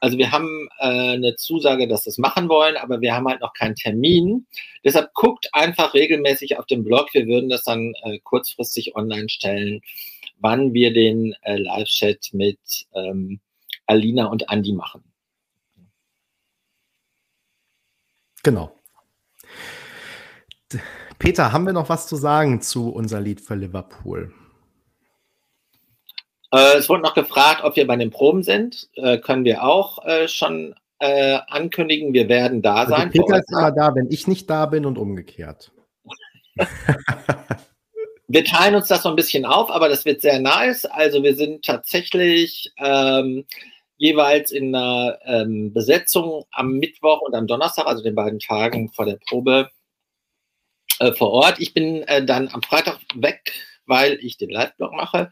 Also 0.00 0.18
wir 0.18 0.32
haben 0.32 0.68
äh, 0.80 1.12
eine 1.12 1.36
Zusage, 1.36 1.86
dass 1.86 2.06
wir 2.06 2.10
es 2.10 2.18
machen 2.18 2.48
wollen, 2.48 2.76
aber 2.76 3.00
wir 3.00 3.14
haben 3.14 3.28
halt 3.28 3.40
noch 3.40 3.54
keinen 3.54 3.76
Termin. 3.76 4.46
Deshalb 4.84 5.14
guckt 5.14 5.48
einfach 5.52 5.94
regelmäßig 5.94 6.58
auf 6.58 6.66
dem 6.66 6.82
Blog. 6.82 7.14
Wir 7.14 7.28
würden 7.28 7.50
das 7.50 7.62
dann 7.62 7.94
äh, 8.02 8.18
kurzfristig 8.18 8.96
online 8.96 9.28
stellen, 9.28 9.80
wann 10.40 10.74
wir 10.74 10.92
den 10.92 11.36
äh, 11.42 11.56
Live-Chat 11.56 12.30
mit 12.32 12.58
ähm, 12.96 13.38
Alina 13.86 14.26
und 14.26 14.48
Andi 14.48 14.72
machen. 14.72 15.04
Genau. 18.42 18.72
Peter, 21.18 21.52
haben 21.52 21.66
wir 21.66 21.72
noch 21.72 21.88
was 21.88 22.06
zu 22.06 22.16
sagen 22.16 22.62
zu 22.62 22.90
unser 22.90 23.20
Lied 23.20 23.40
für 23.40 23.54
Liverpool? 23.54 24.32
Äh, 26.52 26.78
es 26.78 26.88
wurde 26.88 27.02
noch 27.02 27.14
gefragt, 27.14 27.62
ob 27.62 27.76
wir 27.76 27.86
bei 27.86 27.96
den 27.96 28.10
Proben 28.10 28.42
sind. 28.42 28.88
Äh, 28.94 29.18
können 29.18 29.44
wir 29.44 29.62
auch 29.62 30.04
äh, 30.04 30.28
schon 30.28 30.74
äh, 30.98 31.38
ankündigen. 31.48 32.12
Wir 32.12 32.28
werden 32.28 32.62
da 32.62 32.76
also 32.76 32.94
sein. 32.94 33.10
Peter 33.10 33.38
ist 33.38 33.50
immer 33.50 33.72
da, 33.72 33.94
wenn 33.94 34.10
ich 34.10 34.26
nicht 34.26 34.48
da 34.48 34.66
bin 34.66 34.86
und 34.86 34.98
umgekehrt. 34.98 35.72
wir 38.28 38.44
teilen 38.44 38.74
uns 38.74 38.88
das 38.88 39.02
so 39.02 39.08
ein 39.08 39.16
bisschen 39.16 39.44
auf, 39.44 39.70
aber 39.70 39.88
das 39.88 40.04
wird 40.04 40.20
sehr 40.20 40.40
nice. 40.40 40.86
Also 40.86 41.22
wir 41.22 41.34
sind 41.34 41.64
tatsächlich 41.64 42.72
ähm, 42.78 43.44
jeweils 44.00 44.50
in 44.50 44.74
einer 44.74 45.18
ähm, 45.26 45.74
Besetzung 45.74 46.44
am 46.52 46.78
Mittwoch 46.78 47.20
und 47.20 47.34
am 47.34 47.46
Donnerstag, 47.46 47.86
also 47.86 48.02
den 48.02 48.14
beiden 48.14 48.38
Tagen 48.38 48.88
vor 48.88 49.04
der 49.04 49.18
Probe 49.28 49.68
äh, 51.00 51.12
vor 51.12 51.30
Ort. 51.30 51.60
Ich 51.60 51.74
bin 51.74 52.02
äh, 52.04 52.24
dann 52.24 52.48
am 52.48 52.62
Freitag 52.62 52.98
weg, 53.14 53.52
weil 53.84 54.18
ich 54.22 54.38
den 54.38 54.48
Live-Blog 54.48 54.94
mache. 54.94 55.30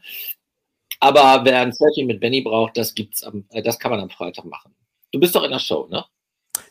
Aber 0.99 1.45
wer 1.45 1.61
ein 1.61 1.71
Selfie 1.71 2.03
mit 2.03 2.19
Benny 2.19 2.41
braucht, 2.41 2.77
das 2.77 2.93
gibt's 2.93 3.23
am, 3.23 3.45
äh, 3.49 3.63
das 3.63 3.79
kann 3.79 3.89
man 3.89 4.01
am 4.01 4.11
Freitag 4.11 4.45
machen. 4.45 4.75
Du 5.11 5.19
bist 5.19 5.35
doch 5.35 5.43
in 5.43 5.51
der 5.51 5.59
Show, 5.59 5.87
ne? 5.89 6.05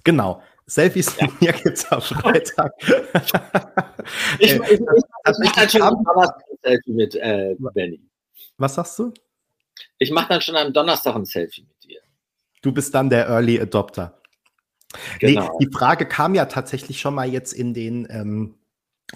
Genau. 0.04 0.40
Selfies 0.66 1.16
ja. 1.18 1.26
mit 1.26 1.40
mir 1.40 1.52
gibt 1.52 1.78
es 1.78 1.90
am 1.90 2.00
Freitag. 2.00 2.72
ich, 4.38 4.52
ich, 4.52 4.60
ich, 4.60 4.70
ich 4.70 5.38
mache 5.40 5.56
dann 5.56 5.68
schon 5.68 5.82
am 5.82 6.04
Donnerstag 6.04 6.44
ein 6.48 6.58
Selfie 6.62 6.92
mit 6.92 7.14
äh, 7.16 7.56
Benny. 7.58 8.00
Was 8.56 8.76
sagst 8.76 9.00
du? 9.00 9.12
Ich 9.98 10.12
mache 10.12 10.28
dann 10.28 10.40
schon 10.40 10.56
am 10.56 10.72
Donnerstag 10.72 11.16
ein 11.16 11.24
Selfie 11.24 11.62
mit. 11.62 11.77
Du 12.62 12.72
bist 12.72 12.94
dann 12.94 13.10
der 13.10 13.28
Early 13.28 13.60
Adopter. 13.60 14.20
Genau. 15.20 15.42
Nee, 15.58 15.66
die 15.66 15.72
Frage 15.72 16.06
kam 16.06 16.34
ja 16.34 16.46
tatsächlich 16.46 17.00
schon 17.00 17.14
mal 17.14 17.28
jetzt 17.28 17.52
in 17.52 17.74
den 17.74 18.06
ähm, 18.10 18.54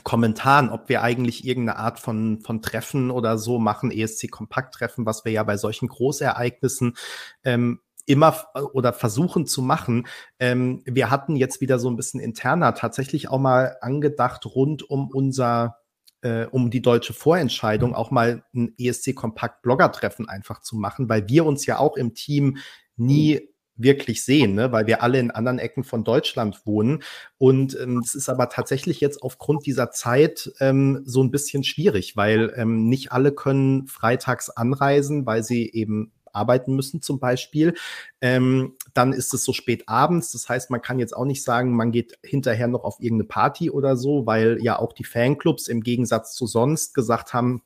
Kommentaren, 0.04 0.70
ob 0.70 0.88
wir 0.88 1.02
eigentlich 1.02 1.46
irgendeine 1.46 1.78
Art 1.78 1.98
von, 1.98 2.40
von 2.40 2.62
Treffen 2.62 3.10
oder 3.10 3.36
so 3.36 3.58
machen, 3.58 3.90
ESC-Kompakt-Treffen, 3.90 5.04
was 5.04 5.24
wir 5.24 5.32
ja 5.32 5.42
bei 5.42 5.56
solchen 5.56 5.88
Großereignissen 5.88 6.96
ähm, 7.44 7.80
immer 8.06 8.46
oder 8.72 8.92
versuchen 8.92 9.46
zu 9.46 9.62
machen. 9.62 10.06
Ähm, 10.38 10.82
wir 10.86 11.10
hatten 11.10 11.36
jetzt 11.36 11.60
wieder 11.60 11.78
so 11.78 11.88
ein 11.90 11.96
bisschen 11.96 12.20
interner 12.20 12.74
tatsächlich 12.74 13.28
auch 13.28 13.38
mal 13.38 13.76
angedacht, 13.80 14.46
rund 14.46 14.88
um 14.88 15.10
unser 15.10 15.76
äh, 16.22 16.46
um 16.46 16.70
die 16.70 16.82
deutsche 16.82 17.12
Vorentscheidung 17.12 17.94
auch 17.94 18.10
mal 18.10 18.44
ein 18.54 18.74
ESC-Kompakt-Blogger-Treffen 18.78 20.28
einfach 20.28 20.60
zu 20.60 20.76
machen, 20.76 21.08
weil 21.08 21.28
wir 21.28 21.44
uns 21.44 21.66
ja 21.66 21.78
auch 21.78 21.96
im 21.96 22.14
Team 22.14 22.58
nie 22.96 23.52
wirklich 23.76 24.24
sehen, 24.24 24.54
ne? 24.54 24.72
weil 24.72 24.86
wir 24.86 25.02
alle 25.02 25.18
in 25.18 25.30
anderen 25.30 25.58
Ecken 25.58 25.84
von 25.84 26.04
Deutschland 26.04 26.66
wohnen. 26.66 27.02
Und 27.38 27.76
ähm, 27.80 27.98
es 27.98 28.14
ist 28.14 28.28
aber 28.28 28.48
tatsächlich 28.48 29.00
jetzt 29.00 29.22
aufgrund 29.22 29.66
dieser 29.66 29.90
Zeit 29.90 30.52
ähm, 30.60 31.02
so 31.04 31.22
ein 31.22 31.30
bisschen 31.30 31.64
schwierig, 31.64 32.16
weil 32.16 32.52
ähm, 32.56 32.88
nicht 32.88 33.12
alle 33.12 33.32
können 33.32 33.86
freitags 33.86 34.50
anreisen, 34.50 35.26
weil 35.26 35.42
sie 35.42 35.70
eben 35.70 36.12
arbeiten 36.34 36.74
müssen 36.74 37.02
zum 37.02 37.18
Beispiel. 37.18 37.74
Ähm, 38.20 38.76
dann 38.94 39.12
ist 39.12 39.34
es 39.34 39.44
so 39.44 39.52
spät 39.52 39.88
abends. 39.88 40.32
Das 40.32 40.48
heißt, 40.48 40.70
man 40.70 40.82
kann 40.82 40.98
jetzt 40.98 41.14
auch 41.14 41.24
nicht 41.24 41.42
sagen, 41.42 41.76
man 41.76 41.92
geht 41.92 42.18
hinterher 42.22 42.68
noch 42.68 42.84
auf 42.84 42.96
irgendeine 43.00 43.28
Party 43.28 43.70
oder 43.70 43.96
so, 43.96 44.26
weil 44.26 44.58
ja 44.62 44.78
auch 44.78 44.92
die 44.92 45.04
Fanclubs 45.04 45.68
im 45.68 45.82
Gegensatz 45.82 46.34
zu 46.34 46.46
sonst 46.46 46.94
gesagt 46.94 47.34
haben, 47.34 47.62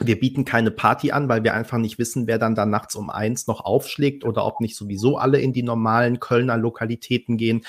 wir 0.00 0.18
bieten 0.18 0.44
keine 0.44 0.70
Party 0.70 1.12
an, 1.12 1.28
weil 1.28 1.44
wir 1.44 1.54
einfach 1.54 1.78
nicht 1.78 1.98
wissen, 1.98 2.26
wer 2.26 2.38
dann 2.38 2.54
da 2.54 2.66
nachts 2.66 2.94
um 2.96 3.10
eins 3.10 3.46
noch 3.46 3.60
aufschlägt 3.60 4.24
oder 4.24 4.44
ob 4.44 4.60
nicht 4.60 4.76
sowieso 4.76 5.18
alle 5.18 5.40
in 5.40 5.52
die 5.52 5.62
normalen 5.62 6.20
Kölner 6.20 6.56
Lokalitäten 6.56 7.36
gehen. 7.36 7.64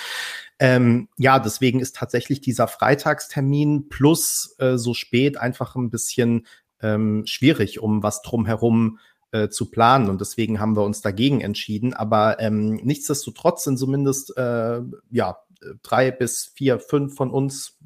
Ähm, 0.60 1.10
ja, 1.18 1.40
deswegen 1.40 1.80
ist 1.80 1.96
tatsächlich 1.96 2.42
dieser 2.42 2.68
Freitagstermin 2.68 3.90
plus 3.90 4.56
äh, 4.60 4.78
so 4.78 4.94
spät 4.94 5.38
einfach 5.38 5.76
ein 5.76 5.90
bisschen 5.90 6.48
ähm, 6.82 7.24
schwierig, 7.26 7.80
um 7.80 8.04
was 8.04 8.22
drumherum 8.22 9.00
äh, 9.32 9.50
zu 9.50 9.70
planen. 9.72 10.10
Und 10.10 10.22
deswegen 10.22 10.60
haben 10.60 10.76
wir 10.76 10.84
uns 10.84 11.02
dagegen 11.02 11.42
entschieden. 11.42 11.94
Aber 11.94 12.40
ähm, 12.40 12.76
nichtsdestotrotz 12.84 13.64
sind 13.64 13.78
zumindest 13.78 14.38
äh, 14.38 14.82
ja 15.10 15.38
drei 15.84 16.12
bis 16.12 16.52
vier, 16.56 16.80
fünf 16.80 17.16
von 17.16 17.32
uns, 17.32 17.78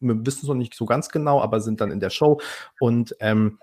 wir 0.00 0.26
wissen 0.26 0.40
es 0.42 0.48
noch 0.48 0.54
nicht 0.54 0.74
so 0.74 0.84
ganz 0.84 1.08
genau, 1.08 1.40
aber 1.40 1.60
sind 1.60 1.80
dann 1.80 1.90
in 1.90 2.00
der 2.00 2.10
Show. 2.10 2.40
Und 2.80 3.16
ähm, 3.20 3.58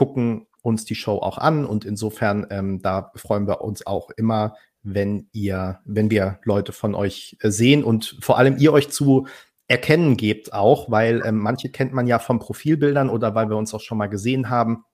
gucken 0.00 0.46
uns 0.62 0.86
die 0.86 0.94
Show 0.94 1.18
auch 1.18 1.36
an 1.36 1.66
und 1.66 1.84
insofern 1.84 2.46
ähm, 2.48 2.80
da 2.80 3.12
freuen 3.16 3.46
wir 3.46 3.60
uns 3.60 3.86
auch 3.86 4.08
immer, 4.08 4.56
wenn 4.82 5.28
ihr, 5.32 5.80
wenn 5.84 6.10
wir 6.10 6.40
Leute 6.44 6.72
von 6.72 6.94
euch 6.94 7.36
äh, 7.40 7.50
sehen 7.50 7.84
und 7.84 8.16
vor 8.22 8.38
allem 8.38 8.56
ihr 8.56 8.72
euch 8.72 8.88
zu 8.88 9.26
erkennen 9.68 10.16
gebt 10.16 10.54
auch, 10.54 10.90
weil 10.90 11.20
ähm, 11.26 11.36
manche 11.36 11.68
kennt 11.68 11.92
man 11.92 12.06
ja 12.06 12.18
von 12.18 12.38
Profilbildern 12.38 13.10
oder 13.10 13.34
weil 13.34 13.50
wir 13.50 13.58
uns 13.58 13.74
auch 13.74 13.82
schon 13.82 13.98
mal 13.98 14.06
gesehen 14.06 14.48
haben. 14.48 14.84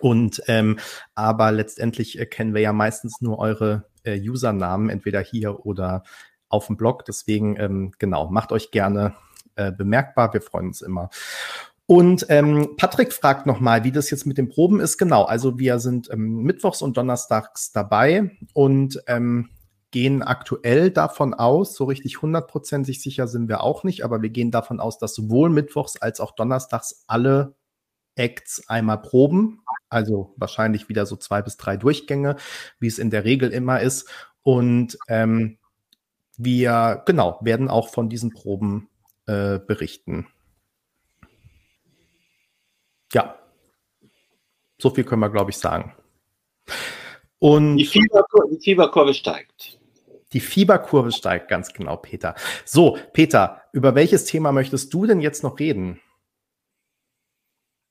Und 0.00 0.42
ähm, 0.48 0.80
aber 1.14 1.52
letztendlich 1.52 2.18
äh, 2.18 2.26
kennen 2.26 2.52
wir 2.52 2.62
ja 2.62 2.72
meistens 2.72 3.20
nur 3.20 3.38
eure 3.38 3.86
äh, 4.02 4.18
Usernamen, 4.28 4.90
entweder 4.90 5.20
hier 5.20 5.64
oder 5.64 6.02
auf 6.48 6.66
dem 6.66 6.76
Blog. 6.76 7.04
Deswegen 7.04 7.54
ähm, 7.60 7.92
genau, 8.00 8.28
macht 8.28 8.50
euch 8.50 8.72
gerne 8.72 9.14
äh, 9.54 9.70
bemerkbar. 9.70 10.34
Wir 10.34 10.42
freuen 10.42 10.66
uns 10.66 10.82
immer. 10.82 11.10
Und 11.92 12.24
ähm, 12.30 12.70
Patrick 12.78 13.12
fragt 13.12 13.44
nochmal, 13.44 13.84
wie 13.84 13.92
das 13.92 14.08
jetzt 14.08 14.24
mit 14.24 14.38
den 14.38 14.48
Proben 14.48 14.80
ist. 14.80 14.96
Genau, 14.96 15.24
also 15.24 15.58
wir 15.58 15.78
sind 15.78 16.08
ähm, 16.10 16.38
mittwochs 16.38 16.80
und 16.80 16.96
donnerstags 16.96 17.70
dabei 17.70 18.30
und 18.54 19.02
ähm, 19.08 19.50
gehen 19.90 20.22
aktuell 20.22 20.90
davon 20.90 21.34
aus, 21.34 21.76
so 21.76 21.84
richtig 21.84 22.22
hundertprozentig 22.22 23.02
sicher 23.02 23.28
sind 23.28 23.50
wir 23.50 23.62
auch 23.62 23.84
nicht, 23.84 24.06
aber 24.06 24.22
wir 24.22 24.30
gehen 24.30 24.50
davon 24.50 24.80
aus, 24.80 24.96
dass 24.96 25.14
sowohl 25.14 25.50
mittwochs 25.50 25.98
als 25.98 26.18
auch 26.18 26.34
donnerstags 26.34 27.04
alle 27.08 27.56
Acts 28.14 28.66
einmal 28.70 29.02
proben. 29.02 29.60
Also 29.90 30.32
wahrscheinlich 30.38 30.88
wieder 30.88 31.04
so 31.04 31.16
zwei 31.16 31.42
bis 31.42 31.58
drei 31.58 31.76
Durchgänge, 31.76 32.36
wie 32.80 32.86
es 32.86 32.98
in 32.98 33.10
der 33.10 33.26
Regel 33.26 33.50
immer 33.50 33.82
ist. 33.82 34.08
Und 34.42 34.96
ähm, 35.08 35.58
wir, 36.38 37.02
genau, 37.04 37.38
werden 37.42 37.68
auch 37.68 37.90
von 37.90 38.08
diesen 38.08 38.30
Proben 38.30 38.88
äh, 39.26 39.58
berichten. 39.58 40.26
Ja. 43.12 43.38
So 44.78 44.90
viel 44.90 45.04
können 45.04 45.20
wir, 45.20 45.30
glaube 45.30 45.50
ich, 45.50 45.56
sagen. 45.56 45.94
Und 47.38 47.76
die, 47.76 47.86
Fieberkurve, 47.86 48.54
die 48.54 48.60
Fieberkurve 48.62 49.14
steigt. 49.14 49.78
Die 50.32 50.40
Fieberkurve 50.40 51.12
steigt, 51.12 51.48
ganz 51.48 51.72
genau, 51.72 51.96
Peter. 51.96 52.34
So, 52.64 52.96
Peter, 53.12 53.62
über 53.72 53.94
welches 53.94 54.24
Thema 54.24 54.52
möchtest 54.52 54.92
du 54.94 55.06
denn 55.06 55.20
jetzt 55.20 55.42
noch 55.42 55.58
reden? 55.58 56.00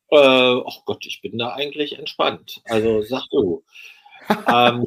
Äh, 0.09 0.17
oh 0.17 0.81
Gott, 0.85 1.05
ich 1.05 1.21
bin 1.21 1.37
da 1.37 1.53
eigentlich 1.53 1.97
entspannt. 1.97 2.61
Also 2.65 3.01
sag 3.03 3.27
du. 3.29 3.63
ähm, 4.47 4.85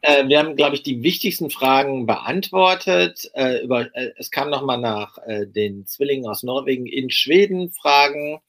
äh, 0.00 0.28
wir 0.28 0.38
haben, 0.38 0.56
glaube 0.56 0.76
ich, 0.76 0.82
die 0.82 1.02
wichtigsten 1.02 1.50
Fragen 1.50 2.06
beantwortet. 2.06 3.30
Äh, 3.34 3.64
über, 3.64 3.94
äh, 3.96 4.12
es 4.16 4.30
kam 4.30 4.50
nochmal 4.50 4.78
nach 4.78 5.18
äh, 5.26 5.46
den 5.46 5.86
Zwillingen 5.86 6.28
aus 6.28 6.42
Norwegen 6.42 6.86
in 6.86 7.10
Schweden 7.10 7.70
Fragen. 7.70 8.40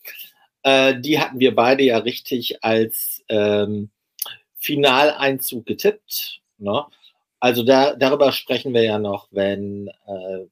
Äh, 0.64 1.00
die 1.00 1.20
hatten 1.20 1.40
wir 1.40 1.56
beide 1.56 1.84
ja 1.84 2.00
richtig 2.00 2.64
als 2.64 3.24
ähm, 3.30 3.90
Finaleinzug 4.58 5.66
getippt. 5.66 6.42
Ne? 6.58 6.86
Also 7.40 7.64
da, 7.64 7.96
darüber 7.96 8.32
sprechen 8.32 8.74
wir 8.74 8.84
ja 8.84 9.00
noch, 9.00 9.28
wenn 9.32 9.88
äh, 9.88 10.46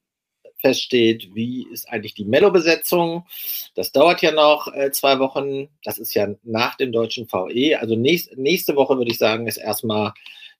feststeht, 0.60 1.34
wie 1.34 1.66
ist 1.72 1.88
eigentlich 1.88 2.14
die 2.14 2.24
Mello-Besetzung. 2.24 3.26
Das 3.74 3.92
dauert 3.92 4.22
ja 4.22 4.32
noch 4.32 4.72
äh, 4.74 4.90
zwei 4.90 5.18
Wochen. 5.18 5.68
Das 5.84 5.98
ist 5.98 6.14
ja 6.14 6.34
nach 6.42 6.76
dem 6.76 6.92
deutschen 6.92 7.26
VE. 7.26 7.78
Also 7.78 7.94
nächst, 7.94 8.36
nächste 8.36 8.76
Woche 8.76 8.96
würde 8.96 9.10
ich 9.10 9.18
sagen, 9.18 9.46
ist 9.46 9.58
erstmal 9.58 10.12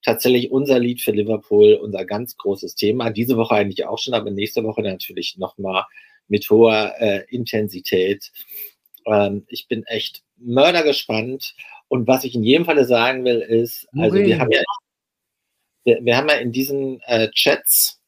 tatsächlich 0.03 0.51
unser 0.51 0.79
Lied 0.79 1.01
für 1.01 1.11
Liverpool, 1.11 1.75
unser 1.75 2.05
ganz 2.05 2.37
großes 2.37 2.77
Thema. 2.77 3.11
Diese 3.11 3.37
Woche 3.37 3.55
eigentlich 3.57 3.87
auch 3.87 3.99
schon, 3.99 4.15
aber 4.15 4.31
nächste 4.31 4.63
Woche 4.63 4.83
natürlich 4.83 5.37
nochmal 5.39 5.85
mit 6.29 6.49
hoher 6.51 6.95
äh, 6.99 7.25
Intensität. 7.31 8.31
Ähm, 9.07 9.45
ich 9.49 9.69
bin 9.69 9.85
echt 9.85 10.23
mördergespannt. 10.37 11.55
Und 11.89 12.07
was 12.07 12.25
ich 12.25 12.35
in 12.35 12.45
jedem 12.45 12.67
Falle 12.67 12.85
sagen 12.85 13.25
will, 13.25 13.41
ist, 13.41 13.89
also 13.97 14.17
wir 14.17 14.39
haben 14.39 14.51
ja, 14.53 14.63
wir, 15.85 16.05
wir 16.05 16.17
haben 16.17 16.29
ja 16.29 16.37
in 16.37 16.53
diesen 16.53 17.01
äh, 17.07 17.31
Chats 17.31 18.01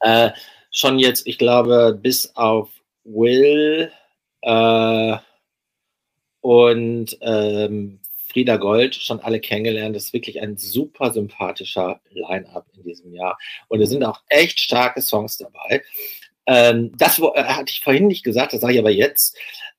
äh, 0.00 0.30
schon 0.70 0.98
jetzt, 0.98 1.26
ich 1.26 1.38
glaube, 1.38 1.98
bis 2.00 2.36
auf 2.36 2.70
Will 3.04 3.90
äh, 4.42 5.16
und 6.40 7.18
ähm, 7.20 8.00
Frieda 8.30 8.56
Gold 8.58 8.94
schon 8.94 9.20
alle 9.20 9.40
kennengelernt. 9.40 9.96
Das 9.96 10.04
ist 10.04 10.12
wirklich 10.12 10.40
ein 10.40 10.56
super 10.56 11.12
sympathischer 11.12 12.00
Line-Up 12.10 12.66
in 12.76 12.82
diesem 12.84 13.14
Jahr. 13.14 13.38
Und 13.68 13.80
es 13.80 13.90
sind 13.90 14.04
auch 14.04 14.20
echt 14.28 14.60
starke 14.60 15.00
Songs 15.00 15.38
dabei. 15.38 15.82
Ähm, 16.46 16.92
das 16.96 17.18
äh, 17.18 17.44
hatte 17.44 17.70
ich 17.70 17.82
vorhin 17.82 18.06
nicht 18.06 18.24
gesagt, 18.24 18.52
das 18.52 18.60
sage 18.60 18.74
ich 18.74 18.78
aber 18.78 18.90
jetzt. 18.90 19.36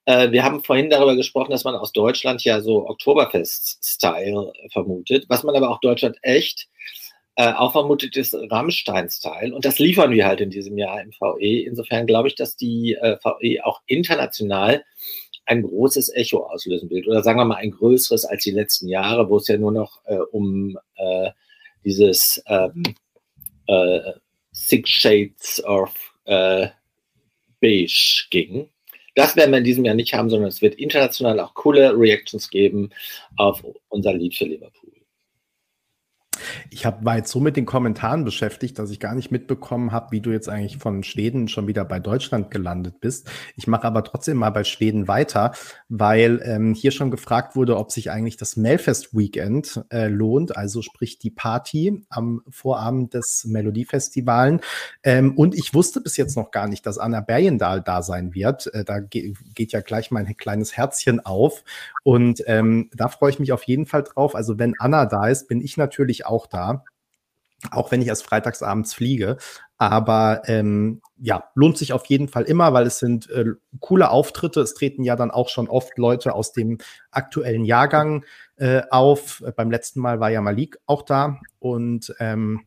Äh, 0.09 0.31
wir 0.31 0.43
haben 0.43 0.63
vorhin 0.63 0.89
darüber 0.89 1.15
gesprochen, 1.15 1.51
dass 1.51 1.63
man 1.63 1.75
aus 1.75 1.91
Deutschland 1.91 2.43
ja 2.43 2.61
so 2.61 2.89
Oktoberfest-Style 2.89 4.53
vermutet. 4.71 5.25
Was 5.27 5.43
man 5.43 5.55
aber 5.55 5.69
auch 5.69 5.79
Deutschland 5.81 6.17
echt 6.23 6.67
äh, 7.35 7.53
auch 7.53 7.73
vermutet 7.73 8.17
ist 8.17 8.33
Rammstein-Style. 8.33 9.53
Und 9.53 9.65
das 9.65 9.77
liefern 9.77 10.09
wir 10.09 10.25
halt 10.25 10.41
in 10.41 10.49
diesem 10.49 10.79
Jahr 10.79 10.99
im 10.99 11.11
VE. 11.11 11.63
Insofern 11.63 12.07
glaube 12.07 12.27
ich, 12.27 12.33
dass 12.33 12.55
die 12.55 12.97
äh, 12.99 13.17
VE 13.23 13.63
auch 13.63 13.81
international 13.85 14.83
ein 15.45 15.61
großes 15.61 16.11
Echo 16.15 16.39
auslösen 16.39 16.89
will. 16.89 17.07
Oder 17.07 17.21
sagen 17.21 17.37
wir 17.37 17.45
mal 17.45 17.57
ein 17.57 17.69
größeres 17.69 18.25
als 18.25 18.43
die 18.43 18.49
letzten 18.49 18.87
Jahre, 18.87 19.29
wo 19.29 19.37
es 19.37 19.47
ja 19.47 19.59
nur 19.59 19.71
noch 19.71 20.01
äh, 20.05 20.17
um 20.31 20.75
äh, 20.95 21.29
dieses 21.85 22.41
ähm, 22.47 22.81
äh, 23.67 24.13
Six 24.53 24.89
Shades 24.89 25.63
of 25.65 25.93
äh, 26.25 26.69
Beige 27.61 28.25
ging. 28.31 28.69
Das 29.19 29.35
werden 29.35 29.51
wir 29.51 29.57
in 29.57 29.65
diesem 29.65 29.83
Jahr 29.83 29.95
nicht 29.95 30.13
haben, 30.13 30.29
sondern 30.29 30.47
es 30.47 30.61
wird 30.61 30.75
international 30.75 31.41
auch 31.41 31.53
coole 31.53 31.91
Reactions 31.93 32.49
geben 32.49 32.91
auf 33.35 33.61
unser 33.89 34.13
Lied 34.13 34.33
für 34.33 34.45
Liverpool. 34.45 34.78
Ich 36.69 36.85
hab, 36.85 37.03
war 37.03 37.17
jetzt 37.17 37.31
so 37.31 37.39
mit 37.39 37.57
den 37.57 37.65
Kommentaren 37.65 38.23
beschäftigt, 38.23 38.79
dass 38.79 38.91
ich 38.91 38.99
gar 38.99 39.15
nicht 39.15 39.31
mitbekommen 39.31 39.91
habe, 39.91 40.11
wie 40.11 40.21
du 40.21 40.31
jetzt 40.31 40.49
eigentlich 40.49 40.77
von 40.77 41.03
Schweden 41.03 41.47
schon 41.47 41.67
wieder 41.67 41.85
bei 41.85 41.99
Deutschland 41.99 42.51
gelandet 42.51 43.01
bist. 43.01 43.29
Ich 43.55 43.67
mache 43.67 43.85
aber 43.85 44.03
trotzdem 44.03 44.37
mal 44.37 44.49
bei 44.49 44.63
Schweden 44.63 45.07
weiter, 45.07 45.53
weil 45.89 46.41
ähm, 46.43 46.73
hier 46.73 46.91
schon 46.91 47.11
gefragt 47.11 47.55
wurde, 47.55 47.77
ob 47.77 47.91
sich 47.91 48.11
eigentlich 48.11 48.37
das 48.37 48.55
Melfest-Weekend 48.55 49.85
äh, 49.89 50.07
lohnt, 50.07 50.55
also 50.55 50.81
sprich 50.81 51.19
die 51.19 51.31
Party 51.31 52.05
am 52.09 52.41
Vorabend 52.49 53.13
des 53.13 53.45
Melodiefestivalen. 53.45 54.61
Ähm, 55.03 55.37
und 55.37 55.55
ich 55.55 55.73
wusste 55.73 56.01
bis 56.01 56.17
jetzt 56.17 56.35
noch 56.35 56.51
gar 56.51 56.67
nicht, 56.67 56.85
dass 56.85 56.97
Anna 56.97 57.21
Berjendahl 57.21 57.81
da 57.81 58.01
sein 58.01 58.33
wird. 58.33 58.73
Äh, 58.73 58.83
da 58.83 58.99
ge 58.99 59.33
geht 59.53 59.71
ja 59.71 59.81
gleich 59.81 60.11
mein 60.11 60.35
kleines 60.37 60.75
Herzchen 60.75 61.19
auf. 61.25 61.63
Und 62.03 62.43
ähm, 62.47 62.89
da 62.93 63.07
freue 63.07 63.29
ich 63.29 63.39
mich 63.39 63.51
auf 63.51 63.63
jeden 63.63 63.85
Fall 63.85 64.03
drauf. 64.03 64.35
Also 64.35 64.57
wenn 64.57 64.73
Anna 64.79 65.05
da 65.05 65.27
ist, 65.27 65.47
bin 65.47 65.61
ich 65.61 65.77
natürlich 65.77 66.25
auch 66.25 66.38
da. 66.47 66.83
Auch 67.71 67.91
wenn 67.91 68.01
ich 68.01 68.07
erst 68.07 68.23
freitagsabends 68.23 68.93
fliege. 68.93 69.37
Aber 69.77 70.43
ähm, 70.45 71.01
ja, 71.17 71.43
lohnt 71.55 71.77
sich 71.77 71.93
auf 71.93 72.05
jeden 72.05 72.27
Fall 72.27 72.43
immer, 72.43 72.73
weil 72.73 72.87
es 72.87 72.99
sind 72.99 73.29
äh, 73.29 73.45
coole 73.79 74.11
Auftritte. 74.11 74.61
Es 74.61 74.73
treten 74.73 75.03
ja 75.03 75.15
dann 75.15 75.31
auch 75.31 75.49
schon 75.49 75.67
oft 75.67 75.97
Leute 75.97 76.33
aus 76.33 76.53
dem 76.53 76.77
aktuellen 77.11 77.65
Jahrgang 77.65 78.25
äh, 78.57 78.83
auf. 78.91 79.43
Beim 79.55 79.71
letzten 79.71 79.99
Mal 79.99 80.19
war 80.19 80.29
ja 80.29 80.41
Malik 80.41 80.77
auch 80.85 81.01
da. 81.01 81.39
Und 81.59 82.13
ähm, 82.19 82.65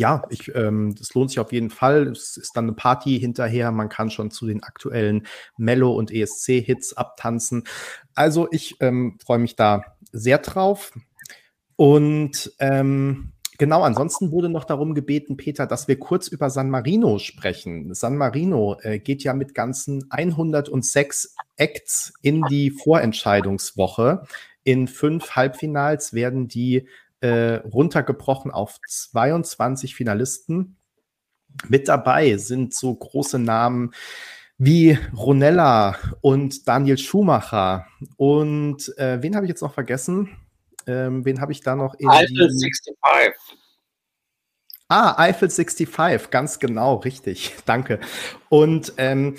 ja, 0.00 0.22
ich, 0.30 0.54
ähm, 0.54 0.94
das 0.98 1.12
lohnt 1.12 1.28
sich 1.28 1.40
auf 1.40 1.52
jeden 1.52 1.68
Fall. 1.68 2.08
Es 2.08 2.38
ist 2.38 2.56
dann 2.56 2.64
eine 2.64 2.72
Party 2.72 3.20
hinterher. 3.20 3.70
Man 3.70 3.90
kann 3.90 4.10
schon 4.10 4.30
zu 4.30 4.46
den 4.46 4.62
aktuellen 4.62 5.26
Mello- 5.58 5.92
und 5.92 6.10
ESC-Hits 6.10 6.94
abtanzen. 6.94 7.64
Also 8.14 8.48
ich 8.50 8.76
ähm, 8.80 9.18
freue 9.22 9.38
mich 9.38 9.56
da 9.56 9.82
sehr 10.10 10.38
drauf. 10.38 10.92
Und 11.80 12.52
ähm, 12.58 13.32
genau, 13.56 13.80
ansonsten 13.84 14.32
wurde 14.32 14.50
noch 14.50 14.64
darum 14.64 14.92
gebeten, 14.92 15.38
Peter, 15.38 15.66
dass 15.66 15.88
wir 15.88 15.98
kurz 15.98 16.28
über 16.28 16.50
San 16.50 16.68
Marino 16.68 17.18
sprechen. 17.18 17.94
San 17.94 18.18
Marino 18.18 18.76
äh, 18.82 18.98
geht 18.98 19.22
ja 19.22 19.32
mit 19.32 19.54
ganzen 19.54 20.04
106 20.10 21.34
Acts 21.56 22.12
in 22.20 22.42
die 22.50 22.70
Vorentscheidungswoche. 22.70 24.24
In 24.62 24.88
fünf 24.88 25.30
Halbfinals 25.30 26.12
werden 26.12 26.48
die 26.48 26.86
äh, 27.22 27.54
runtergebrochen 27.64 28.50
auf 28.50 28.78
22 28.86 29.94
Finalisten. 29.94 30.76
Mit 31.66 31.88
dabei 31.88 32.36
sind 32.36 32.74
so 32.74 32.94
große 32.94 33.38
Namen 33.38 33.92
wie 34.58 34.98
Ronella 35.16 35.96
und 36.20 36.68
Daniel 36.68 36.98
Schumacher. 36.98 37.86
Und 38.18 38.94
äh, 38.98 39.22
wen 39.22 39.34
habe 39.34 39.46
ich 39.46 39.48
jetzt 39.48 39.62
noch 39.62 39.72
vergessen? 39.72 40.28
Ähm, 40.86 41.24
wen 41.24 41.40
habe 41.40 41.52
ich 41.52 41.60
da 41.60 41.76
noch? 41.76 41.94
In 41.94 42.08
Eiffel 42.08 42.48
65. 42.48 42.94
Ah, 44.88 45.14
Eiffel 45.18 45.48
65, 45.48 46.30
ganz 46.30 46.58
genau, 46.58 46.96
richtig. 46.96 47.54
Danke. 47.64 48.00
Und 48.48 48.92
ähm, 48.96 49.36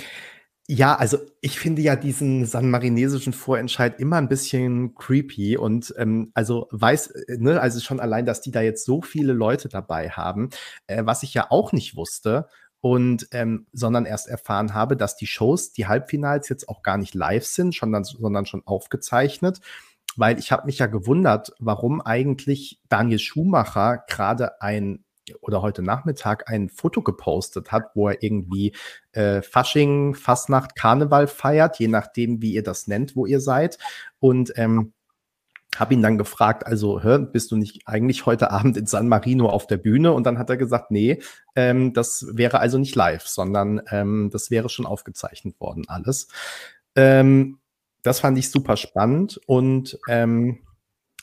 ja, 0.65 0.95
also 0.95 1.17
ich 1.41 1.59
finde 1.59 1.81
ja 1.81 1.97
diesen 1.97 2.45
sanmarinesischen 2.45 3.33
Vorentscheid 3.33 3.99
immer 3.99 4.15
ein 4.15 4.29
bisschen 4.29 4.95
creepy 4.95 5.57
und 5.57 5.93
ähm, 5.97 6.31
also 6.33 6.69
weiß, 6.71 7.07
äh, 7.07 7.37
ne, 7.37 7.59
also 7.59 7.81
schon 7.81 7.99
allein, 7.99 8.25
dass 8.25 8.39
die 8.39 8.51
da 8.51 8.61
jetzt 8.61 8.85
so 8.85 9.01
viele 9.01 9.33
Leute 9.33 9.67
dabei 9.67 10.09
haben, 10.09 10.49
äh, 10.87 11.03
was 11.05 11.23
ich 11.23 11.33
ja 11.33 11.47
auch 11.49 11.73
nicht 11.73 11.97
wusste 11.97 12.47
und 12.79 13.27
ähm, 13.31 13.67
sondern 13.73 14.05
erst 14.05 14.29
erfahren 14.29 14.73
habe, 14.73 14.95
dass 14.95 15.17
die 15.17 15.27
Shows, 15.27 15.73
die 15.73 15.87
Halbfinals 15.87 16.47
jetzt 16.47 16.69
auch 16.69 16.83
gar 16.83 16.97
nicht 16.97 17.13
live 17.13 17.45
sind, 17.45 17.75
sondern, 17.75 18.05
sondern 18.05 18.45
schon 18.45 18.65
aufgezeichnet 18.65 19.59
weil 20.17 20.39
ich 20.39 20.51
habe 20.51 20.65
mich 20.65 20.79
ja 20.79 20.87
gewundert, 20.87 21.53
warum 21.59 22.01
eigentlich 22.01 22.79
Daniel 22.89 23.19
Schumacher 23.19 24.03
gerade 24.07 24.61
ein 24.61 25.03
oder 25.41 25.61
heute 25.61 25.81
Nachmittag 25.81 26.49
ein 26.49 26.69
Foto 26.69 27.01
gepostet 27.01 27.71
hat, 27.71 27.91
wo 27.93 28.09
er 28.09 28.21
irgendwie 28.21 28.75
äh, 29.13 29.41
Fasching, 29.41 30.15
Fastnacht, 30.15 30.75
Karneval 30.75 31.27
feiert, 31.27 31.79
je 31.79 31.87
nachdem, 31.87 32.41
wie 32.41 32.53
ihr 32.53 32.63
das 32.63 32.87
nennt, 32.87 33.15
wo 33.15 33.25
ihr 33.25 33.39
seid. 33.39 33.77
Und 34.19 34.53
ähm, 34.57 34.93
habe 35.77 35.93
ihn 35.93 36.01
dann 36.01 36.17
gefragt, 36.17 36.65
also 36.65 37.01
hör, 37.01 37.19
bist 37.19 37.51
du 37.51 37.55
nicht 37.55 37.87
eigentlich 37.87 38.25
heute 38.25 38.51
Abend 38.51 38.75
in 38.75 38.87
San 38.87 39.07
Marino 39.07 39.47
auf 39.47 39.67
der 39.67 39.77
Bühne? 39.77 40.11
Und 40.11 40.25
dann 40.25 40.37
hat 40.37 40.49
er 40.49 40.57
gesagt, 40.57 40.91
nee, 40.91 41.21
ähm, 41.55 41.93
das 41.93 42.25
wäre 42.33 42.59
also 42.59 42.77
nicht 42.77 42.95
live, 42.95 43.25
sondern 43.25 43.81
ähm, 43.89 44.29
das 44.31 44.51
wäre 44.51 44.67
schon 44.69 44.85
aufgezeichnet 44.85 45.59
worden 45.61 45.85
alles. 45.87 46.27
Ähm, 46.95 47.60
das 48.03 48.19
fand 48.19 48.37
ich 48.37 48.49
super 48.49 48.77
spannend 48.77 49.39
und 49.45 49.99
ähm, 50.07 50.59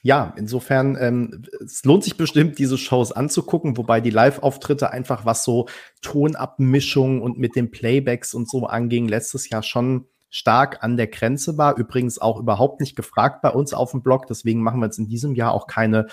ja, 0.02 0.32
insofern, 0.36 0.96
ähm, 1.00 1.44
es 1.64 1.84
lohnt 1.84 2.04
sich 2.04 2.16
bestimmt, 2.16 2.58
diese 2.58 2.78
Shows 2.78 3.12
anzugucken, 3.12 3.76
wobei 3.76 4.00
die 4.00 4.10
Live-Auftritte 4.10 4.90
einfach, 4.90 5.24
was 5.24 5.44
so 5.44 5.66
Tonabmischung 6.02 7.20
und 7.20 7.38
mit 7.38 7.56
den 7.56 7.70
Playbacks 7.70 8.32
und 8.32 8.48
so 8.48 8.66
anging, 8.66 9.08
letztes 9.08 9.50
Jahr 9.50 9.62
schon 9.62 10.06
stark 10.30 10.82
an 10.82 10.96
der 10.96 11.08
Grenze 11.08 11.58
war. 11.58 11.76
Übrigens 11.76 12.18
auch 12.18 12.38
überhaupt 12.38 12.80
nicht 12.80 12.96
gefragt 12.96 13.42
bei 13.42 13.50
uns 13.50 13.74
auf 13.74 13.90
dem 13.90 14.02
Blog. 14.02 14.26
Deswegen 14.26 14.62
machen 14.62 14.80
wir 14.80 14.86
jetzt 14.86 14.98
in 14.98 15.08
diesem 15.08 15.34
Jahr 15.34 15.52
auch 15.52 15.66
keine, 15.66 16.06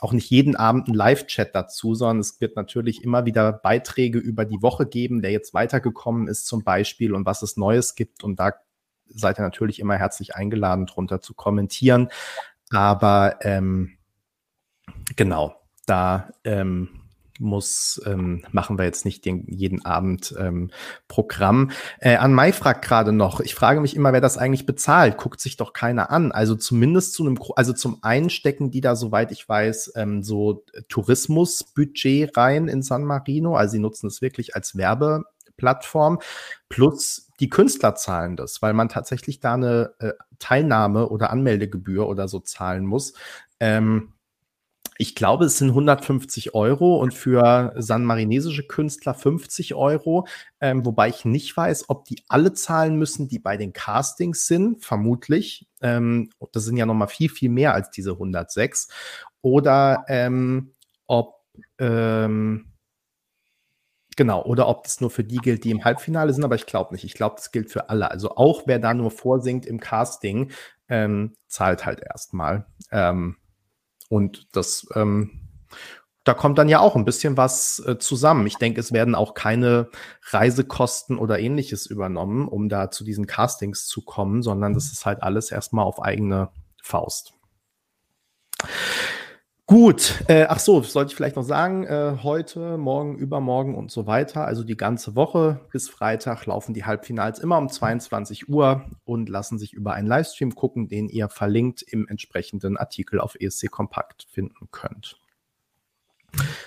auch 0.00 0.12
nicht 0.12 0.28
jeden 0.30 0.56
Abend 0.56 0.88
einen 0.88 0.96
Live-Chat 0.96 1.54
dazu, 1.54 1.94
sondern 1.94 2.18
es 2.18 2.40
wird 2.40 2.56
natürlich 2.56 3.02
immer 3.04 3.24
wieder 3.24 3.52
Beiträge 3.52 4.18
über 4.18 4.44
die 4.44 4.60
Woche 4.60 4.86
geben, 4.86 5.22
der 5.22 5.30
jetzt 5.30 5.54
weitergekommen 5.54 6.28
ist 6.28 6.46
zum 6.46 6.62
Beispiel 6.62 7.14
und 7.14 7.24
was 7.26 7.42
es 7.42 7.56
Neues 7.56 7.94
gibt. 7.94 8.24
Und 8.24 8.38
da 8.38 8.52
seid 9.08 9.38
ihr 9.38 9.42
natürlich 9.42 9.80
immer 9.80 9.96
herzlich 9.96 10.34
eingeladen, 10.34 10.86
drunter 10.86 11.20
zu 11.20 11.34
kommentieren. 11.34 12.08
Aber 12.70 13.36
ähm, 13.42 13.96
genau, 15.16 15.54
da 15.86 16.30
ähm, 16.44 16.88
muss, 17.38 18.00
ähm, 18.06 18.44
machen 18.52 18.78
wir 18.78 18.84
jetzt 18.84 19.04
nicht 19.04 19.24
den, 19.24 19.44
jeden 19.48 19.84
Abend 19.84 20.34
ähm, 20.38 20.70
Programm. 21.08 21.70
Äh, 21.98 22.16
an 22.16 22.32
Mai 22.32 22.52
fragt 22.52 22.84
gerade 22.84 23.12
noch, 23.12 23.40
ich 23.40 23.54
frage 23.54 23.80
mich 23.80 23.96
immer, 23.96 24.12
wer 24.12 24.20
das 24.20 24.38
eigentlich 24.38 24.66
bezahlt, 24.66 25.16
guckt 25.16 25.40
sich 25.40 25.56
doch 25.56 25.72
keiner 25.72 26.10
an. 26.10 26.32
Also 26.32 26.54
zumindest 26.54 27.14
zu 27.14 27.26
einem, 27.26 27.38
also 27.56 27.72
zum 27.72 27.98
einen 28.02 28.30
stecken 28.30 28.70
die 28.70 28.80
da, 28.80 28.94
soweit 28.94 29.32
ich 29.32 29.48
weiß, 29.48 29.92
ähm, 29.96 30.22
so 30.22 30.64
Tourismusbudget 30.88 32.36
rein 32.36 32.68
in 32.68 32.82
San 32.82 33.04
Marino. 33.04 33.56
Also 33.56 33.72
sie 33.72 33.80
nutzen 33.80 34.06
es 34.06 34.22
wirklich 34.22 34.54
als 34.54 34.76
Werbeplattform. 35.54 36.20
Plus 36.68 37.30
die 37.40 37.48
Künstler 37.48 37.94
zahlen 37.94 38.36
das, 38.36 38.62
weil 38.62 38.72
man 38.72 38.88
tatsächlich 38.88 39.40
da 39.40 39.54
eine 39.54 39.94
äh, 39.98 40.12
Teilnahme 40.38 41.08
oder 41.08 41.30
Anmeldegebühr 41.30 42.06
oder 42.06 42.28
so 42.28 42.40
zahlen 42.40 42.84
muss. 42.84 43.14
Ähm, 43.60 44.10
ich 44.96 45.16
glaube, 45.16 45.46
es 45.46 45.58
sind 45.58 45.70
150 45.70 46.54
Euro 46.54 46.98
und 46.98 47.12
für 47.12 47.74
sanmarinesische 47.76 48.64
Künstler 48.64 49.12
50 49.12 49.74
Euro, 49.74 50.28
ähm, 50.60 50.86
wobei 50.86 51.08
ich 51.08 51.24
nicht 51.24 51.56
weiß, 51.56 51.88
ob 51.88 52.04
die 52.04 52.22
alle 52.28 52.52
zahlen 52.52 52.96
müssen, 52.96 53.26
die 53.26 53.40
bei 53.40 53.56
den 53.56 53.72
Castings 53.72 54.46
sind, 54.46 54.84
vermutlich. 54.84 55.66
Ähm, 55.82 56.30
das 56.52 56.64
sind 56.64 56.76
ja 56.76 56.86
nochmal 56.86 57.08
viel, 57.08 57.28
viel 57.28 57.50
mehr 57.50 57.74
als 57.74 57.90
diese 57.90 58.12
106. 58.12 58.86
Oder 59.42 60.04
ähm, 60.06 60.74
ob 61.08 61.42
ähm, 61.78 62.73
Genau, 64.16 64.44
oder 64.44 64.68
ob 64.68 64.84
das 64.84 65.00
nur 65.00 65.10
für 65.10 65.24
die 65.24 65.38
gilt, 65.38 65.64
die 65.64 65.70
im 65.70 65.84
Halbfinale 65.84 66.32
sind, 66.32 66.44
aber 66.44 66.54
ich 66.54 66.66
glaube 66.66 66.94
nicht. 66.94 67.04
Ich 67.04 67.14
glaube, 67.14 67.36
das 67.36 67.50
gilt 67.50 67.70
für 67.70 67.88
alle. 67.88 68.10
Also 68.10 68.36
auch 68.36 68.62
wer 68.66 68.78
da 68.78 68.94
nur 68.94 69.10
vorsingt 69.10 69.66
im 69.66 69.80
Casting, 69.80 70.52
ähm, 70.88 71.34
zahlt 71.48 71.84
halt 71.84 72.00
erstmal. 72.00 72.66
Ähm, 72.90 73.36
und 74.08 74.48
das, 74.52 74.86
ähm, 74.94 75.40
da 76.22 76.34
kommt 76.34 76.58
dann 76.58 76.68
ja 76.68 76.78
auch 76.80 76.96
ein 76.96 77.04
bisschen 77.04 77.36
was 77.36 77.80
äh, 77.80 77.98
zusammen. 77.98 78.46
Ich 78.46 78.56
denke, 78.56 78.80
es 78.80 78.92
werden 78.92 79.14
auch 79.14 79.34
keine 79.34 79.90
Reisekosten 80.30 81.18
oder 81.18 81.38
ähnliches 81.38 81.86
übernommen, 81.86 82.48
um 82.48 82.68
da 82.68 82.90
zu 82.90 83.04
diesen 83.04 83.26
Castings 83.26 83.86
zu 83.86 84.02
kommen, 84.02 84.42
sondern 84.42 84.74
das 84.74 84.92
ist 84.92 85.04
halt 85.04 85.22
alles 85.22 85.50
erstmal 85.50 85.84
auf 85.84 86.00
eigene 86.00 86.50
Faust. 86.82 87.34
Gut, 89.66 90.22
äh, 90.28 90.44
ach 90.46 90.58
so, 90.58 90.82
sollte 90.82 91.12
ich 91.12 91.16
vielleicht 91.16 91.36
noch 91.36 91.42
sagen, 91.42 91.84
äh, 91.84 92.18
heute, 92.22 92.76
morgen, 92.76 93.16
übermorgen 93.16 93.74
und 93.74 93.90
so 93.90 94.06
weiter, 94.06 94.44
also 94.44 94.62
die 94.62 94.76
ganze 94.76 95.16
Woche 95.16 95.58
bis 95.72 95.88
Freitag 95.88 96.44
laufen 96.44 96.74
die 96.74 96.84
Halbfinals 96.84 97.38
immer 97.38 97.56
um 97.56 97.70
22 97.70 98.50
Uhr 98.50 98.84
und 99.04 99.30
lassen 99.30 99.58
sich 99.58 99.72
über 99.72 99.94
einen 99.94 100.06
Livestream 100.06 100.54
gucken, 100.54 100.88
den 100.88 101.08
ihr 101.08 101.30
verlinkt 101.30 101.80
im 101.80 102.06
entsprechenden 102.06 102.76
Artikel 102.76 103.20
auf 103.20 103.36
ESC 103.40 103.70
Kompakt 103.70 104.26
finden 104.30 104.68
könnt. 104.70 105.18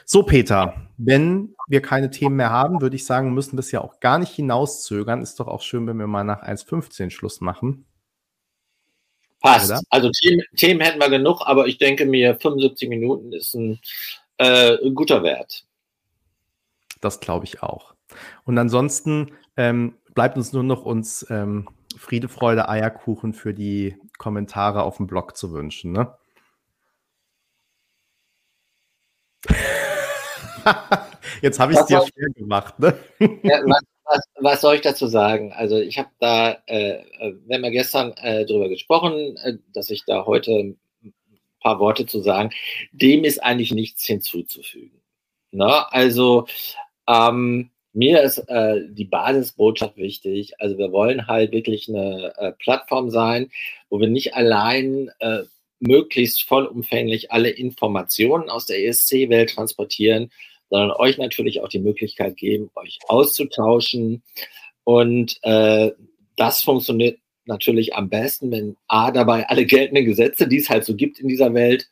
So, 0.03 0.23
Peter, 0.23 0.87
wenn 0.97 1.53
wir 1.67 1.83
keine 1.83 2.09
Themen 2.09 2.37
mehr 2.37 2.49
haben, 2.49 2.81
würde 2.81 2.95
ich 2.95 3.05
sagen, 3.05 3.31
müssen 3.31 3.57
wir 3.57 3.59
es 3.59 3.71
ja 3.71 3.81
auch 3.81 3.99
gar 3.99 4.17
nicht 4.17 4.31
hinauszögern. 4.31 5.21
Ist 5.21 5.39
doch 5.39 5.47
auch 5.47 5.61
schön, 5.61 5.85
wenn 5.85 5.97
wir 5.97 6.07
mal 6.07 6.23
nach 6.23 6.41
1.15 6.41 7.11
Schluss 7.11 7.41
machen. 7.41 7.85
Passt. 9.39 9.69
Oder? 9.69 9.81
Also 9.89 10.09
Themen, 10.11 10.43
Themen, 10.55 10.81
hätten 10.81 10.99
wir 10.99 11.09
genug, 11.09 11.41
aber 11.45 11.68
ich 11.68 11.77
denke 11.77 12.05
mir, 12.05 12.38
75 12.39 12.89
Minuten 12.89 13.34
ist 13.34 13.53
ein, 13.53 13.80
äh, 14.38 14.77
guter 14.91 15.23
Wert. 15.23 15.65
Das 17.01 17.19
glaube 17.19 17.45
ich 17.45 17.61
auch. 17.61 17.93
Und 18.45 18.57
ansonsten 18.57 19.31
ähm, 19.55 19.95
bleibt 20.14 20.38
uns 20.38 20.53
nur 20.53 20.64
noch 20.64 20.84
uns 20.84 21.26
ähm, 21.30 21.69
Friede, 21.97 22.27
Freude, 22.30 22.69
Eierkuchen 22.69 23.34
für 23.34 23.53
die 23.53 23.97
Kommentare 24.18 24.84
auf 24.84 24.97
dem 24.97 25.07
Blog 25.07 25.38
zu 25.38 25.51
wünschen. 25.51 25.91
Ne? 25.91 26.14
Jetzt 31.41 31.59
habe 31.59 31.73
ich 31.73 31.80
es 31.80 31.85
dir 31.85 32.01
schwer 32.01 32.30
gemacht. 32.35 32.80
Ne? 32.80 32.97
Ja, 33.43 33.61
was, 34.07 34.21
was, 34.39 34.61
soll 34.61 34.75
ich 34.75 34.81
dazu 34.81 35.07
sagen? 35.07 35.53
Also 35.53 35.77
ich 35.79 35.97
habe 35.97 36.09
da, 36.19 36.57
äh, 36.67 37.01
äh, 37.19 37.35
wir 37.45 37.71
gestern 37.71 38.13
äh, 38.13 38.45
darüber 38.45 38.69
gesprochen, 38.69 39.38
äh, 39.38 39.57
dass 39.73 39.89
ich 39.89 40.03
da 40.05 40.25
heute 40.25 40.51
ein 40.51 40.79
paar 41.61 41.79
Worte 41.79 42.05
zu 42.05 42.21
sagen. 42.21 42.51
Dem 42.91 43.23
ist 43.23 43.43
eigentlich 43.43 43.71
nichts 43.71 44.05
hinzuzufügen. 44.05 45.01
Ne? 45.51 45.91
Also 45.91 46.47
ähm, 47.07 47.71
mir 47.93 48.21
ist 48.21 48.38
äh, 48.47 48.81
die 48.89 49.05
Basisbotschaft 49.05 49.97
wichtig. 49.97 50.59
Also 50.59 50.77
wir 50.77 50.91
wollen 50.91 51.27
halt 51.27 51.51
wirklich 51.51 51.89
eine 51.89 52.34
äh, 52.38 52.51
Plattform 52.51 53.09
sein, 53.09 53.49
wo 53.89 53.99
wir 53.99 54.07
nicht 54.07 54.35
allein 54.35 55.09
äh, 55.19 55.43
möglichst 55.79 56.43
vollumfänglich 56.43 57.31
alle 57.31 57.49
Informationen 57.49 58.49
aus 58.49 58.65
der 58.65 58.85
ESC-Welt 58.85 59.55
transportieren, 59.55 60.31
sondern 60.69 60.91
euch 60.91 61.18
natürlich 61.18 61.61
auch 61.61 61.69
die 61.69 61.80
Möglichkeit 61.80 62.38
geben, 62.38 62.69
euch 62.76 62.99
auszutauschen. 63.07 64.23
Und 64.84 65.39
äh, 65.44 65.91
das 66.35 66.61
funktioniert 66.61 67.19
natürlich 67.45 67.95
am 67.95 68.10
besten, 68.10 68.52
wenn 68.52 68.77
A 68.88 69.11
dabei 69.11 69.48
alle 69.48 69.65
geltenden 69.65 70.06
Gesetze, 70.06 70.48
die 70.48 70.57
es 70.57 70.69
halt 70.69 70.85
so 70.85 70.95
gibt 70.95 71.19
in 71.19 71.27
dieser 71.27 71.53
Welt, 71.53 71.88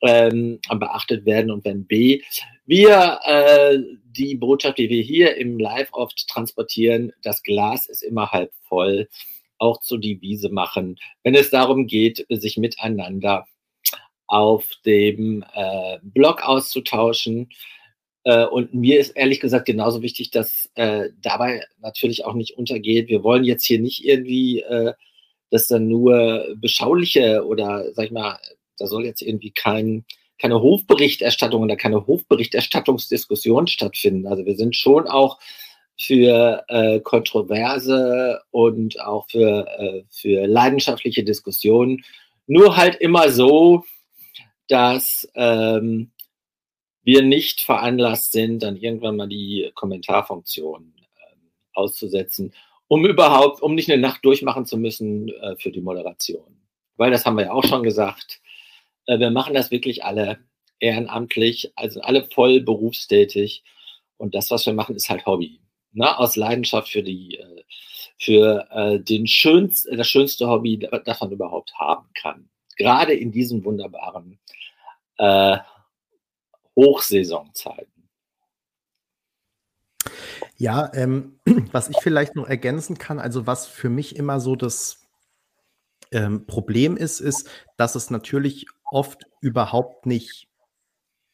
ähm, 0.00 0.60
beachtet 0.70 1.26
werden 1.26 1.50
und 1.50 1.64
wenn 1.64 1.84
B, 1.84 2.22
wir 2.66 3.20
äh, 3.24 3.78
die 4.04 4.36
Botschaft, 4.36 4.78
die 4.78 4.88
wir 4.88 5.02
hier 5.02 5.36
im 5.36 5.58
Live 5.58 5.88
oft 5.92 6.28
transportieren, 6.28 7.12
das 7.22 7.42
Glas 7.42 7.88
ist 7.88 8.02
immer 8.02 8.30
halb 8.30 8.52
voll 8.68 9.08
auch 9.58 9.80
zur 9.80 9.98
Devise 9.98 10.50
machen, 10.50 10.98
wenn 11.24 11.34
es 11.34 11.50
darum 11.50 11.86
geht, 11.86 12.24
sich 12.28 12.58
miteinander 12.58 13.46
auf 14.28 14.70
dem 14.84 15.44
äh, 15.54 15.98
Blog 16.02 16.42
auszutauschen. 16.46 17.48
Äh, 18.24 18.44
und 18.44 18.74
mir 18.74 19.00
ist 19.00 19.10
ehrlich 19.16 19.40
gesagt 19.40 19.66
genauso 19.66 20.02
wichtig, 20.02 20.30
dass 20.30 20.70
äh, 20.74 21.10
dabei 21.22 21.64
natürlich 21.80 22.24
auch 22.24 22.34
nicht 22.34 22.56
untergeht. 22.56 23.08
Wir 23.08 23.22
wollen 23.22 23.44
jetzt 23.44 23.64
hier 23.64 23.80
nicht 23.80 24.04
irgendwie, 24.04 24.60
äh, 24.60 24.92
dass 25.50 25.68
dann 25.68 25.88
nur 25.88 26.46
beschauliche 26.56 27.44
oder, 27.46 27.92
sag 27.94 28.06
ich 28.06 28.10
mal, 28.10 28.38
da 28.76 28.86
soll 28.86 29.04
jetzt 29.04 29.22
irgendwie 29.22 29.50
kein, 29.50 30.04
keine 30.38 30.60
Hofberichterstattung 30.60 31.62
oder 31.62 31.76
keine 31.76 32.06
Hofberichterstattungsdiskussion 32.06 33.66
stattfinden. 33.66 34.26
Also 34.26 34.44
wir 34.46 34.56
sind 34.56 34.76
schon 34.76 35.08
auch 35.08 35.38
für 36.00 36.64
äh, 36.68 37.00
Kontroverse 37.00 38.40
und 38.50 39.00
auch 39.00 39.28
für, 39.28 39.66
äh, 39.78 40.04
für 40.10 40.46
leidenschaftliche 40.46 41.24
Diskussionen. 41.24 42.04
Nur 42.46 42.76
halt 42.76 42.96
immer 42.96 43.30
so, 43.30 43.84
dass 44.68 45.28
ähm, 45.34 46.12
wir 47.08 47.22
nicht 47.22 47.62
veranlasst 47.62 48.32
sind, 48.32 48.62
dann 48.62 48.76
irgendwann 48.76 49.16
mal 49.16 49.28
die 49.28 49.72
Kommentarfunktion 49.74 50.92
ähm, 50.94 51.50
auszusetzen, 51.72 52.52
um 52.86 53.06
überhaupt, 53.06 53.62
um 53.62 53.74
nicht 53.74 53.90
eine 53.90 53.98
Nacht 53.98 54.22
durchmachen 54.26 54.66
zu 54.66 54.76
müssen 54.76 55.30
äh, 55.30 55.56
für 55.56 55.70
die 55.70 55.80
Moderation. 55.80 56.60
Weil 56.98 57.10
das 57.10 57.24
haben 57.24 57.38
wir 57.38 57.46
ja 57.46 57.52
auch 57.52 57.64
schon 57.64 57.82
gesagt. 57.82 58.42
Äh, 59.06 59.18
wir 59.20 59.30
machen 59.30 59.54
das 59.54 59.70
wirklich 59.70 60.04
alle 60.04 60.40
ehrenamtlich, 60.80 61.72
also 61.76 62.02
alle 62.02 62.24
voll 62.24 62.60
berufstätig. 62.60 63.64
Und 64.18 64.34
das, 64.34 64.50
was 64.50 64.66
wir 64.66 64.74
machen, 64.74 64.94
ist 64.94 65.08
halt 65.08 65.24
Hobby 65.24 65.60
ne, 65.92 66.18
aus 66.18 66.36
Leidenschaft 66.36 66.90
für 66.90 67.02
die, 67.02 67.38
äh, 67.38 67.62
für 68.18 68.68
äh, 68.70 69.00
den 69.00 69.26
schönsten, 69.26 69.96
das 69.96 70.08
schönste 70.08 70.46
Hobby, 70.46 70.86
das 71.06 71.20
man 71.22 71.32
überhaupt 71.32 71.72
haben 71.78 72.10
kann. 72.20 72.50
Gerade 72.76 73.14
in 73.14 73.32
diesen 73.32 73.64
wunderbaren 73.64 74.38
äh, 75.16 75.56
Hochsaisonzeiten. 76.78 78.08
Ja, 80.56 80.92
ähm, 80.94 81.40
was 81.72 81.88
ich 81.88 81.96
vielleicht 82.00 82.36
noch 82.36 82.46
ergänzen 82.46 82.98
kann, 82.98 83.18
also 83.18 83.46
was 83.46 83.66
für 83.66 83.88
mich 83.88 84.14
immer 84.14 84.38
so 84.38 84.54
das 84.54 85.08
ähm, 86.12 86.46
Problem 86.46 86.96
ist, 86.96 87.18
ist, 87.20 87.48
dass 87.76 87.96
es 87.96 88.10
natürlich 88.10 88.66
oft 88.90 89.24
überhaupt 89.40 90.06
nicht 90.06 90.47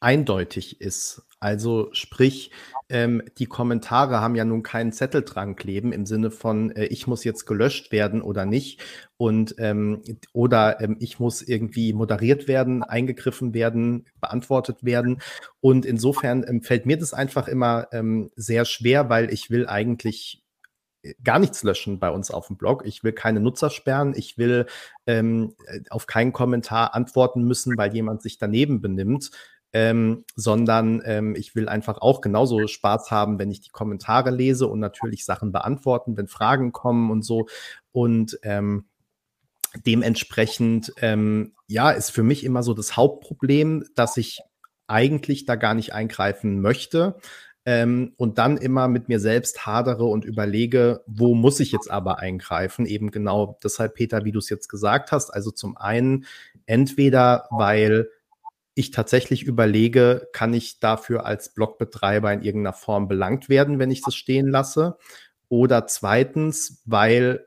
eindeutig 0.05 0.83
ist. 0.83 1.23
Also 1.41 1.89
sprich, 1.93 2.51
ähm, 2.91 3.23
die 3.39 3.47
Kommentare 3.47 4.21
haben 4.21 4.35
ja 4.35 4.45
nun 4.45 4.63
keinen 4.63 4.93
Zettel 4.93 5.23
dran 5.23 5.57
kleben 5.57 5.93
im 5.93 6.05
Sinne 6.05 6.31
von, 6.31 6.71
äh, 6.73 6.85
ich 6.87 7.07
muss 7.07 7.25
jetzt 7.25 7.47
gelöscht 7.47 7.91
werden 7.91 8.21
oder 8.21 8.45
nicht. 8.45 8.83
Und 9.17 9.55
ähm, 9.59 10.03
oder 10.35 10.81
ähm, 10.83 10.97
ich 11.01 11.19
muss 11.21 11.41
irgendwie 11.41 11.95
moderiert 11.95 12.49
werden, 12.49 12.83
eingegriffen 12.83 13.55
werden, 13.55 14.07
beantwortet 14.21 14.85
werden. 14.85 15.23
Und 15.61 15.87
insofern 15.87 16.45
ähm, 16.47 16.63
fällt 16.63 16.85
mir 16.85 16.99
das 16.99 17.15
einfach 17.15 17.49
immer 17.49 17.89
ähm, 17.93 18.31
sehr 18.37 18.67
schwer, 18.67 19.09
weil 19.09 19.33
ich 19.33 19.49
will 19.49 19.67
eigentlich 19.67 20.45
äh, 21.03 21.15
gar 21.25 21.39
nichts 21.39 21.63
löschen 21.63 21.99
bei 21.99 22.11
uns 22.11 22.31
auf 22.31 22.49
dem 22.49 22.59
Blog. 22.59 22.85
Ich 22.87 23.05
will 23.05 23.13
keine 23.13 23.41
Nutzer 23.41 23.71
sperren. 23.71 24.13
Ich 24.15 24.37
will 24.37 24.67
ähm, 25.07 25.55
äh, 25.67 25.81
auf 25.89 26.07
keinen 26.07 26.35
Kommentar 26.35 26.95
antworten 26.95 27.43
müssen, 27.45 27.79
weil 27.79 27.95
jemand 27.95 28.21
sich 28.21 28.37
daneben 28.37 28.83
benimmt 28.83 29.31
ähm, 29.75 30.25
sondern 30.37 31.03
ähm, 31.05 31.35
ich 31.35 31.57
will 31.57 31.69
einfach 31.69 31.99
auch 31.99 32.21
genauso 32.21 32.69
Spaß 32.69 33.11
haben, 33.11 33.41
wenn 33.41 33.51
ich 33.51 33.61
die 33.61 33.71
Kommentare 33.71 34.31
lese 34.31 34.69
und 34.69 34.79
natürlich 34.79 35.25
Sachen 35.25 35.51
beantworten, 35.51 36.17
wenn 36.17 36.29
Fragen 36.29 36.71
kommen 36.71 37.11
und 37.11 37.25
so. 37.25 37.49
Und 37.91 38.39
ähm, 38.45 38.87
dementsprechend, 39.85 40.93
ähm, 41.03 41.55
ja, 41.67 41.91
ist 41.91 42.11
für 42.11 42.23
mich 42.23 42.45
immer 42.45 42.63
so 42.63 42.73
das 42.73 42.97
Hauptproblem, 42.97 43.85
dass 43.97 44.17
ich 44.17 44.43
eigentlich 44.87 45.45
da 45.45 45.57
gar 45.57 45.75
nicht 45.75 45.93
eingreifen 45.93 46.61
möchte. 46.61 47.17
Ähm, 47.67 48.13
und 48.17 48.39
dann 48.39 48.59
immer 48.59 48.87
mit 48.87 49.09
mir 49.09 49.19
selbst 49.19 49.67
hadere 49.67 50.05
und 50.05 50.25
überlege, 50.25 51.03
wo 51.07 51.35
muss 51.35 51.59
ich 51.59 51.73
jetzt 51.73 51.91
aber 51.91 52.21
eingreifen? 52.21 52.87
Eben 52.87 53.11
genau 53.11 53.59
deshalb, 53.65 53.95
Peter, 53.95 54.25
wie 54.25 54.33
du 54.33 54.39
es 54.39 54.51
jetzt 54.51 54.69
gesagt 54.69 55.11
hast. 55.11 55.31
Also 55.31 55.51
zum 55.51 55.77
einen 55.77 56.27
entweder, 56.67 57.49
weil 57.51 58.09
ich 58.75 58.91
tatsächlich 58.91 59.45
überlege, 59.45 60.29
kann 60.33 60.53
ich 60.53 60.81
dafür 60.81 61.25
als 61.25 61.55
Blogbetreiber 61.55 62.33
in 62.33 62.43
irgendeiner 62.43 62.73
Form 62.73 63.09
belangt 63.09 63.49
werden, 63.49 63.79
wenn 63.79 63.91
ich 63.91 64.03
das 64.03 64.15
stehen 64.15 64.49
lasse? 64.49 64.97
Oder 65.49 65.87
zweitens, 65.87 66.83
weil 66.85 67.47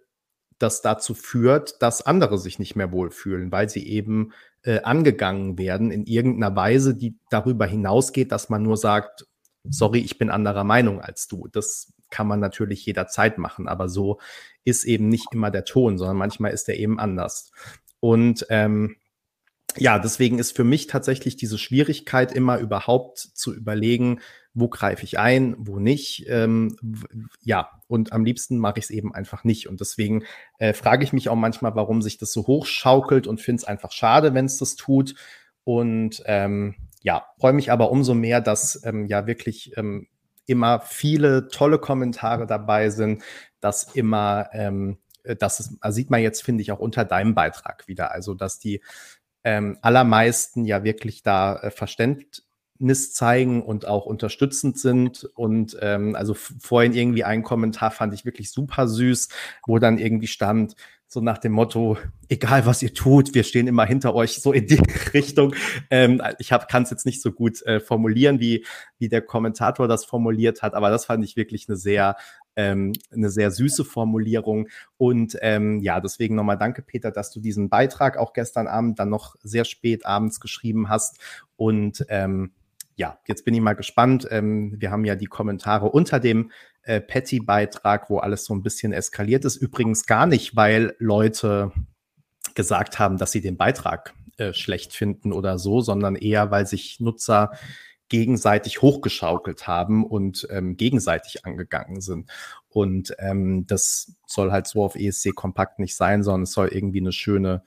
das 0.60 0.82
dazu 0.82 1.14
führt, 1.14 1.82
dass 1.82 2.02
andere 2.02 2.38
sich 2.38 2.60
nicht 2.60 2.76
mehr 2.76 2.92
wohlfühlen, 2.92 3.52
weil 3.52 3.70
sie 3.70 3.88
eben 3.88 4.32
äh, 4.64 4.82
angegangen 4.82 5.58
werden 5.58 5.92
in 5.92 6.06
irgendeiner 6.06 6.56
Weise, 6.56 6.96
die 6.96 7.18
darüber 7.30 7.66
hinausgeht, 7.66 8.32
dass 8.32 8.50
man 8.50 8.64
nur 8.64 8.78
sagt, 8.78 9.28
sorry, 9.70 10.00
ich 10.00 10.18
bin 10.18 10.30
anderer 10.30 10.64
Meinung 10.64 11.02
als 11.02 11.28
du. 11.28 11.48
Das 11.52 11.94
kann 12.10 12.28
man 12.28 12.40
natürlich 12.40 12.86
jederzeit 12.86 13.38
machen, 13.38 13.68
aber 13.68 13.90
so 13.90 14.20
ist 14.64 14.86
eben 14.86 15.10
nicht 15.10 15.28
immer 15.34 15.52
der 15.52 15.66
Ton, 15.66 15.98
sondern 15.98 16.18
manchmal 16.18 16.52
ist 16.52 16.70
er 16.70 16.78
eben 16.78 17.00
anders. 17.00 17.52
Und 18.00 18.46
ähm, 18.50 18.96
ja, 19.78 20.00
deswegen 20.00 20.40
ist 20.40 20.56
für 20.56 20.64
mich 20.64 20.88
tatsächlich 20.88 21.36
diese 21.36 21.58
Schwierigkeit 21.58 22.32
immer 22.32 22.58
überhaupt 22.60 23.20
zu 23.20 23.54
überlegen, 23.54 24.20
wo 24.54 24.68
greife 24.68 25.04
ich 25.04 25.20
ein, 25.20 25.56
wo 25.60 25.80
nicht. 25.80 26.26
Ähm, 26.28 26.76
ja, 27.44 27.70
und 27.88 28.12
am 28.12 28.26
liebsten 28.26 28.58
mache 28.58 28.80
ich 28.80 28.86
es 28.86 28.90
eben 28.90 29.14
einfach 29.14 29.44
nicht. 29.44 29.68
Und 29.68 29.80
deswegen 29.80 30.24
äh, 30.58 30.74
frage 30.74 31.04
ich 31.04 31.14
mich 31.14 31.30
auch 31.30 31.36
manchmal, 31.36 31.76
warum 31.76 32.02
sich 32.02 32.18
das 32.18 32.34
so 32.34 32.48
hochschaukelt 32.48 33.28
und 33.28 33.40
finde 33.40 33.62
es 33.62 33.68
einfach 33.68 33.92
schade, 33.92 34.34
wenn 34.34 34.46
es 34.46 34.58
das 34.58 34.76
tut. 34.76 35.16
Und 35.64 36.24
ähm, 36.26 36.76
ja, 37.04 37.28
freue 37.40 37.54
mich 37.54 37.72
aber 37.72 37.92
umso 37.92 38.14
mehr, 38.14 38.42
dass 38.42 38.82
ähm, 38.84 39.06
ja 39.06 39.28
wirklich 39.28 39.78
ähm, 39.78 40.08
immer 40.48 40.80
viele 40.80 41.50
tolle 41.50 41.78
Kommentare 41.78 42.48
dabei 42.48 42.90
sind, 42.90 43.22
dass 43.60 43.96
immer 43.96 44.50
ähm, 44.54 44.98
äh, 45.28 45.36
das 45.36 45.60
ist, 45.60 45.74
also 45.82 45.96
sieht 45.96 46.10
man 46.10 46.22
jetzt, 46.22 46.42
finde 46.44 46.62
ich, 46.62 46.72
auch 46.72 46.80
unter 46.80 47.06
deinem 47.06 47.36
Beitrag 47.36 47.88
wieder. 47.88 48.12
Also, 48.12 48.34
dass 48.34 48.60
die 48.60 48.82
ähm, 49.48 49.78
allermeisten 49.82 50.66
ja 50.66 50.84
wirklich 50.84 51.24
da 51.24 51.56
äh, 51.56 51.72
Verständnis 51.72 53.14
zeigen 53.14 53.64
und 53.64 53.88
auch 53.88 54.06
unterstützend 54.06 54.78
sind. 54.78 55.24
Und 55.36 55.78
ähm, 55.80 56.18
also 56.18 56.34
vorhin 56.34 56.94
irgendwie 56.94 57.24
einen 57.24 57.44
Kommentar 57.44 57.92
fand 57.92 58.14
ich 58.14 58.26
wirklich 58.26 58.52
super 58.52 58.90
süß, 58.90 59.30
wo 59.66 59.80
dann 59.80 60.00
irgendwie 60.00 60.28
stand, 60.28 60.76
so 61.10 61.22
nach 61.22 61.38
dem 61.38 61.54
Motto, 61.54 61.98
egal 62.28 62.66
was 62.66 62.84
ihr 62.84 62.94
tut, 62.94 63.34
wir 63.34 63.46
stehen 63.46 63.68
immer 63.68 63.86
hinter 63.86 64.14
euch, 64.14 64.42
so 64.42 64.52
in 64.52 64.68
die 64.68 64.82
Richtung. 65.14 65.56
Ähm, 65.90 66.22
ich 66.40 66.50
kann 66.50 66.84
es 66.84 66.90
jetzt 66.90 67.06
nicht 67.06 67.22
so 67.22 67.32
gut 67.32 67.62
äh, 67.62 67.80
formulieren, 67.80 68.42
wie, 68.42 68.66
wie 68.98 69.08
der 69.08 69.22
Kommentator 69.22 69.88
das 69.88 70.04
formuliert 70.04 70.62
hat, 70.62 70.74
aber 70.74 70.90
das 70.90 71.06
fand 71.06 71.24
ich 71.24 71.38
wirklich 71.38 71.70
eine 71.70 71.78
sehr, 71.78 72.18
ähm, 72.58 72.92
eine 73.14 73.30
sehr 73.30 73.52
süße 73.52 73.86
Formulierung. 73.86 74.68
Und 74.98 75.38
ähm, 75.42 75.80
ja, 75.80 76.02
deswegen 76.02 76.36
nochmal 76.36 76.58
danke, 76.58 76.82
Peter, 76.82 77.12
dass 77.12 77.32
du 77.32 77.40
diesen 77.40 77.70
Beitrag 77.70 78.18
auch 78.18 78.34
gestern 78.34 78.68
Abend 78.68 79.00
dann 79.00 79.10
noch 79.10 79.36
sehr 79.42 79.64
spät 79.64 80.06
abends 80.06 80.42
geschrieben 80.42 80.90
hast. 80.90 81.20
Und 81.56 82.06
ähm, 82.10 82.52
ja, 82.96 83.20
jetzt 83.28 83.46
bin 83.46 83.54
ich 83.54 83.62
mal 83.62 83.76
gespannt. 83.76 84.28
Ähm, 84.32 84.76
wir 84.78 84.92
haben 84.92 85.06
ja 85.06 85.16
die 85.16 85.28
Kommentare 85.28 85.90
unter 85.90 86.20
dem 86.20 86.52
äh, 86.82 87.00
Patty-Beitrag, 87.00 88.10
wo 88.10 88.18
alles 88.18 88.44
so 88.44 88.56
ein 88.56 88.64
bisschen 88.64 88.92
eskaliert 88.92 89.46
ist. 89.46 89.56
Übrigens 89.56 90.08
gar 90.08 90.26
nicht, 90.26 90.56
weil 90.56 90.96
Leute 90.98 91.72
gesagt 92.56 92.98
haben, 92.98 93.18
dass 93.18 93.32
sie 93.32 93.42
den 93.42 93.56
Beitrag 93.56 94.16
äh, 94.38 94.52
schlecht 94.54 94.94
finden 94.94 95.32
oder 95.32 95.60
so, 95.60 95.82
sondern 95.82 96.16
eher, 96.16 96.50
weil 96.50 96.66
sich 96.66 97.00
Nutzer 97.00 97.52
gegenseitig 98.10 98.82
hochgeschaukelt 98.82 99.68
haben 99.68 100.06
und 100.06 100.48
ähm, 100.50 100.78
gegenseitig 100.78 101.46
angegangen 101.46 102.02
sind. 102.02 102.30
Und 102.70 103.16
ähm, 103.20 103.66
das 103.68 104.14
soll 104.26 104.52
halt 104.52 104.68
so 104.68 104.84
auf 104.84 104.96
ESC 104.96 105.36
kompakt 105.36 105.80
nicht 105.80 105.96
sein, 105.96 106.24
sondern 106.24 106.44
es 106.44 106.52
soll 106.52 106.68
irgendwie 106.70 107.00
eine 107.00 107.12
schöne 107.12 107.64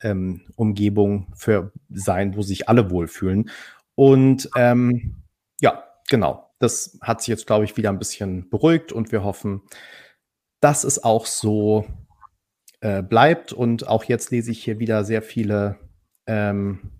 ähm, 0.00 0.42
Umgebung 0.56 1.32
für 1.34 1.72
sein, 1.90 2.36
wo 2.36 2.42
sich 2.42 2.68
alle 2.68 2.90
wohlfühlen. 2.90 3.50
Und 3.94 4.50
ähm, 4.56 5.22
ja, 5.60 5.84
genau. 6.08 6.50
Das 6.58 6.98
hat 7.02 7.20
sich 7.20 7.28
jetzt, 7.28 7.46
glaube 7.46 7.64
ich, 7.64 7.76
wieder 7.76 7.90
ein 7.90 7.98
bisschen 7.98 8.48
beruhigt 8.48 8.92
und 8.92 9.12
wir 9.12 9.22
hoffen, 9.22 9.62
dass 10.60 10.84
es 10.84 11.02
auch 11.02 11.26
so 11.26 11.84
äh, 12.80 13.02
bleibt. 13.02 13.52
Und 13.52 13.88
auch 13.88 14.04
jetzt 14.04 14.30
lese 14.30 14.50
ich 14.50 14.64
hier 14.64 14.78
wieder 14.78 15.04
sehr 15.04 15.22
viele 15.22 15.78
ähm, 16.26 16.90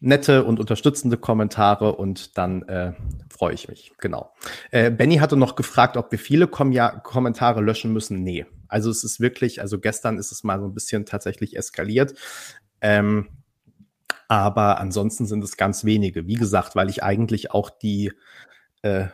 nette 0.00 0.44
und 0.44 0.60
unterstützende 0.60 1.16
Kommentare 1.16 1.96
und 1.96 2.38
dann 2.38 2.62
äh, 2.68 2.92
freue 3.30 3.54
ich 3.54 3.68
mich. 3.68 3.92
Genau. 3.98 4.32
Äh, 4.70 4.90
Benny 4.90 5.16
hatte 5.16 5.36
noch 5.36 5.56
gefragt, 5.56 5.96
ob 5.96 6.12
wir 6.12 6.18
viele 6.18 6.46
Kom 6.46 6.72
ja, 6.72 6.90
Kommentare 6.90 7.60
löschen 7.60 7.92
müssen. 7.92 8.22
Nee. 8.22 8.46
Also 8.68 8.90
es 8.90 9.02
ist 9.02 9.18
wirklich, 9.18 9.60
also 9.60 9.80
gestern 9.80 10.18
ist 10.18 10.30
es 10.30 10.44
mal 10.44 10.60
so 10.60 10.66
ein 10.66 10.74
bisschen 10.74 11.04
tatsächlich 11.04 11.56
eskaliert. 11.56 12.14
Ähm, 12.80 13.28
aber 14.28 14.78
ansonsten 14.78 15.26
sind 15.26 15.42
es 15.42 15.56
ganz 15.56 15.84
wenige. 15.84 16.26
Wie 16.26 16.34
gesagt, 16.34 16.76
weil 16.76 16.90
ich 16.90 17.02
eigentlich 17.02 17.50
auch 17.50 17.70
die 17.70 18.12
äh, 18.82 19.06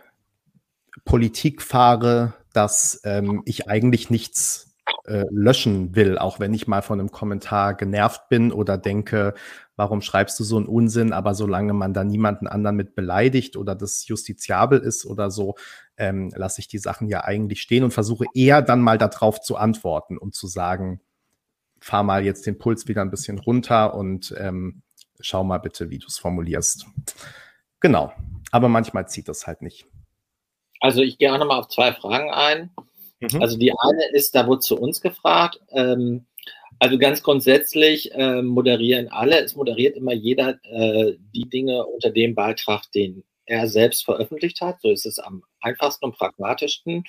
Politik 1.04 1.62
fahre, 1.62 2.34
dass 2.52 3.00
ähm, 3.04 3.42
ich 3.46 3.68
eigentlich 3.68 4.10
nichts 4.10 4.73
äh, 5.06 5.24
löschen 5.30 5.94
will, 5.94 6.18
auch 6.18 6.40
wenn 6.40 6.54
ich 6.54 6.66
mal 6.66 6.82
von 6.82 7.00
einem 7.00 7.10
Kommentar 7.10 7.74
genervt 7.74 8.28
bin 8.28 8.52
oder 8.52 8.78
denke, 8.78 9.34
warum 9.76 10.02
schreibst 10.02 10.38
du 10.38 10.44
so 10.44 10.56
einen 10.56 10.66
Unsinn, 10.66 11.12
aber 11.12 11.34
solange 11.34 11.72
man 11.72 11.94
da 11.94 12.04
niemanden 12.04 12.46
anderen 12.46 12.76
mit 12.76 12.94
beleidigt 12.94 13.56
oder 13.56 13.74
das 13.74 14.06
justiziabel 14.06 14.78
ist 14.80 15.06
oder 15.06 15.30
so, 15.30 15.56
ähm, 15.96 16.32
lasse 16.36 16.60
ich 16.60 16.68
die 16.68 16.78
Sachen 16.78 17.08
ja 17.08 17.24
eigentlich 17.24 17.62
stehen 17.62 17.84
und 17.84 17.92
versuche 17.92 18.26
eher 18.34 18.62
dann 18.62 18.80
mal 18.80 18.98
darauf 18.98 19.40
zu 19.40 19.56
antworten, 19.56 20.18
um 20.18 20.32
zu 20.32 20.46
sagen, 20.46 21.00
fahr 21.80 22.02
mal 22.02 22.24
jetzt 22.24 22.46
den 22.46 22.58
Puls 22.58 22.88
wieder 22.88 23.02
ein 23.02 23.10
bisschen 23.10 23.38
runter 23.38 23.94
und 23.94 24.34
ähm, 24.38 24.82
schau 25.20 25.44
mal 25.44 25.58
bitte, 25.58 25.90
wie 25.90 25.98
du 25.98 26.06
es 26.06 26.18
formulierst. 26.18 26.86
Genau. 27.80 28.12
Aber 28.50 28.68
manchmal 28.68 29.08
zieht 29.08 29.28
das 29.28 29.46
halt 29.46 29.62
nicht. 29.62 29.86
Also 30.80 31.02
ich 31.02 31.18
gehe 31.18 31.32
auch 31.32 31.38
nochmal 31.38 31.60
auf 31.60 31.68
zwei 31.68 31.92
Fragen 31.92 32.30
ein. 32.30 32.70
Mhm. 33.32 33.42
Also 33.42 33.58
die 33.58 33.72
eine 33.72 34.06
ist, 34.12 34.34
da 34.34 34.46
wurde 34.46 34.60
zu 34.60 34.78
uns 34.78 35.00
gefragt. 35.00 35.60
Ähm, 35.70 36.26
also 36.78 36.98
ganz 36.98 37.22
grundsätzlich 37.22 38.12
äh, 38.14 38.42
moderieren 38.42 39.08
alle, 39.08 39.40
es 39.42 39.54
moderiert 39.54 39.96
immer 39.96 40.12
jeder 40.12 40.58
äh, 40.64 41.14
die 41.34 41.48
Dinge 41.48 41.84
unter 41.86 42.10
dem 42.10 42.34
Beitrag, 42.34 42.90
den 42.92 43.24
er 43.46 43.68
selbst 43.68 44.04
veröffentlicht 44.04 44.60
hat. 44.60 44.80
So 44.80 44.90
ist 44.90 45.06
es 45.06 45.18
am 45.18 45.42
einfachsten 45.60 46.06
und 46.06 46.16
pragmatischsten. 46.16 47.04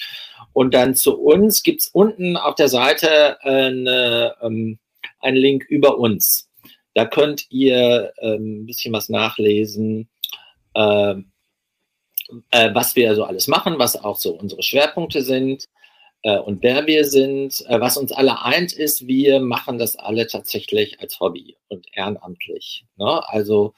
Und 0.54 0.74
dann 0.74 0.96
zu 0.96 1.18
uns 1.18 1.64
gibt 1.64 1.82
es 1.82 1.88
unten 1.88 2.38
auf 2.38 2.56
der 2.56 2.68
Seite 2.68 3.38
äh, 3.42 3.50
eine, 3.50 4.36
ähm, 4.42 4.80
einen 5.20 5.38
Link 5.38 5.66
über 5.66 5.98
uns. 5.98 6.50
Da 6.94 7.06
könnt 7.06 7.46
ihr 7.50 8.14
ähm, 8.20 8.62
ein 8.62 8.66
bisschen 8.66 8.94
was 8.94 9.10
nachlesen, 9.10 10.10
äh, 10.74 11.16
äh, 12.52 12.74
was 12.74 12.96
wir 12.96 13.16
so 13.16 13.24
alles 13.24 13.48
machen, 13.48 13.80
was 13.80 14.02
auch 14.02 14.18
so 14.18 14.34
unsere 14.34 14.64
Schwerpunkte 14.64 15.22
sind 15.22 15.68
und 16.40 16.64
wer 16.64 16.88
wir 16.88 17.06
sind. 17.06 17.64
Äh, 17.68 17.80
was 17.80 17.98
uns 17.98 18.12
alle 18.12 18.42
eint 18.44 18.74
ist, 18.74 19.08
wir 19.08 19.40
machen 19.40 19.78
das 19.78 19.96
alle 19.96 20.28
tatsächlich 20.28 21.00
als 21.00 21.20
Hobby 21.20 21.56
und 21.68 21.86
ehrenamtlich. 21.94 22.86
Ne? 22.98 23.22
Also 23.28 23.74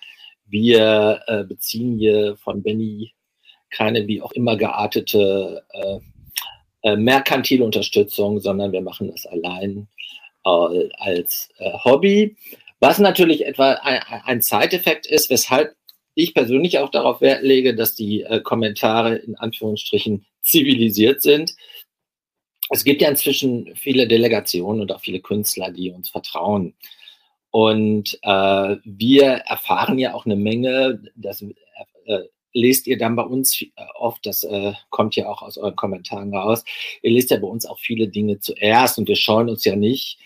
wir 0.45 1.21
äh, 1.27 1.43
beziehen 1.43 1.97
hier 1.97 2.37
von 2.37 2.63
Benny 2.63 3.13
keine 3.69 4.07
wie 4.07 4.21
auch 4.21 4.31
immer 4.31 4.55
geartete 4.55 5.65
äh, 5.71 5.99
äh, 6.83 6.95
merkantile 6.95 7.65
Unterstützung, 7.65 8.39
sondern 8.39 8.71
wir 8.71 8.81
machen 8.81 9.11
das 9.11 9.25
allein 9.25 9.87
äh, 10.45 10.89
als 10.99 11.49
äh, 11.57 11.71
Hobby. 11.83 12.37
Was 12.79 12.99
natürlich 12.99 13.45
etwa 13.45 13.73
ein, 13.73 13.99
ein 14.23 14.41
Zeiteffekt 14.41 15.05
ist, 15.05 15.29
weshalb 15.29 15.75
ich 16.15 16.33
persönlich 16.33 16.79
auch 16.79 16.89
darauf 16.89 17.21
Wert 17.21 17.43
lege, 17.43 17.75
dass 17.75 17.93
die 17.93 18.21
äh, 18.21 18.39
Kommentare 18.41 19.15
in 19.15 19.35
Anführungsstrichen 19.35 20.25
zivilisiert 20.41 21.21
sind. 21.21 21.55
Es 22.69 22.83
gibt 22.83 23.01
ja 23.01 23.09
inzwischen 23.09 23.75
viele 23.75 24.07
Delegationen 24.07 24.81
und 24.81 24.91
auch 24.91 25.01
viele 25.01 25.21
Künstler, 25.21 25.71
die 25.71 25.91
uns 25.91 26.09
vertrauen. 26.09 26.75
Und 27.51 28.19
äh, 28.23 28.75
wir 28.83 29.27
erfahren 29.45 29.97
ja 29.97 30.13
auch 30.13 30.25
eine 30.25 30.35
Menge, 30.35 31.01
das 31.15 31.41
äh, 31.41 32.19
lest 32.53 32.87
ihr 32.87 32.97
dann 32.97 33.15
bei 33.15 33.23
uns 33.23 33.61
äh, 33.61 33.69
oft, 33.95 34.25
das 34.25 34.43
äh, 34.43 34.73
kommt 34.89 35.15
ja 35.15 35.29
auch 35.29 35.41
aus 35.41 35.57
euren 35.57 35.75
Kommentaren 35.75 36.35
raus, 36.35 36.63
ihr 37.01 37.11
lest 37.11 37.31
ja 37.31 37.37
bei 37.37 37.47
uns 37.47 37.65
auch 37.65 37.79
viele 37.79 38.09
Dinge 38.09 38.39
zuerst 38.39 38.97
und 38.97 39.07
wir 39.07 39.15
scheuen 39.15 39.49
uns 39.49 39.63
ja 39.63 39.75
nicht, 39.75 40.19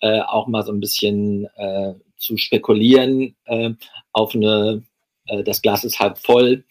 äh, 0.00 0.20
auch 0.20 0.46
mal 0.46 0.62
so 0.62 0.72
ein 0.72 0.80
bisschen 0.80 1.46
äh, 1.56 1.94
zu 2.16 2.36
spekulieren 2.36 3.34
auf 4.12 4.32
eine, 4.32 4.84
das 5.44 5.60
Glas 5.60 5.82
ist 5.82 5.98
halb 5.98 6.18
voll 6.18 6.64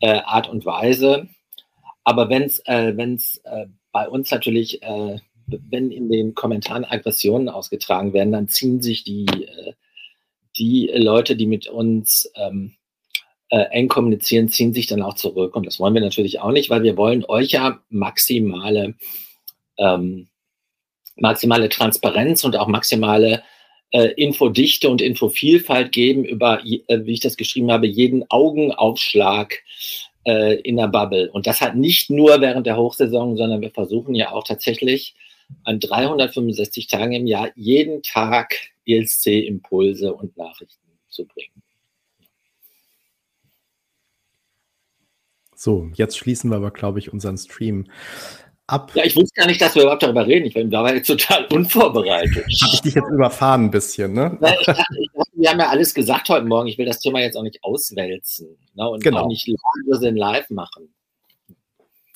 Art 0.00 0.48
und 0.48 0.66
Weise. 0.66 1.28
Aber 2.02 2.28
wenn 2.30 2.42
es 2.42 2.58
äh, 2.66 2.96
wenn's, 2.96 3.40
bei 3.98 4.08
uns 4.08 4.30
natürlich, 4.30 4.80
äh, 4.80 5.18
wenn 5.48 5.90
in 5.90 6.08
den 6.08 6.32
Kommentaren 6.32 6.84
Aggressionen 6.84 7.48
ausgetragen 7.48 8.12
werden, 8.12 8.30
dann 8.30 8.46
ziehen 8.46 8.80
sich 8.80 9.02
die, 9.02 9.26
äh, 9.26 9.72
die 10.56 10.88
Leute, 10.94 11.34
die 11.34 11.46
mit 11.46 11.66
uns 11.66 12.30
ähm, 12.36 12.74
äh, 13.48 13.64
eng 13.72 13.88
kommunizieren, 13.88 14.48
ziehen 14.48 14.72
sich 14.72 14.86
dann 14.86 15.02
auch 15.02 15.14
zurück. 15.14 15.56
Und 15.56 15.66
das 15.66 15.80
wollen 15.80 15.94
wir 15.94 16.00
natürlich 16.00 16.38
auch 16.38 16.52
nicht, 16.52 16.70
weil 16.70 16.84
wir 16.84 16.96
wollen 16.96 17.24
euch 17.24 17.50
ja 17.50 17.80
maximale 17.88 18.94
ähm, 19.78 20.28
maximale 21.16 21.68
Transparenz 21.68 22.44
und 22.44 22.54
auch 22.54 22.68
maximale 22.68 23.42
äh, 23.90 24.12
Infodichte 24.12 24.88
und 24.88 25.02
Infovielfalt 25.02 25.90
geben 25.90 26.24
über, 26.24 26.64
äh, 26.64 27.04
wie 27.04 27.14
ich 27.14 27.20
das 27.20 27.36
geschrieben 27.36 27.72
habe, 27.72 27.88
jeden 27.88 28.30
Augenaufschlag 28.30 29.58
äh, 30.28 30.54
in 30.54 30.76
der 30.76 30.88
Bubble. 30.88 31.30
Und 31.30 31.46
das 31.46 31.60
halt 31.60 31.74
nicht 31.74 32.10
nur 32.10 32.40
während 32.40 32.66
der 32.66 32.76
Hochsaison, 32.76 33.36
sondern 33.36 33.60
wir 33.60 33.70
versuchen 33.70 34.14
ja 34.14 34.32
auch 34.32 34.44
tatsächlich 34.44 35.14
an 35.64 35.80
365 35.80 36.86
Tagen 36.86 37.12
im 37.12 37.26
Jahr 37.26 37.50
jeden 37.56 38.02
Tag 38.02 38.54
ELC-Impulse 38.86 40.12
und 40.12 40.36
Nachrichten 40.36 40.86
zu 41.08 41.26
bringen. 41.26 41.62
So, 45.54 45.90
jetzt 45.94 46.16
schließen 46.16 46.50
wir 46.50 46.56
aber, 46.56 46.70
glaube 46.70 47.00
ich, 47.00 47.12
unseren 47.12 47.36
Stream 47.36 47.88
ab. 48.68 48.92
Ja, 48.94 49.04
ich 49.04 49.16
wusste 49.16 49.34
gar 49.34 49.46
nicht, 49.46 49.60
dass 49.60 49.74
wir 49.74 49.82
überhaupt 49.82 50.02
darüber 50.02 50.26
reden. 50.26 50.46
Ich 50.46 50.54
bin 50.54 50.70
dabei 50.70 51.00
total 51.00 51.46
unvorbereitet. 51.46 52.36
Habe 52.36 52.74
ich 52.74 52.80
dich 52.82 52.94
jetzt 52.94 53.10
überfahren 53.10 53.64
ein 53.64 53.70
bisschen, 53.70 54.12
ne? 54.12 54.38
Ja, 54.40 54.54
ich 54.60 54.66
dachte, 54.66 54.84
ich 55.00 55.10
dachte, 55.12 55.30
wir 55.34 55.50
haben 55.50 55.58
ja 55.58 55.68
alles 55.68 55.94
gesagt 55.94 56.28
heute 56.28 56.46
Morgen. 56.46 56.68
Ich 56.68 56.78
will 56.78 56.86
das 56.86 57.00
Thema 57.00 57.20
jetzt 57.20 57.36
auch 57.36 57.42
nicht 57.42 57.62
auswälzen 57.62 58.56
ne? 58.74 58.88
und 58.88 59.02
genau. 59.02 59.22
auch 59.22 59.28
nicht 59.28 59.48
live 59.48 60.50
machen. 60.50 60.94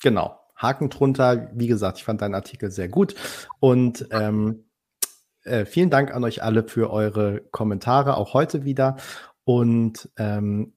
Genau. 0.01 0.39
Haken 0.55 0.89
drunter. 0.89 1.49
Wie 1.53 1.67
gesagt, 1.67 1.97
ich 1.97 2.03
fand 2.03 2.21
deinen 2.21 2.35
Artikel 2.35 2.71
sehr 2.71 2.87
gut. 2.87 3.15
Und 3.59 4.07
ähm, 4.11 4.65
äh, 5.43 5.65
vielen 5.65 5.89
Dank 5.89 6.13
an 6.13 6.23
euch 6.23 6.43
alle 6.43 6.63
für 6.63 6.91
eure 6.91 7.41
Kommentare, 7.51 8.17
auch 8.17 8.33
heute 8.33 8.63
wieder. 8.63 8.97
Und 9.43 10.09
ähm, 10.17 10.72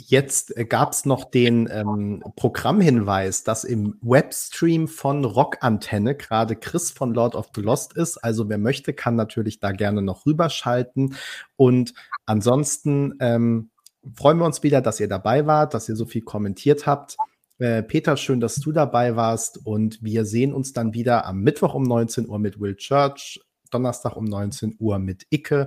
Jetzt 0.00 0.56
äh, 0.56 0.64
gab 0.64 0.92
es 0.92 1.04
noch 1.04 1.24
den 1.24 1.68
ähm, 1.72 2.22
Programmhinweis, 2.36 3.42
dass 3.42 3.64
im 3.64 3.98
Webstream 4.00 4.86
von 4.86 5.24
Rockantenne 5.24 6.14
gerade 6.14 6.54
Chris 6.54 6.92
von 6.92 7.12
Lord 7.12 7.34
of 7.34 7.50
the 7.54 7.62
Lost 7.62 7.94
ist. 7.94 8.16
Also 8.18 8.48
wer 8.48 8.58
möchte, 8.58 8.92
kann 8.92 9.16
natürlich 9.16 9.58
da 9.58 9.72
gerne 9.72 10.00
noch 10.00 10.24
rüberschalten. 10.24 11.16
Und 11.56 11.94
ansonsten 12.26 13.14
ähm, 13.18 13.70
freuen 14.14 14.38
wir 14.38 14.46
uns 14.46 14.62
wieder, 14.62 14.80
dass 14.80 15.00
ihr 15.00 15.08
dabei 15.08 15.46
wart, 15.46 15.74
dass 15.74 15.88
ihr 15.88 15.96
so 15.96 16.06
viel 16.06 16.22
kommentiert 16.22 16.86
habt. 16.86 17.16
Äh, 17.58 17.82
Peter, 17.82 18.16
schön, 18.16 18.38
dass 18.38 18.54
du 18.54 18.70
dabei 18.70 19.16
warst. 19.16 19.66
Und 19.66 20.00
wir 20.00 20.24
sehen 20.24 20.54
uns 20.54 20.72
dann 20.72 20.94
wieder 20.94 21.26
am 21.26 21.40
Mittwoch 21.40 21.74
um 21.74 21.82
19 21.82 22.28
Uhr 22.28 22.38
mit 22.38 22.60
Will 22.60 22.76
Church, 22.76 23.40
Donnerstag 23.72 24.16
um 24.16 24.26
19 24.26 24.76
Uhr 24.78 25.00
mit 25.00 25.26
Icke. 25.30 25.66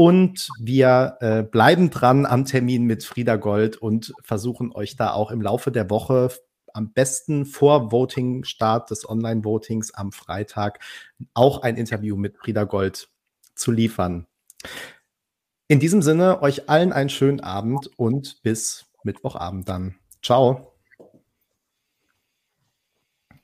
Und 0.00 0.48
wir 0.58 1.18
äh, 1.20 1.42
bleiben 1.42 1.90
dran 1.90 2.24
am 2.24 2.46
Termin 2.46 2.84
mit 2.84 3.04
Frieda 3.04 3.36
Gold 3.36 3.76
und 3.76 4.14
versuchen 4.22 4.72
euch 4.72 4.96
da 4.96 5.12
auch 5.12 5.30
im 5.30 5.42
Laufe 5.42 5.70
der 5.70 5.90
Woche 5.90 6.30
am 6.72 6.94
besten 6.94 7.44
vor 7.44 7.92
Voting-Start 7.92 8.90
des 8.90 9.06
Online-Votings 9.06 9.92
am 9.92 10.10
Freitag 10.10 10.78
auch 11.34 11.60
ein 11.60 11.76
Interview 11.76 12.16
mit 12.16 12.38
Frieda 12.38 12.64
Gold 12.64 13.10
zu 13.54 13.72
liefern. 13.72 14.26
In 15.68 15.80
diesem 15.80 16.00
Sinne, 16.00 16.40
euch 16.40 16.70
allen 16.70 16.94
einen 16.94 17.10
schönen 17.10 17.40
Abend 17.40 17.90
und 17.98 18.42
bis 18.42 18.86
Mittwochabend 19.04 19.68
dann. 19.68 19.96
Ciao. 20.22 20.79